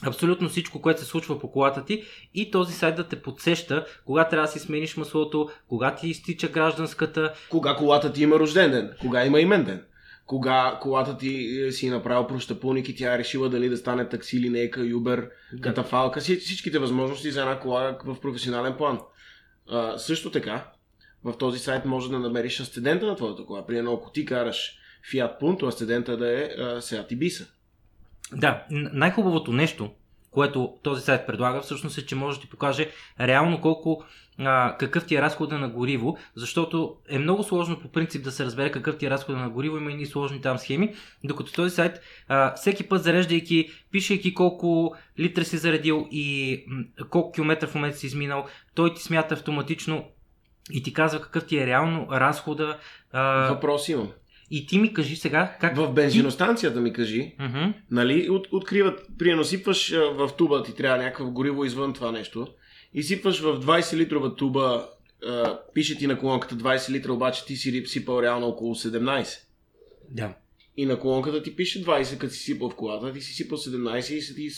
абсолютно 0.07 0.49
всичко, 0.49 0.81
което 0.81 0.99
се 0.99 1.05
случва 1.05 1.39
по 1.39 1.51
колата 1.51 1.85
ти 1.85 2.03
и 2.33 2.51
този 2.51 2.73
сайт 2.73 2.95
да 2.95 3.07
те 3.07 3.21
подсеща 3.21 3.85
кога 4.05 4.27
трябва 4.27 4.47
да 4.47 4.51
си 4.51 4.59
смениш 4.59 4.97
маслото, 4.97 5.49
кога 5.67 5.95
ти 5.95 6.07
изтича 6.07 6.47
гражданската. 6.47 7.33
Кога 7.49 7.75
колата 7.75 8.13
ти 8.13 8.23
има 8.23 8.39
рожден 8.39 8.71
ден? 8.71 8.91
Кога 9.01 9.25
има 9.25 9.39
имен 9.39 9.63
ден? 9.63 9.83
Кога 10.25 10.79
колата 10.81 11.17
ти 11.17 11.61
е, 11.61 11.71
си 11.71 11.89
направил 11.89 12.27
прощапулник 12.27 12.89
и 12.89 12.95
тя 12.95 13.15
е 13.15 13.17
решила 13.17 13.49
дали 13.49 13.69
да 13.69 13.77
стане 13.77 14.09
такси, 14.09 14.39
линейка, 14.39 14.81
юбер, 14.81 15.29
катафалка, 15.61 16.19
вси- 16.19 16.39
всичките 16.39 16.79
възможности 16.79 17.31
за 17.31 17.41
една 17.41 17.59
кола 17.59 17.97
в 18.05 18.19
професионален 18.21 18.77
план. 18.77 18.99
А, 19.69 19.97
също 19.97 20.31
така, 20.31 20.71
в 21.23 21.37
този 21.37 21.59
сайт 21.59 21.85
може 21.85 22.09
да 22.09 22.19
намериш 22.19 22.59
асцендента 22.59 23.05
на 23.05 23.15
твоята 23.15 23.45
кола. 23.45 23.65
Примерно, 23.65 23.93
ако 23.93 24.11
ти 24.11 24.25
караш 24.25 24.77
Fiat 25.13 25.41
Punto, 25.41 25.67
асцендента 25.67 26.17
да 26.17 26.39
е 26.39 26.43
а, 26.43 26.81
Seat 26.81 27.13
Ibiza. 27.13 27.47
Да, 28.33 28.65
най-хубавото 28.69 29.53
нещо, 29.53 29.91
което 30.31 30.73
този 30.83 31.01
сайт 31.01 31.27
предлага, 31.27 31.61
всъщност 31.61 31.97
е, 31.97 32.05
че 32.05 32.15
може 32.15 32.37
да 32.37 32.41
ти 32.41 32.49
покаже 32.49 32.89
реално 33.19 33.61
колко, 33.61 34.03
а, 34.39 34.77
какъв 34.77 35.05
ти 35.05 35.15
е 35.15 35.21
разхода 35.21 35.57
на 35.57 35.69
гориво, 35.69 36.17
защото 36.35 36.95
е 37.09 37.19
много 37.19 37.43
сложно 37.43 37.79
по 37.79 37.91
принцип 37.91 38.23
да 38.23 38.31
се 38.31 38.45
разбере 38.45 38.71
какъв 38.71 38.97
ти 38.97 39.05
е 39.05 39.09
разхода 39.09 39.37
на 39.37 39.49
гориво, 39.49 39.77
има 39.77 39.91
и 39.91 40.05
сложни 40.05 40.41
там 40.41 40.57
схеми, 40.57 40.95
докато 41.23 41.53
този 41.53 41.75
сайт 41.75 42.01
а, 42.27 42.55
всеки 42.55 42.89
път 42.89 43.03
зареждайки, 43.03 43.69
пишейки 43.91 44.33
колко 44.33 44.95
литра 45.19 45.45
си 45.45 45.57
заредил 45.57 46.07
и 46.11 46.63
м, 46.67 46.83
колко 47.09 47.31
километра 47.31 47.67
в 47.67 47.75
момента 47.75 47.97
си 47.97 48.05
изминал, 48.05 48.45
той 48.75 48.93
ти 48.93 49.01
смята 49.01 49.33
автоматично 49.33 50.05
и 50.71 50.83
ти 50.83 50.93
казва 50.93 51.21
какъв 51.21 51.45
ти 51.45 51.57
е 51.57 51.67
реално 51.67 52.07
разхода. 52.11 52.77
А, 53.11 53.53
Въпрос 53.53 53.89
имам. 53.89 54.11
И 54.51 54.65
ти 54.65 54.79
ми 54.79 54.93
кажи 54.93 55.15
сега 55.15 55.57
как... 55.61 55.77
В 55.77 55.93
бензиностанцията 55.93 56.81
ми 56.81 56.93
кажи, 56.93 57.35
Мгм. 57.39 57.73
Нали, 57.91 58.29
от, 58.29 58.47
откриват, 58.51 59.07
приедно 59.19 59.43
сипваш 59.43 59.91
а, 59.91 59.99
в 59.99 60.29
туба, 60.37 60.63
ти 60.63 60.75
трябва 60.75 60.97
някакво 60.97 61.31
гориво 61.31 61.65
извън 61.65 61.93
това 61.93 62.11
нещо, 62.11 62.47
и 62.93 63.03
сипваш 63.03 63.39
в 63.39 63.59
20 63.65 63.97
литрова 63.97 64.35
туба, 64.35 64.89
а, 65.27 65.59
пише 65.73 65.97
ти 65.97 66.07
на 66.07 66.19
колонката 66.19 66.55
20 66.55 66.91
литра, 66.91 67.13
обаче 67.13 67.45
ти 67.45 67.55
си 67.55 67.83
сипал 67.85 68.21
реално 68.21 68.47
около 68.47 68.75
17. 68.75 69.39
Да. 70.09 70.33
И 70.77 70.85
на 70.85 70.99
колонката 70.99 71.43
ти 71.43 71.55
пише 71.55 71.85
20, 71.85 72.17
като 72.17 72.33
си 72.33 72.39
сипал 72.39 72.69
в 72.69 72.75
колата, 72.75 73.13
ти 73.13 73.21
си 73.21 73.33
сипал 73.33 73.57
17 73.57 74.13
и 74.13 74.21
са 74.21 74.35
ти 74.35 74.49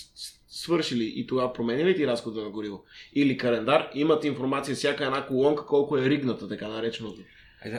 свършили. 0.47 1.13
И 1.15 1.27
тогава 1.27 1.53
променя 1.53 1.85
ли 1.85 1.95
ти 1.95 2.07
разхода 2.07 2.41
на 2.41 2.49
гориво? 2.49 2.83
Или 3.13 3.37
календар, 3.37 3.89
имат 3.93 4.23
информация 4.25 4.75
всяка 4.75 5.05
една 5.05 5.25
колонка 5.25 5.65
колко 5.65 5.97
е 5.97 6.09
ригната, 6.09 6.47
така 6.47 6.67
нареченото. 6.67 7.21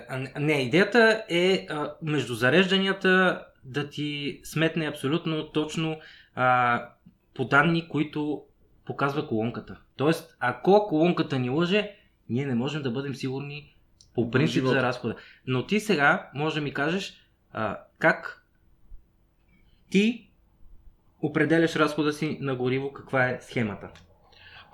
А, 0.08 0.40
Не, 0.40 0.62
идеята 0.62 1.24
е 1.28 1.66
а, 1.70 1.94
между 2.02 2.34
зарежданията 2.34 3.44
да 3.64 3.90
ти 3.90 4.40
сметне 4.44 4.88
абсолютно 4.88 5.52
точно 5.52 6.00
а, 6.34 6.88
по 7.34 7.44
данни, 7.44 7.88
които 7.88 8.42
показва 8.84 9.28
колонката. 9.28 9.80
Тоест, 9.96 10.36
ако 10.40 10.86
колонката 10.88 11.38
ни 11.38 11.50
лъже, 11.50 11.90
ние 12.28 12.46
не 12.46 12.54
можем 12.54 12.82
да 12.82 12.90
бъдем 12.90 13.14
сигурни 13.14 13.76
по 14.14 14.30
принцип 14.30 14.64
за 14.64 14.82
разхода. 14.82 15.16
Но 15.46 15.66
ти 15.66 15.80
сега 15.80 16.30
може 16.34 16.54
да 16.54 16.60
ми 16.60 16.74
кажеш 16.74 17.14
а, 17.52 17.78
как 17.98 18.46
ти 19.90 20.30
определяш 21.22 21.76
разхода 21.76 22.12
си 22.12 22.38
на 22.40 22.54
гориво, 22.54 22.92
каква 22.92 23.28
е 23.28 23.38
схемата. 23.40 23.90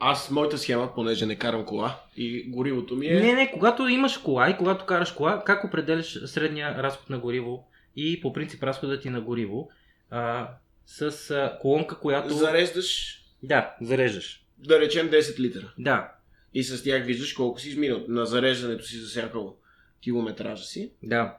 Аз, 0.01 0.30
моята 0.30 0.59
схема, 0.59 0.94
понеже 0.94 1.26
не 1.26 1.36
карам 1.36 1.64
кола 1.64 2.01
и 2.16 2.51
горивото 2.51 2.96
ми 2.96 3.07
е... 3.07 3.20
Не, 3.20 3.32
не, 3.32 3.51
когато 3.53 3.88
имаш 3.88 4.16
кола 4.18 4.51
и 4.51 4.57
когато 4.57 4.86
караш 4.86 5.12
кола, 5.12 5.42
как 5.44 5.64
определяш 5.64 6.18
средния 6.26 6.82
разход 6.82 7.11
на 7.11 7.18
гориво 7.18 7.64
и 7.96 8.20
по 8.20 8.32
принцип 8.32 8.62
разходът 8.62 9.03
ти 9.03 9.11
на 9.11 9.20
гориво 9.20 9.70
а, 10.11 10.48
с 10.86 11.30
а, 11.30 11.59
колонка, 11.61 11.98
която... 11.98 12.34
Зареждаш, 12.34 13.20
Да, 13.42 13.74
зареждаш. 13.80 14.44
да 14.59 14.80
речем 14.80 15.11
10 15.11 15.38
литра. 15.40 15.72
Да, 15.78 16.12
И 16.55 16.62
с 16.62 16.82
тях 16.82 17.05
виждаш 17.05 17.32
колко 17.32 17.61
си 17.61 17.68
изминал 17.68 18.05
на 18.09 18.26
зареждането 18.26 18.84
си 18.84 18.96
засякал 18.96 19.57
километража 20.01 20.64
си. 20.64 20.92
да. 21.03 21.36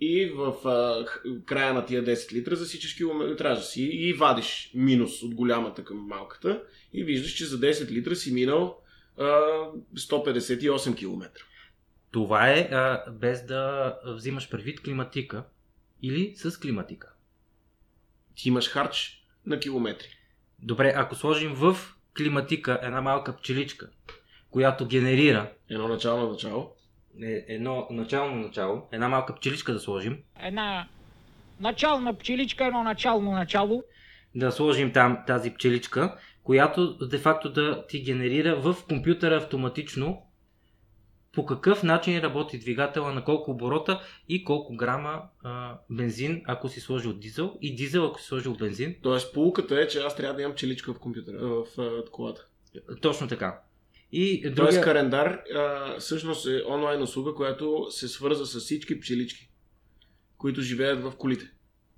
И 0.00 0.26
в 0.26 0.68
а, 0.68 1.06
края 1.46 1.74
на 1.74 1.86
тия 1.86 2.04
10 2.04 2.32
литра 2.32 2.56
засичаш 2.56 2.94
километража 2.94 3.62
си 3.62 3.82
и 3.82 4.12
вадиш 4.12 4.70
минус 4.74 5.22
от 5.22 5.34
голямата 5.34 5.84
към 5.84 5.96
малката 5.96 6.62
и 6.92 7.04
виждаш, 7.04 7.32
че 7.32 7.46
за 7.46 7.60
10 7.60 7.90
литра 7.90 8.16
си 8.16 8.32
минал 8.32 8.80
а, 9.18 9.24
158 9.96 10.96
км. 10.96 11.30
Това 12.10 12.50
е 12.50 12.68
а, 12.72 13.10
без 13.10 13.46
да 13.46 13.94
взимаш 14.06 14.50
предвид 14.50 14.80
климатика 14.80 15.44
или 16.02 16.34
с 16.36 16.60
климатика. 16.60 17.12
Ти 18.34 18.48
имаш 18.48 18.68
харч 18.68 19.24
на 19.46 19.60
километри. 19.60 20.08
Добре, 20.58 20.92
ако 20.96 21.14
сложим 21.14 21.54
в 21.54 21.76
климатика 22.16 22.80
една 22.82 23.00
малка 23.00 23.36
пчеличка, 23.36 23.88
която 24.50 24.86
генерира 24.86 25.52
Едно 25.68 25.88
начало 25.88 26.20
на 26.20 26.28
начало. 26.28 26.74
Е, 27.22 27.44
едно 27.48 27.86
начално 27.90 28.36
начало, 28.36 28.82
една 28.92 29.08
малка 29.08 29.34
пчеличка 29.34 29.72
да 29.72 29.80
сложим, 29.80 30.18
една 30.40 30.88
начална 31.60 32.18
пчеличка, 32.18 32.66
едно 32.66 32.82
начално 32.82 33.30
начало. 33.30 33.82
да 34.34 34.52
сложим 34.52 34.92
там 34.92 35.18
тази 35.26 35.54
пчеличка, 35.54 36.18
която 36.42 37.06
де-факто 37.06 37.52
да 37.52 37.86
ти 37.86 38.02
генерира 38.02 38.56
в 38.56 38.76
компютъра 38.88 39.36
автоматично 39.36 40.22
по 41.34 41.46
какъв 41.46 41.82
начин 41.82 42.18
работи 42.18 42.58
двигателя, 42.58 43.12
на 43.12 43.24
колко 43.24 43.50
оборота 43.50 44.00
и 44.28 44.44
колко 44.44 44.76
грама 44.76 45.22
а, 45.42 45.78
бензин, 45.90 46.42
ако 46.46 46.68
си 46.68 46.80
сложил 46.80 47.12
дизел 47.12 47.54
и 47.60 47.74
дизел, 47.74 48.06
ако 48.06 48.20
си 48.20 48.26
сложил 48.26 48.54
бензин. 48.54 48.96
Тоест, 49.02 49.34
полуката 49.34 49.80
е, 49.80 49.88
че 49.88 49.98
аз 49.98 50.16
трябва 50.16 50.34
да 50.34 50.42
имам 50.42 50.54
пчеличка 50.54 50.94
в 50.94 50.98
компютъра, 50.98 51.38
в, 51.38 51.64
в 51.76 52.10
колата. 52.12 52.46
Точно 53.02 53.28
така. 53.28 53.60
И 54.12 54.42
Тоест, 54.42 54.56
другия... 54.56 54.82
календар 54.82 55.42
а, 55.54 55.98
всъщност 55.98 56.46
е 56.46 56.62
онлайн 56.68 57.02
услуга, 57.02 57.34
която 57.34 57.86
се 57.90 58.08
свърза 58.08 58.46
с 58.46 58.60
всички 58.60 59.00
пчелички, 59.00 59.50
които 60.38 60.60
живеят 60.60 61.02
в 61.02 61.12
колите. 61.18 61.44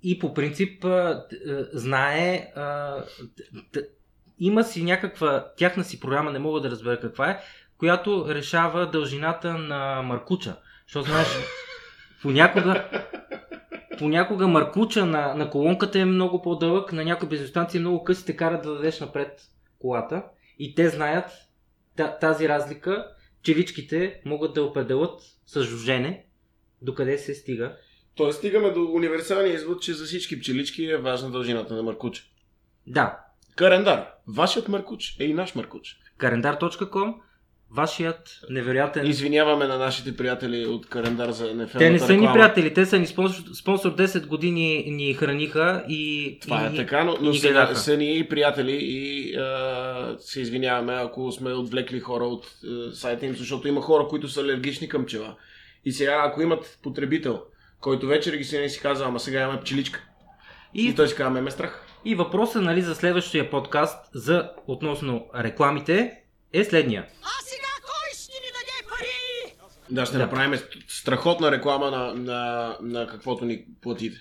И 0.03 0.19
по 0.19 0.33
принцип 0.33 0.85
а, 0.85 1.25
знае, 1.73 2.51
а, 2.55 2.95
т- 3.71 3.81
има 4.39 4.63
си 4.63 4.83
някаква 4.83 5.51
тяхна 5.57 5.83
си 5.83 5.99
програма, 5.99 6.31
не 6.31 6.39
мога 6.39 6.61
да 6.61 6.71
разбера 6.71 6.99
каква 6.99 7.29
е, 7.29 7.39
която 7.77 8.25
решава 8.29 8.89
дължината 8.91 9.53
на 9.53 10.01
маркуча. 10.01 10.55
Защото 10.87 11.09
знаеш, 11.09 11.27
понякога, 12.21 12.89
понякога 13.97 14.47
маркуча 14.47 15.05
на, 15.05 15.35
на 15.35 15.49
колонката 15.49 15.99
е 15.99 16.05
много 16.05 16.41
по-дълъг, 16.41 16.93
на 16.93 17.03
някои 17.03 17.29
бензиностанции 17.29 17.79
много 17.79 18.03
къси 18.03 18.25
те 18.25 18.35
карат 18.35 18.63
да 18.63 18.73
дадеш 18.73 18.99
напред 18.99 19.41
колата 19.79 20.23
и 20.59 20.75
те 20.75 20.89
знаят 20.89 21.31
тази 22.07 22.49
разлика, 22.49 23.07
челичките 23.43 24.21
могат 24.25 24.53
да 24.53 24.63
определят 24.63 25.21
с 25.45 25.63
жужене 25.63 26.25
докъде 26.81 27.17
се 27.17 27.33
стига. 27.33 27.77
Тоест, 28.15 28.37
стигаме 28.37 28.71
до 28.71 28.83
универсалния 28.83 29.53
извод, 29.53 29.81
че 29.81 29.93
за 29.93 30.05
всички 30.05 30.39
пчелички 30.39 30.85
е 30.85 30.97
важна 30.97 31.31
дължината 31.31 31.73
на 31.73 31.83
маркуча. 31.83 32.23
Да, 32.87 33.19
Календар. 33.55 34.07
Вашият 34.27 34.67
маркуч 34.67 35.15
е 35.19 35.23
и 35.23 35.33
наш 35.33 35.55
маркуч. 35.55 35.97
Календар.com, 36.17 37.15
вашият 37.75 38.39
невероятен... 38.49 39.07
Извиняваме 39.07 39.67
на 39.67 39.77
нашите 39.77 40.17
приятели 40.17 40.65
от 40.65 40.85
календар 40.85 41.31
за 41.31 41.43
нефелната 41.43 41.77
Те 41.77 41.89
не 41.89 41.99
са 41.99 42.13
ни 42.13 42.27
приятели, 42.33 42.73
те 42.73 42.85
са 42.85 42.99
ни 42.99 43.07
спонсор, 43.07 43.43
спонсор 43.53 43.95
10 43.95 44.27
години 44.27 44.83
ни 44.87 45.13
храниха 45.13 45.83
и... 45.89 46.37
Това 46.41 46.63
и, 46.63 46.65
е 46.73 46.75
така, 46.75 47.03
но, 47.03 47.17
но 47.21 47.29
и 47.29 47.37
са, 47.37 47.75
са 47.75 47.97
ни 47.97 48.27
приятели 48.29 48.79
и 48.81 49.35
а, 49.35 50.15
се 50.19 50.41
извиняваме, 50.41 50.93
ако 50.93 51.31
сме 51.31 51.53
отвлекли 51.53 51.99
хора 51.99 52.23
от 52.23 52.45
а, 52.65 52.95
сайта 52.95 53.25
им, 53.25 53.35
защото 53.35 53.67
има 53.67 53.81
хора, 53.81 54.07
които 54.07 54.27
са 54.27 54.41
алергични 54.41 54.89
към 54.89 55.05
пчела. 55.05 55.35
И 55.85 55.91
сега, 55.91 56.23
ако 56.25 56.41
имат 56.41 56.79
потребител, 56.83 57.41
който 57.79 58.07
вече 58.07 58.31
регистриран 58.31 58.65
и 58.65 58.69
си 58.69 58.79
казва, 58.79 59.07
ама 59.07 59.19
сега 59.19 59.41
имаме 59.41 59.59
пчеличка. 59.59 60.03
И, 60.73 60.85
И, 60.85 60.89
и 60.89 60.95
той 60.95 61.07
си 61.07 61.15
казва, 61.15 61.31
ме 61.31 61.41
ме 61.41 61.51
страх. 61.51 61.85
И 62.05 62.15
въпросът 62.15 62.63
нали, 62.63 62.81
за 62.81 62.95
следващия 62.95 63.49
подкаст 63.49 64.09
за 64.13 64.49
относно 64.67 65.27
рекламите 65.35 66.20
е 66.53 66.63
следния. 66.63 67.07
А 67.21 67.41
сега 67.43 67.67
кой 67.81 68.13
ще 68.13 68.31
ни 68.33 68.47
даде 68.51 68.89
пари? 68.89 69.55
Да, 69.89 70.05
ще 70.05 70.17
Да. 70.17 70.23
направим 70.23 70.59
страхотна 70.87 71.51
реклама 71.51 71.91
на, 71.91 72.13
на, 72.13 72.77
на 72.81 73.07
каквото 73.07 73.45
ни 73.45 73.65
платите. 73.81 74.17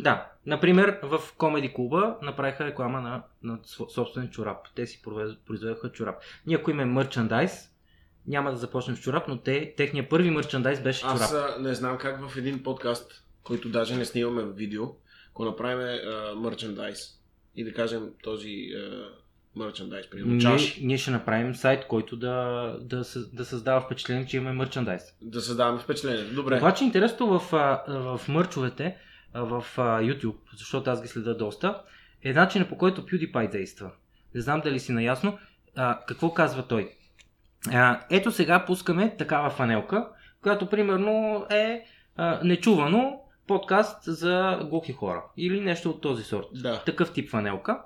Да, 0.00 0.30
например, 0.46 0.98
в 1.02 1.20
Комеди 1.36 1.72
клуба 1.74 2.16
направиха 2.22 2.64
реклама 2.64 3.00
на, 3.00 3.22
на 3.42 3.58
собствен 3.88 4.30
чорап. 4.30 4.56
Те 4.74 4.86
си 4.86 5.02
произведоха 5.46 5.92
чорап. 5.92 6.16
Ние 6.46 6.56
ако 6.56 6.70
имаме 6.70 6.92
мерчандайз, 6.92 7.70
няма 8.26 8.50
да 8.50 8.56
започнем 8.56 8.96
с 8.96 9.00
чорап, 9.00 9.28
но 9.28 9.38
те, 9.38 9.74
техния 9.76 10.08
първи 10.08 10.30
мерчандайз 10.30 10.80
беше 10.82 11.00
чорап. 11.00 11.14
Аз 11.14 11.32
а, 11.32 11.56
не 11.60 11.74
знам 11.74 11.98
как 11.98 12.28
в 12.28 12.36
един 12.36 12.62
подкаст, 12.62 13.24
който 13.42 13.68
даже 13.68 13.96
не 13.96 14.04
снимаме 14.04 14.42
в 14.42 14.54
видео, 14.56 14.84
ако 15.30 15.44
направим 15.44 15.98
мерчендайз 16.42 16.98
и 17.56 17.64
да 17.64 17.72
кажем 17.72 18.10
този 18.22 18.68
мерчендайз, 19.56 20.10
примерно 20.10 20.32
Ние, 20.32 20.40
чаши, 20.40 20.86
ние 20.86 20.98
ще 20.98 21.10
направим 21.10 21.54
сайт, 21.54 21.86
който 21.86 22.16
да, 22.16 22.76
да, 22.80 23.04
да 23.32 23.44
създава 23.44 23.80
впечатление, 23.80 24.26
че 24.26 24.36
имаме 24.36 24.52
мерчандайз. 24.52 25.02
да 25.22 25.40
създаваме 25.40 25.80
впечатление. 25.80 26.24
Добре. 26.24 26.56
Обаче 26.56 26.84
интересното 26.84 27.26
в, 27.26 27.40
в 27.88 28.20
мърчовете, 28.28 28.96
в 29.34 29.64
YouTube, 29.76 30.36
защото 30.56 30.90
аз 30.90 31.02
ги 31.02 31.08
следа 31.08 31.34
доста, 31.34 31.82
е 32.22 32.32
начинът 32.32 32.68
по 32.68 32.78
който 32.78 33.06
PewDiePie 33.06 33.50
действа. 33.50 33.90
Не 34.34 34.40
знам 34.40 34.60
дали 34.60 34.80
си 34.80 34.92
наясно. 34.92 35.38
А, 35.76 36.00
какво 36.06 36.34
казва 36.34 36.66
той? 36.66 36.90
А, 37.72 38.00
ето 38.10 38.32
сега 38.32 38.64
пускаме 38.64 39.16
такава 39.16 39.50
фанелка, 39.50 40.08
която 40.42 40.66
примерно 40.66 41.46
е 41.50 41.84
а, 42.16 42.40
нечувано 42.44 43.20
подкаст 43.46 44.02
за 44.02 44.60
глухи 44.70 44.92
хора. 44.92 45.24
Или 45.36 45.60
нещо 45.60 45.90
от 45.90 46.00
този 46.00 46.24
сорт. 46.24 46.46
Да. 46.54 46.82
Такъв 46.86 47.12
тип 47.12 47.30
фанелка, 47.30 47.78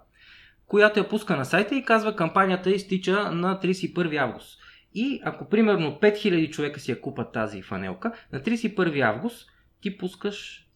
която 0.73 1.01
я 1.01 1.09
пуска 1.09 1.37
на 1.37 1.45
сайта 1.45 1.75
и 1.75 1.85
казва 1.85 2.17
кампанията 2.17 2.71
изтича 2.71 3.31
на 3.31 3.61
31 3.63 4.17
август. 4.23 4.59
И 4.95 5.21
ако 5.25 5.49
примерно 5.49 5.99
5000 6.03 6.51
човека 6.51 6.81
си 6.81 6.91
я 6.91 7.01
купат 7.01 7.33
тази 7.33 7.63
фанелка, 7.63 8.13
на 8.33 8.41
31 8.41 9.01
август 9.01 9.51
ти 9.81 9.99
пускаш 9.99 10.67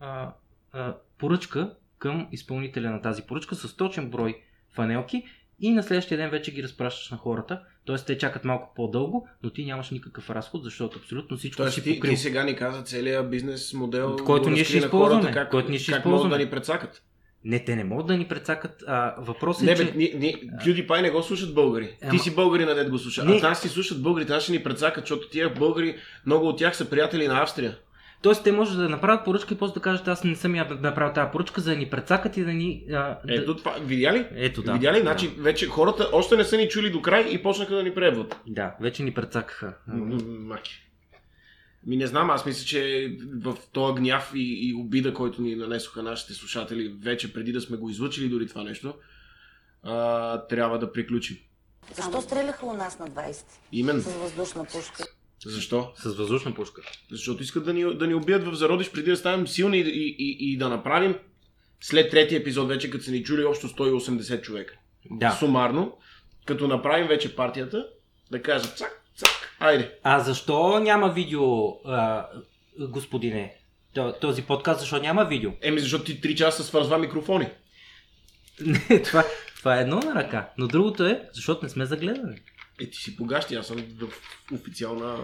а, 0.00 0.32
а, 0.72 0.94
поръчка 1.18 1.74
към 1.98 2.28
изпълнителя 2.32 2.90
на 2.90 3.02
тази 3.02 3.22
поръчка 3.22 3.54
с 3.54 3.76
точен 3.76 4.10
брой 4.10 4.42
фанелки 4.74 5.24
и 5.60 5.70
на 5.70 5.82
следващия 5.82 6.18
ден 6.18 6.30
вече 6.30 6.52
ги 6.52 6.62
разпращаш 6.62 7.10
на 7.10 7.16
хората. 7.16 7.60
Тоест 7.84 8.06
те 8.06 8.18
чакат 8.18 8.44
малко 8.44 8.72
по-дълго, 8.76 9.28
но 9.42 9.50
ти 9.50 9.64
нямаш 9.64 9.90
никакъв 9.90 10.30
разход, 10.30 10.64
защото 10.64 10.98
абсолютно 10.98 11.36
всичко 11.36 11.62
Тоест 11.62 11.74
си 11.74 11.94
покрил. 11.94 12.10
ти 12.10 12.16
сега 12.16 12.44
ни 12.44 12.56
каза 12.56 12.82
целият 12.82 13.30
бизнес 13.30 13.74
модел, 13.74 14.16
Който 14.16 14.50
ние 14.50 14.64
ще 14.64 14.76
използваме, 14.76 15.22
хората, 15.22 15.34
как, 15.34 15.50
който 15.50 15.70
ние 15.70 15.78
ще 15.78 15.92
как 15.92 16.04
могат 16.04 16.18
използваме. 16.18 16.38
да 16.38 16.44
ни 16.44 16.50
прецакат. 16.50 17.02
Не, 17.46 17.64
те 17.64 17.76
не 17.76 17.84
могат 17.84 18.06
да 18.06 18.16
ни 18.16 18.24
прецакат. 18.24 18.84
А, 18.86 19.14
въпросът 19.18 19.64
Не, 19.64 19.72
е, 19.72 19.74
бе, 19.74 19.86
че... 19.86 19.92
ни, 19.92 20.12
ни, 20.14 20.34
PewDiePie 20.64 21.02
не 21.02 21.10
го 21.10 21.22
слушат 21.22 21.54
българи. 21.54 21.96
Ама- 22.02 22.10
Ти 22.10 22.18
си 22.18 22.34
българи, 22.34 22.64
на 22.64 22.74
дед 22.74 22.90
го 22.90 22.98
слуша. 22.98 23.24
Не. 23.24 23.40
А 23.42 23.48
нас 23.48 23.60
си 23.62 23.68
слушат 23.68 24.02
българите, 24.02 24.32
нас 24.32 24.42
ще 24.42 24.52
ни 24.52 24.62
прецакат, 24.62 25.04
защото 25.04 25.28
тия 25.28 25.50
българи, 25.50 25.96
много 26.26 26.48
от 26.48 26.58
тях 26.58 26.76
са 26.76 26.90
приятели 26.90 27.28
на 27.28 27.42
Австрия. 27.42 27.76
Тоест, 28.22 28.44
те 28.44 28.52
може 28.52 28.76
да 28.76 28.88
направят 28.88 29.24
поръчка 29.24 29.54
и 29.54 29.56
после 29.56 29.74
да 29.74 29.80
кажат, 29.80 30.08
аз 30.08 30.24
не 30.24 30.34
съм 30.34 30.54
я 30.54 30.66
направил 30.80 31.14
тази 31.14 31.30
поръчка, 31.32 31.60
за 31.60 31.70
да 31.70 31.76
ни 31.76 31.86
прецакат 31.86 32.36
и 32.36 32.44
да 32.44 32.52
ни... 32.52 32.84
А, 32.92 33.18
Ето 33.28 33.54
да... 33.54 33.58
това, 33.58 33.74
видя 33.82 34.12
ли? 34.12 34.26
Ето 34.34 34.62
да. 34.62 34.72
Видя 34.72 34.92
ли? 34.92 34.96
Да. 34.96 35.02
Значи 35.02 35.30
вече 35.38 35.66
хората 35.66 36.08
още 36.12 36.36
не 36.36 36.44
са 36.44 36.56
ни 36.56 36.68
чули 36.68 36.90
до 36.90 37.02
край 37.02 37.26
и 37.30 37.42
почнаха 37.42 37.74
да 37.74 37.82
ни 37.82 37.94
пребват. 37.94 38.40
Да, 38.46 38.74
вече 38.80 39.02
ни 39.02 39.14
прецакаха. 39.14 39.74
М, 39.88 40.18
Маки. 40.28 40.85
Ми 41.86 41.96
не 41.96 42.06
знам, 42.06 42.30
аз 42.30 42.46
мисля, 42.46 42.64
че 42.64 43.12
в 43.34 43.56
този 43.72 43.94
гняв 43.94 44.32
и, 44.34 44.68
и 44.68 44.74
обида, 44.74 45.14
който 45.14 45.42
ни 45.42 45.56
нанесоха 45.56 46.02
нашите 46.02 46.34
слушатели, 46.34 46.96
вече 47.00 47.32
преди 47.32 47.52
да 47.52 47.60
сме 47.60 47.76
го 47.76 47.90
излъчили 47.90 48.28
дори 48.28 48.48
това 48.48 48.62
нещо, 48.62 48.94
а, 49.82 50.46
трябва 50.46 50.78
да 50.78 50.92
приключим. 50.92 51.36
Защо 51.94 52.22
стреляха 52.22 52.66
у 52.66 52.72
нас 52.72 52.98
на 52.98 53.08
20 53.08 53.44
Именно. 53.72 54.00
с 54.00 54.12
въздушна 54.14 54.64
пушка? 54.64 55.04
Защо? 55.46 55.92
С 55.96 56.14
въздушна 56.14 56.54
пушка. 56.54 56.82
Защото 57.10 57.42
искат 57.42 57.64
да 57.64 57.74
ни, 57.74 57.96
да 57.96 58.06
ни 58.06 58.14
убият 58.14 58.44
в 58.44 58.54
зародиш 58.54 58.90
преди 58.90 59.10
да 59.10 59.16
станем 59.16 59.48
силни 59.48 59.78
и, 59.78 59.80
и, 59.80 60.16
и, 60.18 60.52
и 60.52 60.56
да 60.56 60.68
направим 60.68 61.14
след 61.80 62.10
третия 62.10 62.40
епизод, 62.40 62.68
вече 62.68 62.90
като 62.90 63.04
са 63.04 63.10
ни 63.10 63.22
чули 63.22 63.44
общо 63.44 63.68
180 63.68 64.42
човека. 64.42 64.74
Да. 65.10 65.30
Сумарно, 65.30 65.98
като 66.44 66.68
направим 66.68 67.08
вече 67.08 67.36
партията, 67.36 67.88
да 68.30 68.42
кажат 68.42 68.78
цак, 68.78 69.02
цак, 69.16 69.45
айде. 69.60 69.92
А 70.02 70.20
защо 70.20 70.78
няма 70.80 71.08
видео, 71.08 71.68
а, 71.84 72.26
господине? 72.80 73.54
То- 73.94 74.14
Този 74.20 74.42
подкаст, 74.42 74.80
защо 74.80 74.98
няма 74.98 75.24
видео? 75.24 75.50
Еми, 75.62 75.80
защото 75.80 76.04
ти 76.04 76.20
3 76.20 76.34
часа 76.34 76.64
свързва 76.64 76.98
микрофони. 76.98 77.48
Не, 78.60 79.02
това, 79.04 79.24
това 79.56 79.78
е 79.78 79.82
едно 79.82 80.00
на 80.00 80.14
ръка. 80.14 80.48
Но 80.58 80.66
другото 80.68 81.06
е, 81.06 81.22
защото 81.32 81.64
не 81.64 81.68
сме 81.68 81.86
загледани. 81.86 82.36
Е, 82.80 82.90
ти 82.90 82.98
си 82.98 83.16
погащи, 83.16 83.54
аз 83.54 83.66
съм 83.66 83.76
в 83.98 84.08
официална... 84.54 85.16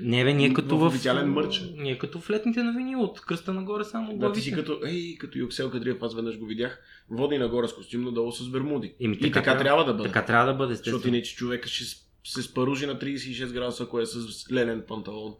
Не, 0.00 0.24
бе, 0.24 0.32
ние 0.32 0.52
като 0.54 0.78
В 0.78 0.86
официален 0.86 1.32
мърч. 1.32 1.62
Ние 1.76 1.98
като 1.98 2.20
в 2.20 2.30
летните 2.30 2.62
новини 2.62 2.96
от 2.96 3.20
кръста 3.20 3.52
нагоре 3.52 3.84
само 3.84 4.18
Да, 4.18 4.32
ти 4.32 4.40
си 4.40 4.52
като, 4.52 4.80
ей, 4.86 5.16
като 5.18 5.38
Юксел 5.38 5.70
Кадриев, 5.70 5.96
аз 6.02 6.14
веднъж 6.14 6.38
го 6.38 6.46
видях, 6.46 6.80
води 7.10 7.38
нагоре 7.38 7.68
с 7.68 7.74
костюм, 7.74 8.04
надолу 8.04 8.32
с 8.32 8.50
бермуди. 8.50 8.94
Еми, 9.00 9.18
и 9.20 9.32
така, 9.32 9.58
трябва 9.58 9.84
да 9.84 9.94
бъде. 9.94 10.08
Така 10.08 10.24
трябва 10.24 10.46
да 10.46 10.54
бъде, 10.54 10.74
Защото 10.74 10.90
естествено. 10.96 11.16
иначе 11.16 11.34
човека 11.36 11.68
ще 11.68 11.84
се 12.28 12.42
спаружи 12.42 12.86
на 12.86 12.98
36 12.98 13.52
градуса, 13.52 13.82
ако 13.82 14.00
е 14.00 14.06
с 14.06 14.52
ленен 14.52 14.84
панталон 14.88 15.34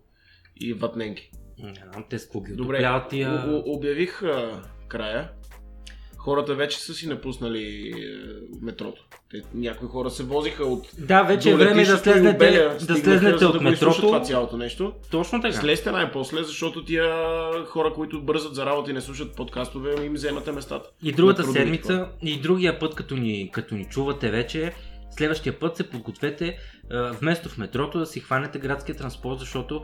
и 0.56 0.72
ватненки. 0.72 1.30
Не 1.58 1.74
знам, 1.74 2.04
те 2.10 2.18
с 2.18 2.28
ги 2.46 2.52
Добре, 2.52 3.00
тия... 3.10 3.44
обявих 3.66 4.22
а, 4.22 4.62
края. 4.88 5.30
Хората 6.16 6.54
вече 6.54 6.78
са 6.78 6.94
си 6.94 7.08
напуснали 7.08 7.88
е, 7.88 7.94
метрото. 8.62 9.04
Те, 9.30 9.42
някои 9.54 9.88
хора 9.88 10.10
се 10.10 10.22
возиха 10.22 10.64
от 10.64 10.86
Да, 10.98 11.22
вече 11.22 11.50
е 11.50 11.56
време 11.56 11.84
да 11.84 11.98
слезнете, 11.98 12.36
Обеля, 12.36 12.76
да 12.86 12.96
слезнете 12.96 13.44
от 13.44 13.62
да 13.62 13.70
изслушат 13.70 14.00
това 14.00 14.12
метрото. 14.12 14.28
цялото 14.28 14.56
нещо. 14.56 14.92
Точно 15.10 15.40
така. 15.40 15.56
Слезте 15.56 15.90
най-после, 15.90 16.42
защото 16.42 16.84
тия 16.84 17.14
хора, 17.66 17.92
които 17.94 18.22
бързат 18.22 18.54
за 18.54 18.66
работа 18.66 18.90
и 18.90 18.94
не 18.94 19.00
слушат 19.00 19.36
подкастове, 19.36 20.04
им 20.06 20.14
вземате 20.14 20.52
местата. 20.52 20.90
И 21.02 21.12
другата 21.12 21.44
седмица, 21.44 22.08
и 22.22 22.40
другия 22.40 22.78
път, 22.78 22.94
като 22.94 23.16
ни, 23.16 23.50
като 23.52 23.74
ни 23.74 23.84
чувате 23.84 24.30
вече, 24.30 24.72
следващия 25.10 25.58
път 25.58 25.76
се 25.76 25.90
подгответе 25.90 26.58
вместо 26.90 27.48
в 27.48 27.58
метрото 27.58 27.98
да 27.98 28.06
си 28.06 28.20
хванете 28.20 28.58
градския 28.58 28.96
транспорт, 28.96 29.38
защото 29.38 29.82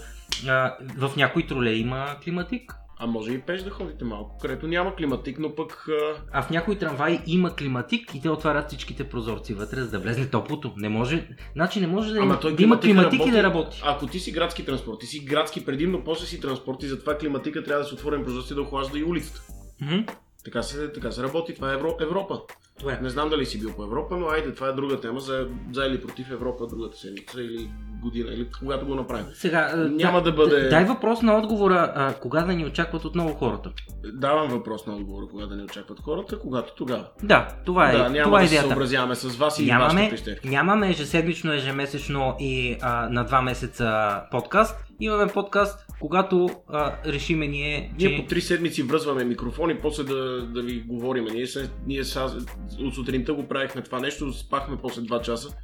в 0.97 1.13
някои 1.17 1.47
тролеи 1.47 1.81
има 1.81 2.17
климатик. 2.25 2.75
А 2.99 3.07
може 3.07 3.33
и 3.33 3.41
пеш 3.41 3.63
да 3.63 3.71
ходите 3.71 4.05
малко, 4.05 4.39
където 4.39 4.67
няма 4.67 4.97
климатик, 4.97 5.39
но 5.39 5.55
пък 5.55 5.87
а, 6.33 6.43
в 6.43 6.51
някои 6.51 6.79
трамваи 6.79 7.21
има 7.27 7.57
климатик 7.57 8.15
и 8.15 8.21
те 8.21 8.31
отварят 8.31 8.69
всичките 8.69 9.09
прозорци 9.09 9.55
вътре, 9.55 9.81
за 9.81 9.91
да 9.91 9.99
влезне 9.99 10.27
топлото. 10.27 10.73
Не 10.77 10.89
може, 10.89 11.29
значи 11.55 11.81
не 11.81 11.87
може 11.87 12.13
да, 12.13 12.19
Ама 12.19 12.25
има, 12.25 12.41
той 12.41 12.55
да 12.55 12.63
има 12.63 12.81
климатик 12.81 13.27
и 13.27 13.31
да 13.31 13.43
работи. 13.43 13.83
Ако 13.85 14.07
ти 14.07 14.19
си 14.19 14.33
градски 14.33 14.65
транспорт, 14.65 15.01
ти 15.01 15.07
си 15.07 15.25
градски 15.25 15.65
предимно, 15.65 16.05
после 16.05 16.27
си 16.27 16.41
транспорт 16.41 16.83
и 16.83 16.87
затова 16.87 17.19
климатика 17.19 17.65
трябва 17.65 17.83
да 17.83 17.89
се 17.89 17.95
отворим 17.95 18.25
прозорци 18.25 18.55
да 18.55 18.63
охлажда 18.63 18.99
и 18.99 19.05
улицата. 19.05 19.41
Мгм. 19.81 20.05
Така 20.45 20.63
се, 20.63 20.93
така 20.93 21.11
се 21.11 21.23
работи, 21.23 21.55
това 21.55 21.71
е 21.71 21.75
Евро, 21.75 21.97
Европа. 22.01 22.41
Това 22.79 22.93
е. 22.93 22.99
Не 23.03 23.09
знам 23.09 23.29
дали 23.29 23.47
си 23.47 23.61
бил 23.61 23.73
по 23.73 23.83
Европа, 23.83 24.17
но 24.17 24.29
айде, 24.29 24.55
това 24.55 24.69
е 24.69 24.73
друга 24.73 25.01
тема, 25.01 25.21
за, 25.21 25.47
за 25.73 25.85
или 25.85 26.01
против 26.01 26.31
Европа 26.31 26.67
другата 26.67 26.99
седмица 26.99 27.43
или 27.43 27.71
година, 28.03 28.31
или 28.33 28.49
когато 28.59 28.87
го 28.87 28.95
направим. 28.95 29.25
Сега, 29.35 29.71
а, 29.75 29.77
Няма 29.77 30.23
да 30.23 30.33
бъде- 30.33 30.69
Дай 30.69 30.85
въпрос 30.85 31.23
на 31.23 31.39
отговора, 31.39 31.93
а, 31.97 32.13
кога 32.15 32.43
да 32.43 32.53
ни 32.53 32.65
очакват 32.67 33.05
отново 33.05 33.35
хората. 33.35 33.71
Давам 34.05 34.49
въпрос 34.49 34.87
на 34.87 34.97
отговора, 34.97 35.27
кога 35.31 35.47
да 35.47 35.57
ни 35.57 35.63
очакват 35.63 36.01
хората, 36.01 36.39
когато 36.39 36.75
тогава. 36.75 37.07
Да, 37.23 37.49
това 37.65 37.91
е, 37.91 37.93
да, 37.93 38.11
няма 38.11 38.25
това 38.25 38.41
е 38.41 38.43
да 38.43 38.49
се 38.49 38.59
съобразяваме 38.59 39.15
с 39.15 39.37
вас 39.37 39.59
и 39.59 39.67
Нямаме, 39.67 39.87
вашите 39.87 40.11
прищевки. 40.11 40.49
нямаме 40.49 40.91
ежеседмично, 40.91 41.53
ежемесечно 41.53 42.37
и 42.41 42.77
а, 42.83 43.09
на 43.09 43.25
два 43.25 43.43
месеца 43.43 44.21
подкаст. 44.31 44.85
Имаме 45.01 45.27
подкаст, 45.27 45.87
когато 46.05 46.49
а, 46.69 46.97
решиме 47.07 47.47
ние, 47.47 47.95
че... 47.99 48.09
Ние 48.09 48.17
по 48.17 48.27
три 48.27 48.41
седмици 48.41 48.83
връзваме 48.83 49.25
микрофони, 49.25 49.81
после 49.83 50.05
да, 50.05 50.47
да 50.47 50.63
ви 50.63 50.81
говорим. 50.81 51.25
Ние, 51.25 51.47
се, 51.47 51.71
ние 51.87 52.05
са, 52.05 52.45
от 52.81 52.95
сутринта 52.95 53.35
го 53.35 53.49
правихме 53.49 53.83
това 53.83 54.01
нещо, 54.01 54.33
спахме 54.33 54.77
после 54.83 55.03
2 55.03 55.21
часа 55.21 55.57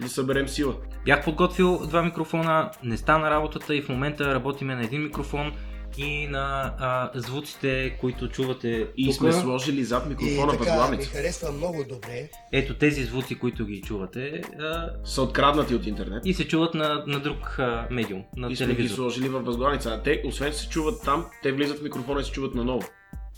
да 0.00 0.08
съберем 0.08 0.48
сила. 0.48 0.74
Бях 1.04 1.24
подготвил 1.24 1.86
два 1.86 2.02
микрофона, 2.02 2.70
не 2.82 2.96
стана 2.96 3.30
работата 3.30 3.76
и 3.76 3.82
в 3.82 3.88
момента 3.88 4.34
работиме 4.34 4.74
на 4.74 4.82
един 4.82 5.02
микрофон 5.02 5.52
и 5.96 6.26
на 6.26 6.74
а, 6.78 7.10
звуците, 7.14 7.96
които 8.00 8.28
чувате 8.28 8.86
И 8.96 9.06
тук. 9.06 9.14
сме 9.14 9.32
сложили 9.32 9.84
зад 9.84 10.06
И 10.06 10.08
микрофона 10.08 10.52
така 10.54 10.88
ми 10.88 11.04
харесва 11.04 11.52
много 11.52 11.84
добре. 11.84 12.28
Ето 12.52 12.74
тези 12.74 13.04
звуци, 13.04 13.34
които 13.34 13.64
ги 13.66 13.80
чувате 13.80 14.42
а, 14.60 14.90
Са 15.04 15.22
откраднати 15.22 15.74
от 15.74 15.86
интернет. 15.86 16.26
и 16.26 16.34
се 16.34 16.48
чуват 16.48 16.74
на, 16.74 17.04
на 17.06 17.20
друг 17.20 17.56
а, 17.58 17.86
медиум, 17.90 18.22
на 18.36 18.48
И 18.48 18.56
сме 18.56 18.66
ги 18.66 18.72
телевизор. 18.72 18.94
сложили 18.94 19.28
във 19.28 19.44
възглавница. 19.44 19.90
А 19.90 20.02
те, 20.02 20.22
освен 20.26 20.52
се 20.52 20.68
чуват 20.68 21.02
там, 21.04 21.26
те 21.42 21.52
влизат 21.52 21.78
в 21.78 21.82
микрофона 21.82 22.20
и 22.20 22.24
се 22.24 22.30
чуват 22.30 22.54
наново. 22.54 22.88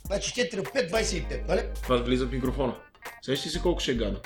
Значи 0.06 0.30
4 0.32 0.56
5 0.56 0.90
25, 0.92 1.48
нали? 1.48 1.60
Това 1.82 1.96
влиза 1.96 2.26
в 2.26 2.32
микрофона. 2.32 2.74
Сещаш 3.22 3.46
ли 3.46 3.50
се 3.50 3.60
колко 3.60 3.80
ще 3.80 3.92
е 3.92 3.94
гадно? 3.94 4.18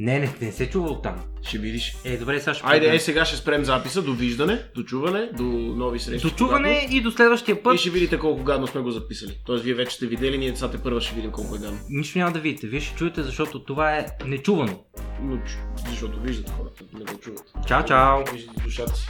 Не, 0.00 0.18
не, 0.18 0.34
не 0.40 0.52
се 0.52 0.70
чува 0.70 0.90
оттам. 0.90 1.14
Ще 1.42 1.58
видиш. 1.58 1.96
Е, 2.04 2.16
добре, 2.16 2.40
сега 2.40 2.54
ще 2.54 2.66
Айде, 2.66 2.94
е, 2.94 3.00
сега 3.00 3.24
ще 3.24 3.36
спрем 3.36 3.64
записа. 3.64 4.02
Довиждане, 4.02 4.62
дочуване, 4.74 5.30
до 5.36 5.42
нови 5.76 5.98
срещи. 6.00 6.28
До 6.28 6.34
чуване 6.34 6.88
и 6.90 7.00
до 7.00 7.10
следващия 7.10 7.62
път. 7.62 7.74
И 7.74 7.78
ще 7.78 7.90
видите 7.90 8.18
колко 8.18 8.42
гадно 8.44 8.66
сме 8.66 8.80
го 8.80 8.90
записали. 8.90 9.38
Тоест, 9.46 9.64
вие 9.64 9.74
вече 9.74 9.96
сте 9.96 10.06
видели, 10.06 10.38
ние 10.38 10.50
децата 10.50 10.82
първа 10.82 11.00
ще 11.00 11.14
видим 11.14 11.30
колко 11.30 11.56
е 11.56 11.58
гадно. 11.58 11.78
Нищо 11.90 12.18
няма 12.18 12.32
да 12.32 12.40
видите. 12.40 12.66
Вие 12.66 12.80
ще 12.80 12.96
чуете, 12.96 13.22
защото 13.22 13.64
това 13.64 13.96
е 13.96 14.06
нечувано. 14.26 14.84
Но, 15.22 15.38
защото 15.88 16.20
виждат 16.20 16.50
хората, 16.50 16.84
не 16.92 17.04
го 17.12 17.20
чуват. 17.20 17.52
Чао, 17.68 17.84
чао! 17.84 18.24
Виждате 18.32 18.60
душата 18.60 18.96
си. 18.96 19.06